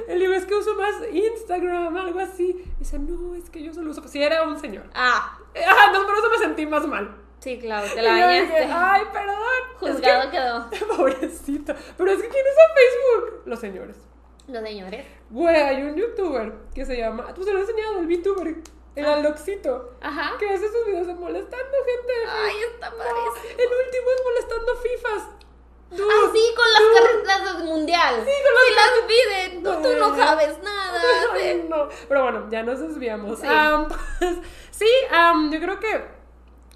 Él 0.08 0.20
digo, 0.20 0.34
es 0.34 0.46
que 0.46 0.56
uso 0.56 0.76
más 0.76 0.96
Instagram, 1.12 1.96
algo 1.96 2.20
así. 2.20 2.64
Y 2.76 2.80
dice, 2.80 2.98
no, 3.00 3.36
es 3.36 3.50
que 3.50 3.62
yo 3.64 3.74
solo 3.74 3.92
uso. 3.92 4.08
Si 4.08 4.22
era 4.22 4.44
un 4.44 4.60
señor. 4.60 4.86
Ah, 4.94 5.38
Ah, 5.68 5.90
no, 5.92 6.06
por 6.06 6.16
eso 6.16 6.30
me 6.32 6.38
sentí 6.38 6.66
más 6.66 6.88
mal. 6.88 7.14
sí, 7.40 7.60
claro, 7.60 7.86
te 7.94 8.02
la 8.02 8.20
yo 8.22 8.28
dije, 8.30 8.54
bañaste. 8.54 8.74
ay, 8.74 9.02
perdón. 9.12 9.38
Es 9.82 9.96
Juzgado 9.96 10.32
quedó. 10.32 10.70
que- 10.70 10.86
pobrecito. 10.96 11.74
Pero 11.98 12.12
es 12.12 12.22
que 12.22 12.30
¿quién 12.30 12.46
usa 12.52 12.64
Facebook? 12.76 13.42
Los 13.48 13.60
señores. 13.60 13.98
Los 14.52 14.64
señores. 14.64 15.06
Güey, 15.30 15.56
hay 15.56 15.82
un 15.84 15.96
youtuber 15.96 16.54
que 16.76 16.86
se 16.86 16.98
llama. 16.98 17.34
Tú 17.34 17.44
se 17.44 17.52
lo 17.54 17.60
he 17.60 17.62
enseñado, 17.62 18.00
el 18.00 18.08
VTuber. 18.08 18.56
El 18.96 19.06
Ah. 19.06 19.14
Aloxito. 19.14 19.96
Ajá. 20.02 20.38
Que 20.38 20.50
hace 20.50 20.68
sus 20.70 20.86
videos 20.86 21.08
de 21.08 21.14
molestando 21.16 21.78
gente. 21.86 22.14
Ay, 22.30 22.56
está 22.74 22.90
No, 22.90 22.98
padrísimo. 22.98 23.60
el 23.60 23.86
último 23.86 24.08
es 24.16 24.24
molestando 24.26 24.76
FIFAs. 24.76 25.24
Dude, 25.92 26.04
Ah, 26.10 26.30
sí, 26.34 26.54
con 26.56 26.72
las 26.74 26.82
dude. 26.82 27.24
carreras 27.24 27.58
del 27.58 27.64
mundial. 27.68 28.16
Sí, 28.26 28.32
con 28.44 28.54
las 28.54 28.66
Sí, 28.68 28.74
las 28.76 29.08
vi 29.08 29.16
de- 29.56 29.62
tú, 29.92 29.98
no 30.00 30.16
sabes 30.18 30.62
nada. 30.64 31.02
Ay, 31.34 31.66
no. 31.70 31.88
Pero 32.08 32.24
bueno, 32.24 32.48
ya 32.50 32.64
nos 32.64 32.80
desviamos. 32.80 33.40
Sí. 33.40 33.48
Pues, 34.20 34.36
sí, 34.72 34.88
yo 35.52 35.60
creo 35.60 35.80
que 35.80 36.21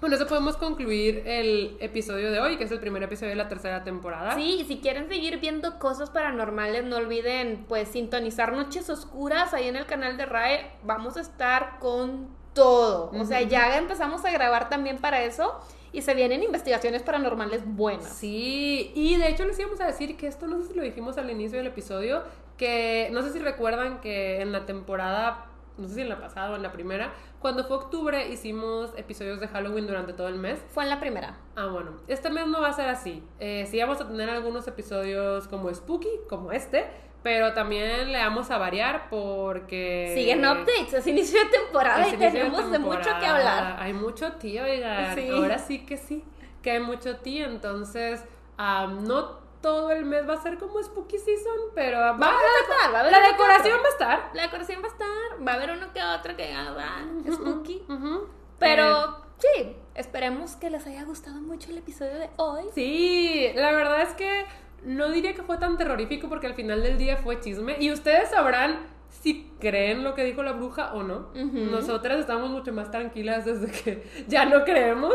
con 0.00 0.12
eso 0.12 0.26
podemos 0.26 0.56
concluir 0.56 1.22
el 1.26 1.76
episodio 1.80 2.30
de 2.30 2.40
hoy, 2.40 2.56
que 2.56 2.64
es 2.64 2.70
el 2.70 2.80
primer 2.80 3.02
episodio 3.02 3.30
de 3.30 3.36
la 3.36 3.48
tercera 3.48 3.82
temporada. 3.82 4.34
Sí, 4.34 4.58
y 4.60 4.64
si 4.64 4.78
quieren 4.78 5.08
seguir 5.08 5.40
viendo 5.40 5.78
cosas 5.78 6.10
paranormales, 6.10 6.84
no 6.84 6.96
olviden 6.96 7.64
pues 7.68 7.88
sintonizar 7.88 8.52
Noches 8.52 8.90
Oscuras 8.90 9.54
ahí 9.54 9.68
en 9.68 9.76
el 9.76 9.86
canal 9.86 10.16
de 10.16 10.26
RAE. 10.26 10.70
Vamos 10.82 11.16
a 11.16 11.20
estar 11.20 11.78
con 11.78 12.28
todo. 12.52 13.10
O 13.12 13.24
sea, 13.24 13.42
ya 13.42 13.78
empezamos 13.78 14.24
a 14.24 14.30
grabar 14.30 14.68
también 14.68 14.98
para 14.98 15.22
eso 15.22 15.60
y 15.92 16.02
se 16.02 16.14
vienen 16.14 16.42
investigaciones 16.42 17.02
paranormales 17.02 17.62
buenas. 17.64 18.08
Sí, 18.08 18.92
y 18.94 19.16
de 19.16 19.28
hecho 19.28 19.44
les 19.46 19.58
íbamos 19.58 19.80
a 19.80 19.86
decir 19.86 20.16
que 20.16 20.26
esto 20.26 20.46
no 20.46 20.58
sé 20.58 20.68
si 20.68 20.74
lo 20.74 20.82
dijimos 20.82 21.16
al 21.16 21.30
inicio 21.30 21.56
del 21.56 21.68
episodio, 21.68 22.22
que 22.58 23.08
no 23.12 23.22
sé 23.22 23.32
si 23.32 23.38
recuerdan 23.38 24.00
que 24.00 24.42
en 24.42 24.52
la 24.52 24.66
temporada, 24.66 25.46
no 25.78 25.88
sé 25.88 25.94
si 25.94 26.00
en 26.02 26.08
la 26.08 26.20
pasada 26.20 26.50
o 26.50 26.56
en 26.56 26.62
la 26.62 26.72
primera, 26.72 27.12
cuando 27.38 27.64
fue 27.64 27.76
octubre 27.76 28.28
hicimos 28.28 28.92
episodios 28.96 29.40
de 29.40 29.48
Halloween 29.48 29.86
durante 29.86 30.12
todo 30.12 30.28
el 30.28 30.36
mes. 30.36 30.58
Fue 30.70 30.84
en 30.84 30.90
la 30.90 31.00
primera. 31.00 31.38
Ah, 31.54 31.66
bueno, 31.66 31.92
este 32.08 32.30
mes 32.30 32.46
no 32.46 32.60
va 32.60 32.68
a 32.68 32.72
ser 32.72 32.88
así. 32.88 33.22
Eh, 33.38 33.66
sí 33.70 33.78
vamos 33.80 34.00
a 34.00 34.08
tener 34.08 34.30
algunos 34.30 34.66
episodios 34.68 35.46
como 35.48 35.72
spooky, 35.72 36.08
como 36.28 36.52
este, 36.52 36.86
pero 37.22 37.52
también 37.52 38.12
le 38.12 38.18
vamos 38.18 38.50
a 38.50 38.58
variar 38.58 39.08
porque... 39.10 40.12
Siguen 40.14 40.40
updates, 40.40 40.94
es 40.94 41.06
inicio 41.06 41.40
de 41.44 41.50
temporada 41.50 42.08
y 42.08 42.16
tenemos 42.16 42.70
de 42.70 42.78
mucho 42.78 43.10
que 43.20 43.26
hablar. 43.26 43.76
Hay 43.80 43.92
mucho 43.92 44.32
tío, 44.34 44.62
oigan. 44.62 45.14
Sí. 45.14 45.28
Ahora 45.28 45.58
sí 45.58 45.84
que 45.84 45.96
sí, 45.96 46.24
que 46.62 46.70
hay 46.70 46.80
mucho 46.80 47.16
tío. 47.16 47.46
Entonces, 47.46 48.24
am, 48.56 49.04
no 49.04 49.45
todo 49.60 49.90
el 49.90 50.04
mes 50.04 50.28
va 50.28 50.34
a 50.34 50.42
ser 50.42 50.58
como 50.58 50.82
Spooky 50.82 51.18
Season, 51.18 51.58
pero 51.74 51.98
va, 51.98 52.08
a 52.10 52.12
va 52.12 52.26
a 52.28 53.00
haber 53.00 53.12
la 53.12 53.20
decoración 53.20 53.78
va 53.82 53.86
a 53.86 53.90
estar. 53.90 54.30
La 54.34 54.42
decoración 54.42 54.82
va 54.82 54.86
a 54.86 54.90
estar, 54.90 55.46
va 55.46 55.52
a 55.52 55.54
haber 55.54 55.70
uno 55.70 55.92
que 55.92 56.02
otro 56.02 56.36
que 56.36 56.52
haga 56.52 57.04
spooky. 57.32 57.82
Ujú. 57.88 58.14
Eh, 58.24 58.26
Pero 58.58 59.16
sí, 59.38 59.76
esperemos 59.94 60.56
que 60.56 60.70
les 60.70 60.86
haya 60.86 61.04
gustado 61.04 61.40
mucho 61.40 61.70
el 61.70 61.78
episodio 61.78 62.18
de 62.18 62.30
hoy. 62.36 62.64
Sí, 62.74 63.50
la 63.54 63.72
verdad 63.72 64.02
es 64.02 64.14
que 64.14 64.46
no 64.84 65.10
diría 65.10 65.34
que 65.34 65.42
fue 65.42 65.58
tan 65.58 65.76
terrorífico 65.76 66.28
porque 66.28 66.46
al 66.46 66.54
final 66.54 66.82
del 66.82 66.96
día 66.98 67.16
fue 67.16 67.40
chisme. 67.40 67.76
Y 67.80 67.92
ustedes 67.92 68.30
sabrán 68.30 68.86
si 69.08 69.50
creen 69.60 70.04
lo 70.04 70.14
que 70.14 70.24
dijo 70.24 70.42
la 70.42 70.52
bruja 70.52 70.92
o 70.94 71.02
no. 71.02 71.30
Nosotras 71.34 72.18
estamos 72.20 72.50
mucho 72.50 72.72
más 72.72 72.90
tranquilas 72.90 73.44
desde 73.44 73.70
que 73.70 74.06
ya 74.28 74.44
no 74.44 74.64
creemos. 74.64 75.14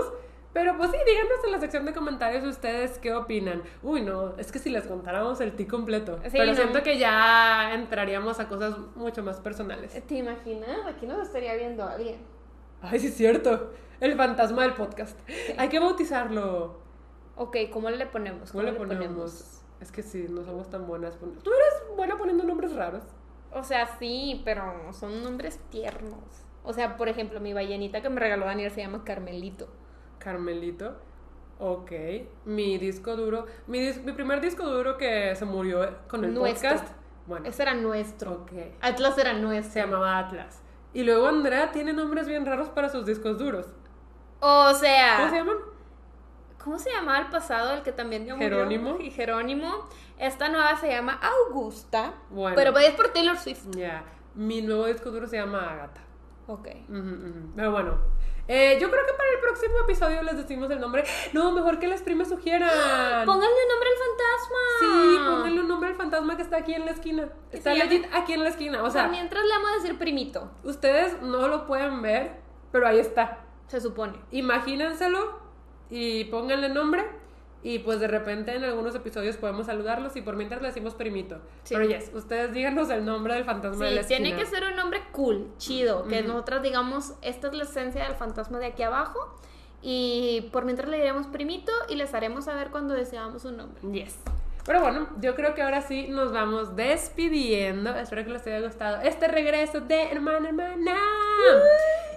Pero 0.53 0.75
pues 0.77 0.91
sí, 0.91 0.97
díganos 1.05 1.45
en 1.45 1.51
la 1.51 1.59
sección 1.59 1.85
de 1.85 1.93
comentarios 1.93 2.43
ustedes 2.43 2.97
qué 2.97 3.13
opinan. 3.13 3.63
Uy, 3.81 4.01
no, 4.01 4.35
es 4.37 4.51
que 4.51 4.59
si 4.59 4.69
les 4.69 4.85
contáramos 4.85 5.39
el 5.39 5.53
ti 5.53 5.65
completo. 5.65 6.19
Sí, 6.23 6.31
pero 6.33 6.47
no. 6.47 6.55
siento 6.55 6.83
que 6.83 6.97
ya 6.97 7.73
entraríamos 7.73 8.39
a 8.39 8.49
cosas 8.49 8.77
mucho 8.95 9.23
más 9.23 9.39
personales. 9.39 9.93
¿Te 10.07 10.15
imaginas? 10.15 10.85
Aquí 10.87 11.05
nos 11.05 11.21
estaría 11.21 11.55
viendo 11.55 11.83
alguien. 11.83 12.17
Ay, 12.81 12.99
sí 12.99 13.07
es 13.07 13.15
cierto. 13.15 13.71
El 14.01 14.15
fantasma 14.15 14.63
del 14.63 14.73
podcast. 14.73 15.17
Hay 15.57 15.69
que 15.69 15.79
bautizarlo. 15.79 16.81
Ok, 17.35 17.57
¿cómo 17.71 17.89
le 17.89 18.05
ponemos? 18.05 18.51
¿Cómo 18.51 18.63
le 18.63 18.73
ponemos? 18.73 19.61
Es 19.79 19.91
que 19.91 20.03
sí, 20.03 20.27
no 20.29 20.43
somos 20.43 20.69
tan 20.69 20.85
buenas. 20.85 21.17
Tú 21.17 21.25
eres 21.51 21.95
buena 21.95 22.17
poniendo 22.17 22.43
nombres 22.43 22.75
raros. 22.75 23.03
O 23.53 23.63
sea, 23.63 23.97
sí, 23.97 24.41
pero 24.43 24.91
son 24.93 25.23
nombres 25.23 25.59
tiernos. 25.69 26.45
O 26.63 26.73
sea, 26.73 26.97
por 26.97 27.09
ejemplo, 27.09 27.39
mi 27.39 27.53
ballenita 27.53 28.01
que 28.01 28.09
me 28.09 28.19
regaló 28.19 28.45
Daniel 28.45 28.71
se 28.71 28.81
llama 28.81 29.03
Carmelito. 29.03 29.67
Carmelito. 30.23 30.95
Ok. 31.59 31.91
Mi 32.45 32.77
disco 32.77 33.15
duro. 33.15 33.45
Mi, 33.67 33.79
dis- 33.79 34.03
mi 34.03 34.11
primer 34.13 34.41
disco 34.41 34.65
duro 34.65 34.97
que 34.97 35.35
se 35.35 35.45
murió 35.45 35.87
con 36.07 36.23
el 36.23 36.33
Nuestro. 36.33 36.69
podcast. 36.71 36.93
Bueno. 37.27 37.45
Ese 37.47 37.61
era 37.63 37.73
nuestro. 37.75 38.31
Ok. 38.33 38.51
Atlas 38.81 39.17
era 39.17 39.33
nuestro. 39.33 39.73
Se 39.73 39.79
llamaba 39.81 40.17
Atlas. 40.17 40.61
Y 40.93 41.03
luego 41.03 41.27
Andrea 41.27 41.71
tiene 41.71 41.93
nombres 41.93 42.27
bien 42.27 42.45
raros 42.45 42.69
para 42.69 42.89
sus 42.89 43.05
discos 43.05 43.37
duros. 43.37 43.67
O 44.39 44.73
sea, 44.73 45.17
¿Cómo 45.17 45.29
se 45.29 45.35
llaman? 45.37 45.55
¿cómo 46.63 46.77
se 46.79 46.91
llamaba 46.91 47.19
el 47.19 47.27
pasado, 47.29 47.73
el 47.73 47.81
que 47.83 47.91
también 47.91 48.25
ya 48.25 48.35
murió? 48.35 48.49
Jerónimo. 48.49 48.97
Y 48.99 49.11
Jerónimo. 49.11 49.87
Esta 50.17 50.49
nueva 50.49 50.75
se 50.77 50.89
llama 50.89 51.19
Augusta. 51.21 52.13
Bueno. 52.29 52.55
Pero 52.55 52.77
es 52.79 52.91
por 52.95 53.09
Taylor 53.09 53.37
Swift. 53.37 53.65
Ya. 53.71 54.03
Mi 54.35 54.61
nuevo 54.61 54.85
disco 54.87 55.11
duro 55.11 55.27
se 55.27 55.37
llama 55.37 55.71
Agatha. 55.71 56.01
Ok. 56.47 56.67
Pero 57.55 57.71
bueno, 57.71 57.97
eh, 58.47 58.77
yo 58.81 58.89
creo 58.89 59.05
que 59.05 59.13
para 59.13 59.29
el 59.29 59.39
próximo 59.39 59.79
episodio 59.79 60.21
les 60.23 60.37
decimos 60.37 60.69
el 60.71 60.79
nombre. 60.79 61.03
No, 61.33 61.51
mejor 61.51 61.79
que 61.79 61.87
las 61.87 62.01
primas 62.01 62.29
sugieran. 62.29 62.69
Pónganle 63.25 63.55
un 63.63 63.69
nombre 63.69 63.89
al 63.89 63.97
fantasma. 64.07 64.59
Sí, 64.79 65.17
pónganle 65.29 65.61
un 65.61 65.67
nombre 65.67 65.89
al 65.89 65.95
fantasma 65.95 66.35
que 66.35 66.41
está 66.41 66.57
aquí 66.57 66.73
en 66.73 66.85
la 66.85 66.91
esquina. 66.91 67.29
Está 67.51 67.73
legit 67.73 68.05
aquí 68.13 68.33
en 68.33 68.43
la 68.43 68.49
esquina. 68.49 68.83
O 68.83 68.89
sea, 68.89 69.07
mientras 69.07 69.43
le 69.43 69.49
vamos 69.49 69.71
a 69.71 69.75
decir 69.75 69.97
primito, 69.97 70.51
ustedes 70.63 71.21
no 71.21 71.47
lo 71.47 71.65
pueden 71.67 72.01
ver, 72.01 72.31
pero 72.71 72.87
ahí 72.87 72.99
está. 72.99 73.39
se 73.67 73.79
supone. 73.79 74.13
Imagínenselo 74.31 75.39
y 75.89 76.25
pónganle 76.25 76.69
nombre. 76.69 77.20
Y 77.63 77.79
pues 77.79 77.99
de 77.99 78.07
repente 78.07 78.55
en 78.55 78.63
algunos 78.63 78.95
episodios 78.95 79.37
podemos 79.37 79.67
saludarlos 79.67 80.15
y 80.15 80.21
por 80.21 80.35
mientras 80.35 80.61
le 80.61 80.69
decimos 80.69 80.95
primito. 80.95 81.37
Sí. 81.63 81.75
Pero 81.75 81.87
yes, 81.87 82.09
ustedes 82.13 82.53
díganos 82.53 82.89
el 82.89 83.05
nombre 83.05 83.35
del 83.35 83.45
fantasma 83.45 83.85
de 83.85 83.91
la 83.91 84.03
Sí, 84.03 84.13
esquina. 84.13 84.29
tiene 84.29 84.41
que 84.43 84.49
ser 84.49 84.63
un 84.63 84.75
nombre 84.75 85.01
cool, 85.11 85.47
chido, 85.57 86.03
que 86.07 86.19
Ujú. 86.21 86.27
nosotras 86.29 86.63
digamos, 86.63 87.13
esta 87.21 87.47
es 87.49 87.53
la 87.53 87.63
esencia 87.65 88.03
del 88.05 88.15
fantasma 88.15 88.57
de 88.59 88.65
aquí 88.67 88.81
abajo. 88.83 89.19
Y 89.83 90.49
por 90.51 90.65
mientras 90.65 90.89
le 90.89 90.97
diremos 90.97 91.27
primito 91.27 91.71
y 91.89 91.95
les 91.95 92.13
haremos 92.13 92.45
saber 92.45 92.69
cuando 92.71 92.93
deseamos 92.93 93.45
un 93.45 93.57
nombre. 93.57 93.81
Yes. 93.91 94.15
Pero 94.65 94.81
bueno, 94.81 95.07
yo 95.19 95.35
creo 95.35 95.55
que 95.55 95.61
ahora 95.61 95.81
sí 95.81 96.07
nos 96.09 96.31
vamos 96.31 96.75
despidiendo. 96.75 97.95
Espero 97.95 98.23
que 98.23 98.31
les 98.31 98.45
haya 98.45 98.61
gustado 98.61 99.01
este 99.01 99.27
regreso 99.27 99.81
de 99.81 100.03
Hermana 100.11 100.49
Hermana. 100.49 100.97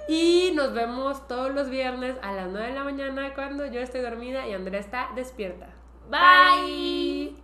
Y 0.09 0.53
nos 0.55 0.75
vemos 0.75 1.27
todos 1.27 1.55
los 1.55 1.71
viernes 1.71 2.17
a 2.23 2.33
las 2.33 2.49
9 2.51 2.69
de 2.69 2.75
la 2.75 2.85
mañana 2.85 3.33
cuando 3.35 3.65
yo 3.67 3.81
estoy 3.81 4.03
dormida 4.03 4.47
y 4.47 4.53
Andrea 4.53 4.81
está 4.81 5.09
despierta. 5.15 5.69
Bye. 6.11 7.35